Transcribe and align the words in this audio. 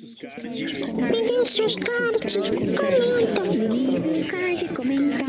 Vinícius 0.00 1.74
Card. 1.76 2.22
Vinícius 3.50 4.26
Card, 4.28 4.68
comenta. 4.74 5.24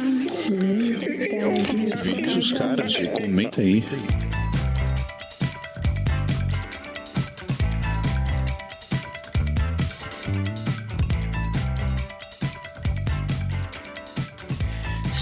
Vinícius 2.04 2.52
Card, 2.52 3.10
comenta 3.10 3.62
aí. 3.62 3.84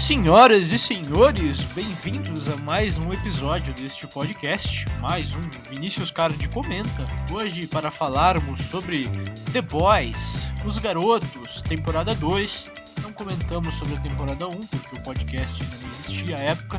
Senhoras 0.08 0.72
e 0.72 0.78
senhores, 0.78 1.60
bem-vindos 1.74 2.48
a 2.48 2.56
mais 2.56 2.96
um 2.96 3.12
episódio 3.12 3.74
deste 3.74 4.06
podcast, 4.06 4.86
mais 5.02 5.34
um 5.34 5.40
Vinícius 5.68 6.10
Card 6.10 6.48
comenta. 6.48 7.04
Hoje 7.30 7.66
para 7.66 7.90
falarmos 7.90 8.58
sobre 8.70 9.06
The 9.52 9.60
Boys, 9.60 10.48
Os 10.64 10.78
Garotos, 10.78 11.60
temporada 11.60 12.14
2. 12.14 12.70
Não 13.02 13.12
comentamos 13.12 13.74
sobre 13.74 13.96
a 13.96 14.00
temporada 14.00 14.48
1 14.48 14.50
porque 14.50 14.96
o 14.96 15.02
podcast 15.02 15.62
ainda 15.62 15.76
não 15.76 15.90
existia 15.90 16.36
à 16.36 16.40
época, 16.40 16.78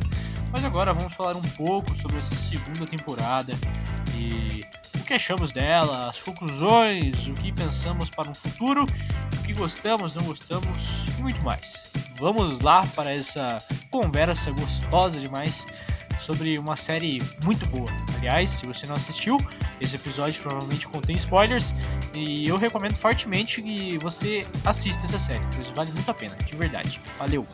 mas 0.51 0.65
agora 0.65 0.91
vamos 0.91 1.13
falar 1.13 1.37
um 1.37 1.49
pouco 1.55 1.95
sobre 1.97 2.17
essa 2.17 2.35
segunda 2.35 2.87
temporada 2.87 3.53
e 4.17 4.65
o 4.99 5.03
que 5.03 5.13
achamos 5.13 5.51
dela, 5.51 6.09
as 6.09 6.17
conclusões, 6.17 7.27
o 7.27 7.33
que 7.33 7.51
pensamos 7.51 8.09
para 8.09 8.27
um 8.27 8.33
futuro, 8.33 8.87
o 8.87 9.43
que 9.43 9.53
gostamos, 9.53 10.15
não 10.15 10.23
gostamos 10.23 11.03
e 11.15 11.21
muito 11.21 11.45
mais 11.45 11.98
vamos 12.19 12.59
lá 12.59 12.85
para 12.95 13.11
essa 13.11 13.57
conversa 13.89 14.51
gostosa 14.51 15.19
demais 15.19 15.65
sobre 16.19 16.59
uma 16.59 16.75
série 16.75 17.21
muito 17.43 17.65
boa. 17.67 17.87
Aliás, 18.17 18.49
se 18.49 18.65
você 18.65 18.85
não 18.85 18.95
assistiu, 18.95 19.37
esse 19.79 19.95
episódio 19.95 20.41
provavelmente 20.41 20.85
contém 20.87 21.15
spoilers 21.15 21.73
e 22.13 22.47
eu 22.47 22.57
recomendo 22.57 22.95
fortemente 22.95 23.61
que 23.61 23.97
você 23.99 24.45
assista 24.65 25.05
essa 25.05 25.17
série, 25.17 25.45
pois 25.55 25.69
vale 25.69 25.91
muito 25.93 26.11
a 26.11 26.13
pena, 26.13 26.35
de 26.45 26.55
verdade. 26.55 26.99
Valeu! 27.17 27.47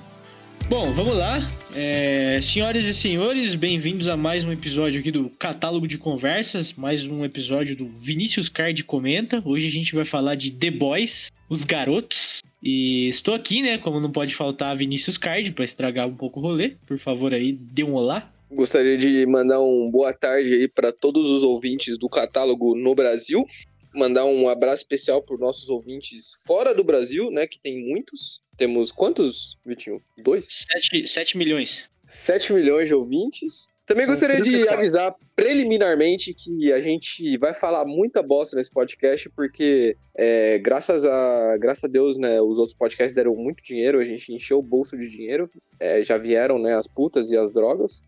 Bom, 0.68 0.92
vamos 0.94 1.16
lá. 1.16 1.38
É, 1.76 2.40
senhoras 2.42 2.86
e 2.86 2.94
senhores, 2.94 3.54
bem-vindos 3.54 4.08
a 4.08 4.18
mais 4.18 4.44
um 4.44 4.52
episódio 4.52 5.00
aqui 5.00 5.12
do 5.12 5.30
Catálogo 5.30 5.88
de 5.88 6.00
Conversas, 6.00 6.74
mais 6.74 7.06
um 7.06 7.24
episódio 7.24 7.76
do 7.76 7.88
Vinícius 7.88 8.50
Card 8.50 8.84
Comenta. 8.84 9.44
Hoje 9.46 9.68
a 9.68 9.72
gente 9.72 9.94
vai 9.94 10.06
falar 10.06 10.34
de 10.34 10.50
The 10.50 10.72
Boys, 10.72 11.30
Os 11.48 11.64
Garotos. 11.64 12.40
E 12.66 13.08
estou 13.10 13.36
aqui, 13.36 13.62
né, 13.62 13.78
como 13.78 14.00
não 14.00 14.12
pode 14.12 14.34
faltar 14.34 14.76
Vinícius 14.76 15.20
Card, 15.20 15.52
para 15.52 15.64
estragar 15.64 16.08
um 16.08 16.16
pouco 16.16 16.40
o 16.40 16.44
rolê. 16.44 16.76
Por 16.88 16.98
favor 16.98 17.32
aí, 17.32 17.52
dê 17.52 17.84
um 17.84 17.94
olá. 17.94 18.34
Gostaria 18.50 18.98
de 18.98 19.24
mandar 19.28 19.62
um 19.62 19.88
boa 19.92 20.12
tarde 20.12 20.56
aí 20.56 20.68
para 20.68 20.92
todos 20.92 21.30
os 21.30 21.44
ouvintes 21.44 21.96
do 21.96 22.10
catálogo 22.10 22.76
no 22.76 22.96
Brasil. 22.96 23.46
Mandar 23.94 24.26
um 24.26 24.50
abraço 24.50 24.82
especial 24.82 25.22
para 25.22 25.36
os 25.36 25.40
nossos 25.40 25.70
ouvintes 25.70 26.32
fora 26.44 26.74
do 26.74 26.84
Brasil, 26.84 27.30
né, 27.30 27.46
que 27.46 27.60
tem 27.60 27.88
muitos. 27.88 28.42
Temos 28.58 28.92
quantos, 28.92 29.60
Vitinho? 29.64 30.02
Dois? 30.18 30.48
Sete, 30.50 31.08
sete 31.08 31.38
milhões. 31.38 31.88
Sete 32.08 32.52
milhões 32.52 32.88
de 32.88 32.96
ouvintes. 32.96 33.68
Também 33.86 34.08
gostaria 34.08 34.42
de 34.42 34.68
avisar 34.68 35.14
preliminarmente 35.36 36.34
que 36.34 36.72
a 36.72 36.80
gente 36.80 37.38
vai 37.38 37.54
falar 37.54 37.86
muita 37.86 38.24
bosta 38.24 38.56
nesse 38.56 38.72
podcast, 38.72 39.30
porque 39.30 39.98
é, 40.16 40.58
graças, 40.60 41.06
a, 41.06 41.58
graças 41.58 41.84
a 41.84 41.88
Deus, 41.88 42.18
né, 42.18 42.40
os 42.42 42.58
outros 42.58 42.76
podcasts 42.76 43.14
deram 43.14 43.36
muito 43.36 43.62
dinheiro, 43.62 44.00
a 44.00 44.06
gente 44.06 44.34
encheu 44.34 44.60
o 44.60 44.64
bolso 44.64 44.98
de 44.98 45.10
dinheiro, 45.10 45.50
é, 45.80 46.02
já 46.02 46.18
vieram 46.18 46.58
né, 46.58 46.76
as 46.76 46.88
putas 46.88 47.30
e 47.30 47.38
as 47.38 47.52
drogas. 47.52 48.04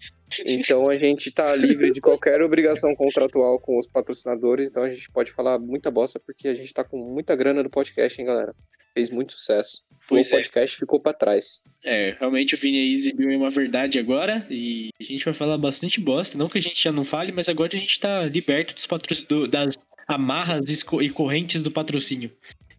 Então 0.46 0.90
a 0.90 0.96
gente 0.96 1.32
tá 1.32 1.54
livre 1.56 1.92
de 1.92 2.02
qualquer 2.02 2.42
obrigação 2.42 2.96
contratual 2.96 3.60
com 3.60 3.78
os 3.78 3.88
patrocinadores, 3.88 4.70
então 4.70 4.84
a 4.84 4.90
gente 4.90 5.10
pode 5.12 5.32
falar 5.32 5.60
muita 5.60 5.92
bosta, 5.92 6.20
porque 6.20 6.48
a 6.48 6.54
gente 6.54 6.74
tá 6.74 6.84
com 6.84 6.98
muita 6.98 7.36
grana 7.36 7.64
no 7.64 7.70
podcast, 7.70 8.20
hein, 8.20 8.28
galera? 8.28 8.56
Fez 8.94 9.10
muito 9.10 9.34
sucesso. 9.34 9.84
Foi 10.00 10.20
o 10.20 10.22
é. 10.22 10.30
podcast 10.30 10.76
é. 10.76 10.80
ficou 10.80 11.00
para 11.00 11.14
trás. 11.14 11.64
É, 11.84 12.16
realmente 12.20 12.56
o 12.56 12.58
Vini 12.58 12.94
exibiu 12.94 13.30
uma 13.38 13.50
verdade 13.50 14.00
agora 14.00 14.46
e 14.50 14.90
a 15.00 15.04
gente 15.04 15.24
vai 15.26 15.34
falar 15.34 15.58
bastante 15.58 16.00
bosta. 16.00 16.38
Não 16.38 16.50
que 16.50 16.58
a 16.58 16.62
gente 16.62 16.82
já 16.82 16.92
não 16.92 17.04
fale, 17.04 17.17
mas 17.34 17.50
agora 17.50 17.76
a 17.76 17.80
gente 17.80 18.00
tá 18.00 18.26
liberto 18.26 18.74
dos 18.74 18.86
patroc... 18.86 19.20
das 19.50 19.78
amarras 20.08 20.66
e 20.70 21.10
correntes 21.10 21.62
do 21.62 21.72
patrocínio. 21.72 22.32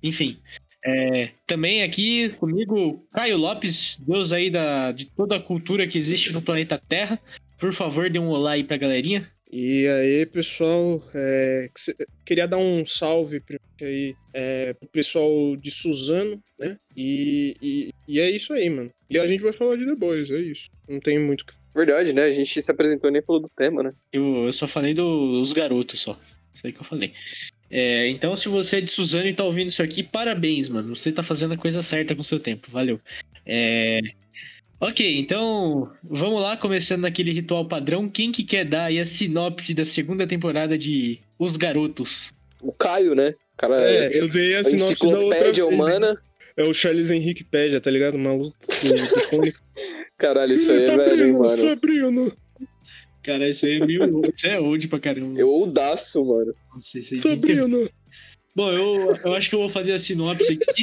Enfim. 0.03 0.38
É, 0.84 1.31
também 1.47 1.82
aqui 1.82 2.31
comigo, 2.38 3.04
Caio 3.12 3.37
Lopes, 3.37 3.98
Deus 4.00 4.32
aí 4.32 4.48
da, 4.48 4.93
de 4.93 5.06
toda 5.06 5.37
a 5.37 5.43
cultura 5.43 5.87
que 5.87 5.98
existe 5.98 6.32
no 6.32 6.41
planeta 6.41 6.81
Terra. 6.88 7.21
Por 7.59 7.72
favor, 7.72 8.09
dê 8.09 8.19
um 8.19 8.28
olá 8.28 8.53
aí 8.53 8.65
pra 8.65 8.77
galerinha. 8.77 9.28
E 9.50 9.87
aí, 9.87 10.27
pessoal, 10.27 11.03
é, 11.15 11.71
queria 12.25 12.47
dar 12.47 12.59
um 12.59 12.84
salve 12.84 13.43
aí 13.81 14.15
é, 14.34 14.75
pro 14.75 14.88
pessoal 14.88 15.56
de 15.56 15.71
Suzano, 15.71 16.43
né? 16.59 16.78
E, 16.94 17.54
e, 17.62 17.91
e, 18.06 18.21
é 18.21 18.31
isso 18.31 18.53
aí, 18.53 18.69
mano. 18.69 18.91
E 19.09 19.19
a 19.19 19.27
gente 19.27 19.43
vai 19.43 19.54
falar 19.54 19.77
de 19.77 19.87
The 19.87 19.94
Boys, 19.94 20.31
é 20.31 20.38
isso. 20.38 20.69
Não 20.87 21.00
tem 21.00 21.19
muito 21.19 21.47
Verdade, 21.78 22.12
né? 22.12 22.25
A 22.25 22.31
gente 22.33 22.61
se 22.61 22.71
apresentou 22.72 23.09
e 23.09 23.12
nem 23.12 23.22
falou 23.22 23.41
do 23.41 23.49
tema, 23.49 23.84
né? 23.84 23.93
Eu, 24.12 24.47
eu 24.47 24.53
só 24.53 24.66
falei 24.66 24.94
dos 24.94 25.53
garotos, 25.53 26.00
só. 26.00 26.19
Isso 26.53 26.66
aí 26.66 26.72
que 26.72 26.81
eu 26.81 26.84
falei. 26.84 27.12
É, 27.71 28.09
então, 28.09 28.34
se 28.34 28.49
você 28.49 28.78
é 28.78 28.81
de 28.81 28.91
Suzano 28.91 29.28
e 29.28 29.33
tá 29.33 29.44
ouvindo 29.44 29.69
isso 29.69 29.81
aqui, 29.81 30.03
parabéns, 30.03 30.69
mano. 30.69 30.97
Você 30.97 31.12
tá 31.12 31.22
fazendo 31.22 31.55
a 31.55 31.56
coisa 31.56 31.81
certa 31.81 32.16
com 32.16 32.22
o 32.22 32.25
seu 32.25 32.41
tempo. 32.41 32.69
Valeu. 32.69 33.00
É... 33.47 34.00
Ok, 34.81 35.21
então 35.21 35.89
vamos 36.03 36.43
lá, 36.43 36.56
começando 36.56 37.03
naquele 37.03 37.31
ritual 37.31 37.65
padrão. 37.69 38.09
Quem 38.09 38.33
que 38.33 38.43
quer 38.43 38.65
dar 38.65 38.87
aí 38.87 38.99
a 38.99 39.06
sinopse 39.06 39.72
da 39.72 39.84
segunda 39.84 40.27
temporada 40.27 40.77
de 40.77 41.21
Os 41.39 41.56
Garotos? 41.56 42.33
O 42.60 42.72
Caio, 42.72 43.15
né? 43.15 43.34
Cara, 43.56 43.81
é, 43.81 44.21
eu 44.21 44.28
dei 44.28 44.56
a, 44.56 44.60
a 44.62 44.65
sinopse 44.65 45.09
da 45.09 45.21
outra 45.21 45.53
vez, 45.53 45.59
humana. 45.59 46.21
É 46.58 46.64
o 46.64 46.74
Charles 46.74 47.08
Henrique 47.08 47.44
Pédia, 47.44 47.80
tá 47.80 47.88
ligado? 47.88 48.19
Maluco. 48.19 48.56
Caralho, 50.19 50.54
isso 50.54 50.72
aí 50.72 50.86
é 50.86 50.96
velho, 50.96 51.24
hein, 51.24 51.32
mano. 51.32 51.56
Sabrina. 51.56 52.32
Cara, 53.22 53.48
isso 53.48 53.64
aí 53.64 53.80
é 53.80 53.86
meio. 53.86 54.22
Isso 54.34 54.46
é 54.48 54.58
old 54.58 54.88
pra 54.88 54.98
caramba. 54.98 55.38
Eu 55.38 55.48
oldaço, 55.48 56.24
mano. 56.24 56.52
Nossa, 56.74 56.98
isso 56.98 57.14
aí. 57.14 57.20
Bom, 58.56 58.72
eu, 58.72 59.14
eu 59.24 59.34
acho 59.34 59.48
que 59.48 59.54
eu 59.54 59.60
vou 59.60 59.68
fazer 59.68 59.92
a 59.92 59.98
sinopse 59.98 60.54
aqui. 60.54 60.82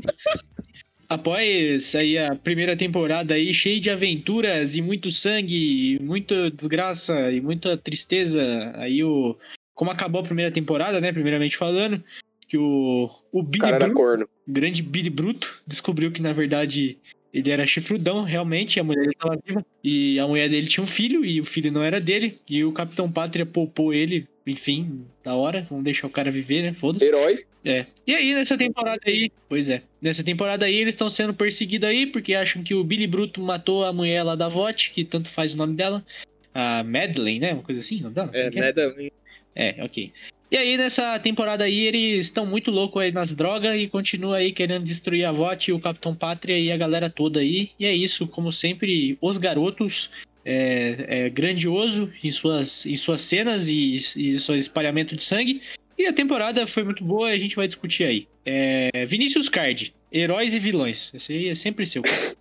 Após 1.09 1.93
aí 1.93 2.17
a 2.17 2.33
primeira 2.35 2.77
temporada 2.77 3.33
aí 3.33 3.53
cheia 3.53 3.81
de 3.81 3.89
aventuras 3.89 4.77
e 4.77 4.81
muito 4.81 5.11
sangue, 5.11 5.99
muita 6.01 6.49
desgraça 6.49 7.31
e 7.33 7.41
muita 7.41 7.75
tristeza, 7.75 8.71
aí 8.75 9.03
o 9.03 9.35
como 9.73 9.91
acabou 9.91 10.21
a 10.21 10.23
primeira 10.23 10.51
temporada, 10.51 11.01
né, 11.01 11.11
primeiramente 11.11 11.57
falando, 11.57 12.01
que 12.47 12.57
o 12.57 13.09
o 13.31 13.43
Billy 13.43 13.71
Bruto, 13.79 14.29
grande 14.47 14.81
Billy 14.81 15.09
Bruto, 15.09 15.61
descobriu 15.65 16.11
que 16.11 16.21
na 16.21 16.33
verdade 16.33 16.97
ele 17.35 17.51
era 17.51 17.67
chifrudão, 17.67 18.23
realmente, 18.23 18.79
a 18.79 18.83
mulher 18.83 19.01
dele 19.01 19.13
estava 19.13 19.37
viva. 19.45 19.65
E 19.83 20.17
a 20.21 20.25
mulher 20.25 20.49
dele 20.49 20.67
tinha 20.67 20.81
um 20.81 20.87
filho, 20.87 21.25
e 21.25 21.41
o 21.41 21.43
filho 21.43 21.69
não 21.69 21.83
era 21.83 21.99
dele. 21.99 22.39
E 22.49 22.63
o 22.63 22.71
Capitão 22.71 23.11
Pátria 23.11 23.45
poupou 23.45 23.93
ele, 23.93 24.25
enfim, 24.47 25.05
da 25.21 25.35
hora. 25.35 25.67
Vamos 25.69 25.83
deixar 25.83 26.07
o 26.07 26.09
cara 26.09 26.31
viver, 26.31 26.61
né? 26.61 26.71
Foda-se. 26.71 27.03
Herói. 27.03 27.43
É. 27.65 27.85
E 28.07 28.15
aí, 28.15 28.33
nessa 28.33 28.57
temporada 28.57 29.01
aí, 29.05 29.29
pois 29.49 29.67
é. 29.67 29.81
Nessa 30.01 30.23
temporada 30.23 30.65
aí, 30.65 30.75
eles 30.75 30.95
estão 30.95 31.09
sendo 31.09 31.33
perseguidos 31.33 31.89
aí, 31.89 32.07
porque 32.07 32.33
acham 32.33 32.63
que 32.63 32.73
o 32.73 32.85
Billy 32.85 33.05
Bruto 33.05 33.41
matou 33.41 33.83
a 33.83 33.91
mulher 33.91 34.23
lá 34.23 34.35
da 34.35 34.47
VOT, 34.47 34.91
que 34.91 35.03
tanto 35.03 35.29
faz 35.29 35.53
o 35.53 35.57
nome 35.57 35.75
dela. 35.75 36.05
A 36.53 36.85
Madeleine, 36.85 37.39
né? 37.39 37.53
Uma 37.53 37.63
coisa 37.63 37.81
assim, 37.81 37.99
não 37.99 38.13
dela? 38.13 38.31
É, 38.33 38.43
é, 38.43 38.49
Madeleine. 38.49 39.11
É, 39.53 39.83
ok. 39.83 40.13
E 40.51 40.57
aí, 40.57 40.77
nessa 40.77 41.17
temporada 41.19 41.63
aí, 41.63 41.87
eles 41.87 42.27
estão 42.27 42.45
muito 42.45 42.69
loucos 42.69 43.01
aí 43.01 43.11
nas 43.11 43.33
drogas 43.33 43.79
e 43.79 43.87
continuam 43.87 44.33
aí 44.33 44.51
querendo 44.51 44.83
destruir 44.83 45.25
a 45.25 45.31
VOT, 45.31 45.71
o 45.71 45.79
Capitão 45.79 46.13
Pátria 46.13 46.57
e 46.57 46.71
a 46.71 46.77
galera 46.77 47.09
toda 47.09 47.39
aí. 47.39 47.71
E 47.79 47.85
é 47.85 47.95
isso, 47.95 48.27
como 48.27 48.51
sempre, 48.51 49.17
os 49.19 49.37
garotos 49.37 50.09
é, 50.45 51.25
é 51.25 51.29
grandioso 51.29 52.11
em 52.23 52.31
suas, 52.31 52.85
em 52.85 52.95
suas 52.95 53.21
cenas 53.21 53.67
e, 53.67 53.95
e 53.95 54.37
seu 54.37 54.55
espalhamento 54.55 55.15
de 55.15 55.23
sangue. 55.23 55.61
E 55.97 56.05
a 56.05 56.13
temporada 56.13 56.67
foi 56.67 56.83
muito 56.83 57.03
boa 57.03 57.29
a 57.29 57.37
gente 57.37 57.55
vai 57.55 57.67
discutir 57.67 58.03
aí. 58.03 58.27
É, 58.45 59.05
Vinícius 59.07 59.49
Card, 59.49 59.93
heróis 60.11 60.53
e 60.53 60.59
vilões. 60.59 61.09
Esse 61.13 61.33
aí 61.33 61.47
é 61.47 61.55
sempre 61.55 61.85
seu. 61.85 62.03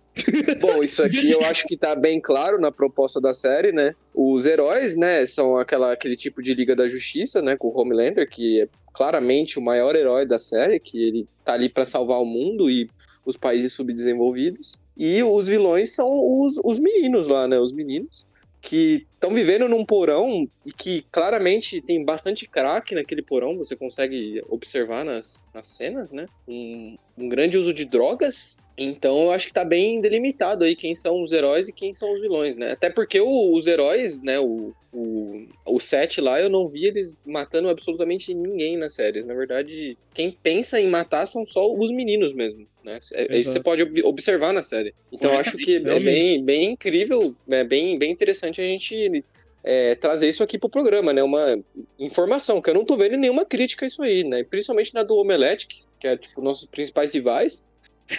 Bom, 0.59 0.81
isso 0.81 1.03
aqui 1.03 1.29
eu 1.29 1.43
acho 1.43 1.65
que 1.65 1.75
tá 1.75 1.95
bem 1.95 2.19
claro 2.21 2.59
na 2.59 2.71
proposta 2.71 3.19
da 3.19 3.33
série, 3.33 3.71
né? 3.71 3.93
Os 4.13 4.45
heróis, 4.45 4.95
né, 4.95 5.25
são 5.25 5.57
aquela, 5.57 5.91
aquele 5.91 6.15
tipo 6.15 6.41
de 6.41 6.53
Liga 6.53 6.75
da 6.75 6.87
Justiça, 6.87 7.41
né, 7.41 7.57
com 7.57 7.67
o 7.67 7.77
Homelander, 7.77 8.29
que 8.29 8.61
é 8.61 8.67
claramente 8.93 9.59
o 9.59 9.61
maior 9.61 9.95
herói 9.95 10.25
da 10.25 10.37
série, 10.37 10.79
que 10.79 11.03
ele 11.03 11.27
tá 11.43 11.53
ali 11.53 11.67
para 11.67 11.83
salvar 11.83 12.21
o 12.21 12.25
mundo 12.25 12.69
e 12.69 12.89
os 13.25 13.35
países 13.35 13.73
subdesenvolvidos. 13.73 14.79
E 14.95 15.21
os 15.21 15.47
vilões 15.47 15.93
são 15.93 16.07
os, 16.41 16.59
os 16.63 16.79
meninos 16.79 17.27
lá, 17.27 17.47
né, 17.47 17.59
os 17.59 17.73
meninos 17.73 18.25
que 18.61 19.05
estão 19.13 19.29
vivendo 19.29 19.69
num 19.69 19.85
porão 19.85 20.49
e 20.65 20.73
que 20.73 21.05
claramente 21.11 21.81
tem 21.81 22.03
bastante 22.03 22.47
crack 22.47 22.95
naquele 22.95 23.21
porão, 23.21 23.55
você 23.55 23.75
consegue 23.75 24.43
observar 24.49 25.05
nas, 25.05 25.43
nas 25.53 25.67
cenas, 25.67 26.11
né? 26.11 26.25
Um, 26.47 26.97
um 27.15 27.29
grande 27.29 27.59
uso 27.59 27.71
de 27.71 27.85
drogas 27.85 28.57
então 28.77 29.23
eu 29.23 29.31
acho 29.31 29.47
que 29.47 29.53
tá 29.53 29.63
bem 29.63 30.01
delimitado 30.01 30.63
aí 30.63 30.75
quem 30.75 30.93
são 30.95 31.21
os 31.21 31.31
heróis 31.31 31.67
e 31.67 31.73
quem 31.73 31.93
são 31.93 32.13
os 32.13 32.21
vilões, 32.21 32.57
né? 32.57 32.71
Até 32.71 32.89
porque 32.89 33.19
o, 33.19 33.53
os 33.53 33.67
heróis, 33.67 34.21
né, 34.21 34.39
o, 34.39 34.73
o 34.93 35.45
o, 35.65 35.79
set 35.79 36.21
lá, 36.21 36.39
eu 36.39 36.49
não 36.49 36.67
vi 36.67 36.85
eles 36.85 37.17
matando 37.25 37.69
absolutamente 37.69 38.33
ninguém 38.33 38.77
na 38.77 38.89
série. 38.89 39.23
Na 39.23 39.33
verdade, 39.33 39.97
quem 40.13 40.31
pensa 40.31 40.79
em 40.79 40.87
matar 40.87 41.25
são 41.25 41.45
só 41.45 41.71
os 41.73 41.91
meninos 41.91 42.33
mesmo, 42.33 42.67
né? 42.83 42.99
É, 43.13 43.37
isso 43.37 43.51
você 43.51 43.59
pode 43.59 43.83
ob- 43.83 44.03
observar 44.03 44.53
na 44.53 44.61
série. 44.61 44.93
Então 45.11 45.33
eu 45.33 45.39
acho 45.39 45.57
que 45.57 45.77
é 45.77 45.99
bem, 45.99 46.43
bem 46.43 46.71
incrível, 46.71 47.33
é 47.49 47.63
bem, 47.63 47.97
bem 47.97 48.11
interessante 48.11 48.61
a 48.61 48.63
gente 48.63 49.23
é, 49.63 49.95
trazer 49.95 50.29
isso 50.29 50.43
aqui 50.43 50.57
pro 50.57 50.69
programa, 50.69 51.11
né? 51.11 51.23
Uma 51.23 51.59
informação, 51.97 52.61
que 52.61 52.69
eu 52.69 52.73
não 52.75 52.85
tô 52.85 52.95
vendo 52.95 53.17
nenhuma 53.17 53.45
crítica 53.45 53.85
a 53.85 53.87
isso 53.87 54.03
aí, 54.03 54.23
né? 54.23 54.43
Principalmente 54.43 54.93
na 54.93 55.03
do 55.03 55.15
Omelete, 55.15 55.67
que, 55.67 55.77
que 55.99 56.07
é 56.07 56.15
tipo 56.15 56.41
nossos 56.41 56.67
principais 56.67 57.13
rivais, 57.13 57.65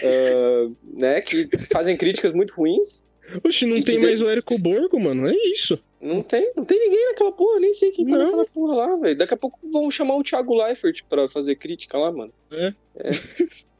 ah, 0.02 0.70
né? 0.94 1.20
Que 1.20 1.48
fazem 1.70 1.96
críticas 1.96 2.32
muito 2.32 2.54
ruins. 2.54 3.04
Oxe, 3.44 3.66
não 3.66 3.82
tem 3.82 3.98
mais 3.98 4.20
o 4.20 4.28
Érico 4.28 4.58
Borgo, 4.58 5.00
mano. 5.00 5.28
É 5.28 5.34
isso. 5.34 5.78
Não 6.00 6.22
tem, 6.22 6.52
não 6.54 6.64
tem 6.64 6.78
ninguém 6.78 7.08
naquela 7.08 7.32
porra, 7.32 7.58
nem 7.58 7.72
sei 7.72 7.90
quem 7.90 8.06
tá 8.06 8.16
Não. 8.16 8.24
naquela 8.26 8.44
porra 8.46 8.74
lá, 8.74 8.96
velho. 8.96 9.16
Daqui 9.16 9.34
a 9.34 9.36
pouco 9.36 9.58
vão 9.70 9.90
chamar 9.90 10.14
o 10.14 10.22
Thiago 10.22 10.54
Leifert 10.54 11.02
pra 11.08 11.26
fazer 11.26 11.56
crítica 11.56 11.98
lá, 11.98 12.12
mano. 12.12 12.32
É. 12.52 12.72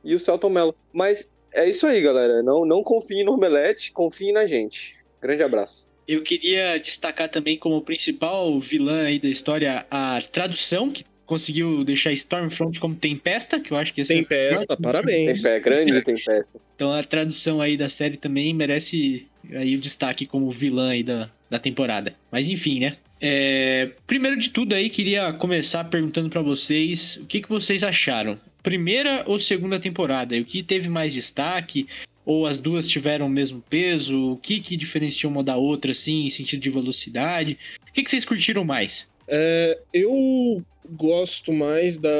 E 0.03 0.15
o 0.15 0.21
Celton 0.21 0.51
Mello. 0.51 0.75
Mas 0.93 1.35
é 1.53 1.69
isso 1.69 1.87
aí, 1.87 2.01
galera. 2.01 2.43
Não, 2.43 2.65
não 2.65 2.83
confiem 2.83 3.25
no 3.25 3.35
Omelete, 3.35 3.93
confiem 3.93 4.33
na 4.33 4.47
gente. 4.47 4.97
Grande 5.21 5.43
abraço. 5.43 5.87
Eu 6.07 6.23
queria 6.23 6.79
destacar 6.79 7.29
também 7.29 7.59
como 7.59 7.83
principal 7.83 8.59
vilã 8.61 9.03
aí 9.03 9.19
da 9.19 9.29
história 9.29 9.85
a 9.91 10.19
tradução, 10.31 10.91
que 10.91 11.05
conseguiu 11.27 11.85
deixar 11.85 12.13
Stormfront 12.13 12.79
como 12.81 12.95
Tempesta, 12.95 13.61
que 13.61 13.73
eu 13.73 13.77
acho 13.77 13.93
que 13.93 14.01
esse 14.01 14.13
é 14.15 14.17
o 14.17 14.19
Tempesta, 14.21 14.77
pior- 14.77 14.77
parabéns. 14.81 15.43
Tem 15.43 15.51
pé 15.53 15.61
grande 15.61 16.01
tempesta. 16.03 16.59
Então 16.75 16.93
a 16.93 17.03
tradução 17.03 17.61
aí 17.61 17.77
da 17.77 17.89
série 17.89 18.17
também 18.17 18.55
merece 18.55 19.27
aí 19.53 19.75
o 19.77 19.81
destaque 19.81 20.25
como 20.25 20.51
vilã 20.51 20.91
aí 20.91 21.03
da, 21.03 21.29
da 21.51 21.59
temporada. 21.59 22.15
Mas 22.31 22.49
enfim, 22.49 22.81
né? 22.81 22.97
É, 23.21 23.91
primeiro 24.07 24.37
de 24.39 24.51
tudo 24.51 24.75
aí, 24.75 24.89
queria 24.91 25.33
começar 25.33 25.85
perguntando 25.85 26.29
pra 26.31 26.43
vocês 26.43 27.17
o 27.17 27.27
que, 27.27 27.41
que 27.41 27.49
vocês 27.49 27.83
acharam. 27.83 28.39
Primeira 28.63 29.23
ou 29.27 29.39
segunda 29.39 29.79
temporada? 29.81 30.37
E 30.37 30.41
O 30.41 30.45
que 30.45 30.63
teve 30.63 30.89
mais 30.89 31.13
destaque? 31.15 31.87
Ou 32.25 32.45
as 32.47 32.59
duas 32.59 32.89
tiveram 32.89 33.27
o 33.27 33.31
mesmo 33.31 33.63
peso? 33.71 34.33
O 34.33 34.37
que, 34.37 34.59
que 34.61 34.77
diferenciou 34.77 35.31
uma 35.33 35.45
da 35.45 35.57
outra, 35.57 35.93
assim, 35.93 36.27
em 36.27 36.31
sentido 36.31 36.61
de 36.61 36.69
velocidade? 36.71 37.57
O 37.89 37.93
que, 37.93 38.03
que 38.03 38.11
vocês 38.11 38.25
curtiram 38.25 38.65
mais? 38.65 39.09
É, 39.29 39.79
eu 39.93 40.63
gosto 40.91 41.53
mais 41.53 41.99
da, 41.99 42.11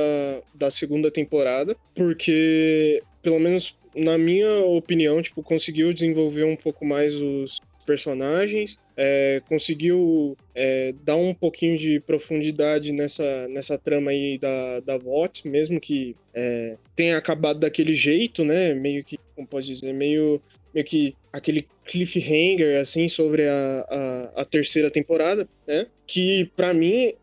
da 0.55 0.71
segunda 0.71 1.11
temporada, 1.11 1.77
porque, 1.95 3.03
pelo 3.23 3.39
menos 3.39 3.77
na 3.97 4.19
minha 4.19 4.59
opinião, 4.59 5.23
tipo, 5.23 5.43
conseguiu 5.43 5.93
desenvolver 5.93 6.45
um 6.45 6.57
pouco 6.57 6.85
mais 6.85 7.15
os 7.15 7.59
personagens, 7.87 8.79
é, 8.97 9.41
conseguiu 9.49 10.37
é, 10.55 10.93
dar 11.05 11.17
um 11.17 11.33
pouquinho 11.33 11.79
de 11.79 12.01
profundidade 12.01 12.93
nessa, 12.93 13.49
nessa 13.49 13.79
trama 13.79 14.11
aí 14.11 14.37
da, 14.39 14.81
da 14.81 14.99
VOT, 14.99 15.49
mesmo 15.49 15.81
que 15.81 16.17
é, 16.35 16.77
tenha 16.95 17.17
acabado 17.17 17.61
daquele 17.61 17.95
jeito, 17.95 18.45
né? 18.45 18.75
Meio 18.75 19.05
que, 19.05 19.17
como 19.35 19.47
posso 19.47 19.69
dizer, 19.69 19.95
meio, 19.95 20.43
meio 20.75 20.85
que 20.85 21.15
aquele 21.33 21.67
cliffhanger, 21.85 22.81
assim, 22.81 23.09
sobre 23.09 23.47
a, 23.49 23.87
a, 23.89 24.43
a 24.43 24.45
terceira 24.45 24.91
temporada, 24.91 25.49
né? 25.67 25.87
Que, 26.07 26.51
pra 26.57 26.73
mim, 26.73 27.15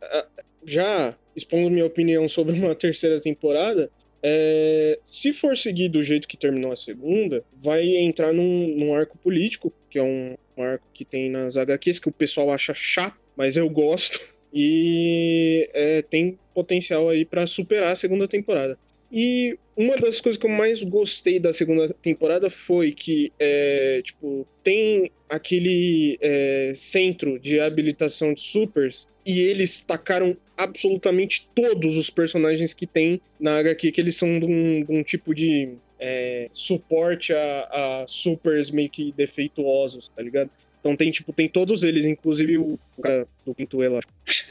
já 0.65 1.15
expondo 1.35 1.69
minha 1.69 1.85
opinião 1.85 2.27
sobre 2.27 2.57
uma 2.59 2.75
terceira 2.75 3.19
temporada, 3.19 3.89
é, 4.25 4.97
se 5.03 5.33
for 5.33 5.57
seguir 5.57 5.89
do 5.89 6.01
jeito 6.01 6.27
que 6.27 6.37
terminou 6.37 6.71
a 6.71 6.77
segunda, 6.77 7.43
vai 7.61 7.85
entrar 7.97 8.31
num, 8.33 8.67
num 8.77 8.93
arco 8.95 9.17
político, 9.17 9.73
que 9.89 9.99
é 9.99 10.03
um, 10.03 10.35
um 10.55 10.63
arco 10.63 10.87
que 10.93 11.03
tem 11.03 11.29
nas 11.29 11.57
HQs, 11.57 11.99
que 11.99 12.07
o 12.07 12.11
pessoal 12.11 12.49
acha 12.49 12.73
chato, 12.73 13.19
mas 13.35 13.57
eu 13.57 13.69
gosto, 13.69 14.21
e 14.53 15.69
é, 15.73 16.01
tem 16.01 16.39
potencial 16.53 17.09
aí 17.09 17.25
pra 17.25 17.45
superar 17.45 17.91
a 17.91 17.97
segunda 17.97 18.27
temporada. 18.27 18.77
E 19.13 19.59
uma 19.77 19.95
das 19.95 20.19
coisas 20.19 20.39
que 20.39 20.45
eu 20.47 20.49
mais 20.49 20.81
gostei 20.83 21.39
da 21.39 21.53
segunda 21.53 21.87
temporada 22.01 22.49
foi 22.49 22.91
que, 22.91 23.31
é, 23.39 24.01
tipo, 24.03 24.47
tem 24.63 25.11
aquele 25.29 26.17
é, 26.19 26.73
centro 26.75 27.39
de 27.39 27.59
habilitação 27.59 28.33
de 28.33 28.41
supers 28.41 29.07
e 29.23 29.39
eles 29.41 29.81
tacaram 29.81 30.35
absolutamente 30.57 31.47
todos 31.53 31.95
os 31.95 32.09
personagens 32.09 32.73
que 32.73 32.87
tem 32.87 33.21
na 33.39 33.59
HQ, 33.59 33.91
que 33.91 34.01
eles 34.01 34.15
são 34.15 34.39
de 34.39 34.45
um, 34.45 34.83
de 34.83 34.91
um 34.91 35.03
tipo 35.03 35.35
de 35.35 35.69
é, 35.99 36.49
suporte 36.51 37.33
a, 37.33 38.01
a 38.01 38.05
supers 38.07 38.71
meio 38.71 38.89
que 38.89 39.11
defeituosos, 39.11 40.09
tá 40.09 40.23
ligado? 40.23 40.49
Então 40.79 40.97
tem, 40.97 41.11
tipo, 41.11 41.31
tem 41.31 41.47
todos 41.47 41.81
eles, 41.83 42.05
inclusive 42.05 42.57
o 42.57 42.77
cara 43.01 43.25
do 43.45 43.53
Pintuelo, 43.53 43.99
acho. 43.99 44.47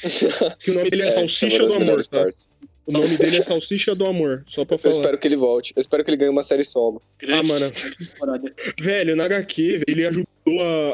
Que 0.60 0.70
o 0.70 0.74
nome 0.74 0.90
dele 0.90 1.02
é, 1.02 1.10
Salsicha 1.10 1.64
uma 1.64 1.68
das 1.68 1.72
do 1.72 1.82
Amor, 1.82 2.04
tá? 2.04 2.18
partes. 2.18 2.48
O 2.88 2.92
nome 2.92 3.18
dele 3.18 3.36
é 3.36 3.44
Salsicha 3.44 3.94
do 3.94 4.06
Amor, 4.06 4.44
só 4.46 4.64
pra 4.64 4.76
Eu 4.76 4.78
falar. 4.78 4.94
espero 4.94 5.18
que 5.18 5.28
ele 5.28 5.36
volte. 5.36 5.72
Eu 5.76 5.80
espero 5.80 6.02
que 6.02 6.10
ele 6.10 6.16
ganhe 6.16 6.30
uma 6.30 6.42
série 6.42 6.64
solo. 6.64 7.02
Ah, 7.28 7.42
mano. 7.42 7.66
Velho, 8.80 9.14
na 9.14 9.24
HQ, 9.24 9.82
ele 9.86 10.06
ajudou 10.06 10.26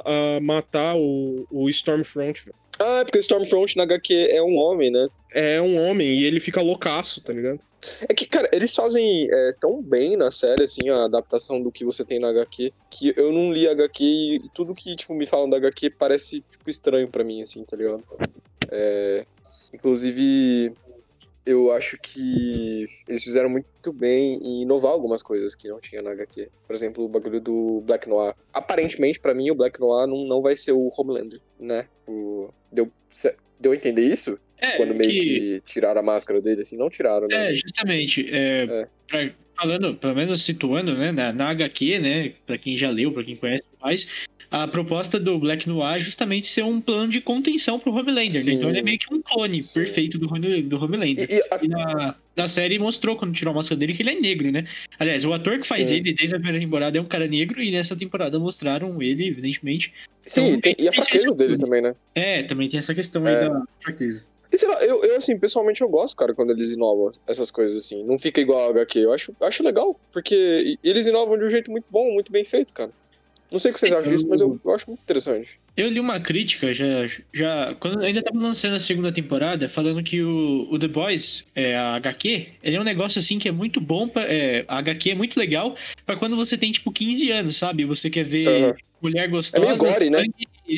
a, 0.05 0.37
a 0.37 0.41
matar 0.41 0.96
o, 0.96 1.46
o 1.50 1.69
Stormfront, 1.70 2.44
velho. 2.44 2.56
Ah, 2.81 3.00
é 3.00 3.05
porque 3.05 3.19
o 3.19 3.20
Stormfront 3.20 3.76
na 3.76 3.85
HQ 3.85 4.12
é 4.31 4.43
um 4.43 4.56
homem, 4.56 4.91
né? 4.91 5.08
É 5.32 5.61
um 5.61 5.81
homem 5.88 6.08
e 6.08 6.25
ele 6.25 6.41
fica 6.41 6.61
loucaço, 6.61 7.20
tá 7.20 7.32
ligado? 7.32 7.61
É 8.08 8.14
que, 8.14 8.26
cara, 8.26 8.49
eles 8.52 8.75
fazem 8.75 9.29
é, 9.31 9.55
tão 9.61 9.81
bem 9.82 10.17
na 10.17 10.31
série, 10.31 10.64
assim, 10.64 10.88
a 10.88 11.05
adaptação 11.05 11.62
do 11.62 11.70
que 11.70 11.85
você 11.85 12.05
tem 12.05 12.19
na 12.19 12.31
HQ, 12.31 12.73
que 12.90 13.14
eu 13.17 13.31
não 13.31 13.52
li 13.52 13.69
a 13.69 13.73
HQ 13.73 14.05
e 14.05 14.40
tudo 14.55 14.75
que, 14.75 14.97
tipo, 14.97 15.14
me 15.14 15.26
falam 15.26 15.49
da 15.49 15.58
HQ 15.58 15.90
parece, 15.90 16.43
tipo, 16.50 16.69
estranho 16.69 17.06
pra 17.08 17.23
mim, 17.23 17.43
assim, 17.43 17.62
tá 17.62 17.76
ligado? 17.76 18.02
É, 18.70 19.25
inclusive, 19.73 20.73
eu 21.46 21.73
acho 21.73 21.99
que 22.00 22.87
eles 23.08 23.23
fizeram 23.23 23.49
muito 23.49 23.93
bem 23.93 24.38
em 24.43 24.62
inovar 24.62 24.93
algumas 24.93 25.23
coisas 25.23 25.55
que 25.55 25.69
não 25.69 25.81
tinha 25.81 26.00
na 26.02 26.11
HQ. 26.12 26.49
Por 26.67 26.75
exemplo, 26.75 27.05
o 27.05 27.08
bagulho 27.08 27.41
do 27.41 27.82
Black 27.85 28.08
Noir. 28.08 28.35
Aparentemente, 28.52 29.20
pra 29.20 29.35
mim, 29.35 29.50
o 29.50 29.55
Black 29.55 29.79
Noir 29.81 30.06
não, 30.06 30.25
não 30.26 30.41
vai 30.43 30.56
ser 30.56 30.73
o 30.73 30.91
Homelander, 30.96 31.41
né? 31.61 31.87
O, 32.08 32.49
deu, 32.73 32.91
deu 33.61 33.73
a 33.73 33.76
entender 33.76 34.06
isso? 34.11 34.38
É, 34.58 34.76
Quando 34.76 34.94
meio 34.94 35.11
que... 35.11 35.62
tiraram 35.67 36.00
a 36.00 36.05
máscara 36.05 36.41
dele, 36.41 36.62
assim, 36.62 36.76
não 36.79 36.88
tiraram, 36.88 37.26
né? 37.29 37.52
É, 37.52 37.55
justamente. 37.55 38.26
É, 38.32 38.64
É. 38.64 38.88
pra- 39.08 39.35
falando, 39.56 39.94
pelo 39.94 40.14
menos 40.17 40.43
situando, 40.44 40.97
né, 40.97 41.12
na, 41.12 41.32
na 41.32 41.50
HQ, 41.50 41.99
né, 42.00 42.32
pra 42.44 42.58
quem 42.58 42.76
já 42.76 42.90
leu, 42.90 43.12
pra 43.12 43.23
quem 43.23 43.37
conhece 43.37 43.62
mais, 43.81 44.08
a 44.50 44.67
proposta 44.69 45.19
do 45.19 45.38
Black 45.38 45.69
Noir 45.69 45.96
é 45.96 46.00
justamente 46.00 46.49
ser 46.49 46.62
um 46.64 46.81
plano 46.81 47.08
de 47.08 47.20
contenção 47.20 47.79
pro 47.79 47.93
Homelander, 47.93 48.44
né? 48.44 48.52
Então 48.52 48.69
ele 48.69 48.79
é 48.79 48.82
meio 48.82 48.99
que 48.99 49.12
um 49.12 49.20
clone 49.23 49.62
Sim. 49.62 49.73
perfeito 49.75 50.19
do, 50.19 50.26
do 50.26 50.85
Homelander. 50.85 51.26
E, 51.31 51.35
e 51.37 51.41
a- 51.50 51.61
E 51.62 51.69
na, 51.69 52.14
na 52.37 52.46
série 52.46 52.79
mostrou, 52.79 53.17
quando 53.17 53.32
tirou 53.35 53.52
a 53.52 53.55
máscara 53.55 53.79
dele, 53.79 53.94
que 53.94 54.02
ele 54.02 54.11
é 54.11 54.20
negro, 54.20 54.50
né? 54.52 54.67
Aliás, 54.99 55.25
o 55.25 55.33
ator 55.33 55.59
que 55.61 55.66
faz 55.66 55.88
Sim. 55.88 55.97
ele 55.97 56.12
desde 56.12 56.35
a 56.37 56.38
primeira 56.38 56.59
temporada 56.59 56.97
é 56.97 57.00
um 57.00 57.04
cara 57.07 57.26
negro, 57.26 57.62
e 57.62 57.71
nessa 57.71 57.97
temporada 57.97 58.38
mostraram 58.38 59.00
ele, 59.02 59.26
evidentemente. 59.28 59.92
sim, 60.26 60.49
Então, 60.49 60.61
tem- 60.61 60.76
e 60.78 60.88
a 60.88 60.92
fraqueza 60.92 61.35
dele 61.35 61.59
também, 61.59 61.83
né? 61.83 61.95
É, 62.14 62.42
também 62.42 62.69
tem 62.69 62.78
essa 62.78 62.95
questão 62.95 63.25
aí 63.26 63.35
É. 63.35 63.49
da 63.49 63.62
fraqueza. 63.80 64.25
E 64.52 64.57
sei 64.59 64.69
lá, 64.69 64.85
eu, 64.85 65.02
eu, 65.04 65.16
assim, 65.16 65.37
pessoalmente 65.37 65.80
eu 65.80 65.88
gosto, 65.88 66.16
cara, 66.16 66.33
quando 66.33 66.50
eles 66.50 66.71
inovam 66.73 67.11
essas 67.26 67.50
coisas, 67.50 67.76
assim. 67.85 68.04
Não 68.04 68.16
fica 68.21 68.40
igual 68.40 68.69
a 68.69 68.71
HQ. 68.71 69.00
Eu 69.00 69.12
acho, 69.12 69.35
acho 69.40 69.64
legal, 69.64 69.99
porque 70.12 70.78
eles 70.85 71.07
inovam 71.09 71.37
de 71.37 71.45
um 71.45 71.49
jeito 71.49 71.73
muito 71.73 71.87
bom, 71.90 72.12
muito 72.12 72.30
bem 72.30 72.45
feito, 72.45 72.73
cara. 72.73 72.92
Não 73.53 73.59
sei 73.61 73.71
o 73.71 73.75
que 73.75 73.81
vocês 73.81 73.93
acham 73.93 74.11
disso, 74.11 74.27
mas 74.29 74.41
eu, 74.41 74.61
eu 74.65 74.75
acho 74.75 74.89
muito 74.89 75.03
interessante. 75.03 75.61
Eu 75.77 75.89
li 75.89 76.01
uma 76.01 76.19
crítica 76.19 76.75
já, 76.75 77.07
já 77.33 77.75
quando 77.79 78.01
ainda 78.01 78.23
tava 78.23 78.39
lançando 78.39 78.75
a 78.75 78.81
segunda 78.81 79.13
temporada, 79.13 79.69
falando 79.69 80.03
que 80.03 80.23
o, 80.23 80.67
o 80.71 80.79
The 80.79 80.89
Boys, 80.89 81.45
é, 81.55 81.77
a 81.77 81.95
HQ, 81.95 82.49
ele 82.63 82.77
é 82.77 82.81
um 82.81 82.85
negócio 82.85 83.19
assim 83.21 83.39
que 83.39 83.49
é 83.49 83.53
muito 83.53 83.81
bom, 83.81 84.09
pra, 84.09 84.23
é, 84.25 84.65
a 84.67 84.79
HQ 84.79 85.11
é 85.11 85.15
muito 85.15 85.39
legal 85.39 85.77
pra 86.05 86.17
quando 86.17 86.35
você 86.37 86.59
tem 86.59 86.73
tipo 86.73 86.91
15 86.91 87.31
anos, 87.31 87.57
sabe? 87.57 87.85
Você 87.85 88.11
quer 88.11 88.25
ver 88.25 88.49
Aham. 88.49 88.75
mulher 89.01 89.29
gostosa. 89.29 89.63
É 89.65 89.67
meio 89.67 89.79
gore, 89.79 90.11
né? 90.11 90.25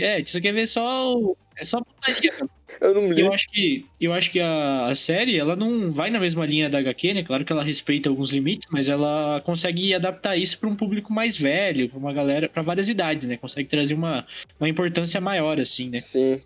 É, 0.02 0.22
você 0.24 0.40
quer 0.40 0.52
ver 0.52 0.66
só 0.66 1.14
o- 1.16 1.36
é 1.56 1.64
só 1.64 1.80
putaria. 1.80 2.32
Eu 2.80 2.94
não 2.94 3.12
li. 3.12 3.20
Eu 3.20 3.32
acho 3.32 3.50
que, 3.50 3.86
eu 4.00 4.12
acho 4.12 4.30
que 4.30 4.40
a, 4.40 4.86
a 4.86 4.94
série, 4.94 5.38
ela 5.38 5.56
não 5.56 5.90
vai 5.90 6.10
na 6.10 6.20
mesma 6.20 6.44
linha 6.46 6.68
da 6.68 6.78
HQ, 6.78 7.14
né? 7.14 7.22
Claro 7.22 7.44
que 7.44 7.52
ela 7.52 7.62
respeita 7.62 8.08
alguns 8.08 8.30
limites, 8.30 8.68
mas 8.70 8.88
ela 8.88 9.40
consegue 9.44 9.94
adaptar 9.94 10.36
isso 10.36 10.58
para 10.58 10.68
um 10.68 10.76
público 10.76 11.12
mais 11.12 11.36
velho, 11.36 11.88
para 11.88 11.98
uma 11.98 12.12
galera, 12.12 12.48
para 12.48 12.62
várias 12.62 12.88
idades, 12.88 13.28
né? 13.28 13.36
Consegue 13.36 13.68
trazer 13.68 13.94
uma, 13.94 14.26
uma 14.60 14.68
importância 14.68 15.20
maior, 15.20 15.60
assim, 15.60 15.90
né? 15.90 15.98
Sim. 16.00 16.40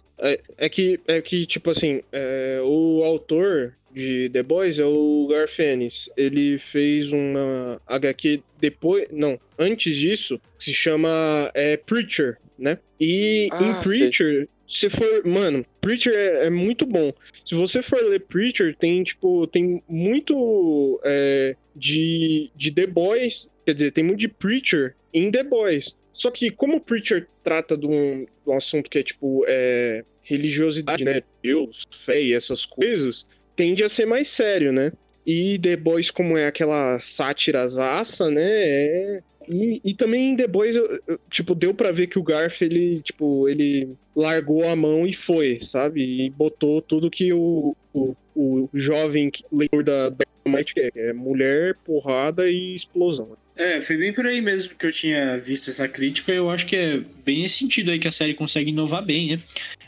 É 0.59 0.69
que, 0.69 1.01
é 1.09 1.21
que 1.23 1.47
tipo 1.47 1.71
assim, 1.71 2.03
é, 2.13 2.61
o 2.63 3.03
autor 3.03 3.75
de 3.93 4.29
The 4.31 4.43
Boys 4.43 4.79
é 4.79 4.85
o 4.85 5.27
Garth 5.31 5.59
Ennis. 5.59 6.09
Ele 6.17 6.59
fez 6.59 7.13
uma 7.13 7.81
HQ 7.87 8.43
depois. 8.61 9.09
Não, 9.11 9.39
antes 9.59 9.97
disso, 9.97 10.41
que 10.59 10.65
se 10.65 10.75
chama 10.75 11.51
é, 11.55 11.77
Preacher, 11.77 12.37
né? 12.59 12.79
E 13.01 13.49
Ah, 13.51 13.65
em 13.65 13.83
Preacher, 13.83 14.49
se 14.71 14.89
for. 14.89 15.27
Mano, 15.27 15.67
Preacher 15.81 16.15
é, 16.15 16.47
é 16.47 16.51
muito 16.51 16.87
bom. 16.87 17.13
Se 17.45 17.55
você 17.55 17.83
for 17.83 18.01
ler 18.03 18.21
Preacher, 18.21 18.75
tem, 18.77 19.03
tipo, 19.03 19.47
tem 19.49 19.83
muito 19.89 21.01
é, 21.05 21.57
de, 21.75 22.51
de 22.55 22.73
The 22.73 22.87
Boys. 22.87 23.51
Quer 23.67 23.75
dizer, 23.75 23.91
tem 23.91 24.05
muito 24.05 24.21
de 24.21 24.29
Preacher 24.29 24.95
em 25.13 25.31
The 25.31 25.43
Boys. 25.43 25.99
Só 26.13 26.31
que 26.31 26.51
como 26.51 26.81
Preacher 26.81 27.27
trata 27.43 27.77
de 27.77 27.87
um, 27.87 28.25
de 28.25 28.51
um 28.51 28.55
assunto 28.55 28.89
que 28.89 28.99
é, 28.99 29.03
tipo, 29.03 29.45
é, 29.47 30.05
religiosidade, 30.23 31.05
né? 31.05 31.21
Deus, 31.43 31.85
fé 31.91 32.23
e 32.23 32.33
essas 32.33 32.65
coisas, 32.65 33.27
tende 33.57 33.83
a 33.83 33.89
ser 33.89 34.07
mais 34.07 34.29
sério, 34.29 34.73
né? 34.73 34.93
E 35.27 35.59
The 35.59 35.77
Boys, 35.77 36.11
como 36.11 36.39
é 36.39 36.47
aquela 36.47 36.99
sátira 37.01 37.67
zaça, 37.67 38.31
né? 38.31 38.43
É... 38.45 39.21
E, 39.51 39.81
e 39.85 39.95
também 39.95 40.37
Boys, 40.49 40.77
eu- 40.77 41.01
eu- 41.09 41.19
tipo, 41.29 41.55
deu 41.55 41.75
pra 41.75 41.91
ver 41.91 42.07
que 42.07 42.19
o 42.19 42.23
Garf, 42.23 42.63
ele, 42.63 43.01
tipo, 43.03 43.49
ele 43.49 43.89
largou 44.15 44.69
a 44.69 44.77
mão 44.77 45.07
e 45.07 45.13
foi, 45.13 45.59
sabe? 45.61 46.25
E 46.27 46.31
botou 46.31 46.81
tudo 46.81 47.11
que 47.11 47.33
o, 47.33 47.75
o, 47.93 48.15
o 48.35 48.69
jovem 48.75 49.31
leitor 49.53 49.83
da 49.83 50.11
Dynamite 50.45 50.75
quer. 50.75 50.93
que 50.93 50.99
É 50.99 51.13
mulher, 51.13 51.75
porrada 51.85 52.49
e 52.51 52.75
explosão. 52.75 53.37
É, 53.57 53.81
foi 53.83 53.97
bem 53.99 54.13
por 54.15 54.25
aí 54.25 54.41
mesmo 54.41 54.75
que 54.75 54.87
eu 54.87 54.93
tinha 54.93 55.37
visto 55.39 55.71
essa 55.71 55.87
crítica. 55.87 56.33
Eu 56.33 56.49
acho 56.49 56.65
que 56.67 56.77
é 56.77 57.03
bem 57.25 57.43
nesse 57.43 57.59
sentido 57.59 57.91
aí 57.91 57.99
que 57.99 58.09
a 58.09 58.13
série 58.13 58.33
consegue 58.35 58.71
inovar 58.71 59.05
bem, 59.05 59.33
né? 59.33 59.39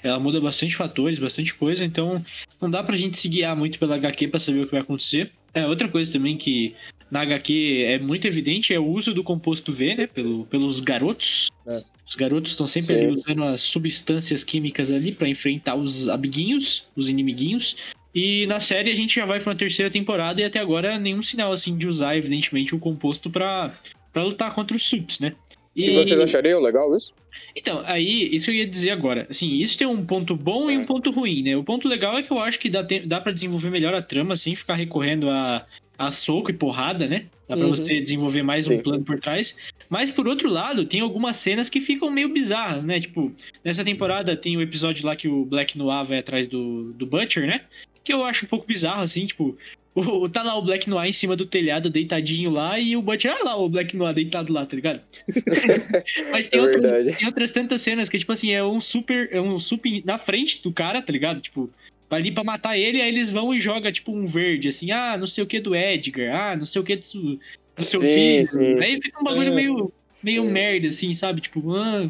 Ela 0.03 0.19
muda 0.19 0.41
bastante 0.41 0.75
fatores, 0.77 1.19
bastante 1.19 1.55
coisa, 1.55 1.85
então 1.85 2.23
não 2.61 2.69
dá 2.69 2.83
pra 2.83 2.97
gente 2.97 3.19
se 3.19 3.29
guiar 3.29 3.57
muito 3.57 3.79
pela 3.79 3.95
HQ 3.95 4.29
pra 4.29 4.41
saber 4.41 4.61
o 4.61 4.67
que 4.67 4.73
vai 4.73 4.81
acontecer. 4.81 5.31
É, 5.55 5.67
outra 5.67 5.89
coisa 5.89 6.13
também 6.13 6.37
que 6.37 6.75
na 7.13 7.21
HQ 7.21 7.85
é 7.87 7.99
muito 7.99 8.27
evidente 8.27 8.73
é 8.73 8.81
o 8.81 8.87
uso 8.87 9.13
do 9.13 9.23
composto 9.23 9.71
V, 9.71 9.95
né? 9.95 10.07
Pelo, 10.07 10.47
pelos 10.47 10.81
garotos. 10.81 11.51
É. 11.67 11.85
Os 12.09 12.15
garotos 12.15 12.53
estão 12.53 12.67
sempre 12.67 12.87
Sim. 12.87 13.07
ali 13.07 13.15
usando 13.15 13.45
as 13.45 13.61
substâncias 13.61 14.43
químicas 14.43 14.91
ali 14.91 15.13
pra 15.13 15.29
enfrentar 15.29 15.75
os 15.75 16.09
amiguinhos, 16.09 16.89
os 16.97 17.11
inimiguinhos. 17.11 17.77
E 18.15 18.47
na 18.47 18.61
série 18.61 18.91
a 18.91 18.95
gente 18.95 19.15
já 19.15 19.27
vai 19.27 19.41
pra 19.41 19.51
uma 19.51 19.59
terceira 19.59 19.91
temporada 19.91 20.41
e 20.41 20.45
até 20.45 20.59
agora 20.59 20.99
nenhum 20.99 21.23
sinal 21.23 21.53
assim 21.53 21.77
de 21.77 21.87
usar, 21.87 22.17
evidentemente, 22.17 22.75
o 22.75 22.79
composto 22.79 23.29
pra, 23.29 23.75
pra 24.11 24.25
lutar 24.25 24.55
contra 24.55 24.75
os 24.75 24.83
suits, 24.83 25.21
né? 25.21 25.35
E 25.75 25.91
vocês 25.95 26.21
achariam 26.21 26.61
legal 26.61 26.95
isso? 26.95 27.15
Então, 27.57 27.83
aí, 27.87 28.29
isso 28.35 28.51
eu 28.51 28.55
ia 28.55 28.67
dizer 28.67 28.91
agora. 28.91 29.27
Assim, 29.31 29.55
isso 29.55 29.79
tem 29.79 29.87
um 29.87 30.05
ponto 30.05 30.37
bom 30.37 30.71
e 30.71 30.77
um 30.77 30.85
ponto 30.85 31.11
ruim, 31.11 31.43
né? 31.43 31.57
O 31.57 31.65
ponto 31.65 31.89
legal 31.89 32.19
é 32.19 32.23
que 32.23 32.31
eu 32.31 32.39
acho 32.39 32.59
que 32.59 32.69
dá, 32.69 32.83
dá 32.83 33.21
para 33.21 33.33
desenvolver 33.33 33.71
melhor 33.71 33.95
a 33.95 34.03
trama, 34.03 34.37
sem 34.37 34.55
ficar 34.55 34.75
recorrendo 34.75 35.31
a, 35.31 35.67
a 35.99 36.11
soco 36.11 36.51
e 36.51 36.55
porrada, 36.55 37.07
né? 37.07 37.27
Dá 37.49 37.57
pra 37.57 37.65
Uhum. 37.67 37.71
você 37.75 38.01
desenvolver 38.01 38.43
mais 38.43 38.67
um 38.69 38.77
Sim. 38.77 38.83
plano 38.83 39.03
por 39.05 39.19
trás. 39.19 39.57
Mas, 39.89 40.11
por 40.11 40.29
outro 40.29 40.49
lado, 40.51 40.85
tem 40.85 41.01
algumas 41.01 41.39
cenas 41.39 41.71
que 41.71 41.81
ficam 41.81 42.11
meio 42.11 42.29
bizarras, 42.29 42.85
né? 42.85 43.01
Tipo, 43.01 43.33
nessa 43.65 43.83
temporada 43.85 44.37
tem 44.37 44.57
o 44.57 44.63
episódio 44.63 45.07
lá 45.07 45.17
que 45.17 45.29
o 45.29 45.45
Black 45.45 45.77
Noir 45.79 46.05
vai 46.05 46.19
atrás 46.19 46.49
do, 46.49 46.93
do 46.93 47.07
Butcher, 47.07 47.47
né? 47.47 47.63
Que 48.05 48.13
eu 48.13 48.25
acho 48.25 48.45
um 48.45 48.49
pouco 48.49 48.67
bizarro, 48.67 49.03
assim, 49.03 49.25
tipo... 49.27 49.57
O, 49.95 50.27
tá 50.29 50.43
lá 50.43 50.57
o 50.57 50.63
Black 50.63 50.89
Noir 50.89 51.09
em 51.09 51.13
cima 51.13 51.37
do 51.37 51.45
telhado, 51.45 51.91
deitadinho 51.91 52.51
lá, 52.51 52.79
e 52.79 52.97
o 52.97 53.03
Butcher, 53.03 53.31
ah 53.39 53.45
lá, 53.45 53.57
o 53.57 53.69
Black 53.69 53.95
Noir 53.95 54.15
deitado 54.15 54.51
lá, 54.51 54.65
tá 54.65 54.75
ligado? 54.75 55.01
Mas 56.33 56.49
tem, 56.49 56.61
É 56.61 56.63
outras, 56.63 57.17
tem 57.17 57.27
outras 57.27 57.51
tantas 57.51 57.83
cenas 57.83 58.09
que, 58.09 58.19
tipo 58.19 58.33
assim, 58.33 58.53
é 58.53 58.65
um 58.65 58.81
super. 58.81 59.29
É 59.31 59.41
um 59.41 59.59
super 59.59 60.03
na 60.05 60.17
frente 60.17 60.63
do 60.63 60.73
cara, 60.73 61.03
tá 61.03 61.13
ligado? 61.13 61.43
Tipo, 61.43 61.69
vai 62.09 62.21
ali 62.21 62.33
pra 62.33 62.43
matar 62.43 62.79
ele, 62.79 63.03
aí 63.03 63.09
eles 63.09 63.31
vão 63.31 63.53
e 63.55 63.61
jogam, 63.61 63.93
tipo, 63.93 64.13
um 64.13 64.25
verde, 64.25 64.69
assim, 64.69 64.91
ah, 64.91 65.17
não 65.19 65.27
sei 65.27 65.45
o 65.45 65.47
que 65.47 65.61
do 65.61 65.77
Edgar, 65.77 66.35
ah, 66.35 66.57
não 66.57 66.65
sei 66.65 66.81
o 66.81 66.85
que 66.85 66.97
do, 66.97 67.03
do 67.03 67.83
seu 67.83 68.01
Sim, 68.01 68.07
filho. 68.07 68.47
sim. 68.47 68.81
Aí 68.81 69.01
fica 69.01 69.21
um 69.21 69.25
bagulho 69.25 69.53
É. 69.53 69.55
meio, 69.55 69.93
meio 70.25 70.43
Sim. 70.43 70.51
merda, 70.51 70.89
assim, 70.89 71.13
sabe? 71.13 71.43
Tipo, 71.43 71.75
ah, 71.75 72.09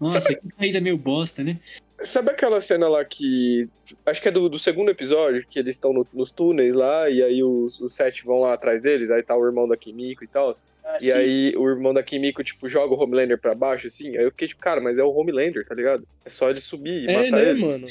nossa, 0.00 0.34
que 0.34 0.40
saída 0.56 0.80
meio 0.80 0.96
bosta, 0.98 1.42
né? 1.42 1.58
Sabe 2.02 2.30
aquela 2.32 2.60
cena 2.60 2.88
lá 2.88 3.04
que. 3.04 3.68
Acho 4.04 4.20
que 4.20 4.28
é 4.28 4.30
do, 4.32 4.48
do 4.48 4.58
segundo 4.58 4.90
episódio, 4.90 5.46
que 5.48 5.58
eles 5.58 5.76
estão 5.76 5.92
no- 5.92 6.06
nos 6.12 6.30
túneis 6.32 6.74
lá, 6.74 7.08
e 7.08 7.22
aí 7.22 7.42
os, 7.42 7.80
os 7.80 7.94
sete 7.94 8.24
vão 8.24 8.40
lá 8.40 8.52
atrás 8.52 8.82
deles, 8.82 9.10
aí 9.12 9.22
tá 9.22 9.36
o 9.36 9.46
irmão 9.46 9.68
da 9.68 9.76
Kimiko 9.76 10.24
e 10.24 10.26
tal. 10.26 10.52
E 11.00 11.12
aí 11.12 11.54
o 11.56 11.68
irmão 11.68 11.94
da 11.94 12.02
Kimiko, 12.02 12.42
tipo, 12.42 12.68
joga 12.68 12.92
o 12.94 12.98
Homelander 13.00 13.38
pra 13.40 13.54
baixo, 13.54 13.86
assim. 13.86 14.16
Aí 14.16 14.24
eu 14.24 14.30
fiquei 14.32 14.48
tipo, 14.48 14.60
cara, 14.60 14.80
mas 14.80 14.98
é 14.98 15.04
o 15.04 15.10
Homelander, 15.14 15.64
tá 15.66 15.74
ligado? 15.74 16.06
É 16.24 16.30
só 16.30 16.50
ele 16.50 16.60
subir 16.60 17.04
e 17.04 17.06
É, 17.08 17.12
matar 17.30 17.42
né, 17.42 17.50
eles. 17.50 17.64
mano? 17.64 17.86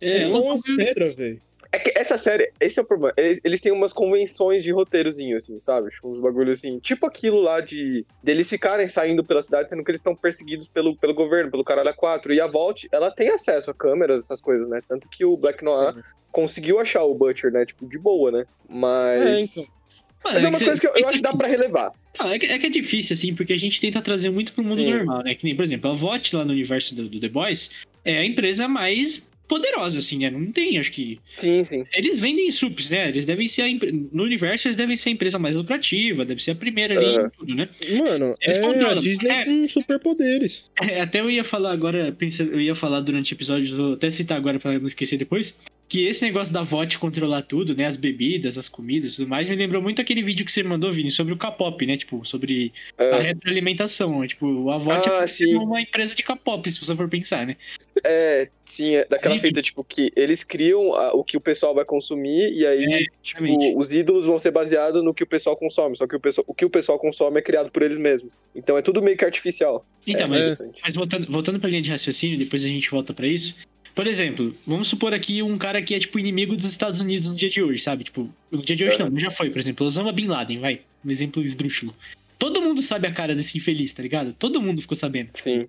É, 0.00 0.22
É, 0.22 0.26
um 0.26 0.30
umas 0.42 0.62
bagulho- 0.62 0.76
pedras, 0.86 1.14
velho. 1.14 1.40
É 1.70 1.78
que 1.78 1.92
essa 1.94 2.16
série, 2.16 2.50
esse 2.60 2.78
é 2.78 2.82
o 2.82 2.86
problema. 2.86 3.12
Eles, 3.16 3.40
eles 3.44 3.60
têm 3.60 3.70
umas 3.72 3.92
convenções 3.92 4.64
de 4.64 4.72
roteirozinho, 4.72 5.36
assim, 5.36 5.58
sabe? 5.58 5.90
Tipo, 5.90 6.10
uns 6.10 6.20
bagulhos 6.20 6.58
assim. 6.58 6.78
Tipo 6.78 7.04
aquilo 7.06 7.40
lá 7.40 7.60
de 7.60 8.06
deles 8.22 8.48
ficarem 8.48 8.88
saindo 8.88 9.22
pela 9.22 9.42
cidade, 9.42 9.68
sendo 9.68 9.84
que 9.84 9.90
eles 9.90 9.98
estão 10.00 10.16
perseguidos 10.16 10.66
pelo, 10.66 10.96
pelo 10.96 11.12
governo, 11.12 11.50
pelo 11.50 11.64
caralho 11.64 11.92
A4. 11.92 12.30
E 12.34 12.40
a 12.40 12.46
Vault, 12.46 12.88
ela 12.90 13.10
tem 13.10 13.28
acesso 13.28 13.70
a 13.70 13.74
câmeras, 13.74 14.24
essas 14.24 14.40
coisas, 14.40 14.66
né? 14.66 14.80
Tanto 14.88 15.08
que 15.10 15.24
o 15.26 15.36
Black 15.36 15.62
Noir 15.62 15.96
conseguiu 16.32 16.78
achar 16.78 17.02
o 17.04 17.14
Butcher, 17.14 17.52
né? 17.52 17.66
Tipo, 17.66 17.86
de 17.86 17.98
boa, 17.98 18.30
né? 18.30 18.46
Mas. 18.68 19.20
É, 19.20 19.40
então. 19.40 19.78
Mano, 20.24 20.34
Mas 20.34 20.36
é 20.36 20.40
que 20.40 20.46
umas 20.48 20.58
cê- 20.58 20.64
coisas 20.64 20.80
que 20.80 20.86
eu, 20.86 20.92
eu 20.94 21.04
é 21.04 21.08
acho 21.08 21.18
que 21.18 21.22
dá 21.22 21.32
pra 21.32 21.46
relevar. 21.48 21.92
É, 22.18 22.38
que, 22.38 22.46
é 22.46 22.58
que 22.58 22.66
é 22.66 22.70
difícil, 22.70 23.14
assim, 23.14 23.34
porque 23.34 23.52
a 23.52 23.58
gente 23.58 23.80
tenta 23.80 24.02
trazer 24.02 24.30
muito 24.30 24.52
pro 24.52 24.64
mundo 24.64 24.76
Sim. 24.76 24.90
normal, 24.90 25.22
né? 25.22 25.34
Que 25.34 25.44
nem, 25.44 25.54
por 25.54 25.62
exemplo, 25.64 25.90
a 25.90 25.94
VOT 25.94 26.34
lá 26.34 26.44
no 26.44 26.52
universo 26.52 26.94
do, 26.94 27.08
do 27.08 27.20
The 27.20 27.28
Boys 27.28 27.70
é 28.04 28.18
a 28.18 28.24
empresa 28.24 28.66
mais 28.66 29.24
poderosa, 29.48 29.98
assim, 29.98 30.18
né? 30.18 30.30
Não 30.30 30.52
tem, 30.52 30.78
acho 30.78 30.92
que. 30.92 31.18
Sim, 31.32 31.64
sim. 31.64 31.84
Eles 31.94 32.18
vendem 32.18 32.50
subs, 32.50 32.90
né? 32.90 33.08
Eles 33.08 33.24
devem 33.26 33.48
ser 33.48 33.62
a 33.62 33.68
empre- 33.68 33.90
No 34.12 34.22
universo, 34.22 34.68
eles 34.68 34.76
devem 34.76 34.96
ser 34.96 35.08
a 35.08 35.12
empresa 35.12 35.38
mais 35.38 35.56
lucrativa, 35.56 36.24
deve 36.24 36.42
ser 36.42 36.52
a 36.52 36.54
primeira 36.54 36.94
ali 36.98 37.16
Aham. 37.16 37.26
em 37.26 37.30
tudo, 37.30 37.54
né? 37.54 37.68
Mano, 37.98 38.34
Eles 38.40 38.56
é 38.56 38.60
a 38.60 38.62
controlam. 38.62 39.02
Disney 39.02 39.30
É. 39.30 39.44
com 39.44 39.68
superpoderes. 39.68 40.64
É, 40.80 41.00
até 41.00 41.20
eu 41.20 41.30
ia 41.30 41.42
falar 41.44 41.72
agora, 41.72 42.14
eu 42.52 42.60
ia 42.60 42.74
falar 42.74 43.00
durante 43.00 43.32
o 43.32 43.34
episódio, 43.34 43.76
vou 43.76 43.92
até 43.94 44.10
citar 44.10 44.36
agora 44.36 44.58
pra 44.58 44.78
não 44.78 44.86
esquecer 44.86 45.16
depois, 45.16 45.58
que 45.88 46.06
esse 46.06 46.22
negócio 46.24 46.52
da 46.52 46.62
VOT 46.62 46.98
controlar 46.98 47.42
tudo, 47.42 47.74
né, 47.74 47.86
as 47.86 47.96
bebidas, 47.96 48.58
as 48.58 48.68
comidas 48.68 49.12
e 49.14 49.16
tudo 49.16 49.28
mais, 49.28 49.48
me 49.48 49.56
lembrou 49.56 49.80
muito 49.80 50.02
aquele 50.02 50.22
vídeo 50.22 50.44
que 50.44 50.52
você 50.52 50.62
mandou, 50.62 50.92
Vini, 50.92 51.10
sobre 51.10 51.32
o 51.32 51.36
K-pop, 51.38 51.86
né, 51.86 51.96
tipo, 51.96 52.24
sobre 52.26 52.72
a 52.98 53.04
É, 53.04 53.18
retroalimentação, 53.18 54.26
tipo, 54.26 54.70
a 54.70 54.76
VOT 54.78 55.08
Ah, 55.08 55.22
é 55.22 55.26
sim. 55.26 55.54
uma 55.54 55.80
empresa 55.80 56.14
de 56.14 56.22
K-pop, 56.22 56.70
se 56.70 56.78
você 56.78 56.94
for 56.94 57.08
pensar, 57.08 57.46
né. 57.46 57.56
é, 58.04 58.48
tinha 58.64 59.04
daquela 59.10 59.34
Sim. 59.34 59.40
feita, 59.40 59.60
tipo, 59.60 59.82
que 59.82 60.12
eles 60.14 60.44
criam 60.44 60.94
a- 60.94 61.12
o 61.14 61.24
que 61.24 61.36
o 61.36 61.40
pessoal 61.40 61.74
vai 61.74 61.84
consumir, 61.84 62.52
e 62.52 62.64
aí, 62.64 62.84
É, 62.84 62.98
tipo, 63.22 63.78
os 63.78 63.92
ídolos 63.92 64.24
vão 64.26 64.38
ser 64.38 64.50
baseados 64.52 65.02
no 65.02 65.12
que 65.12 65.24
o 65.24 65.26
pessoal 65.26 65.56
consome. 65.56 65.96
Só 65.96 66.06
que 66.06 66.14
o, 66.14 66.20
pessoal, 66.20 66.44
o 66.46 66.54
que 66.54 66.64
o 66.64 66.70
pessoal 66.70 66.96
consome 66.98 67.38
é 67.40 67.42
criado 67.42 67.70
por 67.72 67.82
eles 67.82 67.98
mesmos. 67.98 68.36
Então 68.54 68.78
é 68.78 68.82
tudo 68.82 69.02
meio 69.02 69.16
que 69.16 69.24
artificial. 69.24 69.84
Então, 70.06 70.26
é 70.26 70.28
mas, 70.28 70.58
mas 70.82 70.94
voltando, 70.94 71.26
voltando 71.30 71.58
pra 71.58 71.68
linha 71.68 71.82
de 71.82 71.90
raciocínio, 71.90 72.38
depois 72.38 72.64
a 72.64 72.68
gente 72.68 72.88
volta 72.90 73.12
pra 73.12 73.26
isso. 73.26 73.56
Por 73.98 74.06
exemplo, 74.06 74.54
vamos 74.64 74.86
supor 74.86 75.12
aqui 75.12 75.42
um 75.42 75.58
cara 75.58 75.82
que 75.82 75.92
é, 75.92 75.98
tipo, 75.98 76.20
inimigo 76.20 76.56
dos 76.56 76.66
Estados 76.66 77.00
Unidos 77.00 77.28
no 77.28 77.34
dia 77.34 77.50
de 77.50 77.60
hoje, 77.60 77.82
sabe? 77.82 78.04
Tipo, 78.04 78.32
no 78.48 78.62
dia 78.62 78.76
de 78.76 78.84
hoje 78.84 78.94
Aham. 79.02 79.10
não, 79.10 79.18
já 79.18 79.28
foi, 79.28 79.50
por 79.50 79.58
exemplo, 79.58 79.84
Osama 79.84 80.12
Bin 80.12 80.28
Laden, 80.28 80.60
vai. 80.60 80.82
Um 81.04 81.10
exemplo 81.10 81.42
esdrúxulo. 81.42 81.92
Todo 82.38 82.62
mundo 82.62 82.80
sabe 82.80 83.08
a 83.08 83.12
cara 83.12 83.34
desse 83.34 83.58
infeliz, 83.58 83.92
tá 83.92 84.00
ligado? 84.00 84.32
Todo 84.34 84.62
mundo 84.62 84.80
ficou 84.80 84.94
sabendo. 84.94 85.30
Sim. 85.32 85.66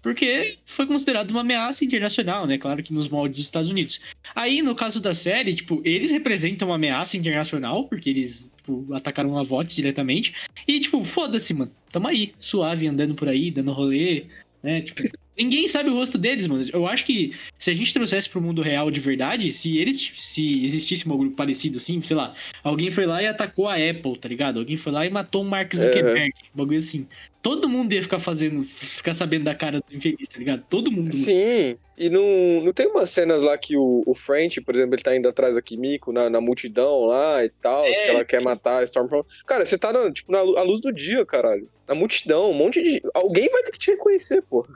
Porque 0.00 0.56
foi 0.64 0.86
considerado 0.86 1.30
uma 1.32 1.42
ameaça 1.42 1.84
internacional, 1.84 2.46
né? 2.46 2.56
Claro 2.56 2.82
que 2.82 2.94
nos 2.94 3.08
moldes 3.08 3.36
dos 3.36 3.44
Estados 3.44 3.68
Unidos. 3.68 4.00
Aí, 4.34 4.62
no 4.62 4.74
caso 4.74 4.98
da 4.98 5.12
série, 5.12 5.54
tipo, 5.54 5.82
eles 5.84 6.10
representam 6.10 6.68
uma 6.68 6.76
ameaça 6.76 7.18
internacional, 7.18 7.84
porque 7.84 8.08
eles, 8.08 8.50
tipo, 8.56 8.86
atacaram 8.94 9.36
a 9.36 9.42
VOT 9.42 9.74
diretamente. 9.74 10.32
E, 10.66 10.80
tipo, 10.80 11.04
foda-se, 11.04 11.52
mano. 11.52 11.70
Tamo 11.92 12.08
aí, 12.08 12.32
suave, 12.40 12.88
andando 12.88 13.14
por 13.14 13.28
aí, 13.28 13.50
dando 13.50 13.70
rolê, 13.70 14.24
né? 14.62 14.80
Tipo, 14.80 15.02
ninguém 15.36 15.68
sabe 15.68 15.90
o 15.90 15.94
rosto 15.94 16.16
deles, 16.16 16.46
mano. 16.46 16.64
Eu 16.72 16.86
acho 16.86 17.04
que 17.04 17.32
se 17.58 17.70
a 17.70 17.74
gente 17.74 17.92
trouxesse 17.92 18.28
pro 18.28 18.40
mundo 18.40 18.62
real 18.62 18.90
de 18.90 19.00
verdade, 19.00 19.52
se 19.52 19.78
eles, 19.78 20.12
se 20.18 20.64
existisse 20.64 21.06
um 21.06 21.10
bagulho 21.10 21.30
parecido 21.32 21.76
assim, 21.76 22.00
sei 22.02 22.16
lá, 22.16 22.34
alguém 22.62 22.90
foi 22.90 23.06
lá 23.06 23.22
e 23.22 23.26
atacou 23.26 23.68
a 23.68 23.74
Apple, 23.74 24.18
tá 24.18 24.28
ligado? 24.28 24.58
Alguém 24.58 24.76
foi 24.76 24.92
lá 24.92 25.06
e 25.06 25.10
matou 25.10 25.42
o 25.42 25.44
Mark 25.44 25.74
Zuckerberg, 25.74 26.32
um 26.54 26.58
bagulho 26.58 26.78
assim. 26.78 27.06
Todo 27.42 27.68
mundo 27.68 27.92
ia 27.92 28.02
ficar 28.02 28.18
fazendo, 28.18 28.64
ficar 28.64 29.14
sabendo 29.14 29.44
da 29.44 29.54
cara 29.54 29.80
dos 29.80 29.92
infelizes, 29.92 30.28
tá 30.28 30.38
ligado? 30.38 30.64
Todo 30.68 30.90
mundo. 30.90 31.14
Sim. 31.14 31.76
E 31.96 32.10
não, 32.10 32.60
não 32.64 32.72
tem 32.72 32.88
umas 32.88 33.08
cenas 33.10 33.42
lá 33.42 33.56
que 33.56 33.76
o, 33.76 34.02
o 34.04 34.14
French, 34.14 34.60
por 34.60 34.74
exemplo, 34.74 34.96
ele 34.96 35.02
tá 35.02 35.14
indo 35.14 35.28
atrás 35.28 35.54
da 35.54 35.62
Kimiko 35.62 36.12
na, 36.12 36.28
na 36.28 36.40
multidão 36.40 37.06
lá 37.06 37.44
e 37.44 37.48
tal, 37.48 37.84
É, 37.84 37.92
que 37.92 38.08
ela 38.08 38.24
quer 38.24 38.42
matar 38.42 38.80
a 38.80 38.84
Stormfront. 38.84 39.26
Cara, 39.46 39.64
você 39.64 39.78
tá 39.78 39.92
na, 39.92 40.10
tipo, 40.10 40.32
na 40.32 40.42
luz 40.42 40.80
do 40.80 40.92
dia, 40.92 41.24
caralho. 41.24 41.68
Na 41.86 41.94
multidão, 41.94 42.50
um 42.50 42.54
monte 42.54 42.82
de. 42.82 43.00
Alguém 43.14 43.48
vai 43.48 43.62
ter 43.62 43.70
que 43.70 43.78
te 43.78 43.92
reconhecer, 43.92 44.42
pô. 44.42 44.66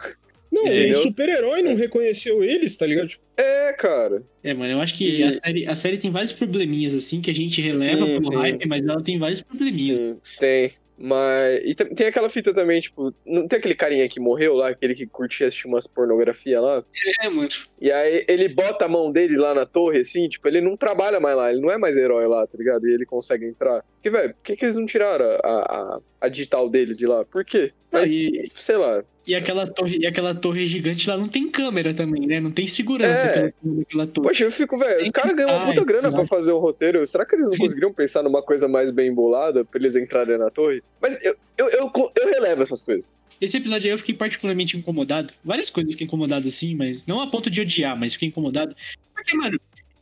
Não, 0.53 0.65
o 0.65 0.95
super-herói 0.97 1.63
não 1.63 1.75
reconheceu 1.77 2.43
eles, 2.43 2.77
tá 2.77 2.85
ligado? 2.87 3.09
Tipo, 3.09 3.23
É, 3.37 3.73
cara. 3.73 4.23
É, 4.43 4.53
mano, 4.53 4.73
eu 4.73 4.81
acho 4.81 4.97
que 4.99 5.19
E- 5.19 5.23
a, 5.23 5.33
série, 5.33 5.67
a 5.67 5.77
série 5.77 5.99
tem 5.99 6.11
vários 6.11 6.33
probleminhas, 6.33 6.95
assim, 6.95 7.21
que 7.21 7.31
a 7.31 7.35
gente 7.35 7.61
releva 7.61 8.05
Sim, 8.05 8.19
pelo 8.19 8.31
sim. 8.31 8.37
hype, 8.37 8.67
mas 8.69 8.85
ela 8.87 9.03
tem 9.03 9.19
vários 9.19 9.41
probleminhas. 9.43 9.99
Sim, 9.99 10.17
tem. 10.39 10.73
Mas. 11.03 11.63
E 11.65 11.75
tem, 11.75 12.07
aquela 12.09 12.29
fita 12.29 12.53
também, 12.53 12.79
tipo. 12.79 13.15
Não 13.25 13.49
tem 13.49 13.59
aquele 13.59 13.75
carinha 13.75 14.07
que 14.07 14.21
morreu 14.21 14.53
lá, 14.55 14.69
aquele 14.69 14.95
que 14.95 15.07
curtia 15.07 15.47
assistir 15.49 15.67
umas 15.67 15.87
pornografia 15.87 16.61
lá? 16.61 16.85
É, 17.23 17.29
mano. 17.31 17.49
E 17.81 17.91
aí 17.91 18.27
ele 18.29 18.49
bota 18.51 18.85
a 18.85 18.89
mão 18.89 19.11
dele 19.11 19.37
lá 19.39 19.55
na 19.55 19.65
torre, 19.65 20.01
assim, 20.01 20.29
tipo, 20.29 20.47
ele 20.47 20.61
não 20.61 20.77
trabalha 20.77 21.19
mais 21.19 21.35
lá, 21.37 21.51
ele 21.51 21.63
não 21.63 21.71
é 21.71 21.79
mais 21.79 21.97
herói 21.97 22.27
lá, 22.27 22.47
tá 22.47 22.59
ligado? 22.59 22.87
E 22.87 22.93
ele 22.93 23.07
consegue 23.07 23.47
entrar. 23.47 23.83
Porque, 23.95 24.11
velho, 24.11 24.35
por 24.35 24.43
que, 24.43 24.57
que 24.57 24.65
eles 24.67 24.77
não 24.77 24.85
tiraram 24.85 25.25
a, 25.43 25.49
a, 25.49 26.01
a 26.21 26.29
digital 26.29 26.69
dele 26.69 26.95
de 26.95 27.07
lá? 27.07 27.25
Por 27.25 27.47
quê? 27.47 27.73
Mas, 27.91 28.11
E- 28.11 28.51
sei 28.57 28.77
lá. 28.77 29.03
E 29.27 29.35
aquela 29.35 29.67
torre, 29.67 29.99
e 30.01 30.07
aquela 30.07 30.35
torre 30.35 30.67
gigante 30.67 31.09
lá 31.09 31.17
não 31.17 31.29
tem 31.29 31.49
câmera 31.51 31.93
também, 31.93 32.27
né? 32.27 32.41
Não 32.41 32.51
tem 32.51 32.67
segurança 32.67 33.27
É. 33.27 33.31
aquela, 33.31 33.53
aquela 33.83 34.07
torre. 34.07 34.29
Poxa, 34.29 34.45
eu 34.45 34.51
fico, 34.51 34.79
velho, 34.79 35.03
os 35.03 35.11
caras 35.11 35.33
ganham 35.35 35.51
uma 35.51 35.67
puta 35.67 35.85
grana 35.85 36.11
pra 36.11 36.25
fazer 36.25 36.53
o 36.53 36.59
roteiro. 36.59 37.07
Será 37.07 37.27
que 37.27 37.35
eles 37.37 37.49
não 37.49 37.57
conseguiriam 37.57 37.93
pensar 37.93 38.23
numa 38.23 38.43
coisa 38.43 38.67
mais 38.67 38.91
bem 38.91 39.13
bolada 39.13 39.65
pra 39.65 39.79
eles 39.79 39.95
entrarem 39.95 40.39
na 40.39 40.51
torre? 40.51 40.83
Mas 41.01 41.23
eu, 41.23 41.35
eu, 41.59 41.69
eu, 41.69 41.93
eu 42.17 42.29
relevo 42.31 42.63
essas 42.63 42.81
coisas. 42.83 43.13
Esse 43.41 43.57
episódio 43.59 43.87
aí 43.87 43.93
eu 43.93 43.99
fiquei 43.99 44.15
particularmente 44.15 44.77
incomodado. 44.77 45.33
Várias 45.45 45.71
coisas 45.71 45.89
eu 45.91 45.93
fiquei 45.93 46.07
incomodado 46.07 46.49
assim, 46.49 46.75
mas 46.75 47.05
não 47.07 47.21
a 47.21 47.31
ponto 47.31 47.51
de 47.51 47.61
odiar, 47.61 47.99
mas 47.99 48.15
fiquei 48.15 48.29
incomodado. 48.29 48.75
Porque, 49.15 49.37
mano, 49.37 49.61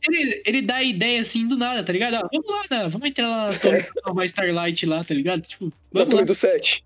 ele, 0.09 0.41
ele 0.45 0.61
dá 0.61 0.75
a 0.77 0.83
ideia 0.83 1.21
assim 1.21 1.45
do 1.47 1.57
nada, 1.57 1.83
tá 1.83 1.91
ligado? 1.91 2.15
Ah, 2.15 2.29
vamos 2.31 2.47
lá, 2.49 2.63
né? 2.71 2.89
vamos 2.89 3.07
entrar 3.09 3.27
lá 3.27 3.51
na 3.51 3.59
torre 3.59 3.83
pra 3.83 4.01
salvar 4.03 4.25
Starlight 4.25 4.85
lá, 4.85 5.03
tá 5.03 5.13
ligado? 5.13 5.41
Tipo, 5.41 5.65
Na 5.65 5.71
vamos 6.05 6.09
torre 6.09 6.21
lá. 6.21 6.25
do 6.27 6.35
set. 6.35 6.83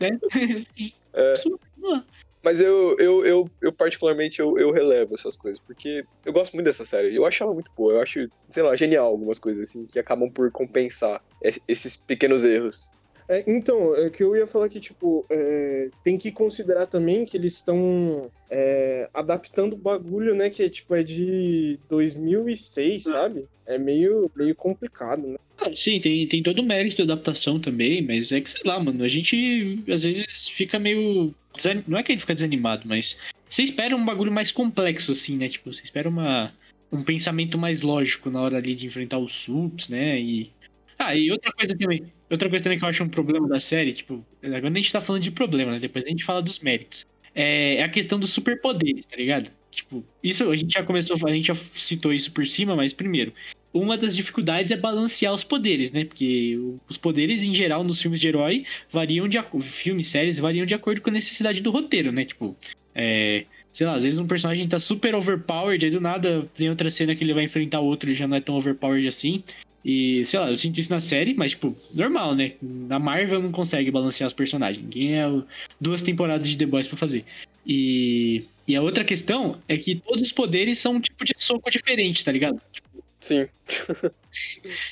Né? 0.00 0.18
Sim. 0.76 0.92
É. 1.16 1.34
Mas 2.42 2.60
eu, 2.60 2.96
eu, 2.98 3.24
eu, 3.26 3.50
eu 3.60 3.72
particularmente, 3.72 4.38
eu, 4.40 4.56
eu 4.56 4.70
relevo 4.70 5.14
essas 5.16 5.36
coisas, 5.36 5.60
porque 5.66 6.04
eu 6.24 6.32
gosto 6.32 6.52
muito 6.54 6.66
dessa 6.66 6.84
série. 6.84 7.14
Eu 7.14 7.26
acho 7.26 7.42
ela 7.42 7.52
muito 7.52 7.72
boa, 7.76 7.94
eu 7.94 8.00
acho, 8.00 8.28
sei 8.48 8.62
lá, 8.62 8.76
genial 8.76 9.06
algumas 9.06 9.38
coisas, 9.38 9.68
assim, 9.68 9.86
que 9.86 9.98
acabam 9.98 10.30
por 10.30 10.52
compensar 10.52 11.20
e- 11.42 11.60
esses 11.66 11.96
pequenos 11.96 12.44
erros. 12.44 12.95
É, 13.28 13.42
então, 13.46 13.94
é 13.96 14.08
que 14.08 14.22
eu 14.22 14.36
ia 14.36 14.46
falar 14.46 14.68
que, 14.68 14.78
tipo, 14.78 15.26
é, 15.30 15.88
tem 16.04 16.16
que 16.16 16.30
considerar 16.30 16.86
também 16.86 17.24
que 17.24 17.36
eles 17.36 17.54
estão 17.54 18.30
é, 18.48 19.08
adaptando 19.12 19.72
o 19.72 19.76
bagulho, 19.78 20.34
né? 20.34 20.48
Que 20.48 20.62
é, 20.62 20.68
tipo, 20.68 20.94
é 20.94 21.02
de 21.02 21.78
2006, 21.88 23.02
sabe? 23.04 23.46
É 23.66 23.78
meio, 23.78 24.30
meio 24.36 24.54
complicado, 24.54 25.26
né? 25.26 25.36
Ah, 25.58 25.70
sim, 25.74 25.98
tem, 25.98 26.26
tem 26.28 26.42
todo 26.42 26.60
o 26.60 26.64
mérito 26.64 27.04
da 27.04 27.14
adaptação 27.14 27.58
também, 27.58 28.00
mas 28.02 28.30
é 28.30 28.40
que, 28.40 28.50
sei 28.50 28.60
lá, 28.64 28.78
mano, 28.78 29.02
a 29.02 29.08
gente 29.08 29.82
às 29.88 30.04
vezes 30.04 30.48
fica 30.50 30.78
meio. 30.78 31.34
desan- 31.56 31.82
Não 31.88 31.98
é 31.98 32.02
que 32.02 32.12
ele 32.12 32.20
fica 32.20 32.34
desanimado, 32.34 32.82
mas 32.86 33.18
você 33.50 33.62
espera 33.62 33.96
um 33.96 34.04
bagulho 34.04 34.30
mais 34.30 34.52
complexo, 34.52 35.12
assim, 35.12 35.36
né? 35.36 35.48
Tipo, 35.48 35.72
você 35.72 35.82
espera 35.82 36.08
uma, 36.08 36.52
um 36.92 37.02
pensamento 37.02 37.56
mais 37.58 37.82
lógico 37.82 38.30
na 38.30 38.40
hora 38.40 38.58
ali 38.58 38.74
de 38.74 38.86
enfrentar 38.86 39.18
os 39.18 39.32
subs, 39.32 39.88
né? 39.88 40.20
E. 40.20 40.50
Ah, 40.98 41.14
e 41.14 41.30
outra 41.30 41.52
coisa 41.52 41.76
também. 41.76 42.02
Outra 42.30 42.48
coisa 42.48 42.64
também 42.64 42.78
que 42.78 42.84
eu 42.84 42.88
acho 42.88 43.04
um 43.04 43.08
problema 43.08 43.46
da 43.48 43.60
série, 43.60 43.92
tipo, 43.92 44.24
agora 44.42 44.68
a 44.68 44.74
gente 44.74 44.92
tá 44.92 45.00
falando 45.00 45.22
de 45.22 45.30
problema, 45.30 45.72
né? 45.72 45.78
Depois 45.78 46.04
a 46.04 46.08
gente 46.08 46.24
fala 46.24 46.42
dos 46.42 46.58
méritos. 46.60 47.04
É, 47.34 47.76
é 47.76 47.82
a 47.82 47.88
questão 47.88 48.18
dos 48.18 48.30
superpoderes, 48.32 49.04
tá 49.04 49.14
ligado? 49.14 49.50
Tipo, 49.70 50.02
isso 50.22 50.50
a 50.50 50.56
gente 50.56 50.72
já 50.72 50.82
começou, 50.82 51.16
a 51.26 51.30
gente 51.32 51.48
já 51.48 51.54
citou 51.74 52.12
isso 52.12 52.32
por 52.32 52.46
cima, 52.46 52.74
mas 52.74 52.94
primeiro, 52.94 53.30
uma 53.74 53.98
das 53.98 54.16
dificuldades 54.16 54.72
é 54.72 54.76
balancear 54.76 55.34
os 55.34 55.44
poderes, 55.44 55.92
né? 55.92 56.06
Porque 56.06 56.56
o- 56.56 56.80
os 56.88 56.96
poderes, 56.96 57.44
em 57.44 57.54
geral, 57.54 57.84
nos 57.84 58.00
filmes 58.00 58.18
de 58.18 58.28
herói, 58.28 58.64
variam 58.90 59.28
de. 59.28 59.38
Filmes, 59.60 60.08
séries, 60.08 60.38
variam 60.38 60.64
de 60.64 60.74
acordo 60.74 61.02
com 61.02 61.10
a 61.10 61.12
necessidade 61.12 61.60
do 61.60 61.70
roteiro, 61.70 62.10
né? 62.10 62.24
Tipo, 62.24 62.56
é. 62.94 63.44
Sei 63.70 63.86
lá, 63.86 63.94
às 63.94 64.04
vezes 64.04 64.18
um 64.18 64.26
personagem 64.26 64.66
tá 64.66 64.78
super 64.78 65.14
overpowered, 65.14 65.84
aí 65.84 65.90
do 65.90 66.00
nada 66.00 66.48
tem 66.56 66.70
outra 66.70 66.88
cena 66.88 67.14
que 67.14 67.22
ele 67.22 67.34
vai 67.34 67.44
enfrentar 67.44 67.80
outro, 67.80 68.08
ele 68.08 68.16
já 68.16 68.26
não 68.26 68.38
é 68.38 68.40
tão 68.40 68.54
overpowered 68.56 69.06
assim. 69.06 69.44
E, 69.88 70.24
sei 70.24 70.40
lá, 70.40 70.50
eu 70.50 70.56
sinto 70.56 70.80
isso 70.80 70.90
na 70.90 70.98
série, 70.98 71.32
mas, 71.32 71.52
tipo, 71.52 71.76
normal, 71.94 72.34
né? 72.34 72.54
Na 72.60 72.98
Marvel 72.98 73.40
não 73.40 73.52
consegue 73.52 73.88
balancear 73.88 74.26
os 74.26 74.32
personagens. 74.32 74.82
Ninguém 74.82 75.14
é 75.14 75.24
duas 75.80 76.02
temporadas 76.02 76.48
de 76.48 76.58
The 76.58 76.66
Boys 76.66 76.88
pra 76.88 76.96
fazer. 76.96 77.24
E, 77.64 78.42
e 78.66 78.74
a 78.74 78.82
outra 78.82 79.04
questão 79.04 79.60
é 79.68 79.76
que 79.76 79.94
todos 79.94 80.24
os 80.24 80.32
poderes 80.32 80.80
são 80.80 80.94
um 80.94 81.00
tipo 81.00 81.24
de 81.24 81.34
soco 81.38 81.70
diferente, 81.70 82.24
tá 82.24 82.32
ligado? 82.32 82.60
Sim. 83.20 83.46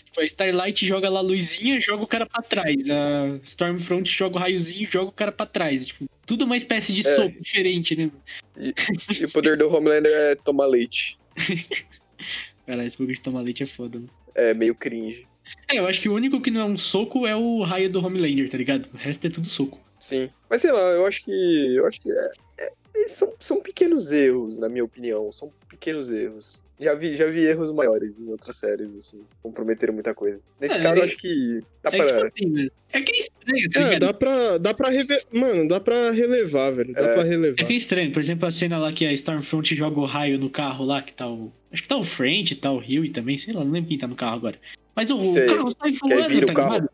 Tipo, 0.04 0.20
a 0.20 0.24
Starlight 0.24 0.86
joga 0.86 1.10
lá 1.10 1.18
a 1.18 1.22
luzinha, 1.22 1.78
joga 1.80 2.04
o 2.04 2.06
cara 2.06 2.24
pra 2.24 2.40
trás. 2.40 2.88
A 2.88 3.38
Stormfront 3.42 4.08
joga 4.10 4.36
o 4.36 4.38
raiozinho, 4.38 4.88
joga 4.90 5.08
o 5.10 5.12
cara 5.12 5.30
pra 5.32 5.44
trás. 5.44 5.86
Tipo, 5.88 6.08
tudo 6.24 6.44
uma 6.44 6.56
espécie 6.56 6.92
de 6.92 7.00
É. 7.06 7.14
soco 7.16 7.42
diferente, 7.42 7.94
né? 7.96 8.10
E 8.56 9.24
o 9.24 9.30
poder 9.30 9.58
do 9.58 9.68
Homelander 9.68 10.10
é 10.12 10.34
tomar 10.36 10.66
leite. 10.66 11.18
Cara, 12.66 12.86
esse 12.86 12.96
bagulho 12.96 13.16
de 13.16 13.20
tomar 13.20 13.40
leite 13.42 13.62
é 13.62 13.66
foda, 13.66 13.98
mano. 13.98 14.23
É 14.34 14.52
meio 14.54 14.74
cringe. 14.74 15.26
É, 15.68 15.78
eu 15.78 15.86
acho 15.86 16.00
que 16.00 16.08
o 16.08 16.14
único 16.14 16.40
que 16.40 16.50
não 16.50 16.60
é 16.60 16.64
um 16.64 16.78
soco 16.78 17.26
é 17.26 17.36
o 17.36 17.62
raio 17.62 17.90
do 17.90 18.04
Homelander, 18.04 18.48
tá 18.50 18.56
ligado? 18.56 18.88
O 18.92 18.96
resto 18.96 19.26
é 19.26 19.30
tudo 19.30 19.46
soco. 19.46 19.78
Sim. 20.00 20.30
Mas 20.48 20.62
sei 20.62 20.72
lá, 20.72 20.80
eu 20.80 21.06
acho 21.06 21.22
que. 21.22 21.30
Eu 21.76 21.86
acho 21.86 22.00
que 22.00 22.10
é- 22.10 22.32
é- 22.58 23.08
são, 23.08 23.32
são 23.38 23.60
pequenos 23.60 24.10
erros, 24.12 24.58
na 24.58 24.68
minha 24.68 24.84
opinião. 24.84 25.30
São 25.32 25.52
pequenos 25.68 26.10
erros. 26.10 26.62
Já 26.78 26.92
vi, 26.94 27.14
já 27.14 27.26
vi 27.26 27.46
erros 27.46 27.70
maiores 27.70 28.18
em 28.18 28.28
outras 28.28 28.56
séries, 28.56 28.94
assim. 28.96 29.22
Comprometeram 29.42 29.94
muita 29.94 30.12
coisa. 30.12 30.40
Nesse 30.60 30.76
É, 30.76 30.82
caso, 30.82 31.00
é- 31.00 31.04
acho 31.04 31.16
que 31.16 31.60
dá 31.82 31.90
é 31.92 31.96
pra. 31.96 32.06
tipo 32.06 32.26
assim, 32.26 32.52
velho. 32.52 32.72
É 32.92 33.00
que 33.00 33.12
é 33.12 33.18
estranho, 33.18 33.70
tá 33.70 33.80
É, 33.80 33.84
ligado? 33.84 34.00
dá 34.00 34.12
pra, 34.14 34.58
dá 34.58 34.74
pra 34.74 34.90
reve... 34.90 35.22
Mano, 35.32 35.68
dá 35.68 35.78
pra 35.80 36.10
relevar, 36.10 36.70
velho. 36.72 36.92
Dá 36.92 37.00
É. 37.02 37.12
pra 37.12 37.22
É 37.22 37.24
relevar. 37.24 37.64
que 37.64 37.72
é 37.72 37.76
estranho. 37.76 38.12
Por 38.12 38.18
exemplo, 38.20 38.46
a 38.48 38.50
cena 38.50 38.76
lá 38.78 38.92
que 38.92 39.06
a 39.06 39.12
Stormfront 39.12 39.74
joga 39.74 40.00
o 40.00 40.04
raio 40.04 40.36
no 40.38 40.50
carro 40.50 40.84
lá, 40.84 41.00
que 41.00 41.12
tá 41.14 41.28
o. 41.28 41.52
Acho 41.72 41.82
que 41.82 41.88
tá 41.88 41.96
o 41.96 42.04
French, 42.04 42.56
tá 42.56 42.72
o 42.72 42.78
Rio 42.78 43.04
e 43.04 43.10
também, 43.10 43.38
sei 43.38 43.54
lá, 43.54 43.64
não 43.64 43.70
lembro 43.72 43.88
quem 43.88 43.98
tá 43.98 44.06
no 44.08 44.16
carro 44.16 44.34
agora. 44.36 44.58
Mas 44.96 45.10
o, 45.10 45.32
Sei. 45.32 45.46
carro 45.46 45.70
sai 45.70 45.92
voando, 45.92 46.46
tá 46.46 46.54
carro. 46.54 46.88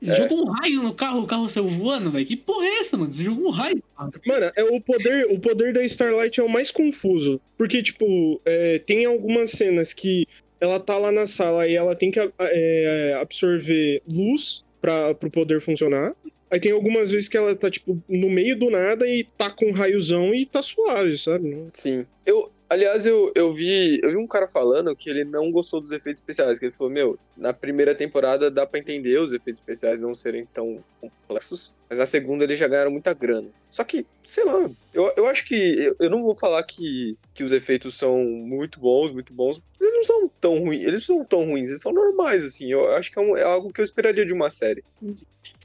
Ligado? 0.00 0.16
É. 0.16 0.28
Jogou 0.28 0.46
um 0.46 0.50
raio 0.50 0.82
no 0.82 0.94
carro, 0.94 1.22
o 1.22 1.26
carro 1.26 1.48
saiu 1.48 1.68
voando, 1.68 2.10
velho. 2.10 2.26
Que 2.26 2.36
porra 2.36 2.66
é 2.66 2.80
essa, 2.80 2.96
mano? 2.96 3.12
Você 3.12 3.24
jogou 3.24 3.48
um 3.48 3.50
raio. 3.50 3.82
Mano, 4.26 4.52
é 4.56 4.64
o 4.64 4.80
poder, 4.80 5.26
o 5.30 5.38
poder 5.38 5.72
da 5.72 5.82
Starlight 5.84 6.38
é 6.40 6.42
o 6.42 6.48
mais 6.48 6.70
confuso. 6.70 7.40
Porque, 7.56 7.82
tipo, 7.82 8.40
é, 8.44 8.78
tem 8.78 9.04
algumas 9.04 9.50
cenas 9.50 9.92
que 9.92 10.26
ela 10.60 10.80
tá 10.80 10.98
lá 10.98 11.12
na 11.12 11.26
sala 11.26 11.66
e 11.66 11.74
ela 11.74 11.94
tem 11.94 12.10
que 12.10 12.20
é, 12.40 13.18
absorver 13.20 14.02
luz 14.08 14.64
pra, 14.80 15.14
pro 15.14 15.30
poder 15.30 15.60
funcionar. 15.60 16.14
Aí 16.50 16.58
tem 16.58 16.72
algumas 16.72 17.10
vezes 17.10 17.28
que 17.28 17.36
ela 17.36 17.54
tá, 17.54 17.70
tipo, 17.70 18.02
no 18.08 18.30
meio 18.30 18.58
do 18.58 18.70
nada 18.70 19.06
e 19.06 19.24
tá 19.36 19.50
com 19.50 19.66
um 19.66 19.72
raiozão 19.72 20.34
e 20.34 20.46
tá 20.46 20.62
suave, 20.62 21.16
sabe? 21.18 21.66
Sim. 21.74 22.06
Eu, 22.24 22.50
aliás, 22.68 23.06
eu, 23.06 23.30
eu 23.34 23.52
vi. 23.52 23.98
Eu 24.02 24.10
vi 24.10 24.16
um 24.16 24.26
cara 24.26 24.48
falando 24.48 24.94
que 24.94 25.08
ele 25.10 25.24
não 25.24 25.50
gostou 25.50 25.80
dos 25.80 25.90
efeitos 25.92 26.20
especiais. 26.20 26.58
Que 26.58 26.66
ele 26.66 26.74
falou, 26.76 26.92
meu, 26.92 27.18
na 27.36 27.52
primeira 27.52 27.94
temporada 27.94 28.50
dá 28.50 28.66
pra 28.66 28.78
entender 28.80 29.18
os 29.20 29.32
efeitos 29.32 29.60
especiais 29.60 30.00
não 30.00 30.14
serem 30.14 30.44
tão 30.46 30.82
complexos. 31.00 31.72
Mas 31.88 31.98
na 31.98 32.06
segunda 32.06 32.44
eles 32.44 32.58
já 32.58 32.68
ganharam 32.68 32.90
muita 32.90 33.12
grana. 33.14 33.48
Só 33.70 33.82
que, 33.84 34.04
sei 34.26 34.44
lá, 34.44 34.68
eu, 34.92 35.12
eu 35.16 35.26
acho 35.26 35.44
que. 35.46 35.54
Eu, 35.54 35.96
eu 36.00 36.10
não 36.10 36.22
vou 36.22 36.34
falar 36.34 36.62
que, 36.62 37.16
que 37.34 37.42
os 37.44 37.52
efeitos 37.52 37.96
são 37.96 38.18
muito 38.24 38.78
bons, 38.80 39.12
muito 39.12 39.32
bons. 39.32 39.60
Eles 39.80 39.92
não 39.94 40.04
são 40.04 40.30
tão 40.40 40.58
ruins. 40.58 40.82
Eles 40.82 41.08
não 41.08 41.16
são 41.16 41.24
tão 41.24 41.44
ruins, 41.44 41.68
eles 41.70 41.82
são 41.82 41.92
normais, 41.92 42.44
assim. 42.44 42.70
Eu 42.70 42.90
acho 42.92 43.10
que 43.10 43.18
é, 43.18 43.22
um- 43.22 43.36
é 43.36 43.42
algo 43.42 43.72
que 43.72 43.80
eu 43.80 43.84
esperaria 43.84 44.24
de 44.26 44.32
uma 44.32 44.50
série. 44.50 44.82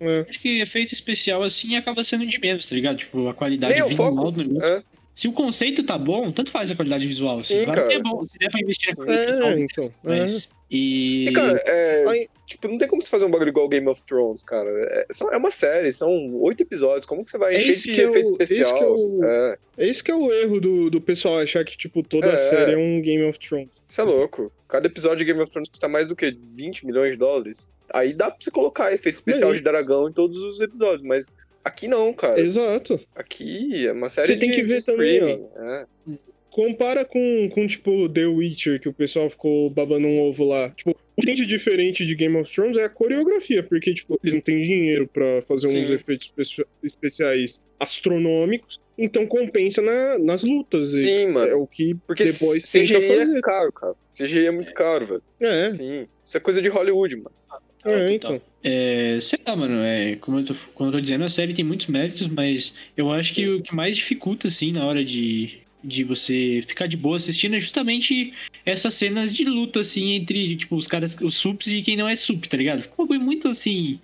É. 0.02 0.26
Acho 0.28 0.40
que 0.40 0.60
efeito 0.62 0.94
especial 0.94 1.44
assim 1.44 1.76
acaba 1.76 2.04
sendo 2.04 2.26
de 2.26 2.40
menos, 2.40 2.66
tá 2.66 2.76
ligado? 2.76 2.98
Tipo, 2.98 3.28
a 3.28 3.34
qualidade 3.34 3.74
Nem 3.74 3.84
é 3.84 3.88
visual 3.88 4.16
foco. 4.16 4.32
do 4.32 4.44
negócio. 4.44 4.74
É, 4.74 4.84
Se 5.16 5.28
o 5.28 5.32
conceito 5.34 5.84
tá 5.84 5.98
bom, 5.98 6.32
tanto 6.32 6.50
faz 6.52 6.72
a 6.72 6.76
qualidade 6.76 7.06
visual. 7.08 7.36
Assim. 7.36 7.60
Sim, 7.60 7.66
claro 7.66 7.88
que 7.88 7.94
é 7.94 8.00
bom, 8.02 8.24
se 8.26 8.38
der 8.40 8.50
pra 8.50 8.60
investir 8.62 8.90
na 8.90 8.96
qualidade 8.96 9.28
É, 9.28 9.36
visual, 9.36 9.60
então. 9.60 9.84
é. 9.86 9.92
mas. 10.04 10.50
E. 10.72 11.28
E, 11.30 11.34
cara, 11.34 11.62
é, 11.68 12.06
Aí- 12.08 12.30
tipo, 12.48 12.68
não 12.68 12.80
tem 12.80 12.88
como 12.88 13.00
você 13.00 13.08
fazer 13.10 13.26
um 13.26 13.30
bagulho 13.30 13.50
igual 13.50 13.70
Game 13.70 13.88
of 13.88 14.02
Thrones, 14.04 14.44
cara. 14.44 14.68
É, 14.70 15.06
só- 15.14 15.32
é 15.32 15.38
uma 15.38 15.52
série, 15.52 15.94
são 15.94 16.34
oito 16.42 16.62
episódios. 16.64 17.06
Como 17.06 17.24
que 17.24 17.30
você 17.30 17.38
vai 17.38 17.54
É 17.54 17.60
encher 17.60 17.70
esse 17.70 17.88
de 17.90 17.94
que 17.94 18.02
é 18.02 18.08
o- 18.08 18.10
efeito 18.10 18.36
esse 18.40 18.54
especial? 18.54 18.74
que 18.80 18.84
é 18.84 18.88
o- 18.88 19.24
É, 19.24 19.58
Esse 19.78 20.04
que 20.04 20.10
é 20.10 20.16
o 20.16 20.32
erro 20.34 20.60
do, 20.60 20.90
do 20.90 21.00
pessoal 21.00 21.38
achar 21.40 21.64
que, 21.64 21.78
tipo, 21.78 22.02
toda 22.02 22.26
É. 22.28 22.34
a 22.34 22.38
série 22.40 22.74
é 22.74 22.78
um 22.78 23.00
Game 23.02 23.24
of 23.24 23.38
Thrones. 23.38 23.70
Isso 23.88 24.02
é 24.02 24.04
louco. 24.04 24.52
Cada 24.68 24.88
episódio 24.88 25.20
de 25.20 25.26
Game 25.26 25.40
of 25.42 25.52
Thrones 25.52 25.70
custa 25.70 25.88
mais 25.88 26.08
do 26.08 26.16
que 26.16 26.36
20 26.56 26.88
milhões 26.88 27.12
de 27.12 27.18
dólares. 27.18 27.72
Aí 27.94 28.12
dá 28.12 28.32
pra 28.32 28.38
você 28.40 28.50
colocar 28.50 28.92
efeito 28.92 29.16
especial 29.18 29.54
de 29.54 29.62
dragão 29.62 30.10
em 30.10 30.12
todos 30.12 30.42
os 30.42 30.60
episódios, 30.60 31.04
mas 31.04 31.28
aqui 31.64 31.88
não, 31.88 32.14
cara. 32.14 32.40
Exato. 32.40 33.00
Aqui 33.16 33.88
é 33.88 33.92
uma 33.92 34.10
série 34.10 34.28
Você 34.28 34.36
tem 34.38 34.50
de- 34.52 34.58
que 34.60 34.64
ver 34.66 34.84
também, 34.84 35.18
streaming. 35.20 35.48
É. 35.56 35.86
Compara 36.50 37.04
com, 37.04 37.50
com, 37.50 37.66
tipo, 37.66 38.08
The 38.08 38.28
Witcher, 38.28 38.80
que 38.80 38.88
o 38.88 38.94
pessoal 38.94 39.28
ficou 39.28 39.72
babando 39.72 40.06
um 40.06 40.22
ovo 40.22 40.44
lá. 40.44 40.70
Tipo, 40.70 40.92
o 40.92 40.96
que 41.22 41.26
tem 41.26 41.34
de 41.34 41.48
diferente 41.48 42.06
de 42.06 42.14
Game 42.14 42.38
of 42.38 42.52
Thrones 42.54 42.78
é 42.78 42.84
a 42.84 42.90
coreografia, 42.90 43.64
porque, 43.64 43.92
tipo, 43.92 44.20
eles 44.24 44.36
não 44.36 44.42
têm 44.42 44.62
dinheiro 44.62 45.08
pra 45.08 45.42
fazer 45.48 45.66
uns 45.66 45.88
Sim. 45.90 45.96
efeitos 45.96 46.32
espe- 46.38 46.68
especiais 46.84 47.64
astronômicos, 47.80 48.80
então 48.96 49.26
compensa 49.26 49.82
na- 49.82 50.20
nas 50.20 50.44
lutas. 50.44 50.92
Sim, 50.92 51.30
mano. 51.30 51.48
É 51.48 51.56
o 51.56 51.66
que 51.66 51.96
Porque 52.06 52.24
Boys 52.40 52.70
CGI 52.70 52.94
tenta 53.00 53.02
fazer. 53.20 53.38
é 53.38 53.42
caro, 53.42 53.72
cara. 53.74 53.96
CGI 54.16 54.46
é 54.46 54.52
muito 54.52 54.74
caro, 54.76 55.08
velho. 55.08 55.24
É, 55.40 55.74
Sim. 55.74 56.08
Isso 56.24 56.38
é 56.38 56.40
coisa 56.40 56.62
de 56.62 56.70
Hollywood, 56.70 57.16
mano. 57.16 57.32
É, 57.86 58.14
então. 58.14 58.42
É, 58.64 59.20
sei 59.22 59.40
lá, 59.46 59.56
mano, 59.56 59.80
é, 59.80 60.16
como, 60.16 60.40
eu 60.40 60.46
tô, 60.46 60.56
como 60.74 60.90
eu 60.90 60.94
tô 60.94 61.02
dizendo, 61.02 61.24
a 61.24 61.30
série 61.30 61.54
tem 61.54 61.66
muitos 61.66 61.88
méritos, 61.88 62.28
mas 62.28 62.76
eu 62.96 63.12
acho 63.12 63.34
que 63.34 63.48
o 63.48 63.62
que 63.62 63.76
mais 63.76 63.96
dificulta, 63.98 64.48
assim, 64.48 64.72
na 64.72 64.86
hora 64.86 65.04
de, 65.04 65.60
de 65.84 66.04
você 66.04 66.64
ficar 66.66 66.88
de 66.88 66.96
boa 66.96 67.18
assistindo 67.18 67.56
é 67.56 67.60
justamente 67.60 68.34
essas 68.66 68.94
cenas 68.94 69.34
de 69.34 69.44
luta, 69.44 69.82
assim, 69.82 70.14
entre, 70.14 70.56
tipo, 70.56 70.76
os 70.76 70.88
caras, 70.88 71.18
os 71.22 71.36
subs 71.36 71.68
e 71.68 71.82
quem 71.82 71.98
não 71.98 72.08
é 72.08 72.16
sub, 72.16 72.48
tá 72.48 72.56
ligado? 72.56 72.84
Fica 72.84 73.02
um 73.02 73.20
muito 73.20 73.50
assim. 73.50 74.00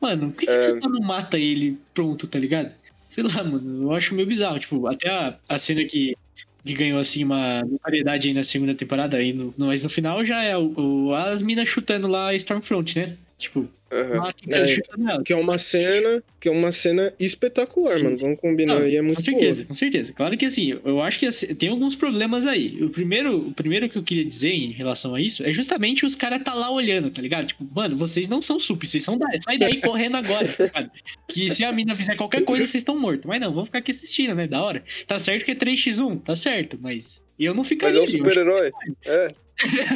Mano, 0.00 0.32
por 0.32 0.40
que, 0.40 0.46
que 0.46 0.52
É. 0.52 0.60
você 0.60 0.80
não 0.80 1.00
mata 1.00 1.38
ele 1.38 1.78
pronto, 1.94 2.26
tá 2.26 2.38
ligado? 2.38 2.72
Sei 3.08 3.22
lá, 3.22 3.44
mano, 3.44 3.84
eu 3.84 3.92
acho 3.92 4.14
meio 4.14 4.26
bizarro. 4.26 4.58
Tipo, 4.58 4.86
até 4.86 5.08
a, 5.08 5.36
a 5.48 5.58
cena 5.58 5.84
que, 5.84 6.16
que 6.64 6.74
ganhou, 6.74 6.98
assim, 7.00 7.24
uma 7.24 7.62
variedade 7.82 8.28
aí 8.28 8.34
na 8.34 8.44
segunda 8.44 8.74
temporada, 8.74 9.16
aí 9.16 9.32
no, 9.32 9.54
mas 9.58 9.82
no 9.82 9.88
final 9.90 10.24
já 10.24 10.42
é 10.42 10.56
o, 10.56 11.06
o- 11.08 11.14
as 11.14 11.42
minas 11.42 11.68
chutando 11.68 12.06
lá 12.08 12.34
Stormfront, 12.34 12.98
né? 12.98 13.16
Tipo, 13.40 13.66
ah, 13.90 14.32
que 14.34 14.52
É. 14.54 14.76
Que 15.24 15.32
é 15.32 15.36
uma 15.36 15.58
cena, 15.58 16.22
que 16.38 16.48
é 16.48 16.52
uma 16.52 16.70
cena 16.70 17.12
espetacular, 17.18 17.96
Sim, 17.96 18.02
mano. 18.04 18.16
Vamos 18.18 18.38
combinar 18.38 18.74
Não, 18.74 18.82
aí, 18.82 18.94
é 18.96 18.98
com 18.98 19.06
muito 19.06 19.22
certeza, 19.22 19.64
com 19.64 19.72
certeza. 19.72 20.12
Claro 20.12 20.36
que 20.36 20.44
assim, 20.44 20.78
eu 20.84 21.00
acho 21.00 21.18
que 21.18 21.26
assim, 21.26 21.54
tem 21.54 21.70
alguns 21.70 21.94
problemas 21.94 22.46
aí. 22.46 22.84
O 22.84 22.90
primeiro, 22.90 23.48
o 23.48 23.52
primeiro 23.52 23.88
que 23.88 23.96
eu 23.96 24.02
queria 24.02 24.24
dizer 24.24 24.52
em 24.52 24.72
relação 24.72 25.14
a 25.14 25.20
isso 25.20 25.42
é 25.42 25.52
justamente 25.52 26.04
os 26.04 26.14
caras 26.14 26.42
tá 26.42 26.52
lá 26.52 26.70
olhando, 26.70 27.10
tá 27.10 27.22
ligado? 27.22 27.46
Tipo, 27.46 27.66
mano, 27.74 27.96
vocês 27.96 28.28
não 28.28 28.42
são 28.42 28.60
sup, 28.60 28.86
vocês 28.86 29.02
são 29.02 29.16
da... 29.16 29.26
sai 29.42 29.56
daí 29.56 29.80
correndo 29.80 30.18
agora, 30.18 30.46
tá 30.46 30.64
ligado? 30.64 30.90
Que 31.26 31.48
se 31.50 31.64
a 31.64 31.72
mina 31.72 31.96
fizer 31.96 32.14
qualquer 32.16 32.44
coisa, 32.44 32.66
vocês 32.66 32.82
estão 32.82 32.98
mortos. 32.98 33.24
Mas 33.24 33.40
não, 33.40 33.52
vamos 33.52 33.68
ficar 33.68 33.78
aqui 33.78 33.90
assistindo, 33.90 34.34
né? 34.34 34.46
Da 34.46 34.62
hora. 34.62 34.84
Tá 35.06 35.18
certo 35.18 35.44
que 35.46 35.50
é 35.50 35.54
3x1, 35.54 36.20
tá 36.22 36.36
certo, 36.36 36.78
mas 36.80 37.22
eu 37.38 37.54
não 37.54 37.60
Mas 37.60 37.68
ficaria. 37.68 37.98
é 37.98 38.02
um 38.02 38.06
super-herói. 38.06 38.70
É. 39.06 39.28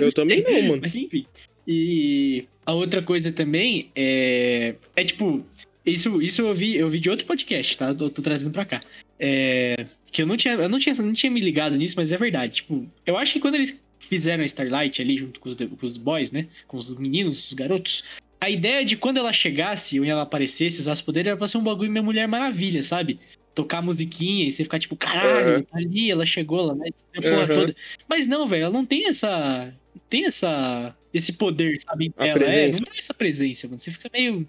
Eu 0.00 0.12
também 0.12 0.42
não, 0.42 0.62
mano. 0.62 0.82
mas 0.82 0.94
enfim. 0.94 1.26
E 1.66 2.44
a 2.64 2.72
outra 2.72 3.02
coisa 3.02 3.32
também 3.32 3.90
é. 3.94 4.74
É 4.96 5.04
tipo. 5.04 5.44
Isso, 5.84 6.22
isso 6.22 6.40
eu 6.40 6.54
vi, 6.54 6.76
eu 6.76 6.88
vi 6.88 6.98
de 6.98 7.10
outro 7.10 7.26
podcast, 7.26 7.76
tá? 7.76 7.88
Eu 7.88 8.08
tô 8.08 8.22
trazendo 8.22 8.50
pra 8.50 8.64
cá. 8.64 8.80
É, 9.20 9.86
que 10.10 10.22
eu 10.22 10.26
não 10.26 10.34
tinha, 10.34 10.54
eu 10.54 10.68
não 10.68 10.78
tinha, 10.78 10.94
não 10.94 11.12
tinha 11.12 11.30
me 11.30 11.40
ligado 11.40 11.76
nisso, 11.76 11.94
mas 11.96 12.10
é 12.10 12.16
verdade. 12.16 12.56
Tipo, 12.56 12.90
eu 13.04 13.18
acho 13.18 13.34
que 13.34 13.40
quando 13.40 13.56
eles 13.56 13.78
fizeram 14.08 14.42
a 14.42 14.46
Starlight 14.46 15.00
ali 15.02 15.16
junto 15.16 15.40
com 15.40 15.48
os, 15.48 15.56
com 15.56 15.76
os 15.82 15.96
boys, 15.98 16.30
né? 16.30 16.46
Com 16.66 16.78
os 16.78 16.96
meninos, 16.96 17.46
os 17.48 17.52
garotos. 17.52 18.02
A 18.40 18.50
ideia 18.50 18.84
de 18.84 18.96
quando 18.96 19.18
ela 19.18 19.32
chegasse 19.32 19.98
ou 19.98 20.06
ela 20.06 20.22
aparecesse, 20.22 20.80
usasse 20.80 21.02
poder, 21.02 21.26
era 21.26 21.36
pra 21.36 21.48
ser 21.48 21.58
um 21.58 21.62
bagulho 21.62 21.90
minha 21.90 22.02
Mulher 22.02 22.26
Maravilha, 22.28 22.82
sabe? 22.82 23.18
Tocar 23.54 23.80
musiquinha 23.82 24.46
e 24.48 24.52
você 24.52 24.64
ficar 24.64 24.78
tipo, 24.78 24.96
caralho, 24.96 25.56
Aham. 25.56 25.62
tá 25.62 25.78
ali, 25.78 26.10
ela 26.10 26.26
chegou 26.26 26.62
lá, 26.62 26.74
né? 26.74 26.88
A 27.16 27.22
porra 27.22 27.44
Aham. 27.44 27.54
toda. 27.54 27.76
Mas 28.08 28.26
não, 28.26 28.46
velho, 28.46 28.64
ela 28.64 28.72
não 28.72 28.84
tem 28.84 29.06
essa. 29.06 29.72
Tem 30.08 30.26
essa. 30.26 30.94
Esse 31.12 31.32
poder, 31.32 31.78
sabe? 31.80 32.12
A 32.16 32.26
Ela 32.26 32.44
é, 32.44 32.66
não 32.72 32.78
tem 32.80 32.98
essa 32.98 33.14
presença, 33.14 33.68
mano. 33.68 33.78
Você 33.78 33.90
fica 33.92 34.10
meio. 34.12 34.48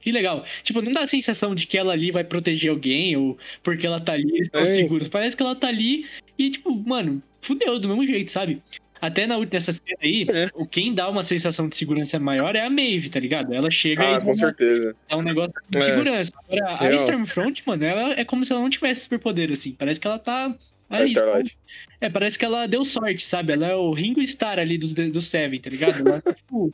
Que 0.00 0.10
legal. 0.10 0.44
Tipo, 0.64 0.82
não 0.82 0.90
dá 0.92 1.02
a 1.02 1.06
sensação 1.06 1.54
de 1.54 1.66
que 1.66 1.78
ela 1.78 1.92
ali 1.92 2.10
vai 2.10 2.24
proteger 2.24 2.70
alguém 2.70 3.14
ou 3.16 3.38
porque 3.62 3.86
ela 3.86 4.00
tá 4.00 4.12
ali, 4.14 4.24
eles 4.28 4.46
estão 4.48 4.62
É, 4.62 4.64
seguros. 4.66 5.06
Parece 5.06 5.36
que 5.36 5.42
ela 5.42 5.54
tá 5.54 5.68
ali 5.68 6.06
e, 6.36 6.50
tipo, 6.50 6.74
mano, 6.74 7.22
fudeu 7.40 7.78
do 7.78 7.86
mesmo 7.88 8.04
jeito, 8.06 8.32
sabe? 8.32 8.60
Até 9.00 9.26
na 9.26 9.36
última 9.36 9.54
nessa 9.58 9.72
cena 9.72 9.98
aí, 10.02 10.26
É. 10.28 10.48
o 10.54 10.66
quem 10.66 10.94
dá 10.94 11.08
uma 11.08 11.22
sensação 11.22 11.68
de 11.68 11.76
segurança 11.76 12.18
maior 12.18 12.56
é 12.56 12.64
a 12.64 12.70
Maeve, 12.70 13.10
tá 13.10 13.20
ligado? 13.20 13.52
Ela 13.52 13.70
chega 13.70 14.02
Ah, 14.02 14.16
e 14.16 14.20
com 14.20 14.26
uma- 14.28 14.34
certeza. 14.34 14.96
dá 15.08 15.16
um 15.16 15.22
negócio 15.22 15.52
de 15.68 15.78
É. 15.78 15.80
segurança. 15.80 16.32
Agora, 16.48 16.66
a 16.70 16.76
Real. 16.78 16.96
Stormfront, 16.96 17.62
mano, 17.66 17.84
ela 17.84 18.12
é 18.18 18.24
como 18.24 18.44
se 18.44 18.52
ela 18.52 18.60
não 18.62 18.70
tivesse 18.70 19.02
superpoder, 19.02 19.52
assim. 19.52 19.72
Parece 19.78 20.00
que 20.00 20.06
ela 20.06 20.18
tá 20.18 20.56
Ali. 20.92 21.12
Starlight. 21.12 21.56
É, 22.00 22.10
parece 22.10 22.38
que 22.38 22.44
ela 22.44 22.66
deu 22.66 22.84
sorte, 22.84 23.24
sabe? 23.24 23.52
Ela 23.52 23.68
é 23.68 23.74
o 23.74 23.92
Ringo 23.92 24.20
Starr 24.20 24.58
ali 24.58 24.76
dos, 24.76 24.94
do 24.94 25.22
Seven, 25.22 25.60
tá 25.60 25.70
ligado? 25.70 26.06
Ela, 26.06 26.20
tipo, 26.20 26.72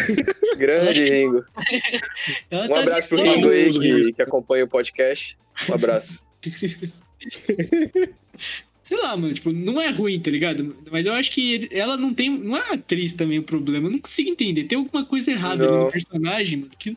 Grande 0.56 1.02
Ringo. 1.02 1.44
ela 2.50 2.64
Um 2.64 2.68
tá 2.68 2.80
abraço 2.80 3.08
pro 3.08 3.22
Ringo 3.22 3.50
aí 3.50 3.70
que, 3.72 4.12
que 4.12 4.22
acompanha 4.22 4.64
o 4.64 4.68
podcast. 4.68 5.36
Um 5.68 5.74
abraço. 5.74 6.24
Sei 8.84 8.98
lá, 8.98 9.16
mano, 9.16 9.32
tipo, 9.32 9.52
não 9.52 9.80
é 9.80 9.90
ruim, 9.90 10.18
tá 10.18 10.30
ligado? 10.30 10.76
Mas 10.90 11.06
eu 11.06 11.12
acho 11.12 11.30
que 11.30 11.68
ela 11.70 11.96
não 11.96 12.12
tem. 12.12 12.28
Não 12.28 12.56
é 12.56 12.72
atriz 12.72 13.12
também 13.12 13.38
o 13.38 13.42
problema. 13.44 13.86
Eu 13.86 13.92
não 13.92 14.00
consigo 14.00 14.30
entender. 14.30 14.64
Tem 14.64 14.76
alguma 14.76 15.04
coisa 15.04 15.30
errada 15.30 15.64
no 15.64 15.92
personagem, 15.92 16.58
mano, 16.58 16.72
que 16.76 16.96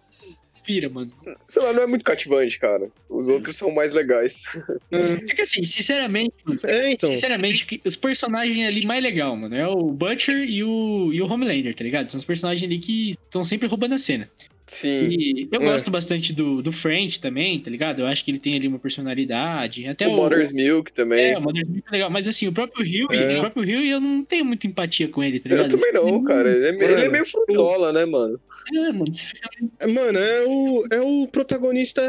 vira, 0.66 0.90
mano. 0.90 1.12
Sei 1.48 1.62
lá, 1.62 1.74
não 1.74 1.84
é 1.84 1.88
muito 1.88 2.06
cativante, 2.06 2.60
cara. 2.60 2.90
Os 3.10 3.28
outros 3.28 3.58
são 3.58 3.72
mais 3.72 3.94
legais. 3.94 4.44
É 4.92 5.34
que 5.34 5.42
assim, 5.42 5.64
sinceramente, 5.64 6.34
mano, 6.46 6.60
É, 6.64 6.92
então. 6.92 7.10
Sinceramente, 7.10 7.82
os 7.86 7.96
personagens 7.96 8.68
ali 8.68 8.86
mais 8.86 9.04
legal, 9.04 9.36
mano, 9.36 9.56
é 9.56 9.68
o 9.68 9.92
Butcher 9.92 10.44
e 10.44 10.64
o, 10.64 11.12
e 11.14 11.22
o 11.22 11.32
Homelander, 11.32 11.76
tá 11.76 11.84
ligado? 11.84 12.10
São 12.12 12.18
os 12.18 12.26
personagens 12.26 12.64
ali 12.64 12.80
que 12.80 13.12
estão 13.12 13.44
sempre 13.44 13.68
roubando 13.68 13.96
a 13.96 13.98
cena. 13.98 14.30
Sim. 14.68 15.08
E 15.10 15.50
eu 15.52 15.62
É. 15.62 15.66
gosto 15.66 15.92
bastante 15.92 16.32
do, 16.34 16.62
do 16.62 16.72
French 16.72 17.20
também, 17.20 17.60
tá 17.60 17.70
ligado? 17.70 18.00
Eu 18.00 18.08
acho 18.08 18.24
que 18.24 18.32
ele 18.32 18.40
tem 18.40 18.56
ali 18.56 18.68
uma 18.68 18.80
personalidade. 18.80 19.86
Até 19.88 20.08
o 20.08 20.12
o. 20.12 20.16
Mother's 20.16 20.52
Milk 20.52 20.92
também. 20.94 21.34
É, 21.34 21.38
o 21.38 21.42
Mother's 21.42 21.68
Milk 21.70 21.88
é 21.88 21.92
legal. 21.92 22.10
Mas 22.10 22.28
assim, 22.28 22.48
o 22.48 22.54
próprio 22.54 22.84
Rio, 22.86 23.08
É. 23.12 23.38
o 23.38 23.42
próprio 23.42 23.64
Rio, 23.64 23.84
eu 23.86 24.00
não 24.00 24.24
tenho 24.24 24.46
muita 24.46 24.66
empatia 24.66 25.08
com 25.08 25.22
ele, 25.24 25.40
tá 25.40 25.50
eu 25.50 25.58
ligado? 25.58 25.72
também 25.72 25.92
não, 25.94 26.24
cara. 26.24 26.50
Ele 26.50 26.68
é, 26.68 26.72
me- 26.72 26.86
ele 26.86 27.02
é 27.06 27.10
meio 27.10 27.26
frutola, 27.26 27.92
né, 27.92 28.06
mano? 28.06 28.40
É, 28.74 28.92
mano, 28.94 29.14
você 29.14 29.26
fica. 29.26 29.50
É, 29.80 29.88
Mano, 29.88 30.18
é 30.18 30.44
o, 30.48 30.84
é 30.92 31.02
o 31.02 31.28
protagonista, 31.28 32.02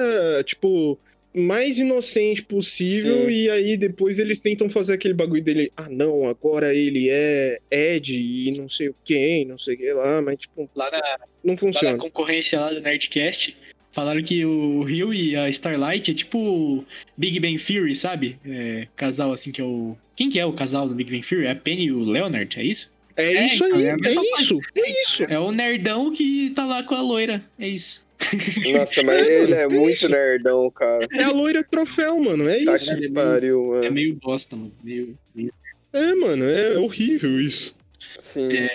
tipo, 0.46 0.98
mais 1.34 1.78
inocente 1.78 2.42
possível. 2.42 3.26
Sim. 3.26 3.30
E 3.30 3.50
aí 3.50 3.76
depois 3.76 4.18
eles 4.18 4.38
tentam 4.38 4.70
fazer 4.70 4.94
aquele 4.94 5.14
bagulho 5.14 5.42
dele. 5.42 5.72
Ah, 5.76 5.88
não, 5.90 6.28
agora 6.28 6.74
ele 6.74 7.08
é 7.10 7.58
Ed 7.70 8.14
e 8.14 8.52
não 8.56 8.68
sei 8.68 8.88
o 8.88 8.94
quem, 9.04 9.44
não 9.44 9.58
sei 9.58 9.74
o 9.74 9.78
que 9.78 9.92
lá. 9.92 10.22
Mas, 10.22 10.38
tipo, 10.40 10.70
Lá 10.74 10.90
na, 10.90 10.98
não 10.98 11.02
lá 11.02 11.52
na 11.52 11.56
funciona. 11.58 11.98
concorrência 11.98 12.60
lá 12.60 12.72
do 12.72 12.80
Nerdcast, 12.80 13.56
falaram 13.92 14.22
que 14.22 14.44
o 14.44 14.82
Rio 14.84 15.12
e 15.12 15.34
a 15.36 15.48
Starlight 15.48 16.10
é 16.10 16.14
tipo 16.14 16.84
Big 17.16 17.38
Bang 17.40 17.58
Theory, 17.58 17.94
sabe? 17.96 18.38
É, 18.44 18.86
casal 18.96 19.32
assim 19.32 19.50
que 19.50 19.60
é 19.60 19.64
o. 19.64 19.96
Quem 20.16 20.28
que 20.30 20.38
é 20.38 20.46
o 20.46 20.52
casal 20.52 20.88
do 20.88 20.94
Big 20.94 21.10
Bang 21.10 21.26
Theory? 21.28 21.46
É 21.46 21.50
a 21.50 21.56
Penny 21.56 21.86
e 21.86 21.92
o 21.92 22.04
Leonard, 22.04 22.58
é 22.58 22.62
isso? 22.64 22.92
É, 23.16 23.32
É, 23.32 23.46
isso 23.54 23.64
então, 23.64 23.78
aí, 23.78 23.84
é 23.86 23.90
é, 23.90 24.40
isso, 24.40 24.60
é 24.76 25.00
isso. 25.02 25.24
É 25.24 25.38
o 25.38 25.52
nerdão 25.52 26.12
que 26.12 26.50
tá 26.50 26.64
lá 26.64 26.82
com 26.82 26.94
a 26.96 27.00
loira. 27.02 27.44
É 27.58 27.68
isso. 27.68 28.03
Nossa, 28.72 29.02
mas 29.02 29.28
ele 29.28 29.54
é 29.54 29.66
muito 29.68 30.08
nerdão, 30.08 30.70
cara. 30.70 31.06
É 31.12 31.24
a 31.24 31.30
loira 31.30 31.62
troféu, 31.64 32.18
mano. 32.20 32.48
É 32.48 32.64
Tá 32.64 32.76
isso. 32.76 32.96
que 32.96 33.08
pariu, 33.10 33.76
É 33.76 33.80
mano. 33.82 33.92
meio 33.92 34.14
bosta, 34.16 34.56
mano. 34.56 34.72
Meio, 34.82 35.16
meio... 35.34 35.52
É, 35.92 36.14
mano, 36.14 36.44
é 36.44 36.78
horrível 36.78 37.40
isso. 37.40 37.76
Sim. 38.18 38.52
É. 38.52 38.74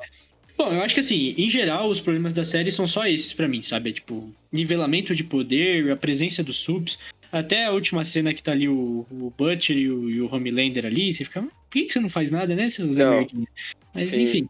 Bom, 0.58 0.74
eu 0.74 0.82
acho 0.82 0.94
que 0.94 1.00
assim, 1.00 1.34
em 1.38 1.50
geral, 1.50 1.90
os 1.90 2.02
problemas 2.02 2.34
da 2.34 2.44
série 2.44 2.72
são 2.72 2.86
só 2.88 3.06
esses 3.08 3.32
pra 3.34 3.48
mim, 3.48 3.64
sabe? 3.64 3.92
É, 3.92 3.94
tipo, 3.94 4.34
nivelamento 4.52 5.16
de 5.16 5.24
poder, 5.24 5.90
a 5.92 5.96
presença 5.96 6.44
dos 6.44 6.58
subs. 6.58 7.00
Até 7.32 7.66
a 7.66 7.72
última 7.72 8.04
cena 8.04 8.34
que 8.34 8.42
tá 8.42 8.52
ali 8.52 8.68
o, 8.68 9.06
o 9.12 9.32
Butcher 9.38 9.78
e 9.78 9.90
o, 9.90 10.10
e 10.10 10.20
o 10.20 10.34
Homelander 10.34 10.86
ali, 10.86 11.14
você 11.14 11.24
fica, 11.24 11.42
"Mas 11.42 11.52
por 11.52 11.70
que, 11.70 11.84
que 11.84 11.94
você 11.94 12.00
não 12.00 12.10
faz 12.10 12.32
nada, 12.32 12.56
né, 12.56 12.68
seu 12.70 12.92
Zé 12.92 13.06
Não. 13.06 13.12
Merdinha?" 13.18 13.48
Mas 13.94 14.08
Sim. 14.08 14.24
enfim. 14.24 14.50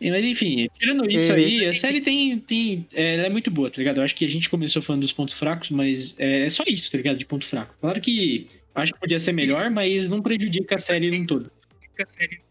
Mas 0.00 0.24
enfim, 0.24 0.68
tirando 0.78 1.10
isso 1.10 1.32
aí, 1.32 1.64
a 1.66 1.72
série 1.72 2.00
tem. 2.00 2.38
tem 2.38 2.86
é, 2.92 3.14
ela 3.14 3.26
é 3.26 3.30
muito 3.30 3.50
boa, 3.50 3.70
tá 3.70 3.78
ligado? 3.78 3.98
Eu 3.98 4.04
acho 4.04 4.14
que 4.14 4.24
a 4.24 4.28
gente 4.28 4.50
começou 4.50 4.82
falando 4.82 5.02
dos 5.02 5.12
pontos 5.12 5.34
fracos, 5.34 5.70
mas 5.70 6.14
é, 6.18 6.46
é 6.46 6.50
só 6.50 6.62
isso, 6.66 6.90
tá 6.90 6.98
ligado? 6.98 7.16
De 7.16 7.24
ponto 7.24 7.46
fraco. 7.46 7.74
Claro 7.80 8.00
que 8.00 8.46
acho 8.74 8.92
que 8.92 9.00
podia 9.00 9.18
ser 9.18 9.32
melhor, 9.32 9.70
mas 9.70 10.10
não 10.10 10.20
prejudica 10.20 10.76
a 10.76 10.78
série 10.78 11.10
num 11.10 11.24
todo. 11.26 11.50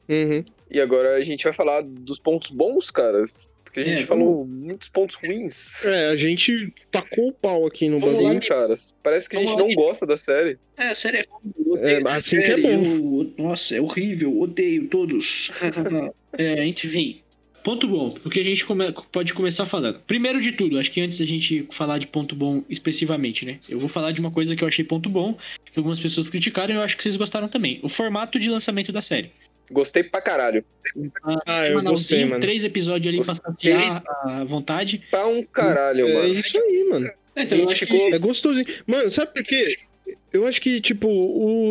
Uhum. 0.10 0.44
E 0.72 0.80
agora 0.80 1.16
a 1.16 1.22
gente 1.22 1.44
vai 1.44 1.54
falar 1.54 1.82
dos 1.84 2.20
pontos 2.20 2.50
bons, 2.52 2.90
cara. 2.90 3.24
Porque 3.64 3.80
a 3.82 3.84
gente 3.84 4.04
É, 4.04 4.06
falou 4.06 4.46
muitos 4.48 4.88
pontos 4.90 5.16
ruins. 5.18 5.72
É, 5.84 6.08
a 6.08 6.16
gente 6.16 6.74
tacou 6.92 7.28
o 7.28 7.34
pau 7.34 7.68
aqui 7.68 7.90
no 7.90 8.00
Vamos 8.00 8.16
lá, 8.16 8.30
bagulho. 8.30 8.48
caras. 8.48 8.96
Parece 9.04 9.30
que 9.30 9.36
a 9.36 9.40
Vamos 9.40 9.52
gente 9.52 9.62
lá. 9.62 9.68
não 9.68 9.76
gosta 9.76 10.06
da 10.08 10.18
série. 10.18 10.58
É, 10.78 10.88
a 10.88 10.96
série 10.96 11.18
é 11.18 11.26
É, 11.78 12.10
assim 12.10 12.30
que 12.30 12.36
é 12.38 12.58
bom. 12.58 13.34
Nossa, 13.38 13.76
é 13.76 13.82
horrível, 13.82 14.40
odeio 14.40 14.88
todos. 14.88 15.52
é, 16.38 16.66
enfim. 16.66 17.20
Ponto 17.66 17.88
bom, 17.88 18.16
o 18.24 18.30
que 18.30 18.40
a 18.40 18.44
gente 18.44 18.64
come- 18.64 18.94
pode 19.12 19.34
começar 19.34 19.66
falando. 19.66 20.00
Primeiro 20.06 20.40
de 20.40 20.52
tudo, 20.52 20.78
acho 20.78 20.92
que 20.92 21.02
antes 21.02 21.18
da 21.18 21.26
gente 21.26 21.68
falar 21.72 21.98
de 21.98 22.06
ponto 22.06 22.36
bom 22.36 22.64
expressivamente, 22.70 23.44
né? 23.44 23.58
Eu 23.68 23.80
vou 23.80 23.90
falar 23.90 24.12
de 24.12 24.20
uma 24.20 24.30
coisa 24.30 24.56
que 24.56 24.64
eu 24.64 24.68
achei 24.68 24.86
ponto 24.86 25.10
bom, 25.10 25.36
que 25.74 25.80
algumas 25.80 26.00
pessoas 26.00 26.30
criticaram 26.30 26.76
e 26.76 26.78
eu 26.78 26.84
acho 26.84 26.96
que 26.96 27.02
vocês 27.02 27.16
gostaram 27.16 27.48
também. 27.50 27.80
O 27.82 27.90
formato 27.90 28.38
de 28.38 28.52
lançamento 28.52 28.92
da 28.92 29.02
série. 29.02 29.32
Gostei 29.72 30.04
pra 30.04 30.22
caralho. 30.22 30.64
Ah, 31.48 31.68
eu 31.68 31.82
gostei, 31.82 32.24
mano. 32.26 32.40
três 32.40 32.64
episódios 32.64 33.12
ali 33.12 33.24
pra 33.26 33.34
Gostei. 33.34 33.74
saciar 33.74 34.04
à 34.24 34.44
vontade. 34.44 35.02
Pra 35.10 35.26
um 35.26 35.42
caralho, 35.42 36.08
É 36.08 36.14
mano. 36.14 36.38
isso 36.40 36.56
aí, 36.56 36.88
mano. 36.92 37.10
É, 37.36 37.42
então, 37.42 37.58
eu 37.58 37.68
acho 37.68 37.84
que 37.88 37.96
É 38.14 38.20
gostosinho. 38.20 38.68
Mano, 38.86 39.10
sabe 39.10 39.34
por 39.34 39.44
quê? 39.44 39.80
Eu 40.32 40.46
acho 40.46 40.62
que, 40.62 40.80
tipo, 40.80 41.08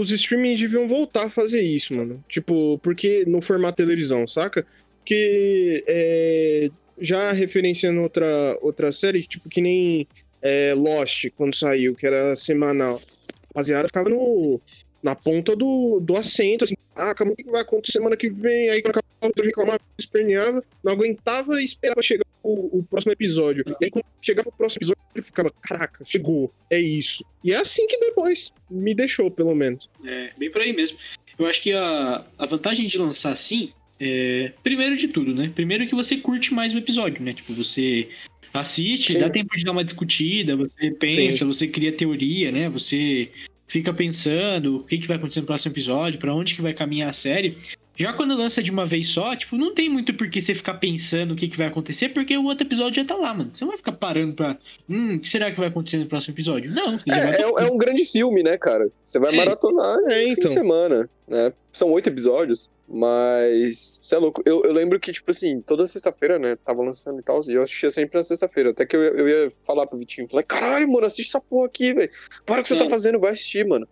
os 0.00 0.10
streaming 0.10 0.56
deviam 0.56 0.88
voltar 0.88 1.26
a 1.26 1.30
fazer 1.30 1.62
isso, 1.62 1.94
mano. 1.94 2.22
Tipo, 2.28 2.80
porque 2.82 3.24
no 3.28 3.40
formato 3.40 3.76
televisão, 3.76 4.26
saca? 4.26 4.66
Que 5.04 5.84
é, 5.86 6.70
já 6.98 7.32
referenciando 7.32 8.00
outra, 8.00 8.58
outra 8.60 8.90
série, 8.92 9.22
tipo, 9.24 9.48
que 9.48 9.60
nem 9.60 10.06
é, 10.42 10.74
Lost, 10.74 11.26
quando 11.36 11.54
saiu, 11.54 11.94
que 11.94 12.06
era 12.06 12.34
semanal. 12.36 12.96
A 12.96 13.48
rapaziada 13.48 13.88
ficava 13.88 14.08
no, 14.08 14.60
na 15.02 15.14
ponta 15.14 15.54
do, 15.54 16.00
do 16.00 16.16
assento, 16.16 16.64
assim, 16.64 16.74
ah, 16.96 17.14
calma, 17.14 17.32
o 17.32 17.36
que 17.36 17.44
vai 17.44 17.60
acontecer 17.60 17.98
semana 17.98 18.16
que 18.16 18.30
vem? 18.30 18.70
Aí 18.70 18.80
quando 18.80 18.98
acabava, 18.98 19.32
eu 19.36 19.44
reclamava, 19.44 19.80
esperneava, 19.98 20.64
não 20.82 20.92
aguentava 20.92 21.60
e 21.60 21.64
esperava 21.64 22.00
chegar 22.02 22.24
o, 22.42 22.78
o 22.78 22.82
próximo 22.84 23.12
episódio. 23.12 23.64
E 23.80 23.84
aí 23.84 23.90
quando 23.90 24.04
chegava 24.22 24.48
o 24.48 24.52
próximo 24.52 24.78
episódio, 24.78 25.02
ele 25.14 25.24
ficava, 25.24 25.50
caraca, 25.60 26.04
chegou, 26.04 26.52
é 26.70 26.78
isso. 26.78 27.24
E 27.42 27.52
é 27.52 27.56
assim 27.56 27.86
que 27.86 27.98
depois 27.98 28.52
me 28.70 28.94
deixou, 28.94 29.30
pelo 29.30 29.54
menos. 29.54 29.88
É, 30.04 30.30
bem 30.38 30.50
por 30.50 30.62
aí 30.62 30.72
mesmo. 30.72 30.98
Eu 31.38 31.46
acho 31.46 31.62
que 31.62 31.72
a, 31.72 32.24
a 32.38 32.46
vantagem 32.46 32.86
de 32.86 32.96
lançar 32.96 33.32
assim 33.32 33.72
é. 34.00 34.52
Primeiro 34.62 34.96
de 34.96 35.08
tudo, 35.08 35.34
né? 35.34 35.50
Primeiro 35.54 35.86
que 35.86 35.94
você 35.94 36.16
curte 36.16 36.52
mais 36.52 36.74
o 36.74 36.78
episódio, 36.78 37.22
né? 37.22 37.32
Tipo, 37.32 37.52
você 37.54 38.08
assiste, 38.52 39.12
Sim. 39.14 39.18
dá 39.18 39.28
tempo 39.28 39.56
de 39.56 39.64
dar 39.64 39.72
uma 39.72 39.84
discutida, 39.84 40.56
você 40.56 40.90
pensa, 40.92 41.38
Sim. 41.38 41.44
você 41.46 41.66
cria 41.66 41.90
teoria, 41.92 42.52
né? 42.52 42.68
Você 42.68 43.28
fica 43.66 43.92
pensando 43.92 44.76
o 44.76 44.84
que, 44.84 44.98
que 44.98 45.08
vai 45.08 45.16
acontecer 45.16 45.40
no 45.40 45.46
próximo 45.46 45.72
episódio, 45.72 46.18
pra 46.20 46.34
onde 46.34 46.54
que 46.54 46.62
vai 46.62 46.72
caminhar 46.72 47.08
a 47.10 47.12
série. 47.12 47.56
Já 47.96 48.12
quando 48.12 48.36
lança 48.36 48.60
de 48.60 48.72
uma 48.72 48.84
vez 48.84 49.06
só, 49.08 49.36
tipo, 49.36 49.56
não 49.56 49.72
tem 49.72 49.88
muito 49.88 50.12
por 50.14 50.28
que 50.28 50.40
você 50.40 50.52
ficar 50.52 50.74
pensando 50.74 51.32
o 51.32 51.36
que, 51.36 51.46
que 51.48 51.56
vai 51.56 51.68
acontecer, 51.68 52.08
porque 52.08 52.36
o 52.36 52.44
outro 52.44 52.66
episódio 52.66 52.96
já 52.96 53.04
tá 53.04 53.14
lá, 53.14 53.32
mano. 53.32 53.50
Você 53.52 53.64
não 53.64 53.70
vai 53.70 53.78
ficar 53.78 53.92
parando 53.92 54.34
pra. 54.34 54.58
Hum, 54.88 55.14
o 55.14 55.20
que 55.20 55.28
será 55.28 55.50
que 55.52 55.58
vai 55.60 55.68
acontecer 55.68 55.98
no 55.98 56.06
próximo 56.06 56.34
episódio? 56.34 56.72
Não, 56.72 56.98
você 56.98 57.08
já 57.08 57.20
vai 57.20 57.34
É, 57.34 57.40
é, 57.40 57.66
é 57.66 57.70
um 57.70 57.78
grande 57.78 58.04
filme, 58.04 58.42
né, 58.42 58.56
cara? 58.58 58.88
Você 59.02 59.18
vai 59.20 59.32
É. 59.32 59.36
maratonar 59.36 59.96
É, 60.10 60.22
em 60.22 60.26
fim 60.26 60.32
então. 60.32 60.44
de 60.44 60.50
semana, 60.50 61.08
né? 61.28 61.52
São 61.74 61.90
oito 61.92 62.08
episódios, 62.08 62.70
mas. 62.88 63.98
Você 64.00 64.14
é 64.14 64.18
louco. 64.18 64.40
Eu, 64.46 64.62
eu 64.64 64.72
lembro 64.72 64.98
que, 65.00 65.12
tipo 65.12 65.30
assim, 65.30 65.60
toda 65.60 65.84
sexta-feira, 65.86 66.38
né? 66.38 66.56
Tava 66.64 66.82
lançando 66.82 67.18
e 67.18 67.22
tal, 67.22 67.40
e 67.48 67.52
eu 67.54 67.62
assistia 67.62 67.90
sempre 67.90 68.16
na 68.16 68.22
sexta-feira. 68.22 68.70
Até 68.70 68.86
que 68.86 68.96
eu, 68.96 69.02
eu 69.02 69.28
ia 69.28 69.52
falar 69.64 69.86
pro 69.86 69.98
Vitinho, 69.98 70.28
falei, 70.28 70.44
caralho, 70.44 70.88
mano, 70.90 71.06
assiste 71.06 71.28
essa 71.28 71.40
porra 71.40 71.66
aqui, 71.66 71.92
velho. 71.92 72.10
Para 72.46 72.60
o 72.60 72.62
que 72.62 72.68
você 72.68 72.76
tá 72.76 72.84
É. 72.84 72.88
fazendo, 72.88 73.18
vai 73.18 73.32
assistir, 73.32 73.66
mano. 73.66 73.86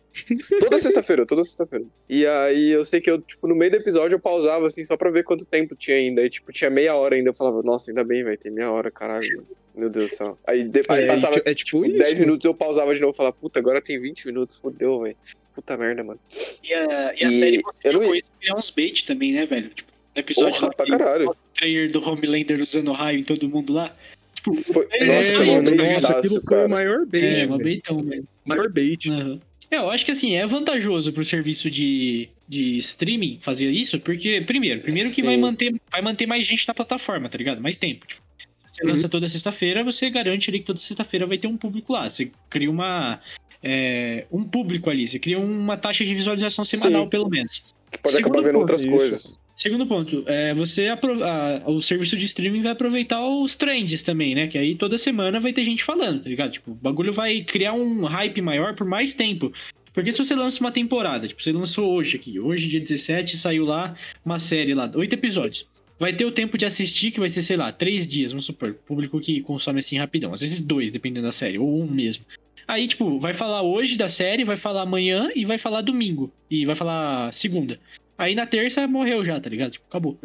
Toda 0.61 0.79
sexta-feira, 0.79 1.27
toda 1.27 1.43
sexta-feira. 1.43 1.85
E 2.09 2.27
aí 2.27 2.71
eu 2.71 2.85
sei 2.85 3.01
que 3.01 3.11
eu, 3.11 3.21
tipo, 3.21 3.47
no 3.49 3.55
meio 3.55 3.71
do 3.73 3.77
episódio 3.79 4.15
eu 4.17 4.21
pausava, 4.21 4.67
assim, 4.67 4.85
só 4.85 4.97
pra 4.97 5.11
ver 5.11 5.25
quanto 5.25 5.45
tempo 5.45 5.75
tinha 5.75 5.97
ainda. 5.97 6.23
E, 6.23 6.31
tipo, 6.31 6.53
tinha 6.53 6.71
meia 6.71 6.95
hora 6.95 7.17
ainda. 7.17 7.31
Eu 7.31 7.35
falava, 7.35 7.63
nossa, 7.63 7.91
ainda 7.91 8.05
bem, 8.05 8.23
velho, 8.23 8.39
tem 8.39 8.53
meia 8.53 8.71
hora, 8.71 8.91
caralho. 8.91 9.45
Meu 9.75 9.89
Deus 9.89 10.11
do 10.11 10.17
céu. 10.17 10.39
Aí, 10.47 10.65
de, 10.65 10.83
aí 10.89 11.05
É, 11.05 11.07
passava, 11.07 11.41
é 11.45 11.55
tipo 11.55 11.85
isso, 11.85 11.97
10 11.97 12.11
mano. 12.11 12.21
minutos 12.27 12.45
eu 12.45 12.55
pausava 12.55 12.95
de 12.95 13.01
novo 13.01 13.15
e 13.15 13.17
falava, 13.17 13.35
puta, 13.35 13.59
agora 13.59 13.81
tem 13.81 13.99
20 13.99 14.27
minutos, 14.27 14.55
fudeu, 14.57 15.01
velho. 15.01 15.17
Puta 15.55 15.77
merda, 15.77 16.03
mano. 16.03 16.19
E 16.65 16.73
a, 16.73 17.15
e 17.15 17.25
a 17.25 17.29
E 17.29 17.33
série 17.33 17.57
eu 17.57 17.63
conseguiu 17.63 17.93
não- 18.01 18.07
com 18.09 18.15
isso 18.15 18.29
criar 18.41 18.57
uns 18.57 18.71
bait 18.71 19.05
também, 19.05 19.33
né, 19.33 19.45
velho? 19.47 19.69
Tipo, 19.71 19.93
no 20.15 20.21
episódio 20.21 20.55
Porra, 20.55 20.67
lá 20.69 20.73
pra 20.75 20.87
caralho. 20.87 21.29
o 21.31 21.35
trailer 21.55 21.91
do 21.91 22.07
Homelander 22.09 22.63
usando 22.63 22.93
raio 22.93 23.21
em 23.21 23.25
todo 23.25 23.49
mundo 23.49 23.73
lá. 23.73 23.95
Tipo, 24.35 24.55
Foi, 24.55 24.87
É, 24.93 25.05
nossa, 25.05 25.33
foi 25.35 25.49
um 25.51 25.63
beitaço, 25.63 26.19
aquilo 26.19 26.43
foi 26.47 26.65
o 26.65 26.69
maior 26.69 27.07
bait, 27.07 27.25
é, 27.43 27.47
uma 27.47 27.59
baitão, 27.59 28.03
velho. 28.03 28.25
Maior 28.45 28.69
bait. 28.71 29.09
Aham. 29.11 29.41
É, 29.71 29.77
eu 29.79 29.91
acho 29.91 30.05
que 30.05 30.11
assim, 30.11 30.35
é 30.35 30.47
vantajoso 30.47 31.13
pro 31.15 31.25
serviço 31.25 31.71
de, 31.71 32.29
de 32.47 32.77
streaming 32.79 33.39
fazer 33.41 33.71
isso, 33.71 33.99
porque, 34.01 34.41
primeiro, 34.43 34.81
primeiro 34.83 35.09
que 35.11 35.23
Sim. 35.23 35.27
vai 35.27 35.37
manter, 35.39 35.75
vai 35.91 36.03
manter 36.03 36.27
mais 36.27 36.47
gente 36.47 36.69
na 36.69 36.75
plataforma, 36.75 37.29
tá 37.29 37.39
ligado? 37.39 37.61
Mais 37.63 37.77
tempo. 37.77 38.07
Tipo, 38.07 38.21
você 38.67 38.85
Uhum. 38.85 38.91
lança 38.91 39.09
toda 39.09 39.29
sexta-feira, 39.29 39.83
você 39.85 40.11
garante 40.11 40.51
ali 40.51 40.59
que 40.59 40.67
toda 40.67 40.79
sexta-feira 40.79 41.25
vai 41.27 41.39
ter 41.39 41.47
um 41.47 41.57
público 41.57 41.93
lá. 41.93 42.09
Você 42.09 42.31
cria 42.51 42.71
uma. 42.71 43.19
É, 43.63 44.27
um 44.31 44.43
público 44.45 44.91
ali, 44.91 45.07
você 45.07 45.19
cria 45.19 45.39
uma 45.39 45.77
taxa 45.77 46.05
de 46.05 46.15
visualização 46.15 46.65
semanal, 46.65 47.05
Sim. 47.05 47.09
pelo 47.11 47.29
menos. 47.29 47.63
Que 47.91 47.99
pode 47.99 48.17
acabar 48.17 48.35
Segundo 48.39 48.45
vendo 48.45 48.53
ponto, 48.55 48.61
outras 48.63 48.81
isso. 48.85 48.91
coisas. 48.91 49.43
Segundo 49.57 49.87
ponto, 49.87 50.25
é, 50.27 50.55
você 50.55 50.89
apro- 50.89 51.23
a- 51.23 51.63
o 51.67 51.81
serviço 51.83 52.17
de 52.17 52.25
streaming 52.25 52.63
vai 52.63 52.73
aproveitar 52.73 53.25
os 53.27 53.55
trends 53.55 54.03
também, 54.03 54.35
né? 54.35 54.49
Que 54.49 54.57
aí 54.59 54.75
toda 54.75 54.97
semana 54.99 55.39
vai 55.39 55.53
ter 55.53 55.63
gente 55.63 55.85
falando, 55.85 56.23
tá 56.23 56.29
ligado? 56.29 56.53
Tipo, 56.53 56.71
o 56.73 56.75
bagulho 56.75 57.13
vai 57.13 57.43
criar 57.43 57.75
um 57.75 58.05
hype 58.05 58.41
maior 58.41 58.75
por 58.75 58.87
mais 58.87 59.13
tempo. 59.15 59.53
Porque 59.93 60.11
se 60.11 60.19
você 60.19 60.35
lança 60.35 60.59
uma 60.61 60.73
temporada, 60.73 61.29
tipo, 61.29 61.43
você 61.43 61.53
lançou 61.53 61.93
hoje 61.93 62.17
aqui, 62.17 62.41
hoje, 62.41 62.67
dia 62.67 62.81
17, 62.81 63.37
saiu 63.37 63.67
lá 63.67 63.95
uma 64.25 64.39
série 64.39 64.75
lá, 64.75 64.91
oito 64.95 65.13
episódios. 65.13 65.67
Vai 66.01 66.15
ter 66.15 66.25
o 66.25 66.33
tempo 66.33 66.57
de 66.57 66.65
assistir, 66.65 67.11
que 67.13 67.21
vai 67.21 67.29
ser, 67.29 67.43
sei 67.43 67.57
lá, 67.57 67.71
três 67.71 68.09
dias, 68.09 68.33
vamos 68.33 68.47
supor. 68.47 68.73
Público 68.87 69.21
que 69.21 69.43
consome 69.43 69.79
assim 69.81 69.99
rapidão. 69.99 70.33
Às 70.33 70.41
vezes 70.41 70.61
dois, 70.63 70.91
dependendo 70.91 71.27
da 71.27 71.33
série, 71.33 71.59
ou 71.59 71.81
um 71.81 71.87
mesmo. 71.87 72.25
Aí, 72.67 72.87
tipo, 72.87 73.19
vai 73.19 73.33
falar 73.35 73.63
hoje 73.63 73.97
da 73.97 74.09
série, 74.09 74.45
vai 74.45 74.57
falar 74.57 74.83
amanhã 74.83 75.31
e 75.35 75.45
vai 75.45 75.59
falar 75.59 75.81
domingo. 75.83 76.33
E 76.51 76.65
vai 76.65 76.75
falar 76.75 77.33
segunda. 77.33 77.79
Aí 78.17 78.35
na 78.35 78.47
terça 78.47 78.87
morreu 78.87 79.25
já, 79.25 79.41
tá 79.41 79.51
ligado? 79.51 79.73
Tipo, 79.73 79.85
acabou. 79.89 80.19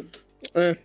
Ah, 0.54 0.76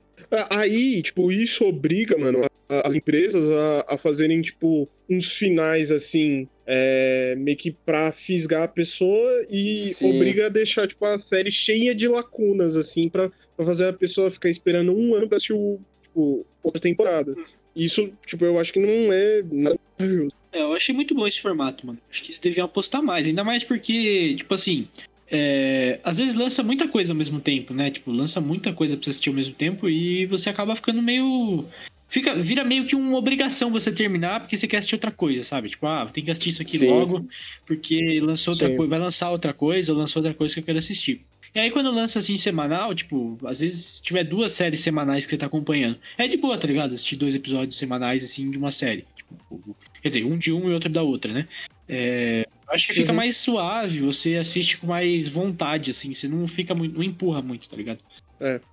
Aí, 0.51 1.01
tipo, 1.01 1.31
isso 1.31 1.63
obriga, 1.65 2.17
mano, 2.17 2.43
a- 2.69 2.87
as 2.87 2.95
empresas 2.95 3.47
a, 3.49 3.95
a 3.95 3.97
fazerem, 3.97 4.41
tipo, 4.41 4.87
uns 5.09 5.31
finais, 5.31 5.91
assim, 5.91 6.47
é, 6.65 7.35
meio 7.37 7.57
que 7.57 7.71
pra 7.71 8.11
fisgar 8.11 8.63
a 8.63 8.67
pessoa 8.67 9.45
e 9.49 9.91
Sim. 9.93 10.15
obriga 10.15 10.45
a 10.47 10.49
deixar, 10.49 10.87
tipo, 10.87 11.05
a 11.05 11.19
série 11.19 11.51
cheia 11.51 11.93
de 11.93 12.07
lacunas, 12.07 12.75
assim, 12.75 13.09
pra, 13.09 13.29
pra 13.55 13.65
fazer 13.65 13.87
a 13.87 13.93
pessoa 13.93 14.31
ficar 14.31 14.49
esperando 14.49 14.95
um 14.95 15.13
ano 15.13 15.27
pra 15.27 15.37
assistir, 15.37 15.53
o, 15.53 15.79
tipo, 16.01 16.45
outra 16.63 16.81
temporada. 16.81 17.35
Isso, 17.75 18.11
tipo, 18.25 18.45
eu 18.45 18.57
acho 18.59 18.71
que 18.71 18.79
não 18.79 19.11
é 19.11 19.43
nada 19.51 19.79
justo. 19.99 20.37
É, 20.53 20.61
eu 20.61 20.73
achei 20.73 20.93
muito 20.93 21.15
bom 21.15 21.25
esse 21.27 21.41
formato, 21.41 21.85
mano. 21.85 21.99
Acho 22.11 22.21
que 22.21 22.29
eles 22.29 22.39
deviam 22.39 22.65
apostar 22.65 23.01
mais. 23.01 23.25
Ainda 23.25 23.43
mais 23.43 23.63
porque, 23.63 24.35
tipo 24.37 24.53
assim, 24.53 24.87
é, 25.29 25.99
às 26.03 26.19
vezes 26.19 26.35
lança 26.35 26.61
muita 26.61 26.87
coisa 26.87 27.11
ao 27.11 27.17
mesmo 27.17 27.41
tempo, 27.41 27.73
né? 27.73 27.89
Tipo, 27.89 28.11
lança 28.11 28.39
muita 28.39 28.71
coisa 28.71 28.95
pra 28.95 29.03
você 29.03 29.09
assistir 29.09 29.29
ao 29.29 29.35
mesmo 29.35 29.55
tempo 29.55 29.89
e 29.89 30.27
você 30.27 30.49
acaba 30.49 30.75
ficando 30.75 31.01
meio. 31.01 31.65
Fica, 32.07 32.35
vira 32.35 32.63
meio 32.63 32.85
que 32.85 32.95
uma 32.95 33.17
obrigação 33.17 33.71
você 33.71 33.91
terminar 33.91 34.41
porque 34.41 34.55
você 34.55 34.67
quer 34.67 34.77
assistir 34.77 34.93
outra 34.93 35.09
coisa, 35.09 35.43
sabe? 35.43 35.69
Tipo, 35.69 35.87
ah, 35.87 36.05
tem 36.05 36.23
que 36.23 36.29
assistir 36.29 36.51
isso 36.51 36.61
aqui 36.61 36.77
Sim. 36.77 36.87
logo 36.87 37.27
porque 37.65 38.19
lançou 38.21 38.53
outra 38.53 38.75
coisa, 38.75 38.89
vai 38.91 38.99
lançar 38.99 39.31
outra 39.31 39.53
coisa 39.53 39.91
ou 39.91 39.97
lançou 39.97 40.21
outra 40.21 40.35
coisa 40.35 40.53
que 40.53 40.59
eu 40.59 40.65
quero 40.65 40.77
assistir. 40.77 41.21
E 41.55 41.59
aí 41.59 41.71
quando 41.71 41.89
lança 41.89 42.19
assim 42.19 42.37
semanal, 42.37 42.93
tipo, 42.93 43.39
às 43.43 43.59
vezes 43.59 43.85
se 43.85 44.03
tiver 44.03 44.23
duas 44.23 44.51
séries 44.51 44.81
semanais 44.81 45.25
que 45.25 45.31
você 45.31 45.37
tá 45.37 45.47
acompanhando, 45.47 45.97
é 46.15 46.27
de 46.27 46.37
boa, 46.37 46.55
tá 46.55 46.67
ligado? 46.67 46.93
Assistir 46.93 47.15
dois 47.15 47.33
episódios 47.33 47.77
semanais 47.77 48.23
assim 48.23 48.51
de 48.51 48.57
uma 48.59 48.71
série. 48.71 49.05
Tipo, 49.15 49.75
quer 50.03 50.09
dizer, 50.09 50.25
um 50.25 50.37
de 50.37 50.51
um 50.51 50.69
e 50.69 50.73
outro 50.73 50.89
da 50.89 51.01
outra, 51.01 51.31
né? 51.33 51.47
É, 51.89 52.45
acho 52.67 52.87
que 52.87 52.93
fica 52.93 53.11
Uhum. 53.11 53.15
mais 53.17 53.37
suave, 53.37 53.99
você 54.01 54.35
assiste 54.35 54.77
com 54.77 54.85
mais 54.87 55.27
vontade, 55.27 55.89
assim, 55.91 56.13
você 56.13 56.27
não 56.27 56.45
fica 56.47 56.75
muito, 56.75 56.95
não 56.95 57.03
empurra 57.03 57.41
muito, 57.41 57.67
tá 57.69 57.75
ligado? 57.75 57.99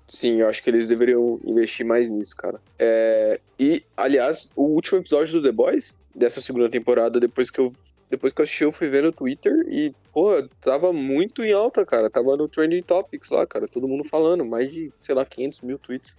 Sim, 0.08 0.40
eu 0.40 0.48
acho 0.48 0.60
que 0.60 0.68
eles 0.68 0.88
deveriam 0.88 1.38
investir 1.44 1.86
mais 1.86 2.08
nisso, 2.08 2.36
cara. 2.36 2.60
É, 2.76 3.38
E, 3.56 3.84
aliás, 3.96 4.50
o 4.56 4.62
último 4.64 4.98
episódio 4.98 5.34
do 5.34 5.42
The 5.42 5.52
Boys, 5.52 5.96
dessa 6.12 6.40
segunda 6.40 6.68
temporada, 6.68 7.20
depois 7.20 7.50
que 7.50 7.60
eu. 7.60 7.72
Depois 8.10 8.32
que 8.32 8.40
eu 8.40 8.42
assisti, 8.42 8.64
eu 8.64 8.72
fui 8.72 8.88
ver 8.88 9.04
no 9.04 9.12
Twitter 9.12 9.52
e, 9.68 9.94
pô, 10.12 10.42
tava 10.60 10.92
muito 10.92 11.44
em 11.44 11.52
alta, 11.52 11.86
cara. 11.86 12.10
Tava 12.10 12.36
no 12.36 12.48
Trending 12.48 12.82
Topics 12.82 13.30
lá, 13.30 13.46
cara. 13.46 13.68
Todo 13.68 13.86
mundo 13.86 14.02
falando, 14.02 14.44
mais 14.44 14.72
de, 14.72 14.90
sei 14.98 15.14
lá, 15.14 15.24
500 15.24 15.60
mil 15.60 15.78
tweets. 15.78 16.18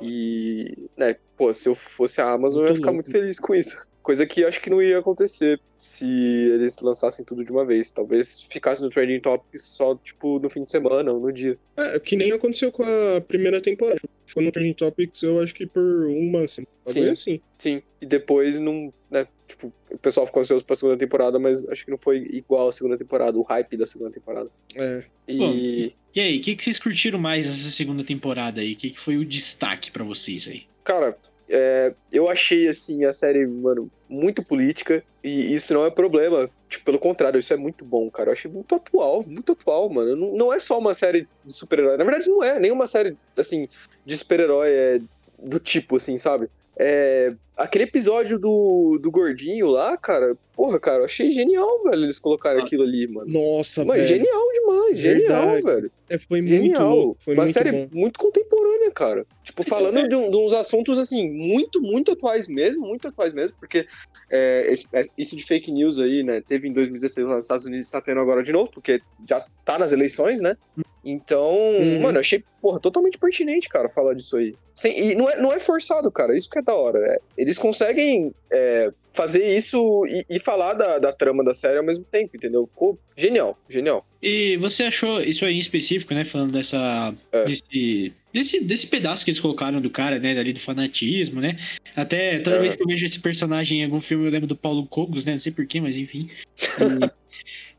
E, 0.00 0.88
né, 0.96 1.16
pô, 1.36 1.52
se 1.52 1.68
eu 1.68 1.74
fosse 1.74 2.22
a 2.22 2.30
Amazon, 2.30 2.62
eu 2.62 2.66
ia 2.66 2.68
Muito 2.68 2.76
ficar 2.76 2.90
louco. 2.92 2.94
muito 3.08 3.10
feliz 3.10 3.38
com 3.38 3.54
isso. 3.54 3.76
Coisa 4.06 4.24
que 4.24 4.44
acho 4.44 4.60
que 4.60 4.70
não 4.70 4.80
iria 4.80 5.00
acontecer 5.00 5.58
se 5.76 6.08
eles 6.08 6.78
lançassem 6.78 7.24
tudo 7.24 7.44
de 7.44 7.50
uma 7.50 7.64
vez. 7.64 7.90
Talvez 7.90 8.40
ficasse 8.40 8.80
no 8.80 8.88
Trending 8.88 9.18
Topics 9.18 9.64
só, 9.64 9.96
tipo, 9.96 10.38
no 10.38 10.48
fim 10.48 10.62
de 10.62 10.70
semana 10.70 11.12
ou 11.12 11.18
no 11.18 11.32
dia. 11.32 11.58
É, 11.76 11.98
que 11.98 12.14
nem 12.14 12.30
aconteceu 12.30 12.70
com 12.70 12.84
a 12.84 13.20
primeira 13.20 13.60
temporada. 13.60 14.00
Ficou 14.24 14.44
no 14.44 14.52
Trending 14.52 14.74
Topics, 14.74 15.24
eu 15.24 15.40
acho 15.40 15.52
que 15.52 15.66
por 15.66 15.82
uma 16.06 16.46
semana. 16.46 16.70
Foi 16.86 17.08
assim. 17.08 17.40
Sim, 17.58 17.82
e 18.00 18.06
depois 18.06 18.60
não, 18.60 18.94
né, 19.10 19.26
tipo, 19.48 19.72
o 19.90 19.98
pessoal 19.98 20.24
ficou 20.24 20.40
ansioso 20.40 20.64
pra 20.64 20.76
segunda 20.76 20.96
temporada, 20.96 21.36
mas 21.40 21.68
acho 21.68 21.84
que 21.84 21.90
não 21.90 21.98
foi 21.98 22.18
igual 22.30 22.68
a 22.68 22.72
segunda 22.72 22.96
temporada, 22.96 23.36
o 23.36 23.42
hype 23.42 23.76
da 23.76 23.86
segunda 23.86 24.12
temporada. 24.12 24.48
É. 24.76 25.02
E, 25.26 25.36
Bom, 25.36 25.52
E 25.52 26.20
aí, 26.20 26.38
o 26.38 26.42
que, 26.42 26.54
que 26.54 26.62
vocês 26.62 26.78
curtiram 26.78 27.18
mais 27.18 27.44
nessa 27.44 27.72
segunda 27.72 28.04
temporada 28.04 28.60
aí? 28.60 28.74
O 28.74 28.76
que, 28.76 28.90
que 28.90 29.00
foi 29.00 29.16
o 29.16 29.24
destaque 29.24 29.90
pra 29.90 30.04
vocês 30.04 30.46
aí? 30.46 30.62
cara, 30.84 31.18
é, 31.48 31.94
eu 32.12 32.28
achei, 32.28 32.68
assim, 32.68 33.04
a 33.04 33.12
série, 33.12 33.46
mano, 33.46 33.90
muito 34.08 34.42
política, 34.42 35.02
e 35.22 35.54
isso 35.54 35.72
não 35.72 35.86
é 35.86 35.90
problema. 35.90 36.50
Tipo, 36.68 36.84
pelo 36.84 36.98
contrário, 36.98 37.38
isso 37.38 37.52
é 37.52 37.56
muito 37.56 37.84
bom, 37.84 38.10
cara. 38.10 38.30
Eu 38.30 38.32
achei 38.32 38.50
muito 38.50 38.74
atual, 38.74 39.24
muito 39.26 39.52
atual, 39.52 39.88
mano. 39.88 40.16
Não, 40.16 40.36
não 40.36 40.52
é 40.52 40.58
só 40.58 40.78
uma 40.78 40.94
série 40.94 41.28
de 41.44 41.54
super-herói. 41.54 41.96
Na 41.96 42.04
verdade, 42.04 42.28
não 42.28 42.42
é 42.42 42.58
nenhuma 42.58 42.86
série, 42.86 43.16
assim, 43.36 43.68
de 44.04 44.16
super-herói 44.16 44.70
é, 44.70 45.00
do 45.38 45.58
tipo, 45.60 45.96
assim, 45.96 46.18
sabe? 46.18 46.48
É, 46.76 47.32
aquele 47.56 47.84
episódio 47.84 48.38
do, 48.38 48.98
do 49.00 49.10
gordinho 49.10 49.68
lá, 49.70 49.96
cara, 49.96 50.36
porra, 50.54 50.78
cara, 50.78 50.98
eu 50.98 51.04
achei 51.06 51.30
genial, 51.30 51.82
velho, 51.84 52.04
eles 52.04 52.18
colocarem 52.18 52.60
Ah. 52.60 52.64
aquilo 52.64 52.82
ali, 52.82 53.06
mano. 53.06 53.30
Nossa, 53.32 53.84
Mano, 53.84 53.94
velho. 54.02 54.04
genial 54.04 54.52
demais, 54.52 54.98
genial, 54.98 55.42
Verdade. 55.52 55.62
velho. 55.62 55.92
É, 56.08 56.18
foi 56.18 56.40
muito 56.40 56.50
Genial. 56.50 56.88
louco. 56.96 57.16
Foi 57.24 57.34
Uma 57.34 57.42
muito 57.42 57.52
série 57.52 57.72
bom. 57.72 57.88
muito 57.92 58.18
contemporânea, 58.20 58.90
cara. 58.92 59.26
Tipo, 59.42 59.64
falando 59.64 60.08
de, 60.08 60.14
um- 60.14 60.30
de 60.30 60.36
uns 60.36 60.54
assuntos, 60.54 60.98
assim, 60.98 61.28
muito, 61.28 61.80
muito 61.82 62.12
atuais 62.12 62.46
mesmo, 62.46 62.86
muito 62.86 63.08
atuais 63.08 63.32
mesmo, 63.32 63.56
porque 63.58 63.86
é, 64.30 64.70
esse- 64.72 64.86
é, 64.92 65.02
isso 65.18 65.34
de 65.36 65.44
fake 65.44 65.70
news 65.72 65.98
aí, 65.98 66.22
né, 66.22 66.40
teve 66.46 66.68
em 66.68 66.72
2016 66.72 67.26
lá 67.26 67.34
nos 67.36 67.44
Estados 67.44 67.64
Unidos, 67.66 67.88
tá 67.88 68.00
tendo 68.00 68.20
agora 68.20 68.42
de 68.42 68.52
novo, 68.52 68.70
porque 68.72 69.00
já 69.28 69.44
tá 69.64 69.78
nas 69.78 69.92
eleições, 69.92 70.40
né? 70.40 70.56
Então, 71.04 71.54
Uhum. 71.78 72.00
mano, 72.00 72.16
eu 72.16 72.20
achei, 72.20 72.42
porra, 72.60 72.80
totalmente 72.80 73.16
pertinente, 73.18 73.68
cara, 73.68 73.88
falar 73.88 74.14
disso 74.14 74.36
aí. 74.36 74.54
Sem- 74.74 75.10
e 75.10 75.14
não 75.14 75.30
é, 75.30 75.40
não 75.40 75.52
é 75.52 75.60
forçado, 75.60 76.10
cara, 76.10 76.36
isso 76.36 76.50
que 76.50 76.58
é 76.58 76.62
da 76.62 76.74
hora. 76.74 76.98
é, 76.98 77.20
eles 77.46 77.58
conseguem 77.58 78.34
é, 78.50 78.92
fazer 79.14 79.56
isso 79.56 80.04
e, 80.08 80.26
e 80.28 80.40
falar 80.40 80.74
da, 80.74 80.98
da 80.98 81.12
trama 81.12 81.44
da 81.44 81.54
série 81.54 81.78
ao 81.78 81.84
mesmo 81.84 82.04
tempo, 82.04 82.36
entendeu? 82.36 82.66
Ficou 82.66 82.98
genial, 83.16 83.56
genial. 83.70 84.04
E 84.20 84.56
você 84.56 84.82
achou 84.82 85.22
isso 85.22 85.44
aí 85.44 85.54
em 85.54 85.58
específico, 85.58 86.12
né? 86.12 86.24
Falando 86.24 86.50
dessa. 86.50 87.14
É. 87.30 87.44
Desse, 87.44 88.12
desse, 88.32 88.60
desse 88.64 88.86
pedaço 88.88 89.24
que 89.24 89.30
eles 89.30 89.38
colocaram 89.38 89.80
do 89.80 89.88
cara, 89.88 90.18
né? 90.18 90.36
Ali 90.36 90.52
do 90.52 90.58
fanatismo, 90.58 91.40
né? 91.40 91.56
Até 91.94 92.40
toda 92.40 92.56
É. 92.56 92.60
vez 92.60 92.74
que 92.74 92.82
eu 92.82 92.86
vejo 92.88 93.06
esse 93.06 93.20
personagem 93.20 93.80
em 93.80 93.84
algum 93.84 94.00
filme, 94.00 94.26
eu 94.26 94.30
lembro 94.32 94.48
do 94.48 94.56
Paulo 94.56 94.84
Cogos, 94.84 95.24
né? 95.24 95.32
Não 95.32 95.38
sei 95.38 95.52
porquê, 95.52 95.80
mas 95.80 95.96
enfim. 95.96 96.28
E, 96.58 96.64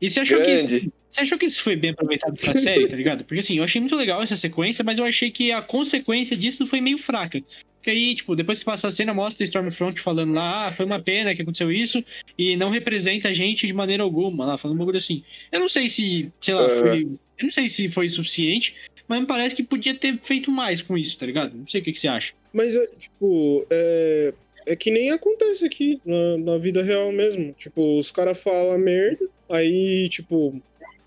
e 0.06 0.10
você 0.10 0.20
achou 0.20 0.40
que 0.40 0.50
isso, 0.50 0.64
Grande. 0.64 0.90
Você 1.10 1.22
achou 1.22 1.38
que 1.38 1.46
isso 1.46 1.62
foi 1.62 1.74
bem 1.76 1.90
aproveitado 1.90 2.34
pra 2.38 2.54
série, 2.56 2.86
tá 2.88 2.96
ligado? 2.96 3.24
Porque 3.24 3.40
assim, 3.40 3.56
eu 3.58 3.64
achei 3.64 3.80
muito 3.80 3.96
legal 3.96 4.22
essa 4.22 4.36
sequência, 4.36 4.84
mas 4.84 4.98
eu 4.98 5.04
achei 5.04 5.30
que 5.30 5.50
a 5.52 5.62
consequência 5.62 6.36
disso 6.36 6.66
foi 6.66 6.80
meio 6.80 6.98
fraca. 6.98 7.42
Porque 7.76 7.90
aí, 7.90 8.14
tipo, 8.14 8.34
depois 8.34 8.58
que 8.58 8.64
passa 8.64 8.88
a 8.88 8.90
cena, 8.90 9.14
mostra 9.14 9.44
Stormfront 9.44 10.00
falando 10.00 10.34
lá, 10.34 10.66
ah, 10.66 10.72
foi 10.72 10.84
uma 10.84 11.00
pena 11.00 11.34
que 11.34 11.42
aconteceu 11.42 11.70
isso, 11.70 12.04
e 12.36 12.56
não 12.56 12.70
representa 12.70 13.28
a 13.28 13.32
gente 13.32 13.66
de 13.66 13.72
maneira 13.72 14.02
alguma, 14.02 14.44
lá, 14.44 14.58
falando 14.58 14.76
um 14.76 14.80
bagulho 14.80 14.98
assim. 14.98 15.22
Eu 15.50 15.60
não 15.60 15.68
sei 15.68 15.88
se, 15.88 16.30
sei 16.40 16.54
lá, 16.54 16.64
É. 16.66 16.78
foi. 16.78 17.02
Eu 17.38 17.44
não 17.44 17.52
sei 17.52 17.68
se 17.68 17.88
foi 17.88 18.08
suficiente, 18.08 18.74
mas 19.06 19.20
me 19.20 19.26
parece 19.26 19.54
que 19.54 19.62
podia 19.62 19.94
ter 19.94 20.18
feito 20.18 20.50
mais 20.50 20.82
com 20.82 20.98
isso, 20.98 21.16
tá 21.16 21.24
ligado? 21.24 21.56
Não 21.56 21.68
sei 21.68 21.80
o 21.80 21.84
que, 21.84 21.92
que 21.92 22.00
você 22.00 22.08
acha. 22.08 22.32
Mas, 22.52 22.68
é, 22.68 22.84
tipo, 23.00 23.64
é, 23.70 24.34
é 24.66 24.76
que 24.76 24.90
nem 24.90 25.12
acontece 25.12 25.64
aqui 25.64 26.00
na, 26.04 26.36
na 26.36 26.58
vida 26.58 26.82
real 26.82 27.12
mesmo. 27.12 27.54
Tipo, 27.56 27.96
os 27.98 28.10
caras 28.10 28.38
falam 28.42 28.76
merda, 28.76 29.24
aí, 29.48 30.08
tipo, 30.10 30.60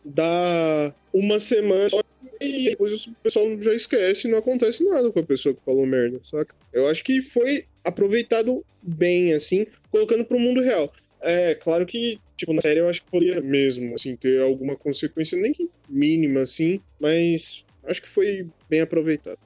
dá 0.04 0.94
uma 1.14 1.40
semana 1.40 1.90
só 1.90 2.02
e 2.40 2.70
depois 2.70 3.06
o 3.06 3.14
pessoal 3.22 3.46
já 3.62 3.74
esquece 3.74 4.28
e 4.28 4.32
não 4.32 4.40
acontece 4.40 4.84
nada 4.84 5.12
com 5.12 5.20
a 5.20 5.24
pessoa 5.24 5.54
que 5.54 5.62
falou 5.64 5.86
merda, 5.86 6.20
saca? 6.24 6.56
Eu 6.74 6.88
acho 6.88 7.04
que 7.04 7.22
foi 7.22 7.66
aproveitado 7.84 8.66
bem, 8.82 9.34
assim, 9.34 9.66
colocando 9.92 10.26
pro 10.26 10.40
mundo 10.40 10.62
real. 10.62 10.92
É, 11.22 11.54
claro 11.54 11.86
que, 11.86 12.20
tipo, 12.36 12.52
na 12.52 12.62
série 12.62 12.80
eu 12.80 12.90
acho 12.90 13.04
que 13.04 13.12
poderia 13.12 13.42
mesmo, 13.42 13.94
assim, 13.94 14.16
ter 14.16 14.42
alguma 14.42 14.76
consequência, 14.76 15.38
nem 15.38 15.52
que 15.52 15.70
mínima, 15.88 16.42
assim, 16.42 16.82
mas 17.00 17.64
acho 17.84 18.02
que 18.02 18.10
foi 18.10 18.48
bem 18.68 18.82
aproveitado. 18.82 19.38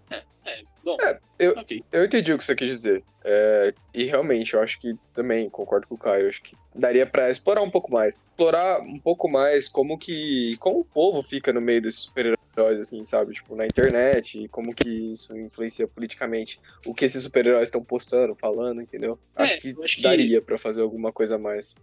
Bom, 0.86 0.98
É, 1.02 1.18
eu- 1.40 1.54
ok. 1.58 1.84
Eu 1.92 2.06
entendi 2.06 2.32
o 2.32 2.38
que 2.38 2.44
você 2.44 2.56
quis 2.56 2.70
dizer. 2.70 3.04
É, 3.24 3.74
e 3.92 4.04
realmente, 4.06 4.54
eu 4.54 4.62
acho 4.62 4.80
que 4.80 4.94
também 5.16 5.50
concordo 5.50 5.88
com 5.88 5.96
o 5.96 5.98
Caio. 5.98 6.30
Acho 6.30 6.44
que 6.44 6.56
daria 6.76 7.08
pra 7.08 7.32
explorar 7.32 7.64
um 7.64 7.72
pouco 7.72 7.92
mais. 7.92 8.18
Explorar 8.18 8.80
um 8.82 9.00
pouco 9.00 9.28
mais 9.28 9.68
como 9.68 9.98
que. 9.98 10.56
como 10.60 10.82
o 10.82 10.86
povo 10.86 11.24
fica 11.24 11.52
no 11.52 11.60
meio 11.60 11.82
desses 11.82 12.02
super-heróis, 12.04 12.80
assim, 12.80 13.04
sabe? 13.04 13.34
Tipo, 13.34 13.56
na 13.56 13.66
internet, 13.66 14.40
e 14.44 14.48
como 14.48 14.76
que 14.76 14.88
isso 14.88 15.36
influencia 15.36 15.88
politicamente. 15.88 16.60
O 16.86 16.94
que 16.94 17.04
esses 17.06 17.24
super-heróis 17.24 17.70
estão 17.70 17.84
postando, 17.84 18.36
falando, 18.36 18.80
entendeu? 18.80 19.18
É, 19.36 19.42
acho, 19.44 19.62
que 19.62 19.76
acho 19.84 19.96
que- 19.96 20.04
daria 20.04 20.40
pra 20.40 20.60
fazer 20.60 20.84
alguma 20.84 21.12
coisa 21.12 21.34
a 21.34 21.40
mais. 21.40 21.74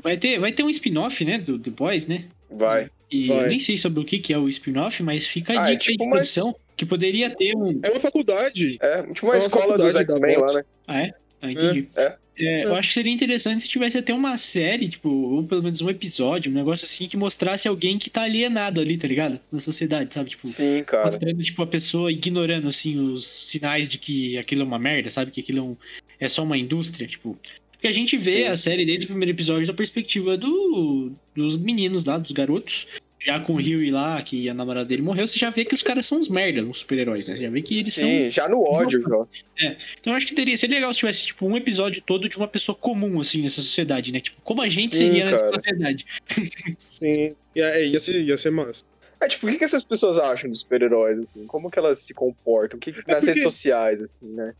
Vai 0.00 0.16
ter, 0.16 0.38
vai 0.38 0.52
ter 0.52 0.62
um 0.62 0.70
spin-off, 0.70 1.24
né, 1.24 1.36
do 1.36 1.58
The 1.58 1.70
Boys, 1.70 2.06
né? 2.06 2.26
Vai. 2.48 2.88
E 3.10 3.26
Vai. 3.26 3.44
eu 3.44 3.48
nem 3.48 3.58
sei 3.58 3.76
sobre 3.76 4.00
o 4.00 4.04
que, 4.06 4.18
que 4.20 4.32
é 4.32 4.38
o 4.38 4.48
spin-off, 4.48 5.02
mas 5.02 5.26
fica 5.26 5.52
a 5.52 5.64
Ah, 5.64 5.72
é 5.72 5.76
dica 5.76 5.90
aí 5.90 5.96
tipo 5.96 6.04
de 6.04 6.10
produção 6.10 6.54
que 6.84 6.88
poderia 6.88 7.30
ter 7.30 7.54
um. 7.56 7.80
É 7.84 7.90
uma 7.90 8.00
faculdade. 8.00 8.76
É, 8.80 9.02
tipo 9.12 9.26
uma 9.26 9.34
É 9.34 9.38
uma 9.38 9.44
escola 9.44 9.76
dos 9.78 9.94
X-Men 9.96 10.36
lá, 10.38 10.52
né? 10.54 10.64
Ah, 10.86 11.00
é? 11.00 11.14
Ah, 11.40 11.50
entendi. 11.52 11.88
É. 11.96 12.16
É, 12.38 12.64
Eu 12.64 12.74
acho 12.74 12.88
que 12.88 12.94
seria 12.94 13.12
interessante 13.12 13.62
se 13.62 13.68
tivesse 13.68 13.98
até 13.98 14.12
uma 14.14 14.38
série, 14.38 14.88
tipo, 14.88 15.08
ou 15.10 15.44
pelo 15.44 15.62
menos 15.62 15.82
um 15.82 15.90
episódio, 15.90 16.50
um 16.50 16.54
negócio 16.54 16.86
assim, 16.86 17.06
que 17.06 17.14
mostrasse 17.16 17.68
alguém 17.68 17.98
que 17.98 18.08
tá 18.08 18.22
alienado 18.22 18.80
ali, 18.80 18.96
tá 18.96 19.06
ligado? 19.06 19.38
Na 19.52 19.60
sociedade, 19.60 20.14
sabe? 20.14 20.30
Tipo, 20.30 20.48
Sim, 20.48 20.82
cara. 20.84 21.04
mostrando, 21.06 21.42
tipo, 21.42 21.62
a 21.62 21.66
pessoa 21.66 22.10
ignorando, 22.10 22.68
assim, 22.68 22.98
os 22.98 23.26
sinais 23.26 23.86
de 23.88 23.98
que 23.98 24.38
aquilo 24.38 24.62
é 24.62 24.64
uma 24.64 24.78
merda, 24.78 25.10
sabe? 25.10 25.30
Que 25.30 25.40
aquilo 25.42 25.58
é, 25.58 25.62
um- 25.62 25.76
é 26.18 26.26
só 26.26 26.42
uma 26.42 26.56
indústria, 26.56 27.06
tipo. 27.06 27.38
Porque 27.70 27.86
a 27.86 27.92
gente 27.92 28.16
vê 28.16 28.44
Sim. 28.44 28.48
a 28.48 28.56
série 28.56 28.86
desde 28.86 29.04
o 29.04 29.08
primeiro 29.08 29.32
episódio 29.32 29.66
da 29.66 29.74
perspectiva 29.74 30.36
do, 30.36 31.12
dos 31.36 31.58
meninos 31.58 32.04
lá, 32.04 32.16
dos 32.16 32.32
garotos. 32.32 32.86
Já 33.24 33.38
com 33.38 33.54
o 33.54 33.56
Huey 33.56 33.90
lá, 33.90 34.20
que 34.20 34.48
a 34.48 34.54
namorada 34.54 34.86
dele 34.86 35.02
morreu, 35.02 35.26
você 35.26 35.38
já 35.38 35.48
vê 35.48 35.64
que 35.64 35.74
os 35.74 35.82
caras 35.82 36.06
são 36.06 36.18
uns 36.18 36.28
merda, 36.28 36.62
uns 36.62 36.80
super-heróis, 36.80 37.28
né? 37.28 37.36
Você 37.36 37.44
já 37.44 37.50
vê 37.50 37.62
que 37.62 37.78
eles 37.78 37.94
são 37.94 38.04
Sim, 38.04 38.30
já 38.30 38.48
no 38.48 38.62
ódio, 38.62 39.00
já. 39.00 39.76
então 40.00 40.12
eu 40.12 40.16
acho 40.16 40.26
que 40.26 40.34
teria, 40.34 40.56
seria 40.56 40.76
legal 40.76 40.92
se 40.92 41.00
tivesse, 41.00 41.26
tipo, 41.26 41.46
um 41.46 41.56
episódio 41.56 42.02
todo 42.02 42.28
de 42.28 42.36
uma 42.36 42.48
pessoa 42.48 42.74
comum, 42.74 43.20
assim, 43.20 43.42
nessa 43.42 43.62
sociedade, 43.62 44.10
né? 44.12 44.20
Tipo, 44.20 44.40
como 44.42 44.60
a 44.60 44.66
gente 44.66 44.90
Sim, 44.90 44.96
seria 44.96 45.26
nessa 45.26 45.40
cara. 45.40 45.54
sociedade. 45.54 46.06
Sim. 46.98 47.36
Ia, 47.54 47.66
é, 47.66 47.86
ia, 47.86 48.00
ser, 48.00 48.22
ia 48.22 48.36
ser 48.36 48.50
massa. 48.50 48.84
É, 49.22 49.28
tipo, 49.28 49.46
o 49.46 49.50
que, 49.50 49.58
que 49.58 49.64
essas 49.64 49.84
pessoas 49.84 50.18
acham 50.18 50.50
dos 50.50 50.60
super-heróis, 50.60 51.18
assim? 51.20 51.46
Como 51.46 51.70
que 51.70 51.78
elas 51.78 52.00
se 52.00 52.12
comportam? 52.12 52.76
O 52.76 52.80
que, 52.80 52.92
que 52.92 52.98
nas 53.06 53.08
É 53.08 53.12
porque- 53.14 53.26
redes 53.28 53.42
sociais, 53.44 54.00
assim, 54.00 54.26
né? 54.32 54.52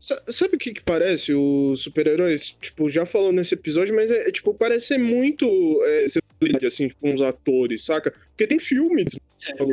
Sa- 0.00 0.22
Sabe 0.28 0.54
o 0.54 0.58
que 0.58 0.72
que 0.72 0.82
parece 0.82 1.32
os 1.34 1.80
super-heróis? 1.82 2.56
Tipo, 2.60 2.88
já 2.88 3.04
falou 3.04 3.32
nesse 3.32 3.54
episódio, 3.54 3.94
mas 3.94 4.10
é, 4.10 4.28
é, 4.28 4.30
tipo, 4.30 4.54
parece 4.54 4.86
ser 4.86 4.98
muito 4.98 5.46
é, 5.84 6.06
assim, 6.66 6.88
tipo, 6.88 7.08
uns 7.08 7.20
atores, 7.22 7.84
saca? 7.84 8.12
Porque 8.30 8.46
tem 8.46 8.58
filmes. 8.60 9.16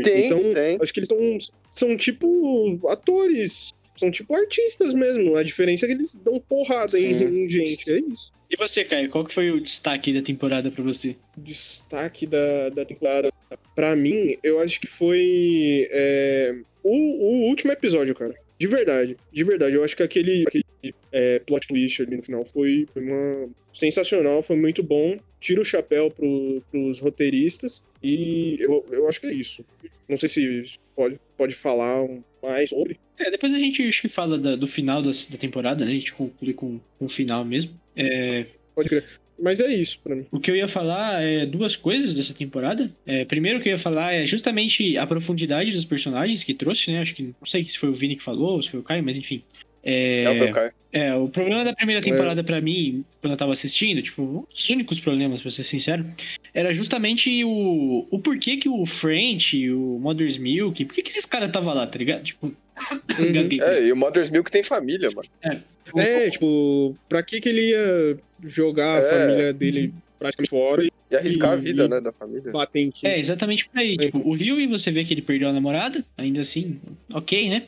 Tem, 0.04 0.26
então, 0.26 0.54
tem. 0.54 0.78
acho 0.82 0.94
que 0.94 1.00
eles 1.02 1.10
são, 1.10 1.38
são 1.70 1.96
tipo 1.98 2.80
atores. 2.90 3.74
São 3.96 4.10
tipo 4.10 4.34
artistas 4.36 4.94
mesmo. 4.94 5.36
A 5.36 5.44
diferença 5.44 5.86
é 5.86 5.88
que 5.90 5.94
eles 5.94 6.16
dão 6.16 6.40
porrada 6.40 6.98
em, 7.00 7.12
em 7.12 7.48
gente. 7.50 7.92
É 7.92 8.00
isso. 8.00 8.31
E 8.52 8.58
você, 8.58 8.84
Caio, 8.84 9.10
qual 9.10 9.24
que 9.24 9.34
foi 9.34 9.50
o 9.50 9.62
destaque 9.62 10.12
da 10.12 10.22
temporada 10.22 10.70
pra 10.70 10.84
você? 10.84 11.16
destaque 11.38 12.28
da, 12.28 12.68
da 12.68 12.84
temporada, 12.84 13.32
pra 13.74 13.96
mim, 13.96 14.36
eu 14.44 14.60
acho 14.60 14.82
que 14.82 14.88
foi 14.88 15.88
é, 15.90 16.54
o, 16.84 16.92
o 16.92 17.48
último 17.48 17.72
episódio, 17.72 18.14
cara. 18.14 18.36
De 18.60 18.68
verdade, 18.68 19.16
de 19.32 19.44
verdade. 19.46 19.76
Eu 19.76 19.86
acho 19.86 19.96
que 19.96 20.04
aquele, 20.04 20.44
aquele 20.46 20.66
é, 21.14 21.40
plot 21.40 21.66
twist 21.66 22.02
ali 22.02 22.18
no 22.18 22.24
final 22.24 22.44
foi, 22.44 22.86
foi 22.94 23.02
uma 23.02 23.50
sensacional, 23.74 24.44
foi 24.44 24.58
muito 24.58 24.84
bom. 24.84 25.18
Tira 25.40 25.62
o 25.62 25.66
chapéu 25.66 26.12
pro, 26.12 26.62
pros 26.70 27.00
roteiristas 27.00 27.86
e 28.04 28.58
eu, 28.60 28.86
eu 28.92 29.08
acho 29.08 29.22
que 29.22 29.28
é 29.28 29.34
isso. 29.34 29.64
Não 30.10 30.18
sei 30.18 30.28
se 30.28 30.76
pode, 30.94 31.18
pode 31.38 31.56
falar 31.56 32.06
mais 32.06 32.22
sobre. 32.68 33.00
É, 33.18 33.30
depois 33.32 33.54
a 33.54 33.58
gente 33.60 33.88
acho 33.88 34.02
que 34.02 34.08
fala 34.08 34.38
da- 34.38 34.56
do 34.56 34.68
final 34.68 35.02
da, 35.02 35.12
da 35.30 35.38
temporada, 35.38 35.86
né? 35.86 35.92
A 35.92 35.96
gente 35.96 36.14
conclui 36.14 36.54
com, 36.54 36.80
com 36.98 37.06
o 37.06 37.10
final 37.10 37.46
mesmo. 37.46 37.72
É, 37.96 38.46
Pode 38.76 38.90
crer. 38.90 39.06
Mas 39.44 39.60
é 39.60 39.74
isso 39.74 39.98
pra 40.04 40.16
mim. 40.16 40.26
o 40.32 40.40
que 40.40 40.52
eu 40.52 40.56
ia 40.56 40.68
falar 40.68 41.20
é 41.24 41.46
duas 41.48 41.76
coisas 41.76 42.14
dessa 42.14 42.32
temporada. 42.34 42.92
É, 43.08 43.26
primeiro 43.26 43.60
que 43.60 43.70
eu 43.70 43.72
ia 43.74 43.78
falar 43.80 44.14
é 44.14 44.26
justamente 44.26 44.96
a 44.98 45.08
profundidade 45.08 45.72
dos 45.72 45.84
personagens 45.86 46.44
que 46.44 46.54
trouxe, 46.54 46.92
né? 46.92 47.00
Acho 47.02 47.16
que 47.16 47.24
não 47.24 47.46
sei 47.46 47.64
se 47.64 47.78
foi 47.78 47.90
o 47.90 47.94
Vini 47.94 48.16
que 48.16 48.24
falou, 48.24 48.52
ou 48.54 48.62
se 48.62 48.70
foi 48.70 48.80
o 48.80 48.84
Caio, 48.84 49.04
mas 49.04 49.18
enfim. 49.18 49.42
É, 49.84 50.24
Não, 50.26 50.38
foi 50.38 50.52
o. 50.52 50.72
É, 50.94 51.16
o 51.16 51.30
problema 51.30 51.64
da 51.64 51.74
primeira 51.74 52.02
temporada 52.02 52.44
pra 52.44 52.60
mim, 52.60 53.06
quando 53.22 53.32
eu 53.32 53.38
tava 53.38 53.54
assistindo, 53.54 54.02
tipo, 54.02 54.46
dos 54.54 54.70
únicos 54.70 55.00
problemas, 55.00 55.42
pra 55.42 55.50
ser 55.50 55.64
sincero, 55.64 56.06
era 56.54 56.74
justamente 56.74 57.44
o, 57.46 58.06
o 58.12 58.20
porquê 58.20 58.58
que 58.58 58.68
o 58.68 58.86
French, 58.86 59.70
o 59.72 59.98
Mother's 60.00 60.38
Milk, 60.38 60.84
por 60.84 60.94
que, 60.94 61.02
que 61.02 61.10
esses 61.10 61.26
caras 61.26 61.48
estavam 61.48 61.74
lá, 61.74 61.88
tá 61.88 61.98
ligado? 61.98 62.24
Tipo, 62.24 62.54
engasguei. 63.20 63.62
É, 63.62 63.86
e 63.86 63.92
o 63.92 63.96
Mother's 63.96 64.30
Milk 64.30 64.52
tem 64.52 64.64
família, 64.64 65.10
mano. 65.16 65.62
É, 65.98 66.30
tipo, 66.30 66.96
pra 67.08 67.24
que 67.24 67.40
que 67.40 67.48
ele 67.50 67.70
ia 67.70 68.18
jogar 68.44 69.02
a 69.02 69.06
É. 69.06 69.10
família 69.10 69.54
dele 69.54 69.94
praticamente 70.20 70.50
fora 70.50 70.84
e 70.86 70.92
E 71.10 71.16
arriscar 71.16 71.52
a 71.52 71.58
E- 71.58 71.62
vida, 71.62 71.86
e- 71.86 71.88
né, 71.90 72.00
da 72.02 72.12
família. 72.12 72.52
time? 72.52 72.94
É, 73.04 73.18
exatamente 73.20 73.68
por 73.68 73.80
aí. 73.80 73.98
Tipo, 73.98 74.20
o 74.20 74.34
Rio, 74.34 74.70
você 74.70 74.92
vê 74.92 75.04
que 75.06 75.14
ele 75.14 75.22
perdeu 75.22 75.50
a 75.50 75.54
namorada, 75.54 76.04
ainda 76.18 76.42
assim, 76.42 76.80
ok, 77.14 77.50
né? 77.50 77.64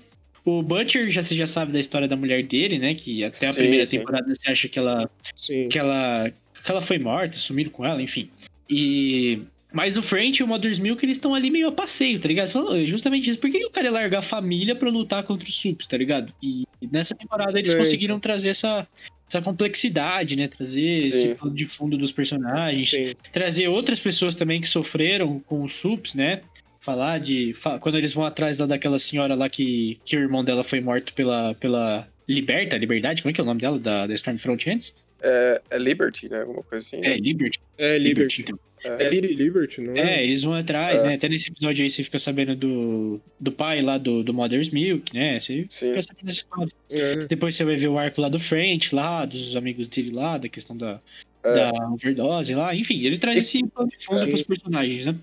O 0.46 0.62
Butcher, 0.62 1.10
já, 1.10 1.24
você 1.24 1.36
já 1.36 1.48
sabe 1.48 1.72
da 1.72 1.80
história 1.80 2.08
da 2.08 2.16
mulher 2.16 2.44
dele, 2.44 2.78
né? 2.78 2.94
Que 2.96 3.24
até 3.24 3.48
a 3.48 3.54
Sim, 3.54 3.60
primeira 3.62 3.86
sim. 3.86 3.98
temporada 4.00 4.34
você 4.36 4.52
acha 4.52 4.68
que 4.68 4.78
ela 4.78 5.10
Sim. 5.38 5.70
que 5.70 5.80
ela, 5.80 6.32
que 6.64 6.72
ela 6.72 6.82
foi 6.82 7.00
morta, 7.00 7.38
sumiram 7.38 7.72
com 7.72 7.86
ela, 7.86 8.02
enfim. 8.02 8.30
E. 8.70 9.40
Mas 9.72 9.98
o 9.98 10.04
French 10.04 10.40
e 10.40 10.44
o 10.44 10.48
Mother's 10.48 10.78
Milk, 10.78 11.04
eles 11.04 11.18
estão 11.18 11.34
ali 11.34 11.50
meio 11.50 11.68
a 11.68 11.72
passeio, 11.72 12.20
tá 12.20 12.28
ligado? 12.28 12.46
Você 12.48 12.54
falou, 12.54 12.74
"Ô, 12.76 12.86
justamente 12.86 13.28
isso. 13.30 13.40
Por 13.40 13.50
que 13.50 13.66
o 13.66 13.72
cara 13.72 13.88
ia 13.88 13.92
largar 13.92 14.20
a 14.20 14.22
família 14.22 14.76
pra 14.76 14.88
lutar 14.90 15.24
contra 15.24 15.48
os 15.50 15.56
Sups, 15.60 15.88
tá 15.88 15.98
ligado? 15.98 16.32
E 16.44 16.64
nessa 16.92 17.16
temporada 17.16 17.58
eles 17.58 17.74
É, 17.74 17.78
conseguiram 17.78 18.20
trazer 18.20 18.50
essa, 18.50 18.88
essa 19.28 19.42
complexidade, 19.42 20.36
né? 20.36 20.48
Trazer 20.48 20.98
esse 20.98 21.22
Sim. 21.22 21.34
plano 21.36 21.56
de 21.56 21.66
fundo 21.66 21.98
dos 21.98 22.12
personagens. 22.12 22.90
Sim. 22.92 23.14
Trazer 23.32 23.68
outras 23.68 24.00
pessoas 24.00 24.36
também 24.36 24.62
que 24.62 24.68
sofreram 24.68 25.40
com 25.40 25.64
os 25.64 25.74
Sups, 25.74 26.14
né? 26.14 26.42
Falar 26.84 27.20
de. 27.20 27.54
Quando 27.80 27.98
eles 27.98 28.14
vão 28.14 28.26
atrás 28.26 28.60
lá 28.60 28.66
daquela 28.66 29.00
senhora 29.00 29.36
lá 29.36 29.48
que, 29.50 29.98
que 30.04 30.18
o 30.18 30.20
irmão 30.20 30.44
dela 30.44 30.64
foi 30.64 30.82
morto 30.82 31.14
pela, 31.14 31.54
pela 31.56 32.08
Liberta, 32.28 32.78
Liberdade, 32.78 33.22
como 33.22 33.30
é 33.32 33.34
que 33.34 33.40
é 33.40 33.44
o 33.44 33.48
nome 33.48 33.62
dela? 33.62 33.80
Da, 33.80 34.06
da 34.06 34.14
Stormfront 34.14 34.70
antes? 34.70 34.94
É, 35.22 35.62
é 35.72 35.78
Liberty, 35.78 36.28
né? 36.28 36.42
Alguma 36.42 36.62
coisa 36.64 36.86
assim. 36.86 36.98
É, 36.98 37.12
né? 37.12 37.18
Liberty. 37.18 37.60
É 37.78 37.98
Liberty. 37.98 38.42
então. 38.42 38.60
É 38.86 39.10
Liri- 39.10 39.34
Liberty, 39.34 39.80
não 39.80 39.96
É, 39.96 40.16
é? 40.20 40.24
eles 40.26 40.44
vão 40.44 40.54
atrás, 40.54 41.00
É. 41.00 41.06
né? 41.06 41.14
Até 41.14 41.30
nesse 41.30 41.50
episódio 41.50 41.82
aí 41.86 41.90
você 41.90 42.04
fica 42.04 42.20
sabendo 42.20 42.54
do, 42.54 43.22
do 43.40 43.50
pai 43.50 43.82
lá 43.82 43.98
do, 43.98 44.22
do 44.22 44.34
Mother's 44.34 44.70
Milk, 44.72 45.14
né? 45.16 45.40
Você 45.40 45.66
Sim. 45.70 45.88
fica 45.92 46.04
sabendo 46.04 46.26
dessa 46.26 46.40
história. 46.40 46.72
É. 46.90 47.16
Depois 47.28 47.56
você 47.56 47.64
vai 47.64 47.78
ver 47.78 47.88
o 47.88 47.98
arco 47.98 48.20
lá 48.20 48.28
do 48.28 48.38
French, 48.38 48.94
lá, 48.94 49.24
dos 49.24 49.56
amigos 49.56 49.88
dele 49.88 50.12
lá, 50.12 50.38
da 50.38 50.50
questão 50.50 50.76
da, 50.76 51.00
É. 51.46 51.54
da 51.54 51.72
overdose 51.94 52.54
lá. 52.54 52.76
Enfim, 52.76 53.06
ele 53.06 53.18
traz 53.18 53.38
esse 53.38 53.66
plano 53.70 53.90
de 53.90 54.04
fundo 54.06 54.28
pros 54.28 54.44
personagens, 54.44 55.06
né? 55.06 55.16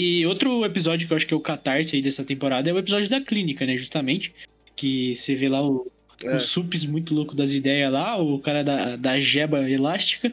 E 0.00 0.24
outro 0.26 0.64
episódio 0.64 1.06
que 1.06 1.12
eu 1.12 1.16
acho 1.16 1.26
que 1.26 1.34
é 1.34 1.36
o 1.36 1.40
catarse 1.40 1.94
aí 1.96 2.00
dessa 2.02 2.24
temporada 2.24 2.70
é 2.70 2.72
o 2.72 2.78
episódio 2.78 3.10
da 3.10 3.20
clínica, 3.20 3.66
né? 3.66 3.76
Justamente. 3.76 4.32
Que 4.74 5.14
você 5.14 5.34
vê 5.34 5.48
lá 5.48 5.62
o, 5.62 5.86
É. 6.24 6.36
o 6.36 6.40
Sups 6.40 6.84
muito 6.86 7.12
louco 7.14 7.34
das 7.34 7.52
ideias 7.52 7.92
lá, 7.92 8.16
o 8.20 8.38
cara 8.38 8.62
da, 8.62 8.96
da 8.96 9.20
jeba 9.20 9.68
elástica. 9.68 10.32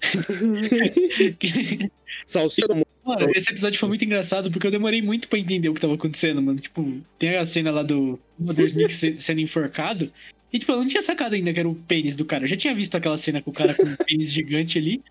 Salsicha 2.26 2.68
do. 2.68 2.86
Mano, 3.04 3.30
esse 3.34 3.50
episódio 3.50 3.78
foi 3.80 3.88
muito 3.88 4.04
engraçado 4.04 4.50
porque 4.50 4.66
eu 4.66 4.70
demorei 4.70 5.00
muito 5.00 5.28
pra 5.28 5.38
entender 5.38 5.68
o 5.70 5.74
que 5.74 5.80
tava 5.80 5.94
acontecendo, 5.94 6.42
mano. 6.42 6.58
Tipo, 6.58 7.00
tem 7.18 7.36
a 7.36 7.44
cena 7.44 7.70
lá 7.70 7.82
do 7.82 8.20
Mother's 8.38 8.74
se- 8.94 9.16
sendo 9.20 9.40
enforcado. 9.40 10.12
E, 10.52 10.58
tipo, 10.58 10.72
eu 10.72 10.76
não 10.76 10.86
tinha 10.86 11.00
sacado 11.02 11.34
ainda 11.34 11.52
que 11.52 11.58
era 11.58 11.68
o 11.68 11.74
pênis 11.74 12.14
do 12.14 12.24
cara. 12.24 12.44
Eu 12.44 12.48
já 12.48 12.56
tinha 12.56 12.74
visto 12.74 12.94
aquela 12.94 13.16
cena 13.18 13.40
com 13.42 13.50
o 13.50 13.54
cara 13.54 13.74
com 13.74 13.82
um 13.84 13.96
pênis 13.96 14.30
gigante 14.30 14.78
ali. 14.78 15.02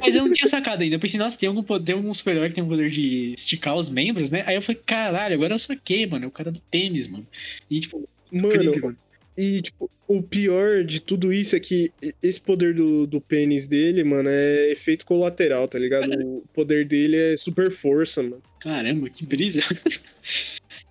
Mas 0.00 0.14
eu 0.14 0.24
não 0.24 0.32
tinha 0.32 0.48
sacado 0.48 0.82
ainda. 0.82 0.96
Eu 0.96 1.00
pensei, 1.00 1.18
nossa, 1.18 1.38
tem 1.38 1.48
algum 1.48 1.62
poder, 1.62 1.92
algum 1.92 2.12
super-herói 2.12 2.48
que 2.48 2.54
tem 2.54 2.64
o 2.64 2.68
poder 2.68 2.90
de 2.90 3.34
esticar 3.34 3.76
os 3.76 3.88
membros, 3.88 4.30
né? 4.30 4.42
Aí 4.46 4.56
eu 4.56 4.62
falei, 4.62 4.80
caralho, 4.84 5.34
agora 5.34 5.54
eu 5.54 5.58
saquei, 5.58 6.06
mano. 6.06 6.24
É 6.24 6.28
o 6.28 6.32
cara 6.32 6.50
do 6.50 6.60
tênis, 6.70 7.06
mano. 7.06 7.26
E, 7.70 7.80
tipo, 7.80 8.08
incrível, 8.32 8.80
Mano, 8.80 8.96
e 9.38 9.62
tipo, 9.62 9.88
o 10.08 10.20
pior 10.20 10.82
de 10.82 11.00
tudo 11.00 11.32
isso 11.32 11.54
é 11.54 11.60
que 11.60 11.92
esse 12.20 12.40
poder 12.40 12.74
do, 12.74 13.06
do 13.06 13.20
pênis 13.20 13.68
dele, 13.68 14.02
mano, 14.02 14.28
é 14.28 14.72
efeito 14.72 15.06
colateral, 15.06 15.68
tá 15.68 15.78
ligado? 15.78 16.10
O 16.12 16.42
poder 16.52 16.84
dele 16.84 17.16
é 17.16 17.36
super 17.36 17.70
força, 17.70 18.20
mano. 18.20 18.42
Caramba, 18.58 19.08
que 19.08 19.24
brisa. 19.24 19.60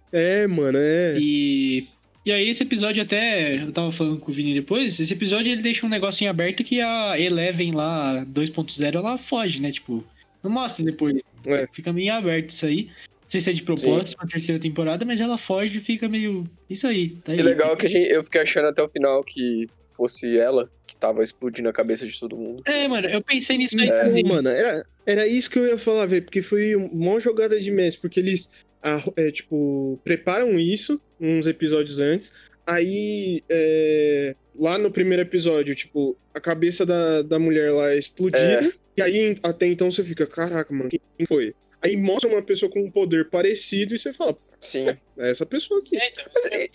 É, 0.10 0.48
mano, 0.48 0.78
é. 0.78 1.18
E, 1.20 1.86
e 2.28 2.32
aí 2.34 2.50
esse 2.50 2.62
episódio 2.62 3.02
até, 3.02 3.56
eu 3.64 3.72
tava 3.72 3.90
falando 3.90 4.20
com 4.20 4.30
o 4.30 4.34
Vini 4.34 4.54
depois, 4.54 5.00
esse 5.00 5.14
episódio 5.14 5.50
ele 5.50 5.62
deixa 5.62 5.86
um 5.86 5.90
negocinho 5.90 6.30
aberto 6.30 6.62
que 6.62 6.82
a 6.82 7.18
Eleven 7.18 7.72
lá, 7.72 8.26
2.0, 8.26 8.96
ela 8.96 9.18
foge, 9.18 9.62
né? 9.62 9.72
Tipo, 9.72 10.04
não 10.44 10.52
mostra 10.52 10.84
depois. 10.84 11.22
É. 11.46 11.66
Fica 11.72 11.94
meio 11.94 12.14
aberto 12.14 12.50
isso 12.50 12.66
aí. 12.66 12.90
Não 13.22 13.30
sei 13.30 13.40
se 13.40 13.50
é 13.50 13.54
de 13.54 13.64
propósito 13.64 14.18
pra 14.18 14.28
terceira 14.28 14.62
temporada, 14.62 15.06
mas 15.06 15.22
ela 15.22 15.38
foge 15.38 15.78
e 15.78 15.82
fica 15.82 16.10
meio. 16.10 16.50
Isso 16.70 16.86
aí, 16.86 17.12
tá 17.12 17.32
aí. 17.32 17.40
E 17.40 17.42
legal 17.42 17.78
que 17.78 17.86
a 17.86 17.90
gente, 17.90 18.10
eu 18.10 18.22
fiquei 18.24 18.42
achando 18.42 18.68
até 18.68 18.84
o 18.84 18.90
final 18.90 19.24
que 19.24 19.70
fosse 19.96 20.38
ela 20.38 20.70
que 20.86 20.98
tava 20.98 21.24
explodindo 21.24 21.70
a 21.70 21.74
cabeça 21.74 22.06
de 22.06 22.20
todo 22.20 22.36
mundo. 22.36 22.62
É, 22.66 22.88
mano, 22.90 23.08
eu 23.08 23.22
pensei 23.22 23.58
nisso 23.58 23.80
aí 23.80 23.88
É. 23.90 24.04
também. 24.04 24.24
Mano, 24.24 24.50
era, 24.50 24.86
era 25.06 25.26
isso 25.28 25.50
que 25.50 25.58
eu 25.60 25.66
ia 25.66 25.78
falar, 25.78 26.06
velho, 26.06 26.24
porque 26.24 26.42
foi 26.42 26.76
uma 26.76 27.20
jogada 27.20 27.58
de 27.60 27.72
Messi, 27.72 27.98
porque 27.98 28.20
eles, 28.20 28.50
ah, 28.82 29.04
é, 29.16 29.32
tipo, 29.32 30.00
preparam 30.04 30.60
isso 30.60 31.02
uns 31.20 31.48
episódios 31.48 32.00
antes, 32.00 32.32
aí, 32.66 33.44
é, 33.50 34.36
lá 34.58 34.78
no 34.78 34.92
primeiro 34.92 35.24
episódio, 35.24 35.76
tipo, 35.76 36.18
a 36.34 36.40
cabeça 36.40 36.86
da, 36.86 37.22
da 37.22 37.40
mulher 37.40 37.72
lá 37.72 37.92
é 37.92 37.98
explodida, 37.98 38.72
e 38.96 39.02
aí 39.02 39.36
até 39.44 39.68
então 39.68 39.90
você 39.90 40.04
fica, 40.04 40.28
caraca, 40.28 40.74
mano, 40.74 40.90
quem 40.90 41.26
foi? 41.28 41.56
Aí 41.82 41.96
mostra 41.96 42.30
uma 42.30 42.42
pessoa 42.42 42.72
com 42.72 42.82
um 42.82 42.92
poder 42.92 43.30
parecido 43.30 43.94
e 43.94 43.98
você 43.98 44.14
fala, 44.14 44.36
Sim. 44.60 44.88
é 44.88 44.98
essa 45.30 45.46
pessoa 45.46 45.80
aqui. 45.80 45.96
É, 45.98 46.10
então, 46.10 46.24
é, 46.52 46.64
é, 46.66 46.70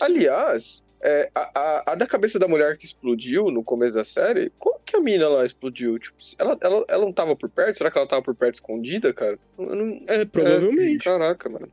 aliás, 0.00 0.82
é, 1.00 1.30
a, 1.34 1.50
a, 1.54 1.92
a 1.92 1.94
da 1.94 2.06
cabeça 2.06 2.38
da 2.38 2.48
mulher 2.48 2.76
que 2.76 2.84
explodiu 2.84 3.50
no 3.50 3.62
começo 3.62 3.94
da 3.94 4.04
série, 4.04 4.50
como 4.58 4.78
que 4.84 4.96
a 4.96 5.00
mina 5.00 5.28
lá 5.28 5.44
explodiu? 5.44 5.98
Tipo, 5.98 6.16
ela, 6.38 6.56
ela, 6.60 6.84
ela 6.88 7.04
não 7.04 7.12
tava 7.12 7.36
por 7.36 7.48
perto? 7.48 7.76
Será 7.78 7.90
que 7.90 7.98
ela 7.98 8.06
tava 8.06 8.22
por 8.22 8.34
perto 8.34 8.54
escondida, 8.54 9.12
cara? 9.12 9.38
Não- 9.58 10.00
É, 10.08 10.24
provavelmente. 10.24 11.04
Caraca, 11.04 11.48
mano. 11.48 11.68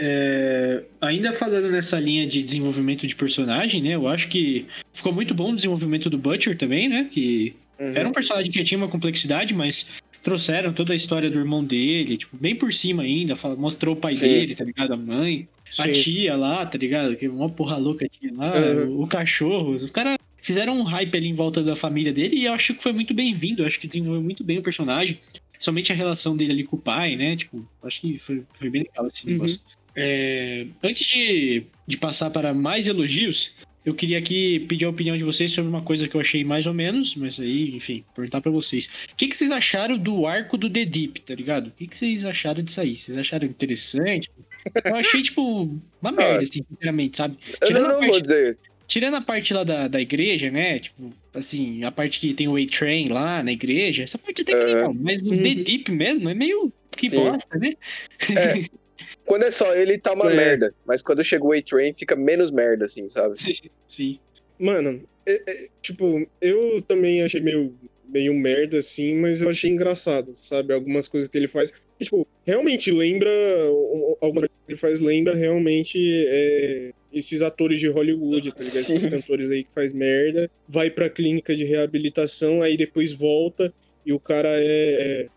É, 0.00 0.84
ainda 1.00 1.32
falando 1.32 1.70
nessa 1.70 1.98
linha 1.98 2.26
de 2.26 2.42
desenvolvimento 2.42 3.06
de 3.06 3.16
personagem, 3.16 3.82
né? 3.82 3.96
Eu 3.96 4.06
acho 4.06 4.28
que 4.28 4.66
ficou 4.92 5.12
muito 5.12 5.34
bom 5.34 5.52
o 5.52 5.56
desenvolvimento 5.56 6.08
do 6.08 6.16
Butcher 6.18 6.56
também, 6.56 6.88
né? 6.88 7.08
Que 7.10 7.54
Uhum. 7.80 7.92
era 7.94 8.08
um 8.08 8.12
personagem 8.12 8.50
que 8.52 8.62
tinha 8.64 8.78
uma 8.78 8.88
complexidade, 8.88 9.54
mas 9.54 9.88
trouxeram 10.22 10.72
toda 10.72 10.92
a 10.92 10.96
história 10.96 11.30
do 11.30 11.38
irmão 11.38 11.64
dele, 11.64 12.16
tipo, 12.16 12.36
bem 12.36 12.54
por 12.54 12.72
cima 12.72 13.02
ainda, 13.04 13.34
mostrou 13.56 13.94
o 13.94 13.98
pai 13.98 14.14
Sim. 14.14 14.22
dele, 14.28 14.54
tá 14.54 14.64
ligado? 14.64 14.92
A 14.92 14.96
mãe, 14.96 15.48
a 15.78 15.84
Sim. 15.86 15.92
tia 15.92 16.36
lá, 16.36 16.64
tá 16.64 16.78
ligado? 16.78 17.16
Que 17.16 17.28
uma 17.28 17.48
porra 17.48 17.76
louca 17.76 18.06
tinha 18.08 18.32
lá, 18.34 18.54
Uhum. 18.60 18.96
o, 18.98 19.02
o 19.02 19.06
cachorro. 19.06 19.72
Os 19.74 19.90
caras 19.90 20.16
fizeram 20.40 20.78
um 20.78 20.82
hype 20.84 21.16
ali 21.16 21.28
em 21.28 21.34
volta 21.34 21.62
da 21.62 21.74
família 21.76 22.12
dele 22.12 22.36
e 22.36 22.44
eu 22.46 22.52
acho 22.52 22.74
que 22.74 22.82
foi 22.82 22.92
muito 22.92 23.12
bem-vindo. 23.12 23.64
Acho 23.64 23.78
que 23.80 23.86
desenvolveu 23.86 24.22
muito 24.22 24.42
bem 24.44 24.58
o 24.58 24.62
personagem. 24.62 25.18
Somente 25.58 25.90
a 25.92 25.94
relação 25.94 26.36
dele 26.36 26.52
ali 26.52 26.64
com 26.64 26.76
o 26.76 26.80
pai, 26.80 27.16
né? 27.16 27.36
Tipo, 27.36 27.68
acho 27.82 28.00
que 28.00 28.18
foi, 28.18 28.44
foi 28.54 28.70
bem 28.70 28.82
legal 28.84 29.06
esse 29.08 29.26
Uhum. 29.26 29.32
negócio. 29.32 29.60
É, 29.96 30.66
antes 30.82 31.04
de, 31.08 31.64
de 31.86 31.96
passar 31.96 32.30
para 32.30 32.54
mais 32.54 32.86
elogios, 32.86 33.52
eu 33.88 33.94
queria 33.94 34.18
aqui 34.18 34.60
pedir 34.68 34.84
a 34.84 34.90
opinião 34.90 35.16
de 35.16 35.24
vocês 35.24 35.50
sobre 35.52 35.68
uma 35.68 35.82
coisa 35.82 36.06
que 36.08 36.14
eu 36.14 36.20
achei 36.20 36.44
mais 36.44 36.66
ou 36.66 36.74
menos, 36.74 37.14
mas 37.16 37.38
aí, 37.40 37.74
enfim, 37.74 38.04
perguntar 38.14 38.40
pra 38.40 38.50
vocês. 38.52 38.86
O 39.12 39.16
que, 39.16 39.28
que 39.28 39.36
vocês 39.36 39.50
acharam 39.50 39.96
do 39.98 40.26
arco 40.26 40.56
do 40.56 40.68
The 40.70 40.84
Deep, 40.84 41.20
tá 41.22 41.34
ligado? 41.34 41.68
O 41.68 41.70
que, 41.70 41.86
que 41.86 41.96
vocês 41.96 42.24
acharam 42.24 42.62
disso 42.62 42.80
aí? 42.80 42.94
Vocês 42.94 43.16
acharam 43.16 43.46
interessante? 43.46 44.30
Eu 44.84 44.96
achei, 44.96 45.22
tipo, 45.22 45.74
uma 46.02 46.12
merda, 46.12 46.42
assim, 46.42 46.62
sinceramente, 46.68 47.16
sabe? 47.16 47.36
Eu 47.60 47.66
Tirando 47.66 47.82
não, 47.82 47.90
a 47.90 47.92
não 47.94 47.98
parte- 48.00 48.12
vou 48.12 48.20
dizer. 48.22 48.58
Tirando 48.86 49.14
a 49.16 49.20
parte 49.20 49.52
lá 49.52 49.64
da, 49.64 49.86
da 49.86 50.00
igreja, 50.00 50.50
né? 50.50 50.78
Tipo, 50.78 51.12
assim, 51.34 51.84
a 51.84 51.92
parte 51.92 52.18
que 52.20 52.32
tem 52.32 52.48
o 52.48 52.56
A-Train 52.56 53.08
lá 53.08 53.42
na 53.42 53.52
igreja, 53.52 54.02
essa 54.02 54.16
parte 54.16 54.40
até 54.42 54.52
que 54.52 54.58
Aham. 54.64 54.74
legal. 54.74 54.94
Mas 54.94 55.20
o 55.26 55.30
The 55.30 55.34
Uhum. 55.48 55.62
Deep 55.62 55.92
mesmo 55.92 56.28
é 56.30 56.34
meio 56.34 56.72
que 56.96 57.10
Sim. 57.10 57.16
bosta, 57.16 57.58
né? 57.58 57.74
É. 58.34 58.64
Quando 59.28 59.42
é 59.44 59.50
só 59.50 59.74
ele, 59.76 59.98
tá 59.98 60.12
uma 60.14 60.30
É. 60.32 60.34
merda. 60.34 60.74
Mas 60.86 61.02
quando 61.02 61.22
chega 61.22 61.44
o 61.44 61.52
A-Train, 61.52 61.94
fica 61.94 62.16
menos 62.16 62.50
merda, 62.50 62.86
assim, 62.86 63.06
sabe? 63.08 63.34
Sim. 63.86 64.18
Mano, 64.58 65.02
é- 65.26 65.34
é, 65.50 65.68
tipo, 65.82 66.26
eu 66.40 66.80
também 66.82 67.22
achei 67.22 67.40
meio, 67.40 67.74
meio 68.08 68.34
merda, 68.34 68.78
assim, 68.78 69.14
mas 69.16 69.40
eu 69.42 69.48
achei 69.50 69.70
engraçado, 69.70 70.34
sabe? 70.34 70.72
Algumas 70.72 71.06
coisas 71.06 71.28
que 71.28 71.36
ele 71.36 71.46
faz. 71.46 71.70
Tipo, 72.00 72.26
realmente 72.46 72.90
lembra. 72.90 73.28
Algumas 74.20 74.42
coisas 74.48 74.56
que 74.66 74.72
ele 74.72 74.78
faz 74.80 74.98
lembra 75.00 75.34
realmente 75.34 75.98
é, 76.28 76.92
esses 77.12 77.42
atores 77.42 77.78
de 77.78 77.88
Hollywood, 77.88 78.50
tá 78.52 78.60
ligado? 78.64 78.80
Esses 78.80 79.02
Sim. 79.04 79.10
cantores 79.10 79.50
aí 79.50 79.62
que 79.62 79.72
faz 79.74 79.92
merda, 79.92 80.50
vai 80.66 80.90
pra 80.90 81.10
clínica 81.10 81.54
de 81.54 81.64
reabilitação, 81.64 82.62
aí 82.62 82.76
depois 82.76 83.12
volta 83.12 83.72
e 84.06 84.12
o 84.12 84.18
cara 84.18 84.48
é, 84.54 85.28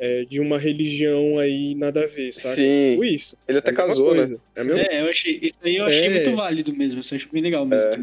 é- 0.00 0.22
é 0.22 0.24
de 0.24 0.40
uma 0.40 0.58
religião 0.58 1.38
aí 1.38 1.74
nada 1.74 2.04
a 2.04 2.06
ver, 2.06 2.32
sabe? 2.32 2.56
Sim. 2.56 2.90
Tipo 2.92 3.04
isso. 3.04 3.36
Ele 3.46 3.58
até 3.58 3.70
É 3.70 3.74
casou, 3.74 4.14
né? 4.14 4.24
É 4.56 4.60
a 4.60 4.64
mesma 4.64 4.80
É, 4.82 5.02
eu 5.02 5.08
achei. 5.10 5.38
Isso 5.42 5.58
aí 5.62 5.76
eu 5.76 5.84
achei 5.84 6.06
É. 6.06 6.10
muito 6.10 6.32
válido 6.34 6.74
mesmo. 6.74 7.00
Isso 7.00 7.14
eu 7.14 7.16
acho 7.18 7.28
bem 7.30 7.42
legal 7.42 7.66
mesmo. 7.66 7.88
É. 7.88 7.98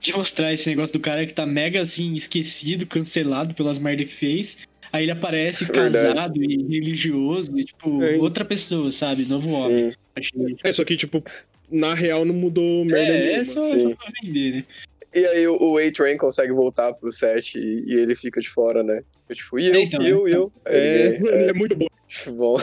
De, 0.00 0.12
mostrar 0.12 0.52
esse 0.52 0.68
negócio 0.68 0.92
do 0.92 1.00
cara 1.00 1.26
que 1.26 1.34
tá 1.34 1.44
mega 1.44 1.80
assim, 1.80 2.14
esquecido, 2.14 2.86
cancelado 2.86 3.54
pelas 3.54 3.78
merdas 3.78 4.08
que 4.08 4.14
fez. 4.14 4.58
Aí 4.92 5.04
ele 5.04 5.10
aparece 5.12 5.66
casado 6.32 6.42
e 6.42 6.56
religioso, 6.66 7.58
e, 7.58 7.64
tipo, 7.64 8.02
É. 8.02 8.16
outra 8.16 8.44
pessoa, 8.44 8.90
sabe? 8.90 9.24
Novo 9.26 9.50
homem. 9.50 9.92
Achei. 10.16 10.56
É, 10.64 10.72
só 10.72 10.82
que, 10.84 10.96
tipo, 10.96 11.22
na 11.70 11.92
real 11.94 12.24
não 12.24 12.34
mudou 12.34 12.84
merda 12.84 13.12
É, 13.12 13.20
nenhuma. 13.20 13.42
é 13.42 13.44
só, 13.44 13.70
sim. 13.72 13.80
só 13.80 13.90
pra 13.96 14.12
vender, 14.22 14.52
né? 14.54 14.64
E 15.14 15.26
aí 15.26 15.46
o, 15.48 15.56
o 15.60 15.78
A-Train 15.78 16.16
consegue 16.16 16.52
voltar 16.52 16.92
pro 16.94 17.10
set 17.12 17.58
e, 17.58 17.84
e 17.86 17.94
ele 17.94 18.14
fica 18.14 18.40
de 18.40 18.48
fora, 18.48 18.82
né? 18.82 19.02
Eu, 19.28 19.36
tipo, 19.36 19.58
e 19.58 19.66
eu, 19.66 19.74
É, 19.74 19.82
então, 19.82 20.02
e 20.02 20.08
eu, 20.08 20.28
e 20.28 20.32
eu. 20.32 20.52
É, 20.64 21.06
ele- 21.06 21.50
é 21.50 21.52
muito 21.52 21.76
bom. 21.76 21.86
é, 21.86 22.30
bom. 22.30 22.58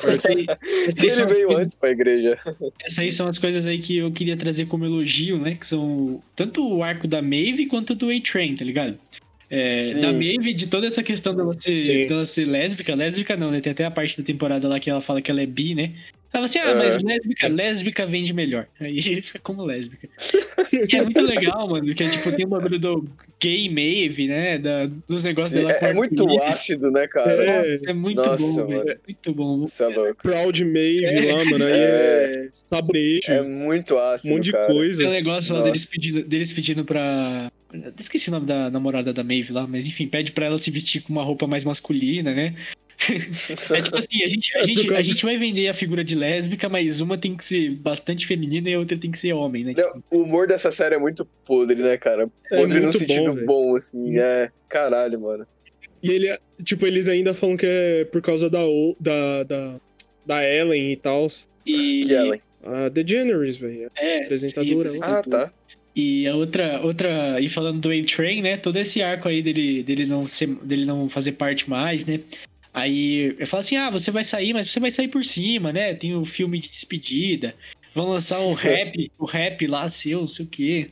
Ele 0.97 1.09
são 1.09 1.28
veio 1.28 1.57
antes 1.57 1.76
pra 1.76 1.91
igreja. 1.91 2.38
Essas 2.82 2.99
aí 2.99 3.11
são 3.11 3.28
as 3.28 3.38
coisas 3.38 3.66
aí 3.66 3.78
que 3.80 3.97
eu 3.97 4.11
queria 4.11 4.36
trazer 4.36 4.66
como 4.66 4.86
elogio, 4.86 5.38
né? 5.39 5.55
Que 5.55 5.68
são 5.68 6.22
tanto 6.36 6.68
o 6.68 6.84
arco 6.84 7.07
da 7.07 7.22
Maeve 7.22 7.68
quanto 7.68 7.93
do 7.93 8.09
A-Train, 8.09 8.55
tá 8.55 8.66
ligado? 8.66 8.97
É, 9.47 9.93
da 9.95 10.11
Maeve, 10.11 10.53
de 10.55 10.66
toda 10.68 10.88
essa 10.88 11.03
questão 11.03 11.36
dela 11.36 11.53
ser, 11.53 12.01
Sim. 12.01 12.07
dela 12.07 12.26
ser 12.26 12.45
lésbica, 12.45 12.95
lésbica 12.95 13.38
não, 13.38 13.51
né? 13.51 13.61
Tem 13.61 13.72
até 13.72 13.86
a 13.86 13.91
parte 13.91 14.18
da 14.18 14.24
temporada 14.24 14.68
lá 14.68 14.80
que 14.80 14.89
ela 14.89 15.01
fala 15.01 15.22
que 15.22 15.30
ela 15.30 15.41
é 15.41 15.45
bi, 15.45 15.76
né? 15.76 15.93
Ela 16.38 16.45
assim, 16.45 16.59
ah, 16.59 16.69
É. 16.69 16.75
mas 16.75 17.01
lésbica, 17.03 17.47
lésbica 17.47 18.05
vende 18.05 18.33
melhor. 18.33 18.67
Aí 18.79 18.97
ele 18.97 19.21
fica 19.21 19.39
como 19.39 19.63
lésbica. 19.63 20.07
e 20.71 20.95
é 20.95 21.01
muito 21.01 21.21
legal, 21.21 21.67
mano, 21.69 21.93
que 21.95 22.03
é 22.03 22.09
tipo, 22.09 22.31
tem 22.33 22.45
o 22.45 22.49
bagulho 22.49 22.77
do 22.79 23.07
gay 23.39 23.69
Maeve, 23.69 24.27
né? 24.27 24.57
Da, 24.57 24.86
dos 25.07 25.23
negócios 25.23 25.51
Sim, 25.51 25.65
dela 25.65 25.73
com 25.79 25.86
é, 25.86 25.89
é 25.89 25.93
muito 25.93 26.41
ácido, 26.41 26.91
né, 26.91 27.07
cara? 27.07 27.31
É. 27.65 27.77
É 27.88 27.93
muito 27.93 28.17
Nossa, 28.17 28.38
bom, 28.45 28.67
mano. 28.69 28.86
velho. 28.86 28.99
Muito 29.07 29.33
bom. 29.33 29.63
Isso 29.65 29.83
é 29.83 29.88
louco. 29.88 30.21
Proud 30.21 30.65
Maeve 30.65 31.05
É. 31.05 31.33
lá, 31.33 31.45
mano. 31.45 31.65
Aí 31.65 31.71
é, 31.73 32.49
sabonete, 32.53 33.31
É 33.31 33.41
muito 33.41 33.95
um 33.95 33.99
ácido, 33.99 34.33
monte 34.33 34.43
de 34.45 34.51
cara. 34.51 34.67
Tem 34.67 34.75
um 34.75 34.79
coisa. 34.79 35.09
negócio 35.09 35.53
lá 35.53 35.59
Nossa. 35.59 35.71
deles 35.71 35.86
pedindo, 35.86 36.23
deles 36.23 36.51
pedindo 36.53 36.86
pra. 36.86 37.51
eu 37.73 37.93
Esqueci 37.99 38.29
o 38.29 38.31
nome 38.31 38.45
da 38.45 38.69
namorada 38.69 39.13
da 39.13 39.23
Maeve 39.23 39.53
lá, 39.53 39.65
mas 39.67 39.86
enfim, 39.88 40.07
pede 40.07 40.31
pra 40.31 40.45
ela 40.47 40.57
se 40.57 40.69
vestir 40.71 41.01
com 41.01 41.13
uma 41.13 41.23
roupa 41.23 41.47
mais 41.47 41.63
masculina, 41.63 42.33
né? 42.33 42.53
É 43.75 43.81
tipo 43.81 43.95
assim, 43.97 44.23
a 44.23 44.27
gente, 44.29 44.55
a, 44.55 44.59
É, 44.59 44.63
gente, 44.63 44.93
a 44.93 45.01
gente 45.01 45.23
vai 45.25 45.37
vender 45.37 45.67
a 45.67 45.73
figura 45.73 46.03
de 46.03 46.15
lésbica, 46.15 46.67
mas 46.69 47.01
uma 47.01 47.17
tem 47.17 47.35
que 47.35 47.45
ser 47.45 47.71
bastante 47.71 48.25
feminina 48.27 48.69
e 48.69 48.73
a 48.73 48.79
outra 48.79 48.97
tem 48.97 49.11
que 49.11 49.19
ser 49.19 49.33
homem, 49.33 49.63
né? 49.63 49.73
Não, 49.77 50.03
o 50.11 50.23
humor 50.23 50.47
dessa 50.47 50.71
série 50.71 50.95
é 50.95 50.99
muito 50.99 51.25
podre, 51.45 51.81
né, 51.81 51.97
cara? 51.97 52.29
É 52.51 52.57
Podre 52.57 52.77
no 52.77 52.83
muito 52.83 52.97
sentido 52.97 53.33
bom, 53.33 53.45
bom, 53.45 53.75
assim. 53.75 54.17
É, 54.17 54.49
caralho, 54.69 55.19
mano. 55.19 55.45
E 56.03 56.09
ele, 56.11 56.37
tipo, 56.63 56.85
eles 56.85 57.07
ainda 57.07 57.33
falam 57.33 57.57
que 57.57 57.65
é 57.65 58.05
por 58.05 58.21
causa 58.21 58.49
da, 58.49 58.63
O- 58.65 58.95
da, 58.99 59.43
da, 59.43 59.75
da 60.25 60.43
Ellen 60.47 60.91
e 60.91 60.95
tal. 60.95 61.27
E, 61.65 62.03
Que 62.05 62.13
Ellen. 62.13 62.41
A 62.63 62.89
DeGeneres, 62.89 63.57
velho. 63.57 63.91
é, 63.95 64.23
apresentadora 64.23 64.89
sim, 64.89 64.99
Ah, 65.01 65.21
tá. 65.21 65.53
E 65.95 66.27
a 66.27 66.35
outra, 66.35 66.81
outra, 66.81 67.39
e 67.39 67.47
falando 67.47 67.79
do 67.79 67.89
A-Train, 67.89 68.41
né? 68.41 68.57
Todo 68.57 68.77
esse 68.77 69.01
arco 69.01 69.29
aí 69.29 69.41
dele, 69.41 69.81
dele, 69.81 70.05
não 70.05 70.27
ser, 70.27 70.47
dele 70.47 70.83
não 70.85 71.07
fazer 71.07 71.33
parte 71.33 71.69
mais, 71.69 72.03
né? 72.05 72.19
Aí 72.76 73.34
eu 73.39 73.47
falo 73.47 73.61
assim: 73.61 73.78
ah, 73.78 73.89
você 73.89 74.11
vai 74.11 74.26
sair, 74.26 74.53
mas 74.53 74.69
você 74.69 74.82
vai 74.82 74.91
sair 74.91 75.07
por 75.07 75.23
cima, 75.23 75.71
né? 75.71 75.93
Tem 75.93 76.13
o 76.13 76.26
filme 76.26 76.59
de 76.59 76.69
despedida, 76.69 77.55
vão 77.93 78.09
lançar 78.09 78.41
o 78.41 78.51
rap, 78.51 79.09
o 79.17 79.23
rap 79.23 79.65
lá 79.65 79.89
seu, 79.89 80.19
não 80.19 80.28
sei 80.28 80.45
o 80.45 80.49
quê. 80.49 80.89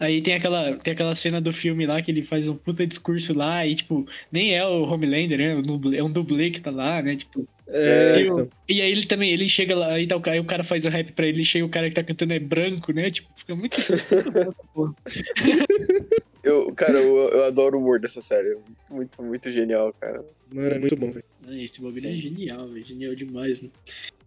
Aí 0.00 0.22
tem 0.22 0.34
aquela, 0.34 0.76
tem 0.76 0.94
aquela 0.94 1.14
cena 1.14 1.40
do 1.40 1.52
filme 1.52 1.84
lá 1.84 2.00
que 2.00 2.10
ele 2.10 2.22
faz 2.22 2.48
um 2.48 2.56
puta 2.56 2.86
discurso 2.86 3.36
lá 3.36 3.66
e, 3.66 3.74
tipo, 3.74 4.06
nem 4.32 4.54
é 4.54 4.64
o 4.64 4.84
Homelander, 4.84 5.36
né? 5.36 5.52
É 5.52 5.56
um 5.56 5.62
dublê, 5.62 5.98
é 5.98 6.04
um 6.04 6.12
que 6.50 6.60
tá 6.60 6.70
lá, 6.70 7.02
né? 7.02 7.16
Tipo, 7.16 7.46
É, 7.66 8.20
e, 8.20 8.22
então. 8.22 8.48
e 8.68 8.80
aí 8.80 8.90
ele 8.90 9.04
também, 9.04 9.30
ele 9.30 9.48
chega 9.48 9.76
lá, 9.76 9.92
aí, 9.92 10.06
tá 10.06 10.18
aí 10.26 10.40
o 10.40 10.44
cara 10.44 10.62
faz 10.62 10.86
o 10.86 10.88
rap 10.88 11.12
pra 11.12 11.26
ele, 11.26 11.42
e 11.42 11.44
chega 11.44 11.66
o 11.66 11.68
cara 11.68 11.88
que 11.88 11.96
tá 11.96 12.04
cantando 12.04 12.32
é 12.32 12.38
branco, 12.38 12.92
né? 12.92 13.10
Tipo, 13.10 13.28
fica 13.36 13.56
muito. 13.56 13.76
Eu, 16.42 16.72
cara, 16.74 16.92
eu, 16.92 17.16
eu 17.30 17.44
adoro 17.44 17.76
o 17.76 17.80
humor 17.80 18.00
dessa 18.00 18.20
série. 18.20 18.56
Muito, 18.90 19.22
muito 19.22 19.50
genial, 19.50 19.92
cara. 20.00 20.24
Mano, 20.52 20.68
é 20.74 20.78
muito 20.78 20.96
bom, 20.96 21.10
velho. 21.12 21.24
Esse 21.62 21.80
bagulho 21.80 22.00
Sim. 22.00 22.12
é 22.12 22.16
genial, 22.16 22.68
velho. 22.68 22.84
Genial 22.84 23.14
demais, 23.14 23.58
mano. 23.58 23.72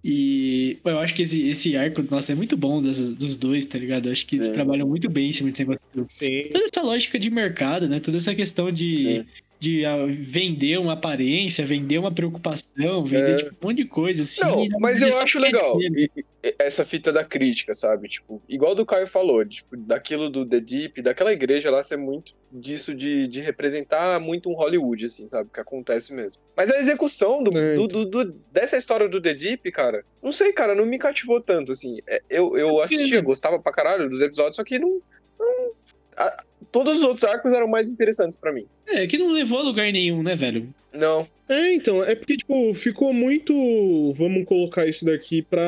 E 0.04 0.80
pô, 0.84 0.90
eu 0.90 0.98
acho 1.00 1.14
que 1.16 1.22
esse, 1.22 1.48
esse 1.48 1.76
arco, 1.78 2.02
nossa, 2.10 2.32
é 2.32 2.36
muito 2.36 2.58
bom 2.58 2.82
das- 2.82 3.00
dos 3.00 3.38
dois, 3.38 3.66
tá 3.68 3.78
ligado? 3.78 4.08
Eu 4.08 4.12
acho 4.12 4.26
que 4.26 4.36
eles 4.36 4.48
Sim. 4.48 4.54
trabalham 4.54 4.88
muito 4.88 5.10
bem 5.10 5.30
em 5.30 5.34
cima 5.34 5.52
desse 5.52 5.62
negócio. 5.64 5.82
Sim. 6.10 6.42
Toda 6.52 6.66
essa 6.66 6.82
lógica 6.82 7.20
de 7.20 7.30
mercado, 7.30 7.88
né? 7.88 8.00
Toda 8.00 8.18
essa 8.18 8.34
questão 8.34 8.72
de, 8.72 8.98
Sim. 8.98 9.26
De 9.62 9.86
ah, 9.86 9.96
vender 10.10 10.80
uma 10.80 10.94
aparência, 10.94 11.64
vender 11.64 12.00
uma 12.00 12.12
preocupação, 12.12 13.04
vender 13.06 13.30
É. 13.30 13.38
tipo, 13.38 13.52
um 13.64 13.68
monte 13.70 13.78
de 13.78 13.86
coisa, 13.86 14.24
assim. 14.24 14.42
Não, 14.42 14.80
mas 14.80 15.00
eu 15.04 15.16
acho 15.20 15.38
legal 15.38 15.80
e- 15.80 16.10
essa 16.58 16.84
fita 16.84 17.14
da 17.14 17.24
crítica, 17.24 17.76
sabe? 17.76 18.10
Tipo, 18.10 18.42
igual 18.50 18.74
do 18.74 18.84
Caio 18.84 19.06
falou, 19.08 19.46
tipo, 19.46 19.78
daquilo 19.78 20.32
do 20.32 20.44
The 20.44 20.60
Deep, 20.60 21.04
daquela 21.04 21.32
igreja 21.32 21.70
lá 21.70 21.84
ser 21.84 21.98
muito 21.98 22.34
disso 22.52 22.96
de, 22.96 23.28
de 23.28 23.40
representar 23.40 24.20
muito 24.20 24.50
um 24.50 24.56
Hollywood, 24.56 25.06
assim, 25.06 25.28
sabe? 25.28 25.52
Que 25.54 25.60
acontece 25.60 26.12
mesmo. 26.12 26.42
Mas 26.58 26.72
a 26.72 26.80
execução 26.80 27.44
do, 27.44 27.56
É, 27.56 27.76
do- 27.76 27.88
do- 27.88 28.06
do- 28.06 28.40
dessa 28.52 28.78
história 28.78 29.08
do 29.08 29.22
The 29.22 29.36
Deep, 29.36 29.72
cara, 29.72 30.04
não 30.24 30.32
sei, 30.32 30.52
cara, 30.54 30.74
não 30.74 30.88
me 30.88 30.98
cativou 30.98 31.40
tanto, 31.40 31.72
assim. 31.72 32.00
É, 32.08 32.20
Eu, 32.28 32.58
eu 32.58 32.70
porque- 32.70 32.96
assistia, 32.96 33.22
gostava 33.22 33.60
pra 33.60 33.72
caralho 33.72 34.10
dos 34.10 34.22
episódios, 34.22 34.56
só 34.56 34.64
que 34.64 34.80
não. 34.80 35.00
não- 35.40 35.72
a- 36.18 36.44
todos 36.72 37.00
os 37.00 37.04
outros 37.04 37.24
arcos 37.24 37.54
eram 37.54 37.68
mais 37.68 37.90
interessantes 37.90 38.38
pra 38.38 38.52
mim. 38.52 38.66
É, 38.88 39.06
que 39.08 39.18
não 39.18 39.32
levou 39.32 39.60
a 39.60 39.64
lugar 39.64 39.92
nenhum, 39.92 40.22
né, 40.24 40.36
velho? 40.36 40.74
Não. 40.94 41.28
É, 41.48 41.74
então, 41.74 42.04
é 42.04 42.16
porque, 42.16 42.38
tipo, 42.38 42.74
ficou 42.74 43.14
muito. 43.14 44.14
Vamos 44.14 44.46
colocar 44.46 44.86
isso 44.86 45.06
daqui 45.06 45.42
pra 45.42 45.62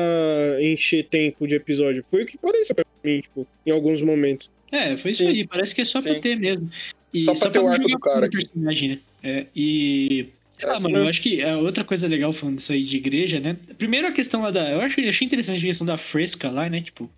encher 0.60 1.04
tempo 1.04 1.46
de 1.46 1.54
episódio. 1.56 2.04
Foi 2.08 2.22
o 2.22 2.26
que 2.26 2.36
pareceu 2.38 2.74
pra 2.74 2.84
mim, 3.02 3.20
tipo, 3.20 3.46
em 3.66 3.70
alguns 3.70 4.00
momentos. 4.02 4.50
É, 4.72 4.96
foi 4.96 5.12
isso 5.12 5.22
Sim. 5.22 5.28
aí. 5.28 5.46
Parece 5.46 5.74
que 5.74 5.80
é 5.80 5.84
só 5.84 6.00
pra 6.02 6.14
Sim. 6.14 6.20
ter 6.20 6.36
mesmo. 6.36 6.70
E 7.12 7.22
Só 7.24 7.34
pra 7.34 7.50
ter 7.50 7.58
o 7.58 7.62
não 7.62 7.68
arco 7.70 7.86
do 7.88 7.98
cara 7.98 8.26
o 8.26 8.30
personagem, 8.30 8.88
né? 8.90 8.98
É, 9.22 9.46
e. 9.54 10.28
Sei 10.64 10.70
lá, 10.72 10.76
É, 10.76 10.80
mano, 10.80 10.96
eu 10.98 11.06
acho 11.08 11.20
que 11.20 11.42
a 11.42 11.58
outra 11.58 11.84
coisa 11.84 12.08
legal 12.08 12.32
falando 12.32 12.56
disso 12.56 12.72
aí 12.72 12.82
de 12.82 12.96
igreja, 12.96 13.38
né? 13.38 13.56
Primeiro 13.76 14.06
a 14.06 14.12
questão 14.12 14.40
lá 14.40 14.50
da. 14.50 14.70
Eu 14.70 14.80
acho, 14.80 14.98
eu 15.00 15.08
achei 15.10 15.26
interessante 15.26 15.58
a 15.58 15.68
questão 15.68 15.86
da 15.86 15.98
fresca 15.98 16.50
lá, 16.50 16.68
né? 16.70 16.80
Tipo, 16.80 17.10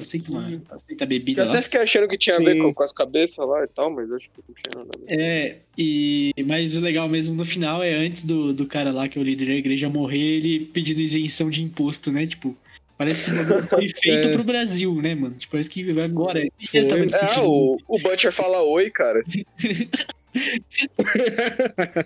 aceita, 0.00 0.30
uma, 0.32 0.62
aceita 0.70 1.04
a 1.04 1.06
Eu 1.06 1.08
bebida 1.08 1.42
até 1.44 1.52
lá. 1.52 1.62
fiquei 1.62 1.80
achando 1.80 2.08
que 2.08 2.16
tinha 2.16 2.36
a 2.36 2.38
ver 2.38 2.54
Sim. 2.54 2.62
com, 2.62 2.72
com 2.74 2.82
as 2.82 2.92
cabeças 2.92 3.46
lá 3.46 3.62
e 3.62 3.68
tal, 3.68 3.90
mas 3.90 4.10
acho 4.10 4.30
que 4.30 4.40
não 4.48 4.54
tinha 4.54 4.84
nada 4.84 4.90
a 4.96 5.14
ver. 5.14 5.20
É, 5.20 5.56
e. 5.76 6.32
Mas 6.46 6.76
o 6.76 6.80
legal 6.80 7.08
mesmo 7.08 7.34
no 7.34 7.44
final 7.44 7.82
é 7.82 7.92
antes 7.94 8.24
do, 8.24 8.52
do 8.54 8.64
cara 8.66 8.90
lá, 8.90 9.06
que 9.06 9.18
é 9.18 9.20
o 9.20 9.24
líder 9.24 9.46
da 9.48 9.54
igreja, 9.54 9.88
morrer, 9.88 10.38
ele 10.38 10.60
pedindo 10.72 11.00
isenção 11.00 11.50
de 11.50 11.62
imposto, 11.62 12.10
né? 12.10 12.26
Tipo. 12.26 12.56
Parece 12.96 13.30
que 13.30 13.68
foi 13.68 13.88
feito 14.02 14.28
É. 14.28 14.34
pro 14.34 14.42
Brasil, 14.42 14.92
né, 15.00 15.14
mano? 15.14 15.36
Tipo, 15.36 15.52
parece 15.52 15.70
que 15.70 15.88
agora. 16.00 16.42
Tava 16.88 17.04
É, 17.04 17.40
o, 17.40 17.76
o 17.86 17.98
Butcher 18.00 18.32
fala 18.32 18.60
oi, 18.62 18.90
cara. 18.90 19.22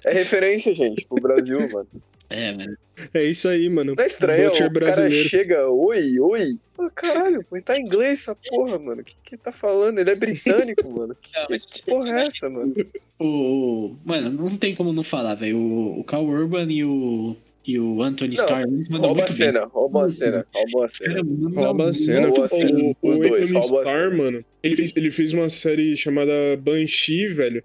É 0.05 0.13
referência, 0.13 0.75
gente, 0.75 1.07
pro 1.07 1.21
Brasil, 1.23 1.59
mano. 1.73 1.89
É, 2.31 2.51
mano. 2.53 2.77
É 3.13 3.25
isso 3.25 3.47
aí, 3.47 3.69
mano. 3.69 3.95
Não 3.95 4.03
é 4.03 4.07
estranho, 4.07 4.49
Butcher 4.49 4.67
o 4.69 4.73
cara 4.73 4.87
brasileiro. 4.87 5.29
chega, 5.29 5.69
oi, 5.69 6.19
oi. 6.19 6.57
Pô, 6.75 6.91
caralho, 6.95 7.45
mas 7.51 7.63
tá 7.63 7.77
em 7.77 7.83
inglês 7.83 8.21
essa 8.21 8.35
porra, 8.35 8.79
mano. 8.79 9.03
O 9.03 9.05
que 9.05 9.15
que 9.23 9.37
tá 9.37 9.53
falando? 9.53 9.99
Ele 9.99 10.11
é 10.11 10.15
britânico, 10.15 10.89
mano. 10.91 11.15
Não, 11.35 11.47
mas 11.51 11.65
Que 11.65 11.85
porra 11.85 12.09
é 12.09 12.23
essa, 12.23 12.49
mano? 12.49 12.75
O, 13.19 13.25
o- 13.27 13.97
mano, 14.05 14.31
não 14.31 14.57
tem 14.57 14.75
como 14.75 14.95
não 14.95 15.03
falar, 15.03 15.35
velho. 15.35 15.59
O, 15.59 16.01
o 16.01 16.05
Cal 16.05 16.25
Urban 16.25 16.73
e 16.73 16.83
o, 16.85 17.37
e 17.67 17.79
o 17.79 18.03
Anthony 18.03 18.35
Não, 18.37 18.45
Starr, 18.45 18.67
mandam 18.67 18.87
Rouba 18.91 19.05
a 19.11 19.15
muito 19.15 19.27
bem. 19.29 19.37
cena, 19.37 19.65
rouba 19.67 20.05
a 20.07 20.09
cena, 20.09 20.47
rouba 20.55 20.85
a 20.87 20.89
cena. 20.89 21.15
Cara, 21.15 21.23
Rouba 21.67 21.69
a 21.69 21.87
muito 21.87 21.95
cena. 21.99 22.27
Rouba 22.29 22.41
a 22.41 22.45
O- 22.45 22.49
cena. 22.49 22.79
O, 22.79 22.97
Os 23.03 23.17
o 23.19 23.21
dois, 23.21 23.33
Anthony 23.43 23.53
rouba 23.61 23.79
a 23.79 23.83
Starr, 23.83 24.17
mano, 24.17 24.45
ele 24.63 24.77
fez, 24.77 24.93
ele 24.97 25.11
fez 25.11 25.33
uma 25.35 25.51
série 25.51 25.97
chamada 25.99 26.33
Banshee, 26.59 27.27
velho. 27.27 27.63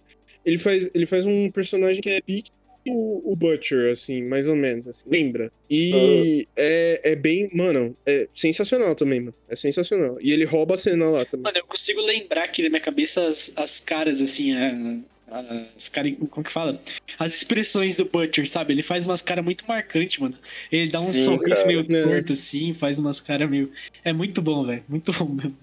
Ele 0.47 0.57
faz, 0.57 0.89
ele 0.93 1.05
faz 1.05 1.25
um 1.25 1.51
personagem 1.51 2.01
que 2.01 2.09
é 2.09 2.21
pique 2.21 2.49
o, 2.89 3.33
o 3.33 3.35
Butcher, 3.35 3.91
assim, 3.91 4.23
mais 4.23 4.47
ou 4.47 4.55
menos, 4.55 4.87
assim, 4.87 5.09
lembra? 5.09 5.51
E 5.69 6.47
é, 6.55 7.01
é 7.11 7.15
bem, 7.17 7.49
mano, 7.53 7.93
é 8.05 8.29
sensacional 8.33 8.95
também, 8.95 9.19
mano. 9.19 9.33
É 9.49 9.57
sensacional. 9.57 10.17
E 10.21 10.31
ele 10.31 10.45
rouba 10.45 10.75
a 10.75 10.77
cena 10.77 11.09
lá 11.09 11.25
também. 11.25 11.43
Mano, 11.43 11.57
eu 11.57 11.65
consigo 11.65 11.99
lembrar 12.01 12.45
aqui 12.45 12.63
na 12.63 12.69
minha 12.69 12.79
cabeça 12.81 13.27
as, 13.27 13.51
as 13.57 13.81
caras, 13.81 14.21
assim, 14.21 14.53
a- 14.53 15.01
a- 15.29 15.65
as 15.75 15.89
caras, 15.89 16.13
como 16.29 16.45
que 16.45 16.51
fala? 16.53 16.79
As 17.19 17.35
expressões 17.35 17.97
do 17.97 18.05
Butcher, 18.05 18.47
sabe? 18.47 18.73
Ele 18.73 18.83
faz 18.83 19.05
umas 19.05 19.21
caras 19.21 19.43
muito 19.43 19.67
marcantes, 19.67 20.17
mano. 20.19 20.37
Ele 20.71 20.89
dá 20.89 21.01
um 21.01 21.11
Sim, 21.11 21.25
sorriso 21.25 21.55
cara. 21.63 21.67
meio 21.67 21.81
É. 21.81 22.03
torto, 22.03 22.31
assim, 22.31 22.71
faz 22.73 22.97
umas 22.97 23.19
caras 23.19 23.49
meio... 23.49 23.69
É 24.05 24.13
muito 24.13 24.41
bom, 24.41 24.65
velho. 24.65 24.85
Muito 24.87 25.11
bom 25.11 25.27
mesmo. 25.27 25.57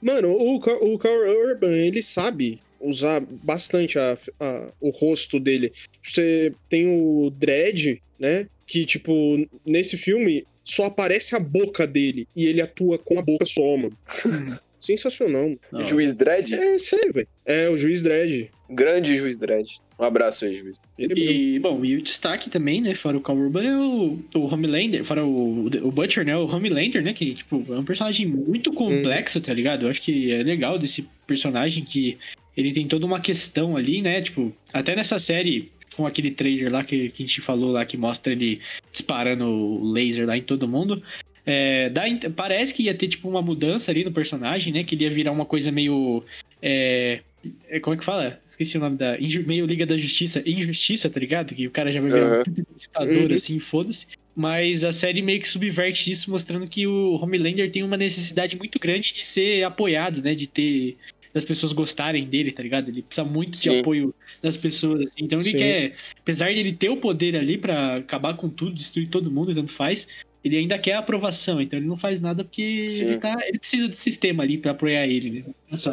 Mano, 0.00 0.28
o, 0.30 0.54
o 0.54 0.98
Carl 1.00 1.28
Urban, 1.28 1.76
ele 1.76 2.04
sabe 2.04 2.60
usar 2.80 3.20
bastante 3.20 3.98
a, 3.98 4.16
a- 4.40 4.68
o 4.80 4.90
rosto 4.90 5.38
dele. 5.38 5.72
Você 6.02 6.52
tem 6.68 6.86
o 6.88 7.30
Dredd, 7.30 8.00
né? 8.18 8.46
Que, 8.66 8.84
tipo, 8.86 9.46
nesse 9.66 9.96
filme 9.96 10.44
só 10.62 10.86
aparece 10.86 11.34
a 11.34 11.40
boca 11.40 11.86
dele 11.86 12.26
e 12.36 12.46
ele 12.46 12.60
atua 12.60 12.98
com 12.98 13.18
a 13.18 13.22
boca 13.22 13.44
só, 13.44 13.76
mano. 13.76 13.96
Sensacional, 14.80 15.42
mano. 15.42 15.60
Não. 15.70 15.84
Juiz 15.84 16.14
Dredd? 16.14 16.54
É 16.54 16.78
sério, 16.78 17.12
velho. 17.12 17.28
É 17.44 17.68
o 17.68 17.76
juiz 17.76 18.02
Dredd. 18.02 18.48
Grande 18.70 19.14
Juiz 19.16 19.36
Dredd. 19.36 19.68
Um 19.98 20.04
abraço 20.04 20.46
aí, 20.46 20.58
Juiz. 20.58 20.78
Ele 20.98 21.14
mesmo. 21.14 21.30
E, 21.30 21.58
bom, 21.58 21.84
e 21.84 21.96
o 21.96 22.02
destaque 22.02 22.48
também, 22.48 22.80
né, 22.80 22.94
fora 22.94 23.18
o 23.18 23.20
Cal 23.20 23.36
Urban, 23.36 23.62
é 23.66 23.76
o, 23.76 24.18
o 24.36 24.54
Homelander, 24.54 25.04
fora 25.04 25.22
o, 25.22 25.66
o 25.66 25.92
Butcher, 25.92 26.24
né, 26.24 26.34
o 26.34 26.46
Homelander, 26.46 27.02
né, 27.02 27.12
que, 27.12 27.34
tipo, 27.34 27.62
é 27.68 27.78
um 27.78 27.84
personagem 27.84 28.26
muito 28.26 28.72
complexo, 28.72 29.38
tá 29.42 29.52
ligado? 29.52 29.84
Eu 29.84 29.90
acho 29.90 30.00
que 30.00 30.32
é 30.32 30.42
legal 30.42 30.78
desse 30.78 31.06
personagem 31.26 31.84
que 31.84 32.16
ele 32.56 32.72
tem 32.72 32.86
toda 32.86 33.06
uma 33.06 33.20
questão 33.20 33.76
ali, 33.76 34.02
né, 34.02 34.20
tipo, 34.20 34.52
até 34.72 34.94
nessa 34.96 35.18
série, 35.18 35.70
com 35.96 36.06
aquele 36.06 36.30
trailer 36.30 36.70
lá 36.70 36.84
que, 36.84 37.10
que 37.10 37.22
a 37.22 37.26
gente 37.26 37.40
falou 37.40 37.70
lá, 37.70 37.84
que 37.84 37.96
mostra 37.96 38.32
ele 38.32 38.60
disparando 38.92 39.46
o 39.46 39.92
laser 39.92 40.26
lá 40.26 40.36
em 40.36 40.42
todo 40.42 40.68
mundo, 40.68 41.02
é, 41.46 41.88
dá, 41.90 42.02
parece 42.36 42.74
que 42.74 42.84
ia 42.84 42.94
ter, 42.94 43.08
tipo, 43.08 43.28
uma 43.28 43.42
mudança 43.42 43.90
ali 43.90 44.04
no 44.04 44.12
personagem, 44.12 44.72
né, 44.72 44.84
que 44.84 44.94
ele 44.94 45.04
ia 45.04 45.10
virar 45.10 45.32
uma 45.32 45.44
coisa 45.44 45.70
meio... 45.70 46.22
é, 46.62 47.20
é, 47.68 47.80
como 47.80 47.94
é 47.94 47.98
que 47.98 48.04
fala? 48.04 48.38
Esqueci 48.46 48.76
o 48.76 48.80
nome 48.80 48.98
da. 48.98 49.16
Meio 49.46 49.64
Liga 49.64 49.86
da 49.86 49.96
Justiça. 49.96 50.42
Injustiça, 50.44 51.08
tá 51.08 51.18
ligado? 51.18 51.54
Que 51.54 51.66
o 51.66 51.70
cara 51.70 51.90
já 51.90 51.98
vai 51.98 52.10
virar 52.10 52.26
Aham. 52.26 52.42
um 52.46 52.78
ditador, 52.78 53.30
Uhum. 53.30 53.34
assim, 53.34 53.58
foda-se. 53.58 54.06
Mas 54.36 54.84
a 54.84 54.92
série 54.92 55.22
meio 55.22 55.40
que 55.40 55.48
subverte 55.48 56.10
isso, 56.10 56.30
mostrando 56.30 56.68
que 56.68 56.86
o 56.86 57.14
Homelander 57.14 57.70
tem 57.70 57.82
uma 57.82 57.96
necessidade 57.96 58.56
muito 58.56 58.78
grande 58.78 59.14
de 59.14 59.24
ser 59.24 59.64
apoiado, 59.64 60.22
né? 60.22 60.34
De 60.34 60.46
ter. 60.46 60.98
Das 61.32 61.44
pessoas 61.44 61.72
gostarem 61.72 62.24
dele, 62.26 62.52
tá 62.52 62.62
ligado? 62.62 62.88
Ele 62.88 63.02
precisa 63.02 63.24
muito 63.26 63.52
de 63.52 63.58
Sim. 63.70 63.80
apoio 63.80 64.14
das 64.42 64.56
pessoas, 64.56 65.02
assim. 65.02 65.24
Então 65.24 65.38
ele 65.38 65.50
Sim. 65.50 65.56
quer. 65.56 65.92
Apesar 66.20 66.52
de 66.52 66.58
ele 66.60 66.72
ter 66.72 66.88
o 66.88 66.96
poder 66.96 67.36
ali 67.36 67.56
pra 67.56 67.96
acabar 67.96 68.36
com 68.36 68.48
tudo, 68.48 68.74
destruir 68.74 69.08
todo 69.08 69.30
mundo, 69.30 69.54
tanto 69.54 69.72
faz. 69.72 70.08
Ele 70.42 70.56
ainda 70.56 70.78
quer 70.78 70.94
a 70.94 71.00
aprovação, 71.00 71.60
então 71.60 71.78
ele 71.78 71.86
não 71.86 71.98
faz 71.98 72.18
nada 72.18 72.42
porque 72.42 72.62
ele, 72.62 73.18
tá, 73.18 73.36
ele 73.46 73.58
precisa 73.58 73.86
do 73.86 73.94
sistema 73.94 74.42
ali 74.42 74.56
pra 74.56 74.70
apoiar 74.70 75.06
ele, 75.06 75.30
né? 75.30 75.44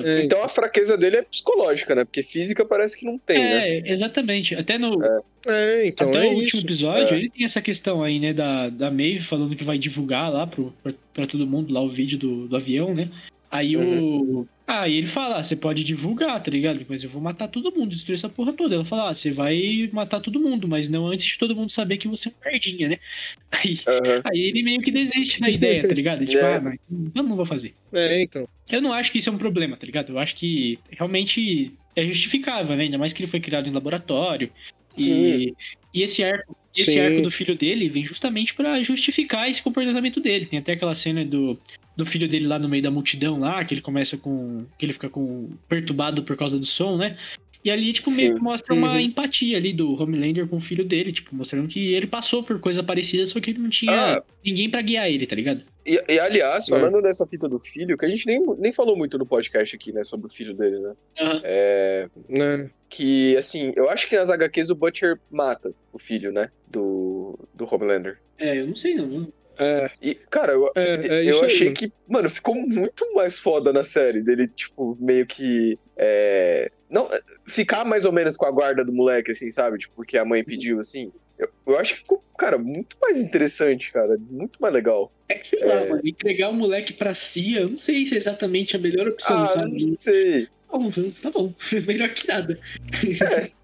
É, 0.06 0.24
Então 0.24 0.42
a 0.42 0.48
fraqueza 0.48 0.98
dele 0.98 1.18
é 1.18 1.22
psicológica, 1.22 1.94
né? 1.94 2.06
Porque 2.06 2.24
física 2.24 2.64
parece 2.64 2.98
que 2.98 3.04
não 3.06 3.18
tem, 3.18 3.38
né? 3.38 3.70
É, 3.80 3.92
exatamente. 3.92 4.56
Até 4.56 4.78
no, 4.78 5.04
é, 5.46 5.88
então 5.88 6.08
Até 6.08 6.20
é 6.26 6.30
o 6.30 6.36
último 6.36 6.46
isso. 6.46 6.66
episódio, 6.66 7.14
É. 7.14 7.18
ele 7.20 7.30
tem 7.30 7.44
essa 7.46 7.62
questão 7.62 8.02
aí, 8.02 8.20
né, 8.20 8.32
da, 8.32 8.70
da 8.70 8.90
Maeve 8.90 9.20
falando 9.20 9.54
que 9.54 9.66
vai 9.66 9.78
divulgar 9.78 10.32
lá 10.32 10.48
pro, 10.48 10.74
pra, 10.82 10.94
pra 11.14 11.28
todo 11.28 11.46
mundo 11.46 11.74
lá 11.74 11.82
o 11.82 11.90
vídeo 11.90 12.18
do, 12.18 12.48
do 12.48 12.56
avião, 12.56 12.96
né? 12.96 13.10
Aí 13.50 13.78
Uhum. 13.78 14.42
o. 14.42 14.48
Ah, 14.70 14.86
e 14.86 14.96
ele 14.98 15.08
fala, 15.08 15.38
ah, 15.38 15.44
você 15.44 15.56
pode 15.56 15.82
divulgar, 15.82 16.44
tá 16.44 16.52
ligado? 16.52 16.86
Mas 16.90 17.02
eu 17.02 17.10
vou 17.10 17.22
matar 17.22 17.48
todo 17.48 17.72
mundo, 17.72 17.92
destruir 17.92 18.16
essa 18.16 18.28
porra 18.28 18.52
toda. 18.52 18.76
Ela 18.76 18.84
fala, 18.84 19.10
ah, 19.10 19.14
você 19.14 19.32
vai 19.32 19.90
matar 19.94 20.20
todo 20.20 20.42
mundo, 20.42 20.68
mas 20.68 20.90
não 20.90 21.08
antes 21.08 21.26
de 21.26 21.38
todo 21.38 21.56
mundo 21.56 21.72
saber 21.72 21.96
que 21.96 22.10
você 22.10 22.28
é 22.28 22.32
um 22.32 22.52
merdinha, 22.52 22.90
né? 22.90 22.98
Aí, 23.50 23.80
Aham. 23.88 24.22
aí 24.26 24.40
ele 24.42 24.64
meio 24.64 24.82
que 24.82 24.92
desiste 24.92 25.40
da 25.40 25.50
ideia, 25.50 25.88
tá 25.88 25.96
ligado? 25.96 26.26
Tipo, 26.26 26.38
É. 26.44 26.56
ah, 26.56 26.62
mas 26.62 26.78
eu 27.16 27.24
não 27.24 27.38
vou 27.38 27.46
fazer. 27.46 27.74
É, 27.94 28.22
então. 28.22 28.46
Eu 28.70 28.82
não 28.82 28.92
acho 28.92 29.10
que 29.10 29.20
isso 29.20 29.30
é 29.30 29.32
um 29.32 29.38
problema, 29.38 29.78
tá 29.78 29.86
ligado? 29.86 30.12
Eu 30.12 30.20
acho 30.20 30.36
que 30.36 30.78
realmente 30.92 31.72
é 31.96 32.06
justificável, 32.06 32.76
né? 32.76 32.84
Ainda 32.84 32.98
mais 32.98 33.14
que 33.14 33.24
ele 33.24 33.32
foi 33.32 33.40
criado 33.40 33.70
em 33.70 33.72
laboratório. 33.72 34.52
Sim. 34.90 35.14
E, 35.14 35.54
e 35.94 36.04
esse 36.04 36.24
arco, 36.26 36.58
esse 36.82 36.92
Sim. 36.92 37.00
arco 37.00 37.22
do 37.22 37.32
filho 37.32 37.56
dele 37.56 37.90
vem 37.90 38.04
justamente 38.06 38.54
pra 38.54 38.82
justificar 38.82 39.50
esse 39.50 39.62
comportamento 39.62 40.20
dele. 40.20 40.46
Tem 40.46 40.60
até 40.60 40.74
aquela 40.74 40.94
cena 40.96 41.26
do, 41.26 41.58
do 41.96 42.06
filho 42.06 42.28
dele 42.28 42.48
lá 42.48 42.60
no 42.60 42.70
meio 42.70 42.84
da 42.84 42.92
multidão 42.92 43.40
lá, 43.40 43.64
que 43.66 43.74
ele 43.74 43.82
começa 43.82 44.18
com. 44.18 44.66
que 44.78 44.86
ele 44.86 44.94
fica 44.94 45.10
com 45.10 45.50
perturbado 45.68 46.24
por 46.24 46.36
causa 46.38 46.58
do 46.60 46.66
som, 46.66 46.98
né? 46.98 47.18
E 47.66 47.72
ali, 47.72 47.92
tipo, 47.92 48.10
meio 48.12 48.36
que 48.36 48.42
mostra 48.42 48.74
uma 48.74 48.94
Uhum. 48.94 49.00
empatia 49.00 49.58
ali 49.58 49.74
do 49.74 50.02
Homelander 50.02 50.48
com 50.48 50.56
o 50.56 50.62
filho 50.62 50.86
dele, 50.86 51.12
tipo, 51.12 51.36
mostrando 51.36 51.68
que 51.68 51.92
ele 51.94 52.08
passou 52.08 52.42
por 52.42 52.60
coisa 52.62 52.82
parecida, 52.82 53.26
só 53.26 53.42
que 53.42 53.50
ele 53.50 53.60
não 53.60 53.70
tinha 53.70 54.18
Ah. 54.20 54.24
ninguém 54.46 54.70
pra 54.70 54.82
guiar 54.82 55.10
ele, 55.10 55.26
tá 55.28 55.36
ligado? 55.36 55.64
E, 55.86 56.02
e, 56.08 56.20
aliás, 56.20 56.70
É. 56.70 56.80
falando 56.80 57.02
dessa 57.02 57.26
fita 57.28 57.50
do 57.50 57.60
filho, 57.60 57.98
que 57.98 58.06
a 58.06 58.10
gente 58.10 58.26
nem, 58.26 58.40
nem 58.60 58.72
falou 58.72 58.96
muito 58.96 59.18
no 59.18 59.26
podcast 59.26 59.76
aqui, 59.76 59.92
né, 59.92 60.04
sobre 60.06 60.28
o 60.28 60.30
filho 60.30 60.54
dele, 60.54 60.80
né? 60.80 60.94
Aham. 61.20 61.42
É, 61.44 62.08
Né? 62.30 62.70
Que, 62.90 63.36
assim, 63.38 63.74
eu 63.76 63.90
acho 63.90 64.08
que 64.08 64.18
nas 64.18 64.30
HQs 64.30 64.70
o 64.70 64.76
Butcher 64.76 65.20
mata 65.30 65.74
o 65.92 66.00
filho, 66.00 66.32
né, 66.32 66.50
do, 66.68 67.38
do 67.54 67.66
Homelander. 67.66 68.20
É, 68.38 68.60
eu 68.60 68.68
não 68.68 68.76
sei 68.76 68.96
não. 68.96 69.32
É, 69.60 69.90
E, 70.02 70.14
cara, 70.16 70.54
eu, 70.54 70.72
é, 70.76 71.08
é 71.08 71.24
eu 71.26 71.40
aí, 71.40 71.46
achei 71.46 71.66
mano. 71.66 71.76
que, 71.76 71.94
mano, 72.08 72.30
ficou 72.30 72.56
muito 72.56 73.12
mais 73.14 73.40
foda 73.40 73.74
na 73.74 73.84
série 73.84 74.22
dele, 74.22 74.48
tipo, 74.48 74.96
meio 75.00 75.26
que. 75.26 75.78
É, 75.98 76.72
não, 76.90 77.10
ficar 77.48 77.84
mais 77.84 78.06
ou 78.06 78.12
menos 78.12 78.38
com 78.38 78.46
a 78.46 78.52
guarda 78.52 78.86
do 78.86 78.94
moleque, 78.94 79.32
assim, 79.32 79.50
sabe? 79.50 79.80
Tipo, 79.80 79.96
porque 79.96 80.18
a 80.18 80.24
mãe 80.26 80.44
pediu, 80.44 80.80
assim. 80.80 81.12
Eu, 81.38 81.50
eu 81.68 81.78
acho 81.78 81.94
que 81.94 82.00
ficou, 82.00 82.24
cara, 82.38 82.58
muito 82.58 82.96
mais 83.02 83.22
interessante, 83.22 83.92
cara. 83.92 84.18
Muito 84.30 84.60
mais 84.62 84.74
legal. 84.74 85.12
É 85.30 85.36
que 85.36 85.46
sei 85.48 85.60
lá, 85.64 85.74
É. 85.74 85.90
mano, 85.90 86.02
entregar 86.04 86.50
o 86.50 86.54
moleque 86.54 86.94
pra 86.94 87.14
Cia, 87.14 87.60
eu 87.62 87.70
não 87.70 87.78
sei 87.78 88.06
se 88.06 88.16
é 88.16 88.18
exatamente 88.18 88.76
a 88.76 88.80
melhor 88.80 89.08
opção, 89.10 89.44
ah, 89.44 89.48
sabe? 89.48 89.86
não 89.86 89.94
sei. 89.94 90.48
Tá 90.70 90.78
bom, 90.78 90.92
tá 91.22 91.32
bom. 91.32 91.54
Melhor 91.88 92.10
que 92.10 92.28
nada. 92.28 92.60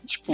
Tipo. 0.05 0.32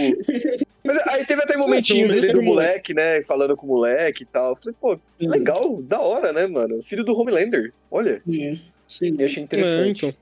Mas 0.84 0.98
aí 1.08 1.26
teve 1.26 1.42
até 1.42 1.56
um 1.58 1.62
momentinho 1.62 2.08
dele 2.08 2.32
do 2.32 2.40
um 2.40 2.44
moleque, 2.44 2.94
né? 2.94 3.24
Falando 3.24 3.56
com 3.58 3.66
o 3.66 3.70
moleque 3.70 4.22
e 4.24 4.26
tal. 4.26 4.52
Eu 4.52 4.56
Falei, 4.56 4.76
pô, 4.80 5.00
legal, 5.20 5.82
da 5.82 6.00
hora, 6.00 6.32
né, 6.32 6.46
mano? 6.46 6.82
Filho 6.84 7.04
do 7.04 7.18
Homelander. 7.18 7.74
Olha, 7.90 8.22
É, 8.32 8.56
sei 8.88 9.12
lá. 9.12 9.18
eu 9.22 9.26
achei 9.26 9.42
É, 9.42 9.46
interessante. 9.46 10.06
então. 10.06 10.16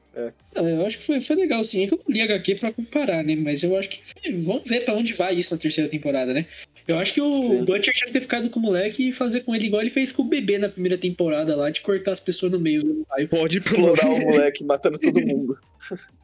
Ah, 0.55 0.61
eu 0.63 0.85
acho 0.85 0.99
que 0.99 1.05
foi, 1.05 1.19
foi 1.21 1.35
legal, 1.35 1.63
sim. 1.63 1.83
É 1.83 1.87
que 1.87 1.93
eu 1.93 1.97
não 2.07 2.13
li 2.15 2.21
HQ 2.21 2.55
pra 2.55 2.71
comparar, 2.73 3.23
né? 3.23 3.35
Mas 3.35 3.61
eu 3.61 3.75
acho 3.77 3.89
que. 3.89 4.01
Vamos 4.31 4.63
ver 4.63 4.85
pra 4.85 4.93
onde 4.95 5.13
vai 5.13 5.35
isso 5.35 5.53
na 5.53 5.59
terceira 5.61 5.89
temporada, 5.89 6.33
né? 6.33 6.45
Eu 6.87 6.97
acho 6.97 7.13
que 7.13 7.21
o 7.21 7.41
Sim. 7.41 7.65
Butcher 7.65 7.93
tinha 7.93 8.07
que 8.07 8.13
ter 8.13 8.21
ficado 8.21 8.49
com 8.49 8.59
o 8.59 8.63
moleque 8.63 9.09
e 9.09 9.11
fazer 9.11 9.41
com 9.41 9.53
ele 9.53 9.65
igual 9.65 9.81
ele 9.81 9.89
fez 9.89 10.11
com 10.11 10.21
o 10.21 10.25
bebê 10.25 10.57
na 10.57 10.69
primeira 10.69 10.97
temporada 10.97 11.55
lá, 11.55 11.69
de 11.69 11.81
cortar 11.81 12.13
as 12.13 12.19
pessoas 12.19 12.51
no 12.51 12.59
meio 12.59 12.81
do 12.81 13.05
raio. 13.09 13.27
Pode 13.27 13.57
Explorar 13.57 14.09
o 14.09 14.19
moleque 14.19 14.63
matando 14.63 14.97
todo 14.97 15.19
mundo. 15.19 15.57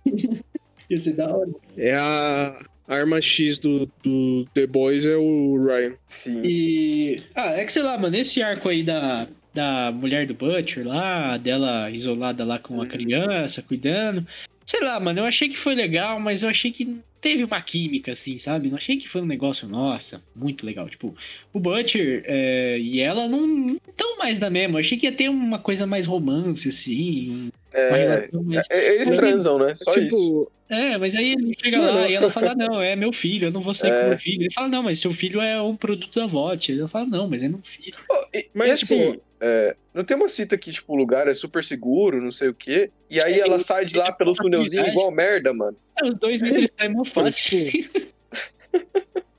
Ia 0.90 1.00
ser 1.00 1.14
da 1.14 1.36
hora. 1.36 1.52
É 1.78 1.94
a 1.96 2.66
a 2.88 2.96
arma 2.96 3.22
X 3.22 3.58
do, 3.58 3.90
do 4.04 4.46
The 4.54 4.68
Boys 4.68 5.06
é 5.06 5.16
o 5.16 5.66
Ryan. 5.66 5.96
Sim. 6.08 6.42
E. 6.44 7.24
Ah, 7.34 7.52
é 7.52 7.64
que 7.64 7.72
sei 7.72 7.82
lá, 7.82 7.98
mano, 7.98 8.16
esse 8.16 8.42
arco 8.42 8.68
aí 8.68 8.84
da, 8.84 9.28
da 9.54 9.92
mulher 9.92 10.28
do 10.28 10.34
Butcher 10.34 10.86
lá, 10.86 11.38
dela 11.38 11.90
isolada 11.90 12.44
lá 12.44 12.60
com 12.60 12.82
a 12.82 12.88
criança, 12.88 13.62
cuidando. 13.62 14.28
Sei 14.66 14.82
lá, 14.82 15.00
mano, 15.00 15.22
eu 15.22 15.26
achei 15.26 15.48
que 15.48 15.58
foi 15.58 15.76
legal, 15.76 16.20
mas 16.20 16.44
eu 16.44 16.50
achei 16.50 16.72
que 16.72 16.98
teve 17.24 17.44
uma 17.44 17.62
química, 17.62 18.12
assim, 18.12 18.38
sabe? 18.38 18.70
Não 18.70 18.78
achei 18.78 18.98
que 18.98 19.08
foi 19.10 19.22
um 19.22 19.26
negócio, 19.26 19.68
nossa, 19.68 20.22
muito 20.36 20.66
legal. 20.66 20.88
Tipo, 20.90 21.16
o 21.54 21.60
Butcher 21.60 22.22
é, 22.28 22.78
e 22.80 23.00
ela 23.00 23.28
não 23.28 23.76
estão 23.90 24.18
mais 24.20 24.40
na 24.40 24.50
mesma. 24.50 24.76
Eu 24.76 24.80
achei 24.82 24.98
que 24.98 25.08
ia 25.08 25.12
ter 25.12 25.30
uma 25.30 25.58
coisa 25.58 25.88
mais 25.88 26.06
romance, 26.06 26.68
assim. 26.68 27.50
Uma 27.74 27.80
É, 27.98 28.30
mais. 28.34 28.68
é, 28.70 28.96
eles 28.96 29.10
transam, 29.12 29.58
né? 29.58 29.74
Só 29.76 29.96
isso. 29.96 30.04
tipo, 30.10 30.52
É, 30.70 30.98
mas 30.98 31.16
aí 31.16 31.32
ele 31.32 31.54
chega 31.60 31.78
Mano, 31.78 31.94
lá 32.00 32.08
e 32.10 32.14
ela 32.14 32.30
fala, 32.30 32.54
não, 32.54 32.82
é 32.82 32.96
meu 32.96 33.12
filho, 33.14 33.48
eu 33.48 33.52
não 33.52 33.62
vou 33.62 33.74
sair 33.74 33.92
É. 33.92 34.02
com 34.04 34.10
meu 34.10 34.20
filho. 34.20 34.44
Ele 34.44 34.54
fala, 34.54 34.68
não, 34.68 34.84
mas 34.84 35.00
seu 35.00 35.12
filho 35.12 35.40
é 35.42 35.62
um 35.62 35.76
produto 35.76 36.20
da 36.20 36.26
VOT. 36.28 36.72
Ele 36.72 36.88
fala, 36.88 37.06
não, 37.06 37.28
mas 37.30 37.42
é 37.42 37.48
meu 37.48 37.60
filho. 37.64 37.96
Pô, 38.08 38.16
e, 38.34 38.48
Mas, 38.54 38.68
e 38.68 38.72
assim, 38.72 39.12
tipo- 39.14 39.24
é, 39.46 39.76
não 39.94 40.06
tem 40.06 40.16
uma 40.16 40.30
cita 40.30 40.58
que, 40.58 40.72
tipo, 40.72 40.94
o 40.94 40.96
lugar 40.96 41.28
é 41.28 41.34
super 41.34 41.62
seguro, 41.64 42.22
não 42.22 42.32
sei 42.32 42.48
o 42.48 42.54
quê. 42.54 42.90
E 43.10 43.22
aí 43.22 43.34
É, 43.36 43.40
ela 43.42 43.60
sai 43.60 43.86
de 43.86 43.98
lá 43.98 44.10
pelos 44.12 44.38
túnelzinhos 44.38 44.88
igual 44.88 45.12
merda, 45.12 45.52
mano. 45.54 45.76
É, 46.02 46.08
os 46.08 46.18
dois 46.18 46.42
eles 46.42 46.72
saem 46.80 46.92
mó 46.94 47.04
fácil. 47.04 47.60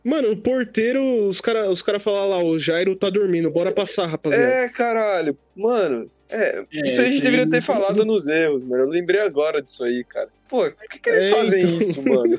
Mano, 0.04 0.32
o 0.32 0.36
porteiro, 0.36 1.26
os 1.28 1.40
caras 1.40 1.66
os 1.70 1.80
cara 1.80 1.98
falam 1.98 2.28
lá, 2.28 2.38
o 2.44 2.58
Jairo 2.58 2.94
tá 2.94 3.08
dormindo, 3.08 3.50
bora 3.50 3.72
passar, 3.72 4.04
rapaziada. 4.06 4.44
É, 4.52 4.68
caralho. 4.68 5.34
Mano, 5.56 6.10
é, 6.28 6.62
É, 6.70 6.86
isso 6.86 7.00
aí 7.00 7.06
a 7.06 7.08
gente 7.08 7.14
isso 7.14 7.24
deveria 7.24 7.44
aí- 7.46 7.50
ter 7.50 7.62
falado 7.62 8.04
nos 8.04 8.28
erros, 8.28 8.62
mano. 8.62 8.84
Eu 8.84 8.88
lembrei 8.90 9.22
agora 9.22 9.62
disso 9.62 9.82
aí, 9.82 10.04
cara. 10.04 10.28
Pô, 10.46 10.70
por 10.70 10.88
que, 10.90 10.98
que 10.98 11.08
eles 11.08 11.24
É, 11.24 11.30
fazem 11.30 11.62
então. 11.62 11.78
isso, 11.78 12.02
mano? 12.02 12.38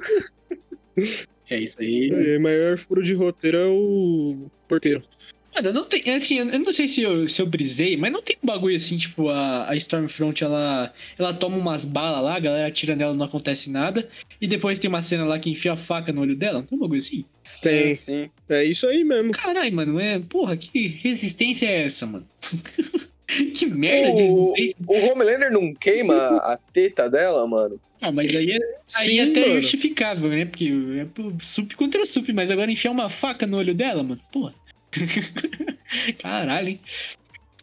É 1.50 1.58
isso 1.60 1.80
aí. 1.80 2.38
O 2.38 2.42
maior 2.42 2.78
furo 2.80 3.04
de 3.04 3.14
roteiro 3.14 3.58
é 3.58 3.66
o 3.68 4.48
porteiro. 4.68 5.04
Mano, 5.56 5.72
não 5.72 5.86
tem. 5.86 6.04
Assim, 6.14 6.40
eu 6.40 6.60
não 6.60 6.74
sei 6.74 6.88
se 6.88 7.02
eu, 7.02 7.28
se 7.30 7.42
eu 7.42 7.46
brisei, 7.46 7.96
mas 7.96 8.12
não 8.12 8.22
tem 8.22 8.36
um 8.44 8.46
bagulho 8.46 8.76
assim, 8.76 8.98
tipo, 8.98 9.30
a, 9.30 9.70
a 9.70 9.76
Stormfront, 9.78 10.44
ela, 10.44 10.92
ela 11.18 11.34
toma 11.34 11.56
umas 11.58 11.86
balas 11.86 12.22
lá, 12.24 12.36
a 12.36 12.40
galera 12.40 12.68
atira 12.68 12.96
nela, 12.96 13.14
não 13.14 13.26
acontece 13.26 13.70
nada. 13.70 14.08
E 14.42 14.48
depois 14.48 14.78
tem 14.80 14.90
uma 14.90 15.02
cena 15.02 15.24
lá 15.24 15.40
que 15.40 15.50
enfia 15.50 15.74
a 15.74 15.78
faca 15.78 16.12
no 16.12 16.22
olho 16.22 16.36
dela. 16.36 16.60
Não 16.60 16.64
tem 16.66 16.78
um 16.78 16.82
bagulho 16.82 17.00
assim? 17.00 17.24
Tem. 17.62 17.96
Sim. 17.96 18.30
É 18.50 18.66
isso 18.66 18.86
aí 18.86 19.04
mesmo. 19.04 19.32
Caralho, 19.32 19.74
mano, 19.74 20.00
é. 20.00 20.20
Porra, 20.20 20.58
que 20.58 20.88
resistência 20.88 21.68
é 21.68 21.86
essa, 21.86 22.06
mano? 22.06 22.28
que 23.56 23.66
merda 23.66 24.12
de 24.14 24.24
O, 24.24 24.54
resistência. 24.54 24.86
o 24.88 25.12
Homelander 25.12 25.52
não 25.52 25.74
queima 25.74 26.16
a 26.38 26.58
teta 26.74 27.10
dela, 27.10 27.48
mano? 27.48 27.80
Ah, 28.02 28.12
mas 28.12 28.36
aí 28.36 28.52
é, 28.52 28.56
aí 28.98 29.06
Sim, 29.06 29.20
é 29.20 29.24
até 29.24 29.40
mano. 29.48 29.62
justificável, 29.62 30.30
né? 30.30 30.46
Porque 30.46 30.70
é 31.00 31.08
sup 31.42 31.74
contra 31.76 32.06
sup, 32.06 32.28
mas 32.34 32.52
agora 32.52 32.70
enfiar 32.72 32.92
uma 32.92 33.10
faca 33.10 33.48
no 33.48 33.58
olho 33.58 33.74
dela, 33.74 34.04
mano, 34.04 34.20
porra. 34.32 34.54
Caralho, 36.22 36.70
hein? 36.70 36.80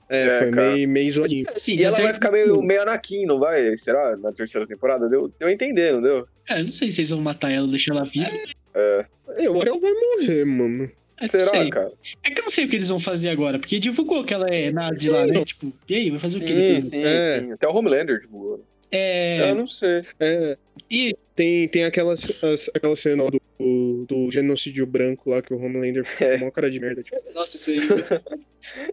É, 0.08 0.18
É, 0.26 0.38
foi 0.40 0.50
cara. 0.50 0.72
meio, 0.72 0.88
meio 0.88 1.12
zoadinho. 1.12 1.46
Assim, 1.54 1.74
E 1.76 1.82
ela 1.84 1.92
vai 1.96 2.02
certo- 2.04 2.14
ficar 2.16 2.30
meio, 2.30 2.60
meio 2.62 2.82
Anakin, 2.82 3.24
não 3.24 3.38
vai? 3.38 3.74
Será? 3.76 4.16
Na 4.16 4.30
terceira 4.32 4.66
temporada? 4.66 5.08
Deu, 5.08 5.32
deu 5.38 5.48
a 5.48 5.52
entender, 5.52 5.92
não 5.92 6.02
deu? 6.02 6.26
É, 6.48 6.62
não 6.62 6.70
sei 6.72 6.90
se 6.90 7.00
eles 7.00 7.10
vão 7.10 7.20
matar 7.20 7.50
ela 7.50 7.64
ou 7.64 7.70
deixar 7.70 7.94
ela 7.94 8.04
viva. 8.04 8.28
É. 8.74 9.06
Eu 9.38 9.54
acho 9.54 9.62
que 9.62 9.68
ela 9.68 9.80
vai 9.80 9.92
morrer, 9.92 10.44
mano. 10.44 10.90
É 11.20 11.28
Será, 11.28 11.44
sei. 11.46 11.70
cara? 11.70 11.92
É 12.24 12.30
que 12.30 12.40
eu 12.40 12.42
não 12.44 12.50
sei 12.50 12.64
o 12.64 12.68
que 12.68 12.76
eles 12.76 12.88
vão 12.88 12.98
fazer 12.98 13.28
agora, 13.28 13.58
porque 13.58 13.78
divulgou 13.78 14.24
que 14.24 14.34
ela 14.34 14.48
é 14.48 14.72
nazi 14.72 15.08
lá, 15.08 15.24
né? 15.26 15.44
Tipo, 15.44 15.72
e 15.88 15.94
aí, 15.94 16.10
vai 16.10 16.18
fazer 16.18 16.36
o 16.36 16.40
sim, 16.40 16.46
que 16.46 16.54
depois? 16.54 16.84
sim, 16.90 17.02
É. 17.02 17.40
sim. 17.40 17.52
Até 17.52 17.68
o 17.68 17.74
Homelander, 17.76 18.20
tipo. 18.20 18.60
É. 18.93 19.51
Eu 19.51 19.55
não 19.55 19.66
sei. 19.66 20.03
É, 20.20 20.57
E 20.90 21.16
tem, 21.34 21.66
tem 21.68 21.84
aquela, 21.84 22.12
as- 22.14 22.70
aquela 22.74 22.95
cena 22.95 23.24
do, 23.30 23.40
do, 23.59 24.05
do 24.07 24.30
genocídio 24.30 24.86
branco 24.86 25.30
lá 25.30 25.40
que 25.40 25.53
o 25.55 25.57
Homelander 25.59 26.05
fica 26.05 26.24
É. 26.26 26.38
com 26.38 26.45
uma 26.45 26.51
cara 26.53 26.70
de 26.70 26.78
merda. 26.78 27.03
Tipo, 27.03 27.16
Nossa, 27.34 27.57
isso 27.57 27.70
aí. 27.70 27.78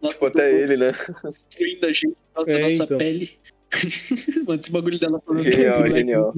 Nossa, 0.02 0.14
Tipo, 0.14 0.26
até 0.28 0.52
ele, 0.64 0.78
né? 0.78 0.94
destruindo 1.50 1.86
a 1.86 1.92
gente 1.92 2.08
por 2.34 2.34
causa 2.46 2.52
É, 2.52 2.54
da 2.56 2.60
nossa 2.62 2.84
então. 2.86 2.98
pele. 2.98 3.32
Mano, 4.48 4.60
esse 4.62 4.72
bagulho 4.72 4.98
dela 5.00 5.22
falando 5.24 5.44
Genial, 5.44 5.78
moleque 5.78 5.98
genial. 5.98 6.34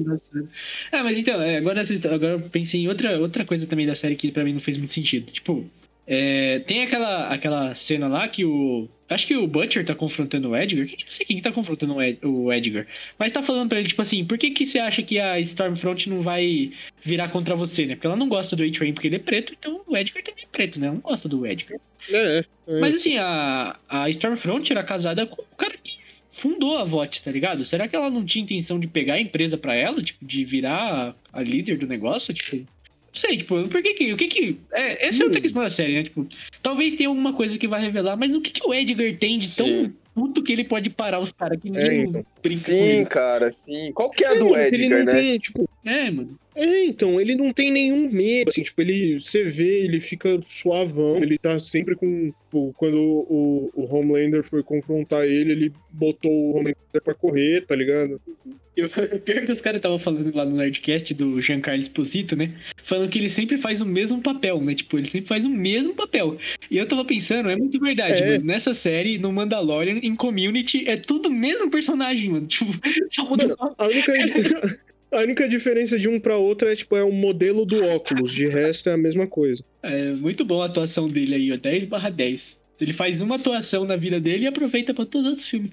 Ah, 0.90 1.02
mas 1.02 1.18
então, 1.18 1.40
é, 1.40 1.56
agora, 1.56 1.80
agora 2.12 2.32
eu 2.34 2.40
pensei 2.50 2.80
em 2.82 2.88
outra, 2.88 3.18
outra 3.18 3.44
coisa 3.44 3.66
também 3.66 3.86
da 3.86 3.94
série 3.94 4.16
que 4.16 4.30
pra 4.30 4.44
mim 4.44 4.52
não 4.52 4.60
fez 4.60 4.76
muito 4.76 4.92
sentido. 4.92 5.30
Tipo, 5.32 5.64
é, 6.06 6.58
tem 6.60 6.82
aquela, 6.82 7.28
aquela 7.28 7.74
cena 7.74 8.08
lá 8.08 8.26
que 8.28 8.44
o. 8.44 8.88
Acho 9.08 9.26
que 9.26 9.36
o 9.36 9.46
Butcher 9.46 9.84
tá 9.84 9.94
confrontando 9.94 10.48
o 10.50 10.56
Edgar. 10.56 10.86
Quem- 10.86 10.96
Não 11.04 11.10
sei 11.12 11.26
quem 11.26 11.40
tá 11.42 11.52
confrontando 11.52 11.94
o 11.96 12.02
Ed- 12.02 12.18
o 12.24 12.50
Edgar. 12.52 12.86
Mas 13.18 13.30
tá 13.30 13.42
falando 13.42 13.68
pra 13.68 13.78
ele, 13.78 13.88
tipo 13.88 14.00
assim, 14.00 14.24
por 14.24 14.38
que, 14.38 14.50
que 14.50 14.64
você 14.64 14.78
acha 14.78 15.02
que 15.02 15.18
a 15.20 15.38
Stormfront 15.40 16.08
não 16.08 16.22
vai 16.22 16.70
virar 17.04 17.28
contra 17.28 17.54
você, 17.54 17.84
né? 17.84 17.94
Porque 17.94 18.06
ela 18.06 18.16
não 18.16 18.28
gosta 18.28 18.56
do 18.56 18.62
A-Train 18.64 18.94
porque 18.94 19.08
ele 19.08 19.16
é 19.16 19.18
preto, 19.20 19.52
então 19.58 19.82
o 19.86 19.96
Edgar 19.96 20.22
também 20.24 20.44
é 20.44 20.48
preto, 20.50 20.80
né? 20.80 20.86
Ela 20.86 20.94
não 20.94 21.02
gosta 21.02 21.28
do 21.28 21.46
Edgar. 21.46 21.78
é, 22.10 22.38
é. 22.66 22.80
Mas 22.80 22.96
assim, 22.96 23.18
a, 23.18 23.78
a 23.88 24.08
Stormfront 24.10 24.72
era 24.72 24.82
casada 24.82 25.26
com 25.26 25.42
o 25.42 25.56
cara 25.56 25.74
que 25.82 25.92
fundou 26.30 26.78
a 26.78 26.84
VOT, 26.84 27.22
tá 27.22 27.30
ligado? 27.30 27.64
Será 27.66 27.86
que 27.86 27.94
ela 27.94 28.10
não 28.10 28.24
tinha 28.24 28.42
intenção 28.42 28.80
de 28.80 28.86
pegar 28.86 29.14
a 29.14 29.20
empresa 29.20 29.58
pra 29.58 29.74
ela, 29.76 30.02
tipo, 30.02 30.24
de 30.24 30.42
virar 30.46 31.14
a, 31.32 31.38
a 31.38 31.42
líder 31.42 31.76
do 31.76 31.86
negócio? 31.86 32.32
Tipo, 32.32 32.66
não 33.14 33.20
sei, 33.20 33.36
tipo, 33.36 33.68
por 33.68 33.82
que 33.82 33.92
que. 33.94 34.12
O 34.12 34.16
que 34.16 34.26
que. 34.26 34.58
É, 34.72 35.08
essa 35.08 35.22
é 35.22 35.26
outra 35.26 35.40
questão 35.40 35.62
da 35.62 35.68
série, 35.68 35.94
né? 35.94 36.02
Tipo, 36.04 36.26
talvez 36.62 36.94
tenha 36.94 37.08
alguma 37.10 37.34
coisa 37.34 37.58
que 37.58 37.68
vai 37.68 37.80
revelar, 37.82 38.16
mas 38.16 38.34
o 38.34 38.40
que 38.40 38.50
que 38.50 38.66
o 38.66 38.72
Edgar 38.72 39.14
tem 39.18 39.38
de 39.38 39.54
tão 39.54 39.66
Sim. 39.66 39.92
puto 40.14 40.42
que 40.42 40.50
ele 40.52 40.64
pode 40.64 40.88
parar 40.88 41.20
os 41.20 41.30
caras 41.30 41.60
que 41.60 41.68
É, 41.68 41.70
ninguém 41.72 42.00
então. 42.08 42.24
brinca 42.42 42.64
com 42.64 42.70
Sim, 42.70 43.04
cara, 43.04 43.50
sim. 43.50 43.92
Qual 43.92 44.10
que 44.10 44.24
é 44.24 44.28
a 44.28 44.34
É, 44.34 44.38
do 44.38 44.56
ele 44.56 44.76
Edgar, 44.84 45.04
né? 45.04 45.14
tem, 45.14 45.38
tipo, 45.38 45.68
É, 45.84 46.10
mano. 46.10 46.38
É, 46.54 46.84
então, 46.84 47.20
ele 47.20 47.34
não 47.34 47.52
tem 47.52 47.70
nenhum 47.70 48.10
medo, 48.10 48.48
assim, 48.50 48.62
tipo, 48.62 48.80
ele, 48.80 49.20
você 49.20 49.44
vê, 49.44 49.84
ele 49.84 50.00
fica 50.00 50.40
suavão, 50.46 51.22
ele 51.22 51.38
tá 51.38 51.58
sempre 51.58 51.94
com, 51.94 52.30
tipo, 52.30 52.74
quando 52.76 52.96
o, 52.98 53.70
o 53.74 53.94
Homelander 53.94 54.42
foi 54.44 54.62
confrontar 54.62 55.24
ele, 55.24 55.52
ele 55.52 55.72
botou 55.90 56.30
o 56.30 56.50
Homelander 56.50 57.02
pra 57.02 57.14
correr, 57.14 57.62
tá 57.62 57.74
ligado? 57.74 58.20
Eu, 58.74 58.88
pior 58.88 59.44
que 59.44 59.52
os 59.52 59.60
caras 59.60 59.78
estavam 59.78 59.98
falando 59.98 60.34
lá 60.34 60.46
no 60.46 60.56
Nerdcast 60.56 61.12
do 61.12 61.40
Giancarlo 61.42 61.80
Esposito, 61.80 62.34
né? 62.34 62.54
Falando 62.82 63.10
que 63.10 63.18
ele 63.18 63.28
sempre 63.28 63.58
faz 63.58 63.82
o 63.82 63.86
mesmo 63.86 64.22
papel, 64.22 64.60
né? 64.62 64.74
Tipo, 64.74 64.98
ele 64.98 65.06
sempre 65.06 65.28
faz 65.28 65.44
o 65.44 65.50
mesmo 65.50 65.94
papel. 65.94 66.38
E 66.70 66.78
eu 66.78 66.86
tava 66.86 67.04
pensando, 67.04 67.50
é 67.50 67.56
muito 67.56 67.78
verdade, 67.78 68.22
É. 68.22 68.32
mano. 68.32 68.44
Nessa 68.44 68.72
série, 68.72 69.18
no 69.18 69.30
Mandalorian, 69.30 69.98
em 70.02 70.14
Community, 70.16 70.88
é 70.88 70.96
tudo 70.96 71.28
o 71.28 71.32
mesmo 71.32 71.70
personagem, 71.70 72.30
mano. 72.30 72.46
Tipo, 72.46 72.72
só 73.10 73.28
muda 73.28 73.48
Mano, 73.48 73.74
a 73.76 73.86
única, 73.86 74.12
a 75.12 75.20
única 75.20 75.48
diferença 75.48 75.98
de 75.98 76.08
um 76.08 76.18
pra 76.18 76.36
outro 76.36 76.68
é, 76.68 76.74
tipo, 76.74 76.96
é 76.96 77.04
o 77.04 77.12
modelo 77.12 77.66
do 77.66 77.84
óculos, 77.84 78.32
de 78.32 78.46
resto 78.46 78.88
é 78.88 78.92
a 78.92 78.96
mesma 78.96 79.26
coisa. 79.26 79.62
É 79.82 80.10
muito 80.12 80.44
bom 80.44 80.62
a 80.62 80.66
atuação 80.66 81.08
dele 81.08 81.34
aí, 81.34 81.52
ó. 81.52 81.56
10 81.56 81.84
barra 81.84 82.10
10. 82.10 82.60
Ele 82.80 82.92
faz 82.92 83.20
uma 83.20 83.36
atuação 83.36 83.84
na 83.84 83.94
vida 83.94 84.18
dele 84.18 84.44
e 84.44 84.46
aproveita 84.48 84.92
pra 84.92 85.04
todos 85.04 85.26
os 85.26 85.30
outros 85.30 85.48
filmes. 85.48 85.70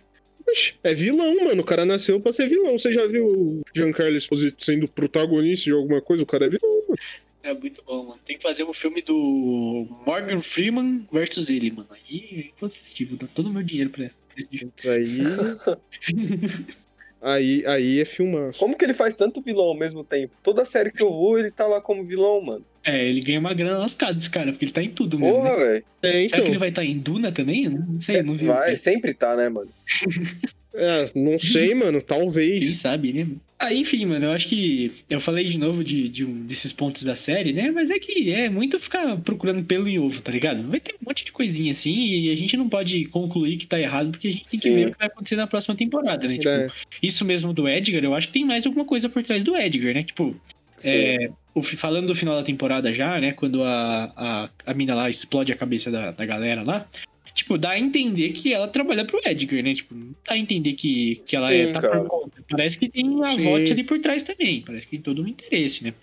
É 0.84 0.94
vilão, 0.94 1.36
mano, 1.44 1.62
o 1.62 1.66
cara 1.66 1.86
nasceu 1.86 2.20
pra 2.20 2.34
ser 2.34 2.48
vilão. 2.48 2.78
Você 2.78 2.92
já 2.92 3.06
viu 3.08 3.26
o 3.26 3.62
Giancarlo 3.74 4.18
Esposito 4.18 4.64
sendo 4.64 4.88
protagonista 4.88 5.66
de 5.66 5.72
alguma 5.72 6.02
coisa? 6.02 6.24
O 6.24 6.26
cara 6.26 6.46
é 6.46 6.50
vilão, 6.50 6.84
mano. 6.88 7.00
É 7.42 7.54
muito 7.54 7.82
bom, 7.84 8.08
mano. 8.08 8.20
Tem 8.26 8.36
que 8.38 8.44
fazer 8.44 8.64
um 8.64 8.74
filme 8.74 9.02
do 9.02 9.88
Morgan 10.06 10.42
Freeman 10.42 11.08
versus 11.12 11.50
ele, 11.50 11.72
mano. 11.72 11.88
Aí 11.92 12.48
eu 12.48 12.54
vou 12.60 12.68
assistir, 12.68 13.06
vou 13.06 13.18
dar 13.18 13.28
todo 13.28 13.48
o 13.48 13.54
meu 13.54 13.64
dinheiro 13.64 13.90
pra 13.90 14.10
esse 14.36 14.48
filme. 14.50 14.74
Aí... 14.86 15.20
Aí, 17.22 17.64
aí 17.68 18.00
é 18.00 18.06
filmaço. 18.06 18.58
Como 18.60 18.78
que 18.78 18.86
ele 18.86 18.94
faz 18.94 19.14
tanto 19.16 19.42
vilão 19.42 19.66
ao 19.66 19.76
mesmo 19.78 20.04
tempo? 20.04 20.34
Toda 20.42 20.64
série 20.64 20.92
que 20.92 21.04
eu 21.04 21.12
vou, 21.12 21.38
ele 21.38 21.52
tá 21.52 21.68
lá 21.68 21.82
como 21.82 22.04
vilão, 22.06 22.42
mano. 22.42 22.66
É, 22.84 23.06
ele 23.08 23.20
ganha 23.22 23.40
uma 23.40 23.54
grana 23.54 23.78
lascada, 23.78 24.18
esse 24.18 24.30
cara, 24.30 24.52
porque 24.52 24.66
ele 24.66 24.72
tá 24.72 24.82
em 24.82 24.90
tudo 24.90 25.20
mesmo. 25.20 25.36
Porra, 25.36 25.58
Né? 25.58 25.66
velho. 25.66 25.84
É, 26.02 26.08
Será 26.12 26.22
então. 26.24 26.42
que 26.42 26.48
ele 26.48 26.58
vai 26.58 26.70
estar 26.70 26.86
em 26.86 26.98
Duna 26.98 27.32
também? 27.32 27.68
Não 27.68 28.00
sei, 28.00 28.20
eu 28.20 28.24
não 28.24 28.38
vi. 28.38 28.46
Vai, 28.46 28.76
sempre 28.78 29.14
tá, 29.14 29.36
né, 29.36 29.50
mano? 29.50 29.70
É, 30.74 31.10
não 31.16 31.40
sei, 31.40 31.74
mano. 31.76 32.00
Quem 32.00 32.08
Talvez. 32.08 32.78
sabe, 32.78 33.14
né? 33.14 33.28
Ah, 33.58 33.74
enfim, 33.74 34.06
mano, 34.06 34.28
eu 34.28 34.32
acho 34.32 34.48
que. 34.48 34.92
Eu 35.10 35.20
falei 35.20 35.44
de 35.46 35.58
novo 35.58 35.84
de, 35.84 36.08
de 36.08 36.24
um 36.24 36.46
desses 36.46 36.72
pontos 36.72 37.04
da 37.04 37.16
série, 37.16 37.52
né? 37.52 37.72
Mas 37.72 37.90
é 37.90 38.00
que 38.00 38.32
é 38.32 38.50
muito 38.50 38.80
ficar 38.80 39.18
procurando 39.18 39.64
pelo 39.66 39.88
em 39.90 40.00
ovo, 40.00 40.22
tá 40.22 40.32
ligado? 40.32 40.64
Vai 40.70 40.80
ter 40.80 40.94
um 40.94 41.06
monte 41.06 41.26
de 41.26 41.32
coisinha 41.34 41.72
assim 41.72 41.94
e 41.94 42.32
a 42.32 42.36
gente 42.36 42.56
não 42.56 42.70
pode 42.70 43.06
concluir 43.06 43.58
que 43.58 43.68
tá 43.68 43.78
errado 43.78 44.12
porque 44.12 44.30
a 44.30 44.32
gente 44.32 44.46
tem 44.46 44.60
que 44.60 44.70
Sim. 44.70 44.76
ver 44.76 44.88
o 44.88 44.92
que 44.94 44.98
vai 45.00 45.08
acontecer 45.08 45.36
na 45.36 45.48
próxima 45.48 45.76
temporada, 45.76 46.26
né? 46.28 46.38
Tipo, 46.38 46.50
É. 46.50 46.68
isso 47.04 47.26
mesmo 47.26 47.52
do 47.52 47.68
Edgar, 47.68 48.02
eu 48.04 48.16
acho 48.16 48.28
que 48.28 48.34
tem 48.34 48.46
mais 48.46 48.66
alguma 48.66 48.86
coisa 48.86 49.10
por 49.10 49.22
trás 49.24 49.44
do 49.44 49.56
Edgar, 49.58 49.94
né? 49.94 50.04
Tipo, 50.04 50.34
é, 50.86 51.30
o 51.54 51.62
falando 51.62 52.08
do 52.08 52.16
final 52.16 52.36
da 52.36 52.44
temporada 52.44 52.94
já, 52.94 53.20
né? 53.20 53.34
Quando 53.34 53.62
a, 53.64 54.14
a, 54.16 54.50
a 54.68 54.74
mina 54.74 54.96
lá 54.96 55.10
explode 55.10 55.52
a 55.52 55.58
cabeça 55.58 55.92
da, 55.92 56.12
da 56.12 56.26
galera 56.26 56.64
lá. 56.64 56.88
Tipo, 57.40 57.58
dá 57.58 57.70
a 57.72 57.80
entender 57.80 58.32
que 58.32 58.54
ela 58.54 58.68
trabalha 58.68 59.06
pro 59.06 59.22
Edgar, 59.26 59.64
né? 59.64 59.74
Tipo, 59.74 59.96
não 59.96 60.14
dá 60.28 60.34
a 60.34 60.38
entender 60.38 60.74
que, 60.74 61.22
que 61.26 61.38
ela 61.38 61.48
Sim, 61.48 61.54
é, 61.56 61.72
tá 61.72 61.82
cara. 61.82 62.00
por 62.02 62.08
conta. 62.10 62.44
Parece 62.50 62.78
que 62.78 62.90
tem 62.90 63.24
a 63.24 63.30
Sim. 63.30 63.44
VOT 63.46 63.72
ali 63.72 63.84
por 63.86 63.98
trás 64.00 64.24
também. 64.24 64.62
Parece 64.62 64.86
que 64.86 64.92
tem 64.98 65.02
todo 65.02 65.24
um 65.24 65.28
interesse, 65.28 65.82
né? 65.86 65.94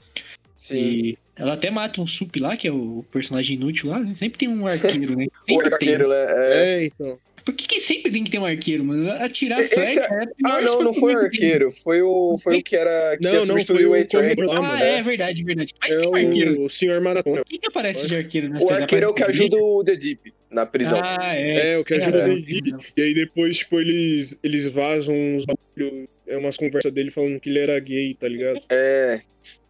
Sim. 0.57 0.76
E 0.78 1.18
ela 1.37 1.53
até 1.53 1.70
mata 1.70 2.01
um 2.01 2.07
Sup 2.07 2.34
lá, 2.41 2.57
que 2.57 2.66
é 2.66 2.72
o 2.72 3.05
personagem 3.12 3.57
inútil 3.59 3.91
lá. 3.91 3.99
né? 4.01 4.14
Sempre 4.14 4.39
tem 4.39 4.49
um 4.49 4.64
arqueiro, 4.66 5.14
né? 5.14 5.26
O 5.26 5.45
Sempre 5.47 5.64
tem. 5.64 5.72
arqueiro, 5.74 6.09
né? 6.09 6.26
É. 6.28 6.72
É, 6.82 6.87
então. 6.87 7.18
Por 7.45 7.55
que, 7.55 7.64
que 7.66 7.80
sempre 7.80 8.11
tem 8.11 8.24
que 8.24 8.30
ter 8.30 8.39
um 8.39 8.45
arqueiro, 8.47 8.82
mano? 8.82 9.09
Atirar 9.12 9.62
flecha 9.68 10.01
é- 10.01 10.05
é 10.05 10.24
a 10.49 10.57
Ah, 10.57 10.61
não, 10.62 10.82
não 10.82 10.95
foi 10.95 11.14
o 11.14 11.18
tem. 11.18 11.26
arqueiro. 11.26 11.70
Foi 11.70 12.01
o, 12.03 12.37
foi 12.43 12.57
o 12.59 12.62
que 12.62 12.74
era. 12.74 13.16
Que 13.18 13.22
Não, 13.24 13.45
não, 13.45 13.59
foi 13.64 13.84
o. 13.84 14.07
Corvo- 14.09 14.53
Ah, 14.64 14.78
né? 14.78 14.99
é 14.99 15.03
verdade, 15.03 15.45
verdade. 15.45 15.72
Mas 15.80 15.95
É 15.95 15.99
tem 15.99 16.09
um 16.09 16.14
arqueiro. 16.16 16.64
o 16.64 16.70
Senhor 16.70 17.01
Maratona. 17.01 17.45
Quem 17.45 17.61
que 17.61 17.68
aparece 17.68 18.07
de 18.09 18.16
arqueiro 18.16 18.49
na 18.49 18.59
O 18.59 18.70
arqueiro 18.72 19.05
é 19.07 19.09
o 19.09 19.14
que 19.14 19.22
ajuda 19.22 19.57
o 19.59 19.84
The 19.84 19.95
Deep 19.95 20.32
na 20.51 20.64
prisão. 20.66 21.01
Ah, 21.03 21.34
é. 21.34 21.72
É, 21.72 21.78
o 21.78 21.84
que 21.84 21.94
ajuda 21.94 22.26
É. 22.26 22.30
ele. 22.30 22.74
E 22.97 23.03
aí 23.03 23.14
depois, 23.14 23.59
tipo, 23.59 23.80
eles, 23.80 24.38
eles 24.42 24.66
vazam 24.70 25.14
uns 25.14 25.44
bagulho, 25.44 26.09
é 26.26 26.36
umas 26.36 26.57
conversas 26.57 26.92
dele 26.92 27.11
falando 27.11 27.40
que 27.40 27.49
ele 27.51 27.59
era 27.59 27.78
gay, 27.80 28.14
tá 28.14 28.28
ligado? 28.28 28.61
É. 28.68 29.20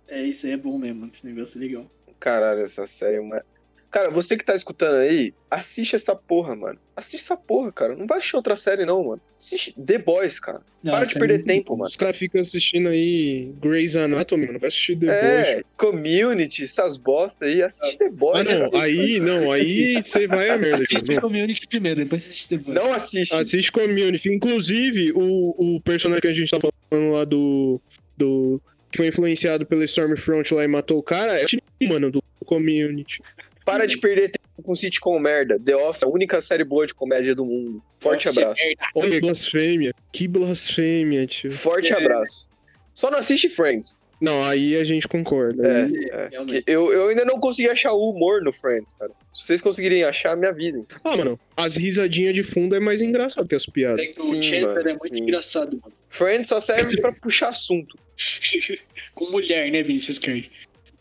É, 0.09 0.23
isso 0.23 0.47
aí 0.47 0.53
é 0.53 0.57
bom 0.57 0.79
mesmo. 0.79 1.11
Esse 1.13 1.27
negócio 1.27 1.59
é 1.59 1.61
legal. 1.61 1.91
Caralho, 2.21 2.63
essa 2.63 2.87
série 2.87 3.17
é 3.17 3.21
uma. 3.21 3.45
Cara, 3.91 4.11
você 4.11 4.37
que 4.37 4.45
tá 4.45 4.55
escutando 4.55 4.97
aí, 4.97 5.33
assiste 5.51 5.97
essa 5.97 6.15
porra, 6.15 6.55
mano. 6.55 6.79
Assiste 6.95 7.23
essa 7.23 7.37
porra, 7.37 7.71
cara. 7.73 7.95
Não 7.97 8.07
vai 8.07 8.19
assistir 8.19 8.37
outra 8.37 8.57
série, 8.57 8.85
não, 8.85 9.03
mano. 9.05 9.21
Assiste 9.39 9.73
The 9.73 9.99
Boys, 9.99 10.39
cara. 10.41 10.61
Não, 10.83 10.93
Para 10.93 11.05
de 11.05 11.17
é 11.17 11.19
perder 11.19 11.35
muito 11.35 11.47
tempo, 11.47 11.77
mano. 11.77 11.89
Os 11.89 11.97
caras 11.97 12.17
ficam 12.17 12.43
assistindo 12.43 12.89
aí 12.89 13.53
Grey's 13.61 13.97
Anatomy, 13.97 14.47
mano. 14.47 14.59
Vai 14.59 14.69
assistir 14.69 14.97
The 14.97 15.07
É, 15.07 15.55
Boys. 15.55 15.65
community, 15.77 16.65
essas 16.65 16.97
bosta 16.97 17.47
aí, 17.47 17.63
assiste 17.63 17.97
The 17.99 18.11
Boys. 18.11 18.39
Ah, 18.41 18.45
não. 18.59 18.71
cara. 18.71 18.85
Aí, 18.85 19.21
não. 19.21 19.53
Aí 19.53 20.03
você 20.07 20.27
vai 20.27 20.51
a 20.51 20.59
merda. 20.59 20.85
Assiste 20.85 21.05
Tipo, 21.05 21.19
o 21.19 21.21
Community 21.23 21.67
primeiro, 21.69 22.03
depois 22.03 22.25
assiste 22.25 22.49
depois. 22.57 22.75
Não 22.75 22.93
assiste. 22.93 23.35
Assiste 23.35 23.73
Community. 23.73 24.29
Inclusive, 24.29 25.13
o, 25.15 25.77
o 25.77 25.81
personagem 25.81 26.21
que 26.23 26.29
a 26.29 26.35
gente 26.35 26.51
tá 26.51 26.59
falando 26.91 27.13
lá 27.13 27.25
do. 27.25 27.81
do 28.17 28.61
que 28.91 28.99
foi 28.99 29.09
influenciado 29.09 29.65
pelo 29.67 29.83
Stormfront 29.85 30.53
lá 30.55 30.65
e 30.65 30.69
matou 30.69 30.99
o 30.99 31.03
cara, 31.03 31.39
é 31.41 31.45
o 31.45 31.47
time, 31.47 31.63
mano, 31.83 32.11
do 32.11 32.23
Community. 32.45 33.21
Para 33.67 33.85
de 33.85 33.99
perder 33.99 34.31
tempo 34.31 34.63
com 34.63 34.75
sitcom 34.77 35.19
merda. 35.19 35.59
The 35.59 35.77
Office, 35.77 36.05
a 36.05 36.09
única 36.09 36.41
série 36.41 36.63
boa 36.63 36.87
de 36.87 36.95
comédia 36.95 37.35
do 37.35 37.45
mundo. 37.45 37.83
Forte 38.01 38.27
Nossa, 38.27 38.41
é 38.41 38.45
abraço. 38.45 38.63
Olha 38.95 39.11
que 39.11 39.21
blasfêmia. 39.21 39.95
Que 40.13 40.29
blasfêmia, 40.29 41.27
tio. 41.27 41.51
Forte 41.51 41.93
abraço. 41.93 42.49
Só 42.95 43.11
não 43.11 43.19
assiste 43.19 43.49
Friends. 43.49 44.01
Não, 44.21 44.43
aí 44.45 44.77
a 44.77 44.85
gente 44.85 45.07
concorda. 45.07 45.69
É, 45.69 46.27
é. 46.27 46.29
Que 46.29 46.65
Eu, 46.67 46.93
eu 46.93 47.09
ainda 47.09 47.25
não 47.25 47.39
consegui 47.39 47.69
achar 47.69 47.93
o 47.93 48.11
humor 48.11 48.41
no 48.41 48.53
Friends, 48.53 48.95
cara. 48.95 49.11
Se 49.33 49.45
vocês 49.45 49.61
conseguirem 49.61 50.05
achar, 50.05 50.37
me 50.37 50.47
avisem. 50.47 50.87
Ah, 51.05 51.17
mano, 51.17 51.39
as 51.57 51.77
risadinhas 51.77 52.33
de 52.33 52.43
fundo 52.43 52.75
é 52.75 52.81
mais 52.81 53.03
engraçado 53.03 53.47
que 53.47 53.55
as 53.55 53.67
piadas. 53.67 54.01
É 54.01 54.07
que 54.07 54.23
Sim, 54.23 54.39
o 54.39 54.43
Chandler 54.43 54.75
mano, 54.77 54.89
é 54.89 54.93
muito 54.93 55.15
sim. 55.15 55.23
engraçado, 55.23 55.79
mano. 55.83 55.93
Friends 56.09 56.49
só 56.49 56.61
serve 56.61 56.99
pra 57.01 57.13
puxar 57.13 57.49
assunto. 57.49 57.99
Com 59.15 59.31
mulher, 59.31 59.71
né, 59.71 59.83
Vinicius 59.83 60.19
Card? 60.19 60.51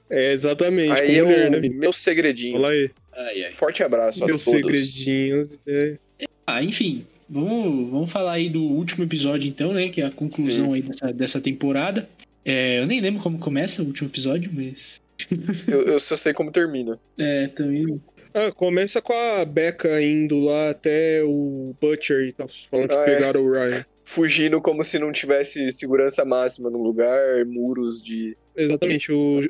É, 0.10 0.32
exatamente. 0.32 1.02
Aí 1.02 1.16
eu, 1.16 1.26
mulher, 1.26 1.50
né, 1.52 1.70
meu 1.70 1.92
segredinho. 1.94 2.54
Fala 2.54 2.70
aí. 2.70 2.92
Ai, 3.14 3.44
ai. 3.46 3.54
Forte 3.54 3.84
abraço 3.84 4.24
a 4.24 4.28
Meus 4.28 4.44
todos. 4.44 4.60
segredinhos. 4.60 5.58
é. 5.68 5.98
Ah, 6.46 6.64
enfim. 6.64 7.06
Vamos, 7.28 7.90
vamos 7.90 8.12
falar 8.12 8.34
aí 8.34 8.50
do 8.50 8.62
último 8.62 9.04
episódio, 9.04 9.48
então, 9.50 9.74
né? 9.74 9.90
Que 9.90 10.02
é 10.02 10.06
a 10.06 10.12
conclusão 10.12 10.74
aí 10.74 10.82
dessa, 10.84 11.12
dessa 11.12 11.42
temporada. 11.42 12.08
É, 12.44 12.80
eu 12.80 12.86
nem 12.86 13.02
lembro 13.02 13.24
como 13.24 13.40
começa 13.40 13.82
o 13.82 13.86
último 13.88 14.10
episódio, 14.10 14.52
mas. 14.54 15.02
Eu, 15.66 15.88
eu 15.88 16.00
só 16.00 16.16
sei 16.18 16.34
como 16.34 16.52
termina. 16.52 17.00
É, 17.18 17.48
também. 17.48 18.00
Ah, 18.34 18.52
começa 18.52 19.02
com 19.02 19.14
a 19.14 19.46
Becca 19.46 20.02
indo 20.02 20.42
lá 20.42 20.70
até 20.72 21.24
o 21.24 21.74
Butcher 21.82 22.28
e 22.28 22.34
tal, 22.34 22.50
falando 22.70 22.90
que 22.90 22.96
Ah, 22.96 23.02
é. 23.02 23.06
pegaram 23.06 23.42
o 23.42 23.50
Ryan. 23.52 23.86
Fugindo 24.04 24.60
como 24.62 24.84
se 24.84 25.00
não 25.00 25.14
tivesse 25.14 25.72
segurança 25.72 26.26
máxima 26.26 26.70
no 26.70 26.84
lugar, 26.84 27.46
muros 27.46 28.04
de. 28.04 28.36
Exatamente, 28.56 29.10
o... 29.12 29.50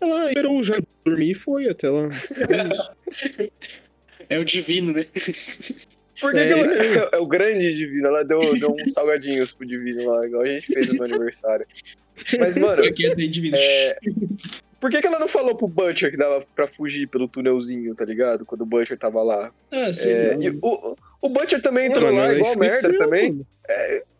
Ela 0.00 0.28
esperou 0.28 0.58
o 0.58 0.62
Jair 0.62 0.82
dormir 1.04 1.30
e 1.30 1.34
foi 1.34 1.68
até 1.68 1.88
lá. 1.88 2.08
É. 2.32 3.50
É 4.28 4.38
o 4.38 4.44
divino, 4.44 4.92
né? 4.92 5.06
Por 6.20 6.32
que, 6.32 6.38
É, 6.38 6.46
que 6.46 6.98
ela, 6.98 7.10
é 7.12 7.18
o 7.18 7.26
grande 7.26 7.74
divino? 7.76 8.08
Ela 8.08 8.24
deu, 8.24 8.40
deu 8.58 8.70
uns 8.72 8.92
salgadinhos 8.92 9.52
pro 9.52 9.66
divino 9.66 10.10
lá, 10.10 10.26
igual 10.26 10.42
a 10.42 10.46
gente 10.46 10.66
fez 10.66 10.92
no 10.92 11.04
aniversário. 11.04 11.66
Mas, 12.38 12.56
mano, 12.58 12.82
é 12.84 12.88
é. 13.54 13.98
Por 14.80 14.90
que, 14.90 15.00
que 15.00 15.06
ela 15.06 15.18
não 15.18 15.28
falou 15.28 15.54
pro 15.54 15.68
Butcher 15.68 16.10
que 16.10 16.16
dava 16.16 16.44
pra 16.54 16.66
fugir 16.66 17.08
pelo 17.08 17.28
túnelzinho, 17.28 17.94
tá 17.94 18.04
ligado? 18.04 18.44
Quando 18.44 18.62
o 18.62 18.66
Butcher 18.66 18.98
tava 18.98 19.22
lá. 19.22 19.50
Ah, 19.70 19.92
sei 19.92 20.12
É, 20.12 20.36
e 20.40 20.50
o, 20.50 20.96
o 21.26 21.28
Butcher 21.28 21.60
também 21.62 21.86
entrou 21.86 22.04
Mano, 22.04 22.16
lá, 22.18 22.24
ela 22.26 22.34
igual 22.38 22.58
merda 22.58 22.98
também. 22.98 23.32
mano. 23.32 23.46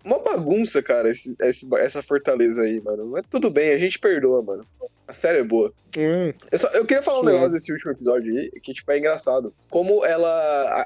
Uma 0.05 0.21
bagunça, 0.21 0.81
cara, 0.83 1.11
esse, 1.11 1.35
esse- 1.41 1.67
essa 1.79 2.01
fortaleza 2.03 2.63
aí, 2.63 2.81
mano. 2.81 3.07
Mas 3.07 3.25
tudo 3.29 3.51
bem, 3.51 3.71
a 3.73 3.79
gente 3.79 3.99
perdoa, 3.99 4.41
mano. 4.41 4.65
A 5.09 5.13
série 5.15 5.39
é 5.39 5.45
boa. 5.45 5.73
É. 5.97 6.35
Eu, 6.51 6.59
só- 6.59 6.69
eu 6.71 6.85
queria 6.85 7.03
falar 7.03 7.21
um 7.21 7.25
negócio 7.25 7.53
desse 7.53 7.73
último 7.73 7.93
episódio 7.93 8.37
aí, 8.37 8.51
que, 8.61 8.73
tipo, 8.75 8.91
é 8.91 8.99
engraçado. 8.99 9.53
Como 9.71 10.05
ela, 10.05 10.29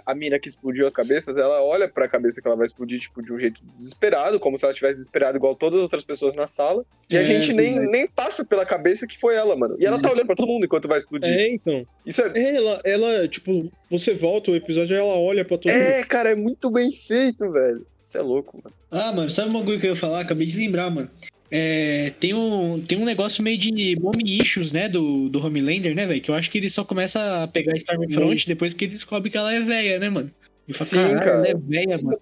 a, 0.07 0.13
a 0.13 0.15
mina 0.15 0.39
que 0.39 0.49
explodiu 0.49 0.87
as 0.87 0.93
cabeças, 0.93 1.39
ela 1.39 1.63
olha 1.63 1.89
pra 1.89 2.07
cabeça 2.07 2.41
que 2.41 2.47
ela 2.47 2.57
vai 2.57 2.67
explodir, 2.67 3.01
tipo, 3.01 3.23
de 3.23 3.33
um 3.33 3.39
jeito 3.39 3.63
desesperado, 3.75 4.39
como 4.39 4.59
se 4.59 4.65
ela 4.65 4.75
tivesse 4.75 4.99
desesperado 4.99 5.39
igual 5.39 5.55
todas 5.57 5.79
as 5.79 5.83
outras 5.85 6.05
pessoas 6.05 6.35
na 6.35 6.47
sala. 6.47 6.85
E 7.09 7.17
a 7.17 7.23
É, 7.23 7.25
gente 7.25 7.53
nem, 7.55 7.73
verdade. 7.75 7.93
nem 7.93 8.07
passa 8.07 8.45
pela 8.45 8.65
cabeça 8.67 9.07
que 9.07 9.19
foi 9.19 9.35
ela, 9.35 9.57
mano. 9.57 9.77
E 9.79 9.87
ela 9.87 10.01
tá 10.01 10.11
olhando 10.13 10.27
pra 10.27 10.37
todo 10.37 10.47
mundo 10.49 10.65
enquanto 10.67 10.87
vai 10.87 10.99
explodir. 10.99 11.33
É, 11.33 11.49
então. 11.49 11.85
Isso 12.05 12.21
é. 12.23 12.33
É, 12.37 12.57
ela, 12.57 12.79
ela, 12.85 13.29
tipo, 13.29 13.73
você 13.91 14.13
volta 14.13 14.51
o 14.51 14.57
episódio 14.57 14.95
e 14.95 14.99
ela 14.99 15.19
olha 15.19 15.45
pra 15.47 15.57
todo 15.57 15.73
mundo. 15.73 15.81
É, 15.83 16.05
cara, 16.11 16.33
é 16.33 16.35
muito 16.35 16.71
bem 16.71 16.93
feito, 16.93 17.51
velho. 17.51 17.87
Isso 18.03 18.19
é 18.19 18.21
louco, 18.21 18.61
mano. 18.63 18.77
Ah, 18.91 19.13
mano, 19.13 19.31
sabe 19.31 19.49
uma 19.51 19.65
coisa 19.65 19.81
que 19.81 19.87
eu 19.87 19.95
ia 19.95 20.01
falar? 20.01 20.21
Acabei 20.21 20.47
de 20.47 20.59
lembrar, 20.59 20.91
mano. 20.91 21.09
É, 21.49 22.13
tem, 22.21 22.35
um, 22.35 22.81
tem 22.85 22.99
um 22.99 23.05
negócio 23.05 23.43
meio 23.43 23.59
de 23.59 23.97
mommy 24.01 24.39
issues, 24.41 24.73
né, 24.73 24.89
do, 24.89 25.29
do 25.29 25.45
Homelander, 25.45 25.95
né, 25.95 26.07
velho? 26.07 26.21
Que 26.21 26.31
eu 26.31 26.35
acho 26.35 26.51
que 26.51 26.59
ele 26.59 26.69
só 26.69 26.85
começa 26.85 27.43
a 27.43 27.49
pegar 27.49 27.73
a 27.73 27.77
Stormfront 27.77 28.47
depois 28.47 28.75
que 28.75 28.85
ele 28.85 28.93
descobre 28.93 29.31
que 29.31 29.37
ela 29.37 29.53
é 29.53 29.61
velha, 29.61 29.99
né, 29.99 30.11
mano? 30.11 30.31
E 30.69 30.75
fala, 30.75 30.91
Sim, 30.91 31.15
cara. 31.15 31.31
ela 31.31 31.49
é 31.49 31.55
velha, 31.55 31.99
mano. 32.03 32.21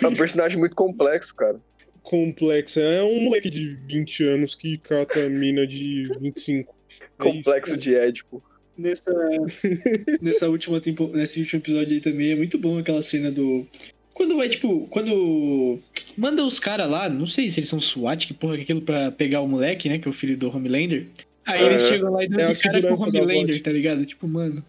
É 0.00 0.06
um 0.06 0.14
personagem 0.14 0.58
muito 0.58 0.76
complexo, 0.76 1.34
cara. 1.34 1.60
Complexo. 2.02 2.78
É 2.78 3.02
um 3.02 3.22
moleque 3.22 3.50
de 3.50 3.74
20 3.88 4.24
anos 4.24 4.54
que 4.54 4.78
cata 4.78 5.24
a 5.24 5.28
mina 5.28 5.66
de 5.66 6.08
25. 6.20 6.72
É 7.18 7.22
Complexo 7.22 7.72
isso. 7.72 7.82
de 7.82 7.96
Édipo. 7.96 8.42
Nessa, 8.78 9.10
nessa 10.20 10.48
última 10.48 10.80
tempo, 10.80 11.08
nesse 11.14 11.40
último 11.40 11.60
episódio 11.60 11.94
aí 11.94 12.00
também 12.00 12.32
é 12.32 12.36
muito 12.36 12.58
bom 12.58 12.78
aquela 12.78 13.02
cena 13.02 13.30
do. 13.30 13.66
Quando 14.14 14.36
vai, 14.36 14.48
tipo, 14.48 14.86
quando 14.88 15.78
manda 16.16 16.42
os 16.44 16.58
caras 16.58 16.90
lá, 16.90 17.08
não 17.08 17.26
sei 17.26 17.50
se 17.50 17.60
eles 17.60 17.68
são 17.68 17.80
SWAT, 17.80 18.26
que 18.26 18.32
porra 18.34 18.54
que 18.54 18.60
é 18.60 18.62
aquilo 18.64 18.80
pra 18.80 19.10
pegar 19.12 19.42
o 19.42 19.48
moleque, 19.48 19.88
né? 19.88 19.98
Que 19.98 20.08
é 20.08 20.10
o 20.10 20.14
filho 20.14 20.36
do 20.36 20.48
Homelander. 20.54 21.06
Aí 21.44 21.62
É. 21.62 21.66
eles 21.66 21.82
chegam 21.82 22.10
lá 22.12 22.24
e 22.24 22.28
dão 22.28 22.48
É 22.48 22.52
de 22.52 22.62
cara 22.62 22.80
com 22.82 22.94
o 22.94 23.02
Homelander, 23.02 23.62
tá 23.62 23.70
ligado? 23.70 24.04
Tipo, 24.06 24.26
mano. 24.26 24.64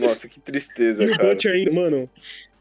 Nossa, 0.00 0.28
que 0.28 0.40
tristeza, 0.40 1.04
E 1.04 1.10
o 1.10 1.16
cara. 1.16 1.34
Butcher 1.34 1.52
ainda, 1.52 1.72
mano, 1.72 2.08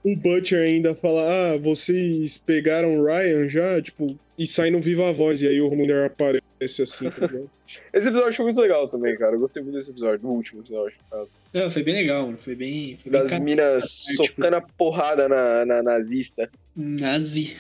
o 0.04 0.16
Butcher 0.16 0.60
ainda 0.62 0.94
fala, 0.96 1.22
ah, 1.54 1.58
vocês 1.58 2.38
pegaram 2.38 2.98
o 3.00 3.06
Ryan 3.06 3.48
já, 3.48 3.82
tipo, 3.82 4.18
e 4.38 4.46
sai 4.48 4.72
no 4.72 4.80
Viva 4.80 5.12
Voz, 5.14 5.42
e 5.42 5.48
aí 5.48 5.62
o 5.62 5.68
Homelander 5.68 6.06
aparece 6.06 6.44
assim, 6.64 7.10
tá 7.10 7.26
ligado? 7.28 7.50
Esse 7.94 8.08
episódio 8.08 8.34
foi 8.34 8.46
muito 8.46 8.62
legal 8.62 8.88
também, 8.88 9.18
cara. 9.18 9.36
Eu 9.36 9.40
gostei 9.40 9.62
muito 9.64 9.76
desse 9.76 9.92
episódio, 9.92 10.20
do 10.20 10.28
último 10.30 10.62
episódio, 10.62 10.96
no 11.12 11.18
caso. 11.18 11.36
Não, 11.54 11.70
foi 11.70 11.84
bem 11.84 11.94
legal, 11.96 12.26
mano. 12.26 12.38
Foi 12.38 12.56
bem. 12.56 12.98
Foi 13.02 13.12
bem 13.12 13.22
Das 13.22 13.30
ca- 13.30 13.40
minas 13.40 14.04
tipo, 14.06 14.26
socando 14.28 14.56
a 14.56 14.62
porrada 14.62 15.28
na, 15.30 15.66
na 15.66 15.84
nazista. 15.84 16.50
nazi. 16.76 17.56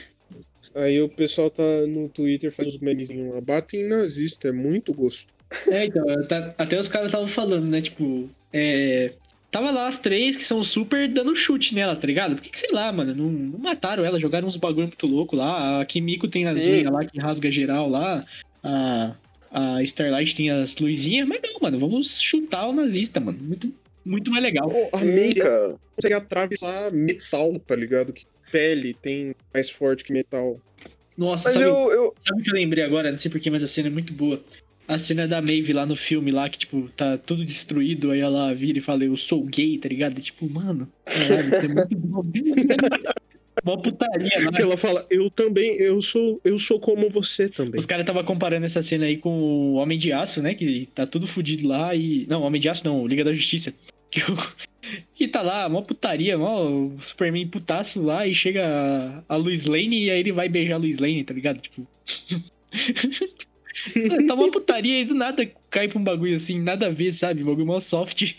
Aí 0.75 1.01
o 1.01 1.09
pessoal 1.09 1.49
tá 1.49 1.63
no 1.87 2.07
Twitter 2.09 2.51
faz 2.51 2.67
os 2.69 2.77
memezinhos 2.79 3.33
lá, 3.33 3.41
batem 3.41 3.87
nazista, 3.87 4.49
é 4.49 4.51
muito 4.51 4.93
gosto. 4.93 5.27
É, 5.67 5.85
então, 5.85 6.03
tá- 6.27 6.53
até 6.57 6.77
os 6.79 6.87
caras 6.87 7.07
estavam 7.07 7.27
falando, 7.27 7.65
né? 7.65 7.81
Tipo, 7.81 8.29
é, 8.53 9.13
Tava 9.51 9.71
lá 9.71 9.87
as 9.87 9.97
três 9.97 10.35
que 10.35 10.43
são 10.43 10.63
super 10.63 11.07
dando 11.07 11.35
chute 11.35 11.73
nela, 11.73 11.95
tá 11.95 12.05
ligado? 12.05 12.35
Por 12.35 12.43
que, 12.43 12.51
que 12.51 12.59
sei 12.59 12.69
lá, 12.71 12.91
mano, 12.91 13.15
não, 13.15 13.31
não 13.31 13.57
mataram 13.57 14.05
ela, 14.05 14.19
jogaram 14.19 14.47
uns 14.47 14.55
bagulho 14.55 14.85
muito 14.85 15.07
louco 15.07 15.35
lá. 15.35 15.81
A 15.81 15.85
Kimiko 15.87 16.27
tem 16.27 16.45
as 16.47 16.55
Sim. 16.59 16.71
unhas 16.73 16.93
lá 16.93 17.03
que 17.03 17.19
rasga 17.19 17.49
geral 17.49 17.89
lá. 17.89 18.23
A, 18.63 19.15
a 19.51 19.83
Starlight 19.83 20.35
tem 20.35 20.49
as 20.49 20.75
luzinhas, 20.77 21.27
mas 21.27 21.41
não, 21.41 21.59
mano, 21.61 21.79
vamos 21.79 22.21
chutar 22.21 22.67
o 22.67 22.73
nazista, 22.73 23.19
mano. 23.19 23.39
Muito, 23.41 23.73
muito 24.05 24.31
mais 24.31 24.43
legal. 24.43 24.69
Pô, 24.69 24.97
a 24.97 24.99
Sim, 24.99 25.15
May 25.15 25.33
cara. 25.33 25.75
consegue 25.95 26.13
atravessar 26.13 26.91
metal, 26.91 27.59
tá 27.59 27.75
ligado? 27.75 28.13
Que 28.13 28.25
pele 28.51 28.93
tem 28.93 29.35
mais 29.53 29.69
forte 29.69 30.03
que 30.03 30.13
metal. 30.13 30.59
Nossa, 31.17 31.45
Mas 31.45 31.53
sabe, 31.53 31.65
eu, 31.65 31.91
eu. 31.91 32.15
sabe 32.25 32.41
o 32.41 32.43
que 32.43 32.49
eu 32.49 32.55
lembrei 32.55 32.83
agora? 32.83 33.11
Não 33.11 33.19
sei 33.19 33.29
porquê, 33.29 33.49
mas 33.49 33.63
a 33.63 33.67
cena 33.67 33.87
é 33.89 33.91
muito 33.91 34.13
boa. 34.13 34.41
A 34.87 34.97
cena 34.97 35.27
da 35.27 35.41
Maeve 35.41 35.71
lá 35.73 35.85
no 35.85 35.95
filme 35.95 36.31
lá, 36.31 36.49
que, 36.49 36.57
tipo, 36.57 36.89
tá 36.95 37.17
tudo 37.17 37.45
destruído, 37.45 38.09
aí 38.09 38.21
ela 38.21 38.53
vira 38.55 38.79
e 38.79 38.81
fala, 38.81 39.03
eu 39.03 39.15
sou 39.17 39.43
gay, 39.43 39.77
tá 39.77 39.87
ligado? 39.87 40.17
E, 40.17 40.21
tipo, 40.21 40.49
mano, 40.49 40.87
caralho, 41.05 41.47
isso 41.47 41.55
é 41.55 41.67
muito 41.67 41.95
bom. 41.97 42.23
Mó 43.63 43.77
putaria, 43.77 44.39
né? 44.39 44.51
Que 44.55 44.61
ela 44.61 44.77
fala, 44.77 45.05
eu 45.09 45.29
também, 45.29 45.75
eu 45.77 46.01
sou, 46.01 46.39
eu 46.43 46.57
sou 46.57 46.79
como 46.79 47.09
você 47.09 47.49
também. 47.49 47.79
Os 47.79 47.85
caras 47.85 48.05
tava 48.05 48.23
comparando 48.23 48.65
essa 48.65 48.81
cena 48.81 49.05
aí 49.05 49.17
com 49.17 49.29
o 49.29 49.73
Homem 49.75 49.97
de 49.97 50.11
Aço, 50.11 50.41
né? 50.41 50.53
Que 50.53 50.87
tá 50.93 51.05
tudo 51.05 51.27
fudido 51.27 51.67
lá 51.67 51.95
e. 51.95 52.25
Não, 52.27 52.41
Homem 52.41 52.61
de 52.61 52.69
Aço 52.69 52.85
não, 52.85 53.05
Liga 53.07 53.23
da 53.23 53.33
Justiça. 53.33 53.73
Que, 54.11 54.21
que 55.13 55.27
tá 55.27 55.43
lá, 55.43 55.69
mó 55.69 55.83
putaria, 55.83 56.35
mó 56.35 56.63
o 56.63 56.97
Superman 56.99 57.47
putaço 57.47 58.01
lá 58.01 58.25
e 58.25 58.33
chega 58.33 58.65
a, 58.65 59.35
a 59.35 59.35
Lois 59.35 59.65
Lane 59.65 60.05
e 60.05 60.09
aí 60.09 60.19
ele 60.19 60.31
vai 60.31 60.49
beijar 60.49 60.75
a 60.75 60.77
Lois 60.79 60.97
Lane, 60.97 61.23
tá 61.23 61.31
ligado? 61.31 61.61
Tipo. 61.61 61.85
tá 64.27 64.33
uma 64.33 64.49
putaria 64.49 65.01
e 65.01 65.05
do 65.05 65.13
nada 65.13 65.47
cai 65.69 65.87
pra 65.87 65.99
um 65.99 66.03
bagulho 66.03 66.35
assim, 66.35 66.59
nada 66.59 66.87
a 66.87 66.89
ver, 66.89 67.11
sabe? 67.11 67.43
Bagulho 67.43 67.67
mó 67.67 67.79
soft. 67.79 68.33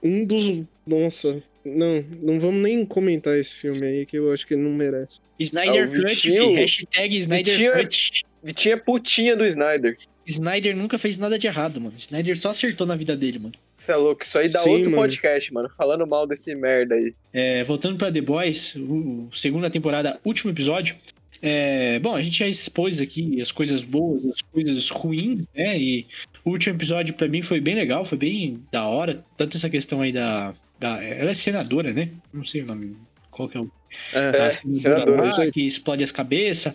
Um 0.00 0.24
dos. 0.24 0.62
Nossa, 0.86 1.42
não, 1.64 2.04
não 2.22 2.40
vamos 2.40 2.62
nem 2.62 2.84
comentar 2.84 3.36
esse 3.36 3.54
filme 3.54 3.84
aí, 3.86 4.06
que 4.06 4.16
eu 4.18 4.32
acho 4.32 4.46
que 4.46 4.54
ele 4.54 4.62
não 4.62 4.72
merece. 4.72 5.20
Snyder 5.38 5.84
Ah, 5.84 5.86
Cut, 5.88 6.14
Vitinho- 6.14 6.54
fi, 6.54 6.60
hashtag 6.60 7.18
Snyder 7.18 7.52
Vitinho- 7.54 7.72
Cut. 7.72 8.24
Vitinha 8.42 8.76
putinha 8.76 9.36
do 9.36 9.46
Snyder. 9.46 9.96
Snyder 10.26 10.74
nunca 10.76 10.98
fez 10.98 11.18
nada 11.18 11.38
de 11.38 11.46
errado, 11.46 11.80
mano. 11.80 11.94
Snyder 11.98 12.36
só 12.38 12.50
acertou 12.50 12.86
na 12.86 12.96
vida 12.96 13.14
dele, 13.16 13.38
mano. 13.38 13.54
Você 13.76 13.92
é 13.92 13.96
louco, 13.96 14.22
isso 14.24 14.38
aí 14.38 14.50
dá 14.50 14.60
Sim, 14.60 14.70
outro 14.70 14.84
mano. 14.90 14.96
podcast, 15.02 15.52
mano. 15.52 15.68
Falando 15.76 16.06
mal 16.06 16.26
desse 16.26 16.54
merda 16.54 16.94
aí. 16.94 17.12
É, 17.32 17.62
voltando 17.64 17.98
pra 17.98 18.10
The 18.12 18.20
Boys, 18.22 18.74
o, 18.76 19.28
segunda 19.34 19.68
temporada, 19.70 20.18
último 20.24 20.50
episódio. 20.50 20.96
É, 21.42 21.98
bom, 21.98 22.14
a 22.14 22.22
gente 22.22 22.38
já 22.38 22.48
expôs 22.48 23.00
aqui 23.00 23.38
as 23.42 23.52
coisas 23.52 23.84
boas, 23.84 24.24
as 24.24 24.40
coisas 24.40 24.88
ruins, 24.88 25.46
né? 25.54 25.78
E 25.78 26.06
o 26.42 26.50
último 26.50 26.74
episódio 26.74 27.12
pra 27.14 27.28
mim 27.28 27.42
foi 27.42 27.60
bem 27.60 27.74
legal, 27.74 28.02
foi 28.02 28.16
bem 28.16 28.62
da 28.72 28.86
hora. 28.86 29.22
Tanto 29.36 29.56
essa 29.58 29.68
questão 29.68 30.00
aí 30.00 30.10
da. 30.12 30.54
Da 30.78 31.02
ela 31.02 31.30
é 31.30 31.34
senadora, 31.34 31.92
né? 31.92 32.10
Não 32.32 32.44
sei 32.44 32.62
o 32.62 32.66
nome. 32.66 32.96
Qual 33.30 33.48
que 33.48 33.56
é 33.56 33.60
o. 33.60 33.70
É, 34.12 34.48
É, 34.48 34.52
senadora. 34.52 35.36
lá, 35.38 35.50
que 35.50 35.66
explode 35.66 36.02
as 36.04 36.12
cabeças. 36.12 36.74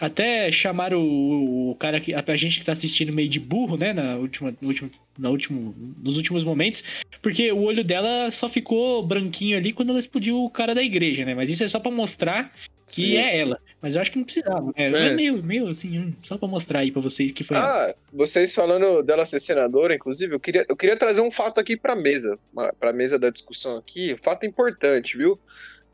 Até 0.00 0.50
chamaram 0.50 0.98
o, 1.02 1.72
o 1.72 1.74
cara 1.74 2.00
que. 2.00 2.14
A 2.14 2.36
gente 2.36 2.58
que 2.58 2.64
tá 2.64 2.72
assistindo 2.72 3.12
meio 3.12 3.28
de 3.28 3.38
burro, 3.38 3.76
né? 3.76 3.92
Na 3.92 4.16
última, 4.16 4.54
no 4.60 4.68
último, 4.68 4.90
na 5.18 5.28
último, 5.28 5.74
nos 6.02 6.16
últimos 6.16 6.42
momentos. 6.42 6.82
Porque 7.20 7.52
o 7.52 7.60
olho 7.62 7.84
dela 7.84 8.30
só 8.30 8.48
ficou 8.48 9.06
branquinho 9.06 9.58
ali 9.58 9.72
quando 9.74 9.90
ela 9.90 9.98
explodiu 10.00 10.42
o 10.42 10.48
cara 10.48 10.74
da 10.74 10.82
igreja, 10.82 11.24
né? 11.26 11.34
Mas 11.34 11.50
isso 11.50 11.62
é 11.62 11.68
só 11.68 11.78
pra 11.78 11.90
mostrar 11.90 12.50
que 12.86 13.02
Sim. 13.02 13.16
é 13.16 13.38
ela. 13.40 13.60
Mas 13.82 13.94
eu 13.94 14.02
acho 14.02 14.10
que 14.10 14.16
não 14.18 14.24
precisava. 14.24 14.72
É, 14.74 14.86
É. 14.86 15.14
meio, 15.14 15.42
meio 15.42 15.68
assim, 15.68 15.98
hum, 15.98 16.12
só 16.22 16.38
pra 16.38 16.48
mostrar 16.48 16.80
aí 16.80 16.90
pra 16.90 17.02
vocês 17.02 17.30
que 17.30 17.44
foi 17.44 17.56
ela. 17.58 17.90
Ah, 17.90 17.94
vocês 18.12 18.54
falando 18.54 19.02
dela 19.02 19.26
ser 19.26 19.40
senadora, 19.40 19.94
inclusive, 19.94 20.34
eu 20.34 20.40
queria, 20.40 20.64
eu 20.68 20.76
queria 20.76 20.96
trazer 20.96 21.20
um 21.20 21.30
fato 21.30 21.60
aqui 21.60 21.76
pra 21.76 21.94
mesa, 21.94 22.38
pra 22.78 22.92
mesa 22.92 23.18
da 23.18 23.30
discussão 23.30 23.76
aqui, 23.76 24.14
um 24.14 24.16
fato 24.18 24.44
importante, 24.46 25.16
viu? 25.16 25.38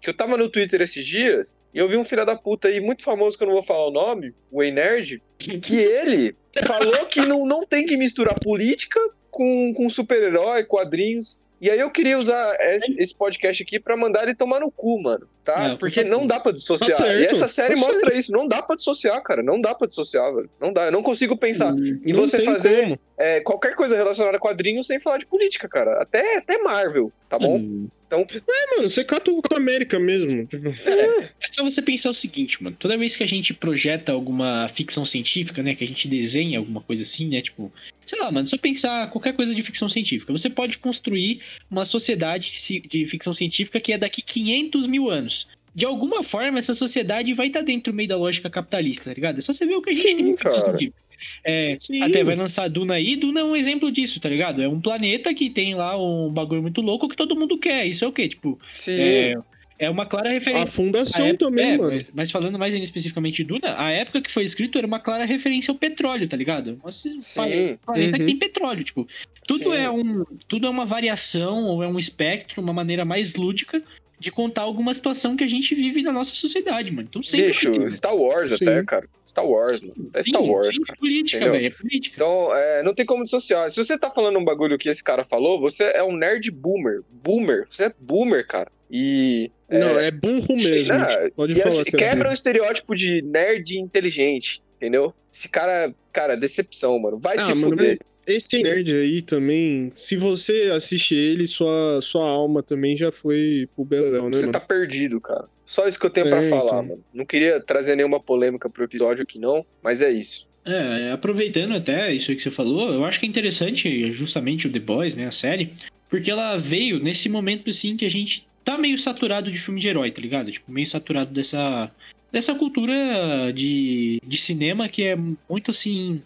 Que 0.07 0.11
eu 0.11 0.15
tava 0.15 0.37
no 0.37 0.49
Twitter 0.49 0.81
esses 0.83 1.05
dias 1.05 1.59
e 1.75 1.79
eu 1.79 1.89
vi 1.89 1.97
um 1.97 2.05
filho 2.05 2.25
da 2.25 2.37
puta 2.37 2.69
aí 2.69 2.79
muito 2.79 3.03
famoso, 3.03 3.37
que 3.37 3.43
eu 3.43 3.49
não 3.49 3.55
vou 3.55 3.63
falar 3.65 3.89
o 3.89 3.91
nome, 3.91 4.33
o 4.53 4.63
Nerd, 4.63 5.21
que 5.37 5.75
ele 5.75 6.37
falou 6.65 7.07
que 7.07 7.23
não, 7.27 7.45
não 7.45 7.67
tem 7.67 7.85
que 7.85 7.97
misturar 7.97 8.39
política 8.39 9.01
com, 9.33 9.75
com 9.75 9.91
super-herói, 9.91 10.63
quadrinhos. 10.63 11.45
E 11.61 11.69
aí 11.71 11.81
eu 11.81 11.91
queria 11.91 12.19
usar 12.19 12.55
esse, 12.61 13.01
esse 13.03 13.17
podcast 13.17 13.63
aqui 13.63 13.81
pra 13.81 13.97
mandar 13.97 14.23
ele 14.25 14.35
tomar 14.35 14.61
no 14.61 14.71
cu, 14.71 15.03
mano, 15.03 15.27
tá? 15.43 15.71
Por 15.71 15.79
Porque 15.79 16.05
não 16.05 16.27
dá 16.27 16.39
pra 16.39 16.53
dissociar. 16.53 16.91
Tá 16.97 17.05
certo, 17.05 17.23
e 17.23 17.25
essa 17.25 17.49
série 17.49 17.75
tá 17.75 17.81
mostra 17.87 18.15
isso, 18.17 18.31
não 18.31 18.47
dá 18.47 18.63
pra 18.63 18.77
dissociar, 18.77 19.21
cara, 19.23 19.43
não 19.43 19.59
dá 19.61 19.75
pra 19.75 19.89
dissociar, 19.89 20.35
velho. 20.35 20.51
Não 20.61 20.71
dá, 20.73 20.85
eu 20.85 20.93
não 20.93 21.03
consigo 21.03 21.35
pensar 21.37 21.75
E- 21.79 21.99
e 22.07 22.13
não 22.13 22.27
você 22.27 22.41
fazer 22.41 23.01
é, 23.19 23.41
qualquer 23.41 23.75
coisa 23.75 23.97
relacionada 23.97 24.37
a 24.37 24.41
quadrinhos 24.41 24.87
sem 24.87 25.01
falar 25.01 25.17
de 25.17 25.27
política, 25.27 25.67
cara. 25.67 26.03
Até, 26.03 26.37
até 26.37 26.59
Marvel, 26.59 27.11
tá 27.29 27.39
bom? 27.39 27.57
Hum, 27.57 27.89
Então, 28.07 28.25
É, 28.31 28.77
mano, 28.77 28.89
você 28.89 29.03
cata 29.05 29.31
o 29.31 29.37
Capitão 29.43 29.59
América 29.59 29.99
mesmo. 29.99 30.47
Tipo, 30.47 30.69
É 30.69 31.31
só 31.53 31.65
você 31.65 31.83
pensar 31.83 32.11
o 32.11 32.15
seguinte, 32.15 32.63
mano. 32.63 32.77
Toda 32.79 32.97
vez 32.97 33.17
que 33.17 33.23
a 33.25 33.27
gente 33.27 33.53
projeta 33.53 34.13
alguma 34.13 34.69
ficção 34.69 35.05
científica, 35.05 35.63
né? 35.63 35.75
Que 35.75 35.83
a 35.85 35.87
gente 35.87 36.07
desenha 36.07 36.59
alguma 36.59 36.81
coisa 36.81 37.03
assim, 37.03 37.29
né? 37.29 37.41
Tipo, 37.43 37.73
sei 38.05 38.19
lá, 38.21 38.31
mano, 38.31 38.47
só 38.47 38.57
pensar 38.57 39.11
qualquer 39.11 39.35
coisa 39.35 39.55
de 39.55 39.63
ficção 39.63 39.89
científica. 39.89 40.33
Você 40.33 40.49
pode 40.49 40.79
construir 40.79 41.41
uma 41.71 41.85
sociedade 41.85 42.53
ci- 42.55 42.81
de 42.81 43.07
ficção 43.07 43.35
científica 43.35 43.81
que 43.81 43.93
é 43.93 43.99
daqui 43.99 44.23
500 44.23 44.87
mil 44.87 45.11
anos. 45.11 45.49
De 45.75 45.85
alguma 45.85 46.23
forma, 46.23 46.59
essa 46.59 46.73
sociedade 46.73 47.35
vai 47.35 47.49
estar 47.49 47.61
dentro 47.61 47.93
meio 47.93 48.09
da 48.09 48.17
lógica 48.17 48.49
capitalista, 48.49 49.05
tá 49.11 49.15
ligado? 49.15 49.39
É 49.39 49.43
só 49.43 49.53
você 49.53 49.67
ver 49.67 49.75
o 49.75 49.83
que 49.83 49.91
a 49.91 49.93
gente 49.93 50.09
Sim, 50.09 50.17
tem 50.17 50.31
de 50.33 50.39
ficção 50.39 50.61
científica. 50.61 50.97
É, 51.45 51.79
vai 52.25 52.37
lançar 52.37 52.69
Duna 52.69 52.95
aí. 52.95 53.17
Duna 53.17 53.41
é 53.41 53.45
um 53.45 53.57
exemplo 53.57 53.91
disso, 53.91 54.21
tá 54.21 54.29
ligado? 54.29 54.63
É 54.63 54.69
um 54.69 54.81
planeta 54.81 55.33
que 55.35 55.51
tem 55.51 55.75
lá 55.75 55.97
um 55.97 56.31
bagulho 56.31 56.63
muito 56.63 56.81
louco 56.81 57.09
que 57.09 57.17
todo 57.17 57.37
mundo 57.37 57.59
quer. 57.59 57.87
Isso 57.87 58.05
é 58.05 58.09
o 58.09 58.13
quê? 58.13 58.29
Tipo, 58.29 58.59
sim. 58.75 58.93
é, 58.93 59.35
é 59.79 59.91
uma 59.91 60.07
clara 60.07 60.31
referência. 60.31 60.65
a 60.65 60.67
fundação 60.67 61.25
A 61.25 61.29
época- 61.29 61.45
também, 61.47 61.73
é, 61.73 61.77
mano. 61.79 62.01
mas- 62.15 62.31
falando 62.31 62.59
mais 62.59 62.75
especificamente 62.75 63.37
de 63.37 63.45
Duna, 63.45 63.75
a 63.79 63.91
época 63.91 64.21
que 64.23 64.31
foi 64.31 64.45
escrito 64.45 64.79
era 64.79 64.87
uma 64.87 64.99
clara 65.01 65.25
referência 65.25 65.71
ao 65.73 65.77
petróleo, 65.79 66.27
tá 66.29 66.37
ligado? 66.37 66.81
Nossa, 66.83 67.09
um 67.09 67.21
Sim. 67.21 67.79
planeta 67.85 68.13
que 68.17 68.21
Uhum. 68.23 68.27
tem 68.27 68.37
petróleo, 68.39 68.85
tipo. 68.85 69.07
Tudo 69.47 69.71
Sim. 69.73 69.77
é 69.77 69.91
um. 69.91 70.25
Tudo 70.49 70.67
é 70.67 70.71
uma 70.71 70.87
variação, 70.87 71.65
ou 71.67 71.83
é 71.83 71.87
um 71.89 71.99
espectro, 71.99 72.63
uma 72.63 72.73
maneira 72.73 73.05
mais 73.05 73.35
lúdica 73.35 73.83
de 74.19 74.31
contar 74.31 74.63
alguma 74.63 74.95
situação 74.95 75.37
que 75.37 75.45
a 75.45 75.49
gente 75.49 75.75
vive 75.75 76.03
na 76.03 76.13
nossa 76.13 76.35
sociedade, 76.35 76.91
mano. 76.91 77.07
Então 77.09 77.23
sempre. 77.23 77.49
Bicho, 77.49 77.71
vai 77.71 77.81
ter. 77.81 77.91
Star 77.93 78.17
Wars 78.17 78.53
até, 78.53 78.83
cara. 78.85 79.09
Star 79.27 79.47
Wars, 79.47 79.81
mano. 79.81 80.11
É 80.15 80.23
Sim, 80.23 80.31
Star 80.31 80.43
Wars, 80.43 80.79
cara. 80.79 80.97
é 80.97 81.01
política, 81.01 81.51
velho. 81.51 81.67
É 81.67 81.71
política. 81.71 82.17
Então, 82.17 82.55
é, 82.55 82.83
não 82.83 82.95
tem 82.95 83.05
como 83.05 83.25
dissociar. 83.25 83.71
Se 83.71 83.85
você 83.85 83.99
tá 83.99 84.11
falando 84.11 84.39
um 84.39 84.45
bagulho 84.45 84.79
que 84.79 84.89
esse 84.89 85.05
cara 85.05 85.25
falou, 85.25 85.61
você 85.61 85.85
é 85.85 86.03
um 86.03 86.17
nerd 86.17 86.51
boomer. 86.51 87.03
Boomer. 87.11 87.67
Você 87.71 87.85
é 87.85 87.93
boomer, 88.01 88.47
cara. 88.47 88.71
E. 88.91 89.51
Não, 89.69 89.99
é 89.99 90.11
burro 90.11 90.55
mesmo. 90.57 90.97
Não, 90.97 91.07
tipo, 91.07 91.31
Pode 91.33 91.53
e 91.53 91.57
falar 91.57 91.75
assim, 91.75 91.85
que 91.85 91.97
é 91.97 91.99
quebra 91.99 92.31
o 92.31 92.33
estereótipo 92.33 92.95
de 92.95 93.21
nerd 93.23 93.79
inteligente, 93.79 94.63
entendeu? 94.77 95.13
Esse 95.31 95.49
cara, 95.49 95.93
cara, 96.13 96.37
decepção, 96.37 96.99
mano. 96.99 97.19
Vai 97.19 97.35
Ah, 97.35 97.47
se 97.47 97.55
mano, 97.55 97.71
fuder. 97.77 97.99
Esse 98.27 98.61
nerd 98.61 98.93
aí 98.93 99.23
também, 99.23 99.91
se 99.95 100.17
você 100.17 100.71
assiste 100.75 101.15
ele, 101.15 101.47
sua, 101.47 102.01
sua 102.03 102.29
alma 102.29 102.63
também 102.63 102.97
já 102.97 103.13
foi 103.13 103.69
pro 103.75 103.85
Beléu, 103.85 104.25
né, 104.29 104.37
Você 104.37 104.41
mano? 104.47 104.53
tá 104.53 104.61
perdido, 104.61 105.21
cara. 105.21 105.45
Só 105.65 105.87
isso 105.87 105.99
que 105.99 106.07
eu 106.07 106.11
tenho 106.11 106.29
pra 106.29 106.43
É, 106.43 106.49
falar, 106.51 106.65
então. 106.83 106.83
mano. 106.85 107.05
Não 107.15 107.25
queria 107.25 107.61
trazer 107.61 107.95
nenhuma 107.97 108.21
polêmica 108.21 108.69
pro 108.69 108.85
episódio 108.85 109.23
aqui, 109.23 109.39
não, 109.39 109.65
mas 109.83 110.01
é 110.03 110.11
isso. 110.11 110.47
É, 110.65 111.13
aproveitando 111.13 111.75
até 111.75 112.13
isso 112.13 112.31
aí 112.31 112.37
que 112.37 112.43
você 112.43 112.51
falou, 112.51 112.93
eu 112.93 113.05
acho 113.05 113.21
que 113.21 113.27
é 113.27 113.29
interessante 113.29 114.11
justamente 114.13 114.67
o 114.67 114.73
The 114.73 114.81
Boys, 114.81 115.15
né, 115.15 115.27
a 115.27 115.31
série, 115.31 115.71
porque 116.11 116.29
ela 116.31 116.57
veio 116.57 116.99
nesse 116.99 117.29
momento 117.29 117.71
assim 117.71 117.97
que 117.97 118.05
a 118.05 118.11
gente 118.11 118.47
tá 118.65 118.77
meio 118.77 118.99
saturado 118.99 119.49
de 119.51 119.59
filme 119.59 119.81
de 119.81 119.87
herói, 119.87 120.11
tá 120.11 120.21
ligado? 120.21 120.51
Tipo, 120.51 120.73
meio 120.73 120.87
saturado 120.87 121.31
dessa 121.31 121.91
dessa 122.33 122.53
cultura 122.55 123.53
de, 123.55 124.21
de 124.27 124.37
cinema 124.39 124.89
que 124.89 125.05
é 125.05 125.17
muito 125.49 125.71
assim, 125.71 126.21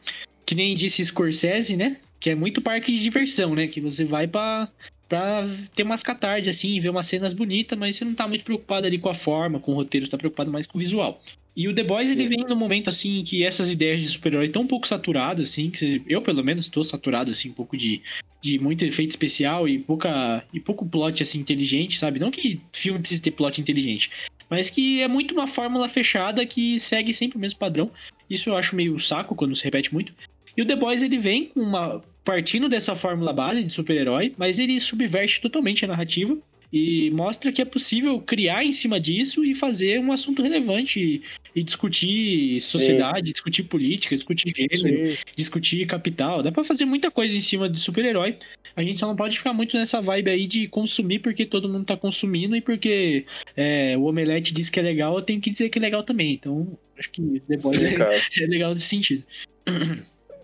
que 0.51 0.55
nem 0.57 0.74
disse 0.74 1.07
Scorsese, 1.07 1.76
né? 1.76 1.98
Que 2.18 2.30
é 2.30 2.34
muito 2.34 2.61
parque 2.61 2.90
de 2.90 3.01
diversão, 3.01 3.55
né? 3.55 3.68
Que 3.68 3.80
você 3.80 4.05
vai 4.05 4.26
pra, 4.26 4.68
pra 5.09 5.48
ter 5.76 5.84
umas 5.84 6.03
catardes 6.03 6.48
assim, 6.48 6.80
ver 6.80 6.88
umas 6.88 7.07
cenas 7.07 7.32
bonitas, 7.32 7.78
mas 7.78 7.94
você 7.94 8.05
não 8.05 8.16
tá 8.16 8.26
muito 8.26 8.42
preocupado 8.42 8.84
ali 8.84 8.98
com 8.98 9.09
a 9.09 9.14
forma, 9.14 9.61
com 9.61 9.70
o 9.70 9.76
roteiro, 9.76 10.05
você 10.05 10.11
tá 10.11 10.18
preocupado 10.18 10.51
mais 10.51 10.66
com 10.66 10.76
o 10.76 10.80
visual. 10.80 11.22
E 11.57 11.68
o 11.68 11.74
The 11.74 11.84
Boys, 11.84 12.11
ele 12.11 12.26
vem 12.26 12.44
num 12.48 12.57
momento, 12.57 12.90
assim, 12.90 13.22
que 13.22 13.44
essas 13.44 13.70
ideias 13.70 14.01
de 14.01 14.09
super-herói 14.09 14.46
estão 14.46 14.62
um 14.62 14.66
pouco 14.66 14.88
saturadas, 14.88 15.51
assim, 15.51 15.70
que 15.70 16.03
eu, 16.09 16.20
pelo 16.20 16.42
menos, 16.42 16.66
tô 16.66 16.82
saturado, 16.82 17.30
assim, 17.30 17.51
um 17.51 17.55
pouco 17.55 17.76
de, 17.76 18.03
de 18.42 18.59
muito 18.59 18.84
efeito 18.84 19.11
especial 19.11 19.68
e, 19.68 19.78
pouca, 19.78 20.42
e 20.53 20.59
pouco 20.59 20.84
plot, 20.84 21.22
assim, 21.22 21.38
inteligente, 21.38 21.96
sabe? 21.96 22.18
Não 22.18 22.32
que 22.32 22.61
filme 22.72 22.98
precise 22.98 23.22
ter 23.22 23.30
plot 23.30 23.61
inteligente, 23.61 24.11
mas 24.48 24.68
que 24.68 25.01
é 25.01 25.07
muito 25.07 25.32
uma 25.32 25.46
fórmula 25.46 25.88
fechada 25.88 26.44
que 26.44 26.80
segue 26.80 27.14
sempre 27.14 27.38
o 27.38 27.40
mesmo 27.40 27.61
padrão. 27.61 27.88
Isso 28.28 28.51
eu 28.51 28.57
acho 28.57 28.74
meio 28.74 28.98
saco 28.98 29.36
quando 29.36 29.55
se 29.55 29.62
repete 29.62 29.94
muito. 29.94 30.12
E 30.61 30.62
o 30.62 30.66
The 30.66 30.76
Boys, 30.76 31.02
ele 31.02 31.16
vem 31.16 31.46
com 31.46 31.61
uma... 31.61 32.02
partindo 32.22 32.68
dessa 32.68 32.94
fórmula 32.94 33.32
base 33.32 33.64
de 33.64 33.70
super-herói, 33.70 34.34
mas 34.36 34.58
ele 34.58 34.78
subverte 34.78 35.40
totalmente 35.40 35.86
a 35.86 35.88
narrativa 35.88 36.36
E 36.70 37.11
mostra 37.12 37.50
que 37.50 37.62
é 37.62 37.64
possível 37.64 38.20
criar 38.20 38.62
em 38.62 38.70
cima 38.70 39.00
disso 39.00 39.42
e 39.42 39.54
fazer 39.54 39.98
um 39.98 40.12
assunto 40.12 40.42
relevante 40.42 41.00
e, 41.00 41.22
e 41.56 41.62
discutir 41.62 42.61
sociedade, 42.61 43.32
discutir 43.32 43.62
política, 43.62 44.14
discutir 44.14 44.52
gênero, 44.54 45.12
Sim. 45.12 45.16
discutir 45.34 45.86
capital. 45.86 46.42
Dá 46.42 46.52
pra 46.52 46.62
fazer 46.62 46.84
muita 46.84 47.11
coisa 47.11 47.34
em 47.34 47.40
cima 47.40 47.66
de 47.66 47.80
super-herói. 47.80 48.36
A 48.76 48.82
gente 48.82 48.98
só 48.98 49.06
não 49.06 49.16
pode 49.16 49.38
ficar 49.38 49.54
muito 49.54 49.78
nessa 49.78 49.98
vibe 50.02 50.30
aí 50.30 50.46
de 50.46 50.68
consumir 50.68 51.20
porque 51.20 51.46
todo 51.46 51.70
mundo 51.70 51.86
tá 51.86 51.96
consumindo 51.96 52.54
e 52.54 52.61
porque 52.61 53.24
é, 53.56 53.96
o 53.96 54.02
Omelete 54.02 54.52
diz 54.52 54.68
que 54.68 54.78
é 54.78 54.82
legal, 54.82 55.16
eu 55.16 55.22
tenho 55.22 55.40
que 55.40 55.50
dizer 55.50 55.70
que 55.70 55.78
é 55.78 55.80
legal 55.80 56.02
também. 56.02 56.34
Então, 56.34 56.78
acho 56.98 57.11
que 57.11 57.40
The 57.48 57.56
Boys 57.56 57.78
Sim, 57.78 57.86
é, 57.86 58.44
é 58.44 58.46
legal 58.46 58.74
nesse 58.74 58.88
sentido. 58.88 59.24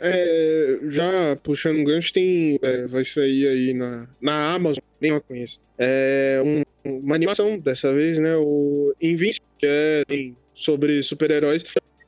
É, 0.01 0.78
já 0.88 1.36
puxando 1.42 1.78
um 1.78 1.84
gancho, 1.84 2.12
tem. 2.12 2.59
é, 2.62 2.86
vai 2.86 3.05
sair 3.05 3.49
aí 3.49 3.74
na, 3.74 4.07
na 4.20 4.55
Amazon, 4.55 4.82
nem 5.01 5.11
eu 5.12 5.20
conheço. 5.20 5.61
É 5.78 6.40
um- 6.44 6.62
uma 6.84 7.14
animação 7.16 7.59
dessa 7.59 7.92
vez, 7.92 8.18
né? 8.18 8.36
O 8.36 8.94
Invincible, 9.03 9.47
que 9.59 9.66
é 9.66 10.05
tem 10.07 10.36
sobre 10.55 11.03
super-heróis. 11.03 11.64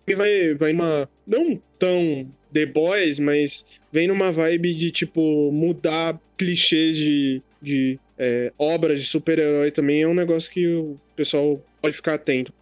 E 0.06 0.14
vai, 0.14 0.54
vai 0.54 0.72
numa. 0.72 1.08
Não 1.26 1.60
tão 1.78 2.30
The 2.52 2.64
Boys, 2.66 3.18
mas 3.18 3.66
vem 3.92 4.08
numa 4.08 4.30
vibe 4.32 4.72
de, 4.74 4.90
tipo, 4.90 5.50
mudar 5.52 6.18
clichês 6.36 6.96
de, 6.96 7.42
de 7.60 7.98
é, 8.16 8.52
obras 8.56 9.00
de 9.00 9.06
super-herói 9.06 9.70
também. 9.70 10.02
É 10.02 10.08
um 10.08 10.14
negócio 10.14 10.50
que 10.50 10.66
o 10.66 10.98
pessoal 11.16 11.62
pode 11.82 11.96
ficar 11.96 12.14
atento. 12.14 12.52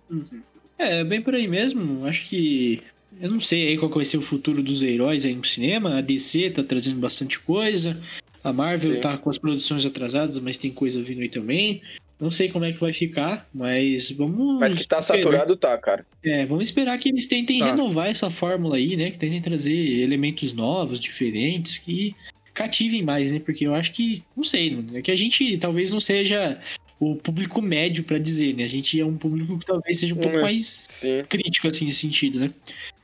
É, 0.79 1.05
bem 1.05 1.21
por 1.21 1.35
aí 1.35 1.47
mesmo. 1.47 2.05
Acho 2.07 2.29
que. 2.29 2.83
Eu 3.21 3.31
não 3.31 3.41
sei 3.41 3.69
aí 3.69 3.79
qual 3.79 3.91
vai 3.91 4.05
ser 4.05 4.19
o 4.19 4.23
futuro 4.23 4.63
dos 4.63 4.83
heróis 4.83 5.25
aí 5.25 5.35
no 5.35 5.45
cinema. 5.45 5.99
A 5.99 6.01
DC 6.01 6.51
tá 6.51 6.63
trazendo 6.63 6.99
bastante 6.99 7.39
coisa. 7.39 8.01
A 8.45 8.53
Marvel 8.53 8.95
Sim. 8.95 9.01
tá 9.01 9.17
com 9.17 9.31
as 9.31 9.39
produções 9.39 9.85
atrasadas, 9.85 10.39
mas 10.39 10.59
tem 10.59 10.71
coisa 10.71 11.03
vindo 11.03 11.21
aí 11.23 11.29
também. 11.29 11.83
Não 12.19 12.31
sei 12.31 12.49
como 12.49 12.65
é 12.65 12.73
que 12.73 12.81
vai 12.81 12.93
ficar, 12.93 13.47
mas 13.53 14.11
vamos. 14.11 14.59
Mas 14.61 14.73
que 14.75 14.87
tá 14.87 15.01
esperar. 15.01 15.19
saturado, 15.19 15.57
tá, 15.57 15.77
cara. 15.77 16.07
É, 16.25 16.47
vamos 16.47 16.69
esperar 16.69 16.99
que 16.99 17.09
eles 17.11 17.27
tentem 17.27 17.59
Tá. 17.59 17.67
renovar 17.73 18.09
essa 18.09 18.31
fórmula 18.31 18.77
aí, 18.77 18.97
né? 18.97 19.11
Que 19.11 19.19
tentem 19.19 19.43
trazer 19.43 20.01
elementos 20.01 20.53
novos, 20.53 20.99
diferentes, 20.99 21.77
que 21.79 22.15
cativem 22.55 23.03
mais, 23.03 23.33
né? 23.33 23.39
Porque 23.39 23.67
eu 23.67 23.75
acho 23.75 23.93
que, 23.93 24.23
não 24.35 24.45
sei, 24.45 24.75
mano, 24.75 24.97
é 24.97 25.03
que 25.03 25.11
a 25.11 25.17
gente 25.17 25.59
talvez 25.59 25.91
não 25.91 26.01
seja 26.01 26.59
o 26.99 27.15
público 27.17 27.61
médio 27.61 28.05
pra 28.05 28.19
dizer, 28.19 28.55
né? 28.55 28.65
A 28.65 28.69
gente 28.69 28.99
é 29.01 29.05
um 29.05 29.17
público 29.17 29.59
que 29.59 29.67
talvez 29.67 29.99
seja 29.99 30.15
um 30.15 30.19
pouco 30.19 30.39
É. 30.39 30.43
mais 30.43 30.87
Sim. 30.91 31.25
crítico, 31.29 31.69
assim, 31.69 31.85
nesse 31.85 31.99
sentido, 32.01 32.41
né? 32.41 32.51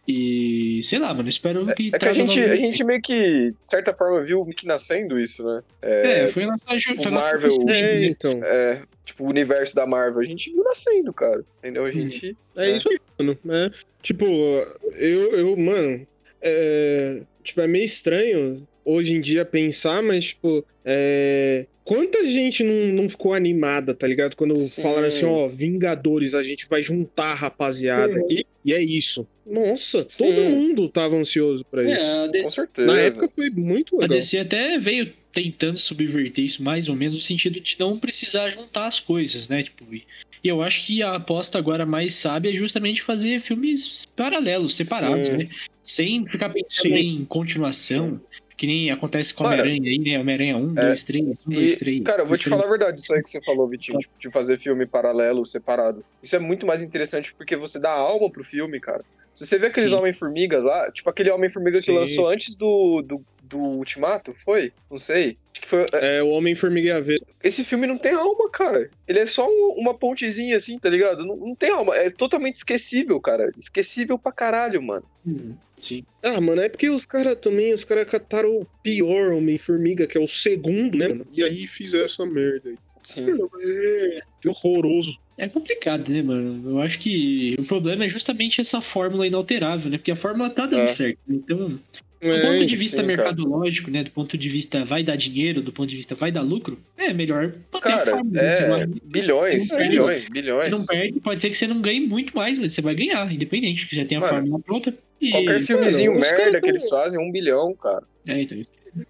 E, 0.09 0.81
sei 0.83 0.99
lá, 0.99 1.15
mano, 1.15 1.29
espero 1.29 1.65
que 1.75 1.91
É 1.95 1.99
que 1.99 2.07
a 2.09 2.13
gente, 2.13 2.41
a 2.41 2.57
gente 2.57 2.83
meio 2.83 3.01
que, 3.01 3.51
de 3.53 3.57
certa 3.63 3.95
forma, 3.95 4.21
viu 4.25 4.43
meio 4.45 4.57
que 4.57 4.67
nascendo 4.67 5.21
isso, 5.21 5.45
né? 5.45 5.63
É, 5.81 6.25
o 6.27 6.33
foi 6.33 6.43
a 6.43 6.47
nossa 6.49 7.11
Marvel- 7.11 7.51
justiça, 7.51 7.71
É, 7.73 8.01
né? 8.01 8.07
então. 8.07 8.41
É, 8.43 8.83
tipo, 9.05 9.25
o 9.25 9.29
universo 9.29 9.77
da 9.77 9.87
Marvel. 9.87 10.21
A 10.21 10.25
gente 10.25 10.51
viu 10.51 10.65
nascendo, 10.65 11.13
cara. 11.13 11.45
Entendeu? 11.59 11.85
A 11.85 11.87
Uhum. 11.87 11.93
gente. 11.93 12.37
É 12.57 12.71
É. 12.71 12.77
isso 12.77 12.89
aí, 12.89 12.99
mano. 13.19 13.39
É, 13.51 13.71
tipo, 14.03 14.25
eu, 14.25 15.31
eu 15.39 15.57
mano, 15.57 16.05
é, 16.41 17.23
tipo, 17.45 17.61
é 17.61 17.69
meio 17.69 17.85
estranho 17.85 18.67
hoje 18.85 19.15
em 19.15 19.21
dia 19.21 19.45
pensar, 19.45 20.03
mas, 20.03 20.25
tipo, 20.25 20.65
é, 20.85 21.67
quanta 21.85 22.25
gente 22.25 22.63
não, 22.63 23.03
não 23.03 23.09
ficou 23.09 23.33
animada, 23.35 23.95
tá 23.95 24.07
ligado? 24.07 24.37
Quando 24.37 24.57
Sim. 24.57 24.83
falaram 24.83 25.07
assim, 25.07 25.25
ó, 25.25 25.49
Vingadores, 25.49 26.35
a 26.35 26.43
gente 26.43 26.67
vai 26.69 26.83
juntar 26.83 27.33
a 27.33 27.35
rapaziada 27.35 28.15
Uhum. 28.15 28.25
aqui, 28.25 28.47
e 28.65 28.73
é 28.73 28.83
isso. 28.83 29.27
Nossa, 29.45 30.05
todo 30.05 30.35
Sim. 30.35 30.49
mundo 30.49 30.89
tava 30.89 31.17
ansioso 31.17 31.65
pra 31.71 31.83
isso. 31.83 31.93
É, 32.05 32.25
a 32.25 32.27
D- 32.29 32.43
Com 32.43 32.51
certeza. 32.51 32.87
Na 32.93 33.01
época 33.01 33.29
foi 33.35 33.51
muito 33.51 33.97
A 33.97 34.03
legal. 34.03 34.17
DC 34.19 34.39
até 34.39 34.79
veio 34.79 35.13
tentando 35.33 35.79
subverter 35.79 36.45
isso 36.45 36.63
mais 36.63 36.89
ou 36.89 36.95
menos 36.95 37.15
no 37.15 37.21
sentido 37.21 37.59
de 37.59 37.77
não 37.81 37.99
precisar 37.99 38.51
juntar 38.51 38.87
as 38.87 39.01
coisas, 39.01 39.49
né? 39.49 39.63
Tipo, 39.63 39.85
e 39.95 40.05
e 40.45 40.49
eu 40.49 40.61
acho 40.61 40.85
que 40.85 41.01
a 41.05 41.15
aposta 41.15 41.57
agora 41.57 41.87
mais 41.87 42.17
sábia 42.17 42.51
é 42.51 42.55
justamente 42.55 43.01
fazer 43.01 43.41
filmes 43.41 44.05
paralelos, 44.17 44.75
separados, 44.75 45.29
Sim. 45.29 45.37
né? 45.37 45.49
Sem 45.85 46.27
ficar 46.27 46.51
pensando 46.51 46.95
Sim. 46.95 47.21
em 47.21 47.25
continuação, 47.25 48.21
que 48.57 48.67
nem 48.67 48.91
acontece 48.91 49.33
com 49.35 49.45
Homem-Aranha 49.45 49.83
aí, 49.83 49.99
né? 49.99 50.19
Homem-Aranha 50.21 50.57
1, 50.57 50.79
é, 50.79 50.87
2, 50.87 51.03
3, 51.05 51.27
1, 51.47 51.51
2, 51.51 51.77
3. 51.77 51.97
E, 51.99 52.01
cara, 52.03 52.23
eu 52.23 52.27
vou 52.27 52.37
te 52.37 52.49
falar 52.49 52.65
a 52.65 52.69
verdade, 52.71 53.01
isso 53.01 53.13
aí 53.15 53.23
que 53.23 53.31
você 53.31 53.43
falou, 53.43 53.69
Vitinho, 53.69 53.99
de, 53.99 54.09
de 54.19 54.31
fazer 54.31 54.59
filme 54.59 54.87
paralelo, 54.87 55.45
separado. 55.47 56.05
Isso 56.23 56.37
é 56.37 56.39
muito 56.39 56.67
mais 56.67 56.83
interessante 56.83 57.35
porque 57.37 57.57
você 57.57 57.79
dá 57.79 57.91
alma 57.91 58.31
pro 58.31 58.45
filme, 58.45 58.79
cara. 58.81 59.03
Se 59.35 59.47
você 59.47 59.59
vê 59.59 59.69
aqueles. 59.69 59.93
Homem-Formigas 59.93 60.63
lá, 60.63 60.91
tipo 60.93 61.09
aquele 61.09 61.31
Homem-Formiga 61.31 61.81
que 61.81 61.91
lançou 61.91 62.29
antes 62.29 62.55
do, 62.55 63.01
do, 63.01 63.23
do 63.49 63.59
Ultimato, 63.59 64.35
foi? 64.35 64.75
Não 64.91 64.99
sei. 64.99 65.39
Acho 65.53 65.63
que 65.63 65.69
foi. 65.69 65.87
é, 65.95 66.19
É, 66.19 66.23
o 66.23 66.29
Homem-Formiga 66.29 66.89
e 66.89 66.93
a 66.93 67.01
Vespa. 67.01 67.27
Esse 67.43 67.65
filme 67.65 67.87
não 67.87 67.97
tem 67.97 68.13
alma, 68.13 68.51
cara. 68.51 68.91
Ele 69.09 69.19
é 69.21 69.25
só 69.27 69.49
um- 69.49 69.75
uma 69.79 69.95
pontezinha 69.95 70.59
assim, 70.59 70.79
tá 70.79 70.91
ligado? 70.91 71.25
Não, 71.25 71.35
não 71.35 71.55
tem 71.55 71.71
alma. 71.71 71.97
É 71.97 72.11
totalmente 72.11 72.57
esquecível, 72.57 73.19
cara. 73.23 73.51
Esquecível 73.57 74.19
pra 74.19 74.33
caralho, 74.33 74.83
mano. 74.83 75.05
Hum, 75.27 75.55
Sim. 75.83 76.05
Ah, 76.23 76.41
mano, 76.41 76.63
é 76.63 76.69
porque 76.69 76.89
os 76.89 77.05
caras 77.05 77.37
também, 77.41 77.75
os 77.75 77.85
caras 77.85 78.09
cataram 78.09 78.57
o 78.57 78.67
pior 78.83 79.33
Homem-Formiga, 79.33 80.07
que 80.07 80.17
é 80.17 80.21
o 80.21 80.29
segundo, 80.29 80.97
né, 80.97 81.09
mano? 81.09 81.27
E 81.33 81.43
aí 81.43 81.67
fizeram 81.67 82.07
essa 82.07 82.25
merda 82.25 82.71
aí. 82.71 82.77
Sim. 83.03 83.27
É, 83.61 84.21
que 84.41 84.49
horroroso. 84.49 85.13
É 85.37 85.49
complicado, 85.49 86.13
né, 86.13 86.23
mano? 86.23 86.71
Eu 86.71 86.79
acho 86.79 87.01
que 87.01 87.57
o 87.59 87.65
problema 87.65 88.05
é 88.05 88.09
justamente 88.09 88.61
essa 88.61 88.81
fórmula 88.81 89.27
inalterável, 89.27 89.91
né? 89.91 89.99
Porque 89.99 90.13
a 90.13 90.17
fórmula 90.17 90.49
tá 90.51 90.67
dando 90.67 90.83
É. 90.83 90.87
certo. 90.89 91.19
Então, 91.29 91.81
do 92.23 92.29
É, 92.29 92.41
ponto 92.41 92.65
de 92.65 92.77
vista 92.77 92.97
sim, 92.99 93.03
cara. 93.03 93.17
mercadológico, 93.17 93.91
né? 93.91 94.05
Do 94.05 94.11
ponto 94.13 94.39
de 94.39 94.49
vista 94.49 94.85
vai 94.85 95.03
dar 95.03 95.17
dinheiro, 95.17 95.61
do 95.61 95.73
ponto 95.73 95.89
de 95.89 95.97
vista 95.97 96.15
vai 96.15 96.31
dar 96.31 96.43
lucro, 96.43 96.79
é 96.97 97.13
melhor 97.13 97.53
Cara, 97.81 98.05
fórmula. 98.13 98.43
né? 98.43 98.55
É. 98.55 98.69
não- 98.87 98.95
Bilhões, 99.05 99.69
bilhões, 99.69 100.23
Você 100.23 100.31
bilhões. 100.31 100.71
não 100.71 100.87
perde, 100.87 101.21
pode 101.21 101.43
ser 101.43 101.51
que 101.51 101.57
você 101.57 101.67
não 101.67 101.81
ganhe 101.81 102.01
muito 102.01 102.35
mais, 102.37 102.59
mas 102.59 102.73
você 102.73 102.81
vai 102.81 102.95
ganhar, 102.95 103.31
independente, 103.33 103.87
que 103.89 103.97
já 103.97 104.05
tem 104.05 104.19
a 104.19 104.21
Mano, 104.21 104.33
fórmula 104.33 104.59
pronta. 104.61 104.95
E... 105.21 105.31
Qualquer 105.31 105.61
filmezinho 105.63 106.13
os 106.13 106.19
merda 106.19 106.61
que 106.61 106.69
eles 106.69 106.89
fazem, 106.89 107.19
um 107.21 107.31
bilhão, 107.33 107.75
cara. 107.75 108.05
É, 108.27 108.41
então, 108.43 108.59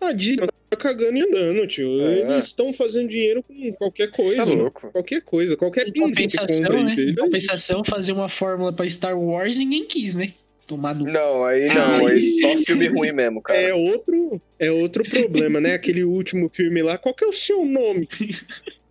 A 0.01 0.13
Disney 0.13 0.47
tá 0.71 0.77
cagando 0.77 1.19
e 1.19 1.23
andando, 1.23 1.67
tio. 1.67 2.01
É. 2.03 2.21
Eles 2.33 2.47
estão 2.47 2.73
fazendo 2.73 3.09
dinheiro 3.09 3.43
com 3.43 3.73
qualquer 3.75 4.11
Tá 4.11 4.17
coisa. 4.17 4.47
mano. 4.47 4.63
louco. 4.63 4.91
Qualquer 4.93 5.21
coisa, 5.23 5.57
qualquer 5.57 5.85
que 5.93 6.01
compensação, 6.01 6.83
né? 6.85 6.95
Em 6.99 7.15
compensação, 7.15 7.85
fazer 7.85 8.13
uma 8.13 8.29
fórmula 8.29 8.73
pra 8.73 8.89
Star 8.89 9.19
Wars 9.19 9.59
ninguém 9.59 9.85
quis, 9.87 10.15
né? 10.15 10.33
Tomar 10.67 10.95
no. 10.95 11.05
Não, 11.05 11.45
aí 11.45 11.67
não, 11.67 12.07
aí 12.07 12.21
só 12.41 12.57
filme 12.65 12.87
ruim 12.89 13.13
mesmo, 13.13 13.43
cara. 13.43 13.59
É 13.61 13.75
outro, 13.75 14.41
é 14.59 14.71
outro 14.71 15.03
problema, 15.05 15.61
né? 15.61 15.75
Aquele 15.75 16.05
último 16.05 16.49
filme 16.55 16.83
lá. 16.83 16.97
Qual 16.97 17.15
que 17.15 17.25
é 17.25 17.29
o 17.29 17.33
seu 17.33 17.65
nome? 17.65 18.09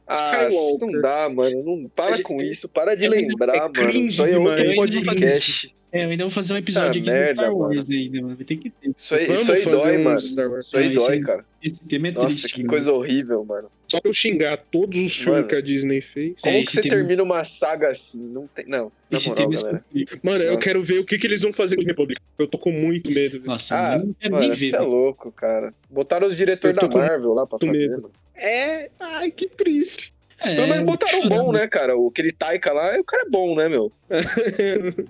Ah, 0.08 0.48
Skywalker. 0.50 0.88
não 0.92 1.02
dá, 1.02 1.30
mano. 1.30 1.64
Não 1.64 1.90
para 1.96 2.16
Gente, 2.18 2.24
com 2.26 2.42
isso, 2.42 2.68
para 2.68 2.96
de 2.96 3.06
é 3.06 3.10
lembrar, 3.10 3.56
é 3.56 3.60
mano. 3.62 3.72
cringe 3.74 4.08
Isso 4.08 4.24
aí 4.26 4.34
é 4.34 4.38
outro 4.38 4.56
demais. 4.58 4.78
podcast. 4.78 5.76
É, 5.94 6.06
eu 6.06 6.10
ainda 6.10 6.24
vou 6.24 6.32
fazer 6.32 6.54
um 6.54 6.58
episódio 6.58 6.88
Ah, 6.88 6.92
aqui 6.92 7.02
merda, 7.12 7.34
Star 7.42 7.56
Wars 7.56 7.90
ainda, 7.90 8.22
mano. 8.22 8.36
Vai 8.36 8.46
ter 8.46 8.56
que 8.58 8.70
ter. 8.70 8.92
Isso 8.98 9.16
aí, 9.16 9.26
Vamos 9.28 9.42
isso 9.42 9.52
aí 9.52 9.64
dói, 9.64 9.98
um 9.98 10.04
mano. 10.04 10.18
Isso 10.60 10.78
aí 10.78 10.86
Ah, 10.88 10.94
dói, 10.94 11.16
esse- 11.16 11.26
cara. 11.26 11.42
Esse 11.64 11.80
tema 11.86 12.08
é 12.08 12.12
Nossa, 12.12 12.28
triste. 12.28 12.54
que 12.54 12.58
mano. 12.60 12.70
coisa 12.70 12.92
horrível, 12.94 13.46
mano. 13.46 13.70
Só 13.92 14.00
pra 14.00 14.10
eu 14.10 14.16
xingar 14.16 14.58
todos 14.58 14.98
os 14.98 15.12
filmes 15.18 15.36
Mano. 15.36 15.48
que 15.48 15.56
a 15.56 15.62
Disney 15.62 16.02
fez. 16.02 16.40
Como 16.40 16.56
É, 16.56 16.62
que 16.62 16.72
você 16.72 16.82
termina 16.82 17.22
uma 17.22 17.44
saga 17.44 17.90
assim? 17.90 18.26
Não 18.28 18.48
tem. 18.48 18.66
Não, 18.66 18.92
na 19.10 19.18
Esse 19.18 19.28
moral, 19.28 19.50
tema 19.50 19.60
é 19.60 19.64
galera. 19.64 19.84
Mano, 20.24 20.44
eu 20.44 20.54
Nossa. 20.54 20.60
quero 20.64 20.82
ver 20.82 21.00
o 21.00 21.06
que, 21.06 21.18
que 21.20 21.28
eles 21.28 21.42
vão 21.42 21.52
fazer 21.54 21.76
com 21.76 21.82
o 21.82 21.86
Republic. 21.86 22.22
Eu 22.40 22.48
tô 22.48 22.58
com 22.58 22.72
muito 22.72 23.12
medo. 23.12 23.34
velho. 23.34 23.46
Nossa, 23.46 23.76
Ah, 23.78 23.98
eu 23.98 24.06
não 24.06 24.14
quero 24.14 24.34
mano, 24.34 24.48
nem 24.48 24.58
ver. 24.58 24.70
você 24.70 24.76
é 24.78 24.80
louco, 24.80 25.32
cara. 25.34 25.74
Botaram 25.90 26.28
os 26.28 26.36
diretores 26.38 26.78
Eu 26.82 26.88
da 26.88 26.98
Marvel 26.98 27.34
lá 27.34 27.46
pra 27.46 27.60
fazer, 27.60 27.72
medo. 27.90 28.02
mano. 28.02 28.14
É, 28.36 28.90
ai, 29.00 29.30
que 29.30 29.48
triste. 29.48 30.14
É, 30.40 30.56
Pelo 30.56 30.68
menos 30.70 30.86
botaram 30.86 31.20
um 31.20 31.22
chorando. 31.24 31.44
bom, 31.44 31.52
né, 31.52 31.68
cara? 31.68 31.96
O 31.98 32.08
aquele 32.08 32.32
Taika 32.32 32.72
lá, 32.72 32.98
o 33.00 33.04
cara 33.04 33.24
é 33.28 33.30
bom, 33.30 33.56
né, 33.56 33.70
meu? 33.70 33.92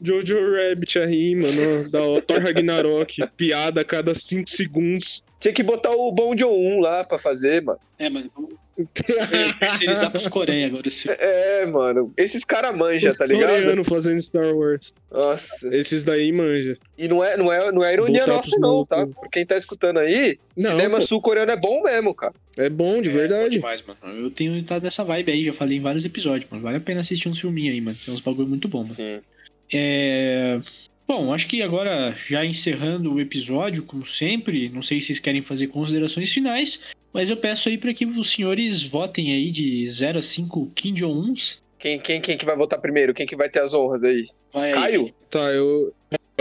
Jojo 0.00 0.36
Rabbit 0.56 0.98
aí, 0.98 1.34
mano. 1.34 1.88
Da. 1.88 2.20
Thor 2.26 2.40
Ragnarok. 2.40 3.16
piada 3.36 3.80
a 3.80 3.84
cada 3.84 4.14
5 4.14 4.50
segundos. 4.50 5.22
Tinha 5.42 5.52
que 5.52 5.62
botar 5.64 5.90
o 5.90 6.12
Bom 6.12 6.36
John 6.36 6.54
1 6.56 6.78
lá 6.80 7.02
pra 7.02 7.18
fazer, 7.18 7.60
mano. 7.62 7.80
É, 7.98 8.08
mano, 8.08 8.30
vamos 8.32 8.52
terceirizar 9.58 10.08
pros 10.12 10.28
Coreia 10.28 10.68
agora. 10.68 10.86
Esse... 10.86 11.10
É, 11.10 11.66
mano. 11.66 12.12
Esses 12.16 12.44
caras 12.44 12.74
manjam, 12.76 13.12
tá 13.12 13.26
ligado? 13.26 13.48
coreanos 13.50 13.88
fazendo 13.88 14.22
Star 14.22 14.54
Wars. 14.54 14.92
Nossa. 15.10 15.66
Esses 15.74 16.04
daí 16.04 16.30
manja. 16.30 16.78
E 16.96 17.08
não 17.08 17.24
é, 17.24 17.36
não 17.36 17.52
é, 17.52 17.72
não 17.72 17.82
é 17.84 17.92
ironia 17.92 18.20
Botar 18.20 18.36
nossa, 18.36 18.58
não, 18.60 18.86
tá? 18.86 19.04
Por 19.04 19.28
quem 19.30 19.44
tá 19.44 19.56
escutando 19.56 19.98
aí, 19.98 20.38
Não, 20.56 20.70
cinema 20.70 21.00
pô. 21.00 21.06
sul-coreano 21.06 21.50
é 21.50 21.56
bom 21.56 21.82
mesmo, 21.82 22.14
cara. 22.14 22.34
É 22.56 22.70
bom, 22.70 23.02
de 23.02 23.08
É, 23.08 23.12
bom 23.12 23.18
verdade. 23.18 23.50
demais, 23.50 23.82
mano. 23.82 24.16
Eu 24.24 24.30
tenho 24.30 24.56
estado 24.56 24.84
nessa 24.84 25.02
vibe 25.02 25.32
aí, 25.32 25.44
já 25.44 25.52
falei 25.52 25.78
em 25.78 25.82
vários 25.82 26.04
episódios, 26.04 26.48
mano. 26.48 26.62
Vale 26.62 26.76
a 26.76 26.80
pena 26.80 27.00
assistir 27.00 27.28
uns 27.28 27.40
filminhos 27.40 27.74
aí, 27.74 27.80
mano. 27.80 27.98
Tem 28.04 28.14
uns 28.14 28.20
bagulho 28.20 28.46
muito 28.46 28.68
bom, 28.68 28.78
mano. 28.82 28.94
Sim. 28.94 29.20
É... 29.74 30.60
Bom, 31.12 31.30
acho 31.34 31.46
que 31.46 31.60
agora, 31.60 32.16
já 32.26 32.42
encerrando 32.42 33.12
o 33.12 33.20
episódio, 33.20 33.82
como 33.82 34.06
sempre, 34.06 34.70
não 34.70 34.80
sei 34.80 34.98
se 34.98 35.08
vocês 35.08 35.18
querem 35.18 35.42
fazer 35.42 35.66
considerações 35.66 36.32
finais, 36.32 36.80
mas 37.12 37.28
eu 37.28 37.36
peço 37.36 37.68
aí 37.68 37.76
para 37.76 37.92
que 37.92 38.06
os 38.06 38.30
senhores 38.30 38.82
votem 38.82 39.30
aí 39.30 39.50
de 39.50 39.86
0 39.90 40.20
a 40.20 40.22
5 40.22 40.72
Kim 40.74 40.94
Jong-uns. 40.94 41.60
Quem, 41.78 41.98
quem, 42.00 42.18
quem 42.18 42.38
que 42.38 42.46
vai 42.46 42.56
votar 42.56 42.80
primeiro? 42.80 43.12
Quem 43.12 43.26
que 43.26 43.36
vai 43.36 43.50
ter 43.50 43.60
as 43.60 43.74
honras 43.74 44.04
aí? 44.04 44.26
Vai 44.54 44.70
aí. 44.72 44.74
Caio? 44.74 45.14
Tá, 45.28 45.52
eu. 45.52 45.92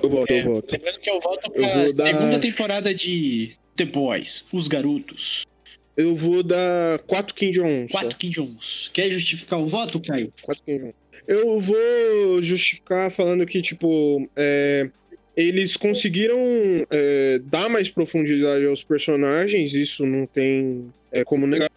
Eu 0.01 0.09
voto, 0.09 0.32
É, 0.32 0.39
eu 0.39 0.45
voto. 0.45 0.72
Lembrando 0.72 0.99
que 1.01 1.09
eu 1.09 1.19
volto 1.19 1.45
Eu 1.47 1.51
pra 1.51 1.78
vou 1.84 1.93
dar- 1.93 2.05
segunda 2.05 2.39
temporada 2.39 2.95
de 2.95 3.51
The 3.76 3.84
Boys, 3.84 4.45
Os 4.53 4.69
Garotos. 4.69 5.45
Eu 5.97 6.15
vou 6.15 6.41
dar 6.41 6.99
4 6.99 7.36
Kim 7.36 7.51
Jong-un. 7.51 7.89
só. 7.89 7.99
4 7.99 8.17
Kim 8.17 8.30
Jong-uns. 8.30 8.89
Quer 8.93 9.09
justificar 9.11 9.59
o 9.59 9.67
voto, 9.67 9.99
Caio? 9.99 10.32
4 10.43 10.63
Kim 10.63 10.78
Jong-un. 10.78 10.93
Eu 11.28 11.59
vou 11.59 12.41
justificar 12.41 13.11
falando 13.11 13.45
que, 13.45 13.61
tipo, 13.61 14.30
é, 14.36 14.89
eles 15.36 15.78
conseguiram 15.78 16.38
é, 16.89 17.39
dar 17.45 17.69
mais 17.69 17.89
profundidade 17.89 18.65
aos 18.65 18.84
personagens, 18.84 19.74
isso 19.74 20.05
não 20.05 20.26
tem 20.26 20.91
é, 21.11 21.24
como 21.24 21.47
negar. 21.47 21.69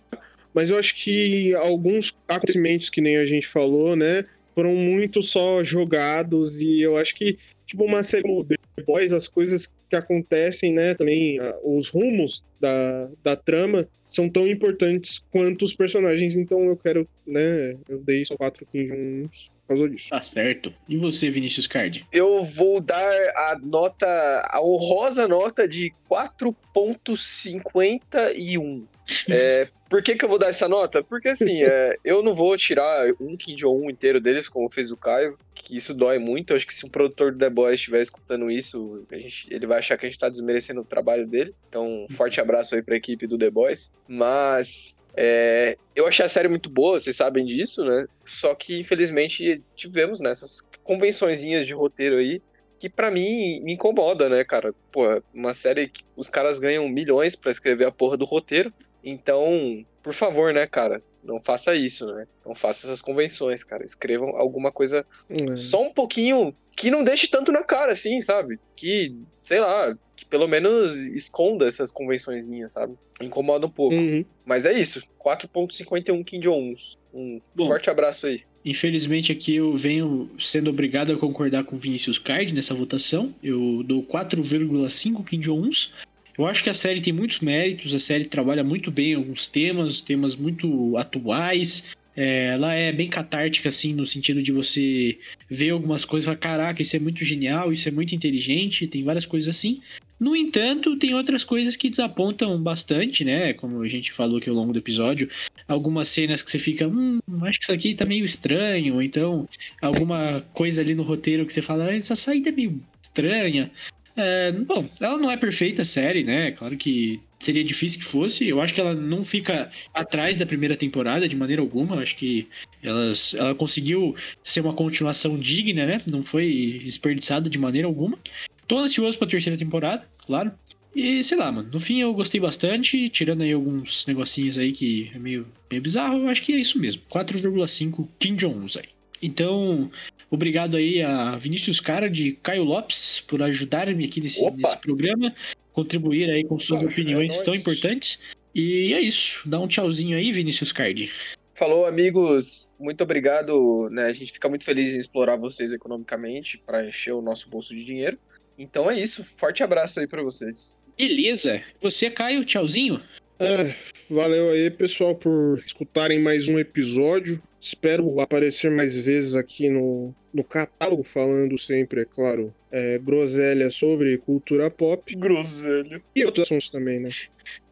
Mas 0.53 0.71
eu 0.71 0.79
acho 0.79 0.95
que 0.95 1.55
alguns 1.55 2.17
acontecimentos 2.29 2.89
que 2.89 3.01
nem 3.01 3.17
a 3.17 3.27
gente 3.27 3.47
falou, 3.47 3.97
né, 3.97 4.25
foram 4.55 4.75
muito 4.75 5.23
só 5.23 5.65
jogados 5.65 6.61
e 6.61 6.81
eu 6.81 6.97
acho 6.97 7.15
que, 7.15 7.39
tipo, 7.67 7.85
uma 7.85 8.03
série 8.03 8.23
como 8.23 8.45
The 8.45 8.57
Boys, 8.87 9.13
as 9.13 9.27
coisas 9.27 9.73
que 9.95 9.97
acontecem, 9.97 10.73
né, 10.73 10.95
também 10.95 11.39
os 11.63 11.89
rumos 11.89 12.43
da, 12.61 13.09
da 13.23 13.37
trama 13.37 13.87
são 14.05 14.29
tão 14.29 14.49
importantes 14.49 15.25
quanto 15.31 15.65
os 15.65 15.73
personagens, 15.75 16.37
então 16.37 16.65
eu 16.65 16.77
quero, 16.77 17.09
né, 17.27 17.77
eu 17.89 18.01
dei 18.01 18.25
só 18.25 18.37
4 18.37 18.67
Kim 18.67 18.89
Jong-uns 18.89 19.51
por 19.63 19.69
causa 19.69 19.89
disso. 19.89 20.11
Tá 20.11 20.21
certo. 20.23 20.75
E 20.89 20.97
você, 20.97 21.31
Vinícius 21.31 21.67
Card? 21.67 22.07
Eu 22.13 22.45
vou 22.45 22.81
dar 22.81 23.11
a 23.35 23.59
nota, 23.63 24.07
a 24.51 24.63
honrosa 24.63 25.27
nota 25.27 25.67
de 25.67 25.91
4.51. 26.11 28.85
É, 29.29 29.69
por 29.95 30.03
que, 30.03 30.17
que 30.17 30.25
eu 30.25 30.29
vou 30.29 30.41
dar 30.41 30.49
essa 30.49 30.67
nota? 30.69 31.05
Porque 31.05 31.29
assim, 31.29 31.63
é, 31.63 31.97
eu 32.05 32.21
não 32.21 32.35
vou 32.35 32.57
tirar 32.57 33.07
um 33.21 33.37
Kim 33.37 33.55
Jong-un 33.55 33.89
inteiro 33.89 34.21
deles, 34.21 34.49
como 34.49 34.69
fez 34.69 34.91
o 34.91 34.97
Caio, 34.97 35.39
que 35.55 35.77
isso 35.77 35.95
dói 35.95 36.19
muito. 36.19 36.51
Eu 36.53 36.57
acho 36.57 36.67
que 36.67 36.75
se 36.75 36.85
um 36.85 36.89
produtor 36.89 37.31
do 37.31 37.39
The 37.39 37.49
Boys 37.49 37.79
estiver 37.79 38.03
escutando 38.03 38.51
isso, 38.51 39.07
a 39.13 39.15
gente- 39.17 39.47
ele 39.49 39.69
vai 39.69 39.79
achar 39.79 39.97
que 39.97 40.05
a 40.05 40.09
gente 40.09 40.19
tá 40.19 40.29
desmerecendo 40.29 40.81
o 40.81 40.85
trabalho 40.85 41.29
dele. 41.29 41.55
Então, 41.69 42.07
um 42.11 42.15
forte 42.17 42.41
abraço 42.41 42.75
aí 42.75 42.83
pra 42.83 42.97
equipe 42.97 43.25
do 43.29 43.39
The 43.39 43.51
Boys. 43.51 43.93
Mas 44.09 44.97
é, 45.17 45.77
eu 45.95 46.09
achei 46.09 46.25
a 46.25 46.29
série 46.29 46.49
muito 46.49 46.69
boa, 46.69 46.99
vocês 46.99 47.15
sabem 47.15 47.45
disso, 47.45 47.85
né? 47.85 48.07
Só 48.25 48.53
que, 48.53 48.81
infelizmente, 48.81 49.63
tivemos 49.77 50.19
nessas 50.19 50.61
convençõezinhas 50.83 51.69
de 51.69 51.73
roteiro 51.73 52.17
aí 52.17 52.43
que 52.81 52.89
pra 52.91 53.11
mim 53.11 53.61
me 53.63 53.75
incomoda, 53.75 54.29
né, 54.29 54.43
cara? 54.45 54.75
Pô, 54.93 55.05
uma 55.33 55.55
série 55.55 55.89
que 55.89 56.03
os 56.17 56.29
caras 56.29 56.59
ganham 56.59 56.87
milhões 56.89 57.37
pra 57.37 57.53
escrever 57.53 57.87
a 57.87 57.93
porra 57.93 58.17
do 58.17 58.25
roteiro. 58.25 58.73
Então, 59.05 59.85
por 60.03 60.15
favor, 60.15 60.53
né, 60.53 60.67
cara? 60.67 60.99
Não 61.23 61.39
faça 61.39 61.75
isso, 61.77 62.07
né? 62.07 62.27
Não 62.45 62.55
faça 62.55 62.87
essas 62.87 63.03
convenções, 63.03 63.63
cara. 63.63 63.85
Escrevam 63.85 64.37
alguma 64.37 64.73
coisa 64.73 65.05
É. 65.29 65.57
só 65.57 65.83
um 65.83 65.93
pouquinho 65.93 66.55
que 66.77 66.91
não 66.91 67.05
deixe 67.05 67.29
tanto 67.29 67.53
na 67.53 67.63
cara, 67.63 67.93
assim, 67.93 68.21
sabe? 68.21 68.59
Que, 68.75 69.15
sei 69.43 69.61
lá, 69.61 69.97
que 70.17 70.25
pelo 70.25 70.49
menos 70.49 70.97
esconda 70.97 71.69
essas 71.69 71.93
convençõezinhas, 71.93 72.73
sabe? 72.73 72.95
Incomoda 73.21 73.67
um 73.67 73.71
pouco. 73.71 73.95
Uhum. 73.95 74.25
Mas 74.45 74.67
é 74.67 74.73
isso. 74.73 75.03
4.51 75.19 76.25
Kim 76.25 76.41
Jong-uns. 76.41 76.99
Um 77.13 77.41
Bom. 77.55 77.69
forte 77.69 77.89
abraço 77.89 78.27
aí. 78.27 78.43
Infelizmente 78.65 79.31
aqui 79.31 79.55
eu 79.57 79.77
venho 79.77 80.31
sendo 80.39 80.71
obrigado 80.71 81.13
a 81.13 81.19
concordar 81.19 81.65
com 81.65 81.77
o 81.77 81.79
Vinícius 81.79 82.19
Card 82.19 82.53
nessa 82.55 82.75
votação. 82.75 83.35
Eu 83.43 83.83
dou 83.85 84.03
4,5 84.03 85.25
Kim 85.25 85.39
Jong-uns. 85.41 85.93
Eu 86.37 86.47
acho 86.47 86.65
que 86.65 86.71
a 86.71 86.75
série 86.75 87.01
tem 87.01 87.13
muitos 87.13 87.41
méritos, 87.41 87.95
a 87.95 87.99
série 87.99 88.25
trabalha 88.25 88.65
muito 88.65 88.91
bem 88.91 89.15
alguns 89.15 89.47
temas, 89.47 90.01
temas 90.01 90.35
muito 90.35 90.97
atuais. 90.97 91.85
É, 92.17 92.47
ela 92.55 92.75
é 92.75 92.93
bem 92.93 93.09
catártica, 93.09 93.69
assim, 93.69 93.93
no 93.93 94.07
sentido 94.07 94.43
de 94.43 94.53
você 94.53 95.19
ver 95.49 95.71
algumas 95.71 96.05
coisas 96.05 96.25
e 96.25 96.27
falar, 96.27 96.39
caraca, 96.39 96.83
isso 96.83 96.95
é 96.95 96.99
muito 97.01 97.25
genial, 97.25 97.73
isso 97.73 97.89
é 97.89 97.93
muito 97.93 98.15
inteligente, 98.15 98.87
tem 98.87 99.03
várias 99.03 99.27
coisas 99.27 99.55
assim. 99.57 99.81
No 100.19 100.35
entanto, 100.35 100.97
tem 100.97 101.13
outras 101.13 101.43
coisas 101.43 101.77
que 101.77 101.91
desapontam 101.91 102.61
bastante, 102.63 103.25
né? 103.25 103.53
Como 103.53 103.83
a 103.83 103.89
gente 103.89 104.13
falou 104.13 104.39
aqui 104.39 104.49
ao 104.49 104.55
longo 104.55 104.73
do 104.73 104.79
episódio. 104.79 105.29
Algumas 105.67 106.09
cenas 106.09 106.41
que 106.41 106.51
você 106.51 106.59
fica, 106.59 106.87
hum, 106.87 107.19
acho 107.43 107.59
que 107.59 107.65
isso 107.65 107.73
aqui 107.73 107.95
tá 107.95 108.05
meio 108.05 108.25
estranho. 108.25 108.95
Ou 108.95 109.03
então, 109.03 109.49
alguma 109.83 110.41
coisa 110.53 110.81
ali 110.81 110.95
no 110.95 111.03
roteiro 111.03 111.45
que 111.45 111.53
você 111.53 111.63
fala, 111.63 111.87
"Ah, 111.87 111.97
essa 111.97 112.15
saída 112.15 112.49
é 112.51 112.53
meio 112.53 112.81
estranha. 113.03 113.71
É, 114.17 114.53
bom, 114.53 114.89
ela 115.01 115.19
não 115.19 115.31
é 115.31 115.37
perfeita 115.37 115.83
a 115.83 115.85
série, 115.85 116.23
né? 116.23 116.53
Claro 116.53 116.77
que 116.77 117.21
seria 117.41 117.65
difícil 117.65 117.99
que 117.99 118.05
fosse. 118.05 118.49
Eu 118.49 118.61
acho 118.61 118.73
que 118.73 118.81
ela 118.81 118.95
não 118.95 119.25
fica 119.25 119.71
atrás 119.93 120.37
da 120.37 120.47
primeira 120.47 120.77
temporada 120.77 121.29
de 121.29 121.35
maneira 121.35 121.61
alguma. 121.61 121.97
Eu 121.97 122.01
acho 122.01 122.17
que 122.17 122.49
elas, 122.83 123.35
ela 123.35 123.55
conseguiu 123.55 124.15
ser 124.43 124.61
uma 124.61 124.73
continuação 124.73 125.39
digna, 125.39 125.85
né? 125.85 126.01
Não 126.07 126.23
foi 126.23 126.81
desperdiçada 126.85 127.51
de 127.51 127.59
maneira 127.59 127.89
alguma. 127.89 128.19
Tô 128.67 128.79
ansioso 128.79 129.19
pra 129.19 129.27
terceira 129.27 129.59
temporada, 129.59 130.07
claro. 130.27 130.53
E 130.95 131.25
sei 131.25 131.37
lá, 131.37 131.51
mano, 131.51 131.69
no 131.73 131.81
fim 131.81 132.01
eu 132.01 132.15
gostei 132.15 132.41
bastante, 132.41 133.09
tirando 133.09 133.43
aí 133.43 133.53
alguns 133.53 134.07
negocinhos 134.07 134.57
aí 134.57 134.73
que 134.73 135.11
é 135.13 135.19
meio, 135.19 135.45
meio 135.69 135.83
bizarro, 135.83 136.19
eu 136.19 136.29
acho 136.29 136.43
que 136.43 136.53
é 136.53 136.57
isso 136.57 136.79
mesmo. 136.79 137.03
4,5 137.11 138.09
Kim 138.19 138.37
Jong-uns 138.37 138.77
aí. 138.77 138.94
Então, 139.23 139.91
obrigado 140.31 140.77
aí 140.77 141.03
a 141.03 141.37
Vinícius 141.37 141.81
Cara 141.81 142.09
de 142.09 142.33
Caio 142.33 142.65
Lopes 142.65 143.21
por 143.27 143.43
ajudar-me 143.43 144.05
aqui 144.05 144.21
nesse, 144.21 144.41
nesse 144.51 144.79
programa, 144.79 145.35
contribuir 145.73 146.31
aí 146.31 146.45
com 146.45 146.59
suas 146.59 146.83
Opa, 146.83 146.91
opiniões 146.91 147.37
é 147.37 147.43
tão 147.43 147.55
importantes. 147.55 148.19
E 148.55 148.93
é 148.95 149.01
isso, 149.01 149.41
dá 149.45 149.59
um 149.59 149.67
tchauzinho 149.67 150.17
aí, 150.17 150.31
Vinícius 150.31 150.71
Card. 150.71 151.11
Falou, 151.55 151.87
amigos. 151.87 152.75
Muito 152.79 153.03
obrigado. 153.03 153.89
Né? 153.91 154.07
A 154.07 154.13
gente 154.13 154.33
fica 154.33 154.49
muito 154.49 154.65
feliz 154.65 154.93
em 154.93 154.99
explorar 154.99 155.37
vocês 155.37 155.73
economicamente 155.73 156.59
para 156.59 156.87
encher 156.87 157.13
o 157.13 157.23
nosso 157.23 157.49
bolso 157.49 157.75
de 157.75 157.85
dinheiro. 157.85 158.19
Então 158.59 158.91
é 158.91 158.99
isso. 158.99 159.25
Forte 159.37 159.63
abraço 159.63 160.01
aí 160.01 160.07
para 160.07 160.23
vocês. 160.23 160.81
Beleza, 160.97 161.63
você, 161.81 162.09
Caio, 162.09 162.45
tchauzinho? 162.45 163.01
É, 163.39 163.75
valeu 164.09 164.51
aí, 164.51 164.71
pessoal, 164.71 165.15
por 165.15 165.61
escutarem 165.65 166.21
mais 166.21 166.49
um 166.49 166.59
episódio. 166.59 167.43
Espero 167.61 168.21
aparecer 168.21 168.71
mais 168.71 168.97
vezes 168.97 169.35
aqui 169.35 169.69
no, 169.69 170.15
no 170.33 170.45
catálogo, 170.45 171.03
falando 171.03 171.59
sempre, 171.59 172.03
é 172.03 172.05
claro, 172.05 172.55
é, 172.71 172.99
groselha 172.99 173.71
sobre 173.71 174.19
cultura 174.19 174.71
pop 174.71 175.15
Groselho. 175.17 176.03
e 176.15 176.25
outros 176.25 176.45
assuntos 176.45 176.69
também, 176.69 177.01
né? 177.01 177.09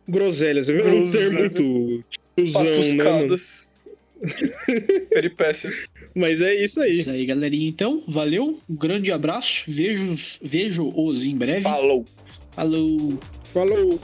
Groselha, 0.08 0.64
você 0.64 0.72
viu? 0.72 0.88
É 0.88 0.92
um 0.92 1.10
termo 1.10 1.38
Groselha. 1.38 1.38
muito 1.40 2.04
tiozão, 2.36 2.96
né, 2.96 3.04
mano? 3.04 3.36
Peripécias. 5.10 5.86
Mas 6.14 6.40
é 6.40 6.54
isso 6.54 6.82
aí. 6.82 6.90
Isso 6.90 7.10
aí, 7.10 7.26
galerinha. 7.26 7.68
Então, 7.68 8.02
valeu, 8.08 8.60
um 8.68 8.74
grande 8.74 9.10
abraço. 9.12 9.64
Vejo, 9.68 10.14
vejo-os 10.40 11.24
em 11.24 11.36
breve. 11.36 11.62
Falou. 11.62 12.04
Falou. 12.52 13.18
Falou! 13.52 14.00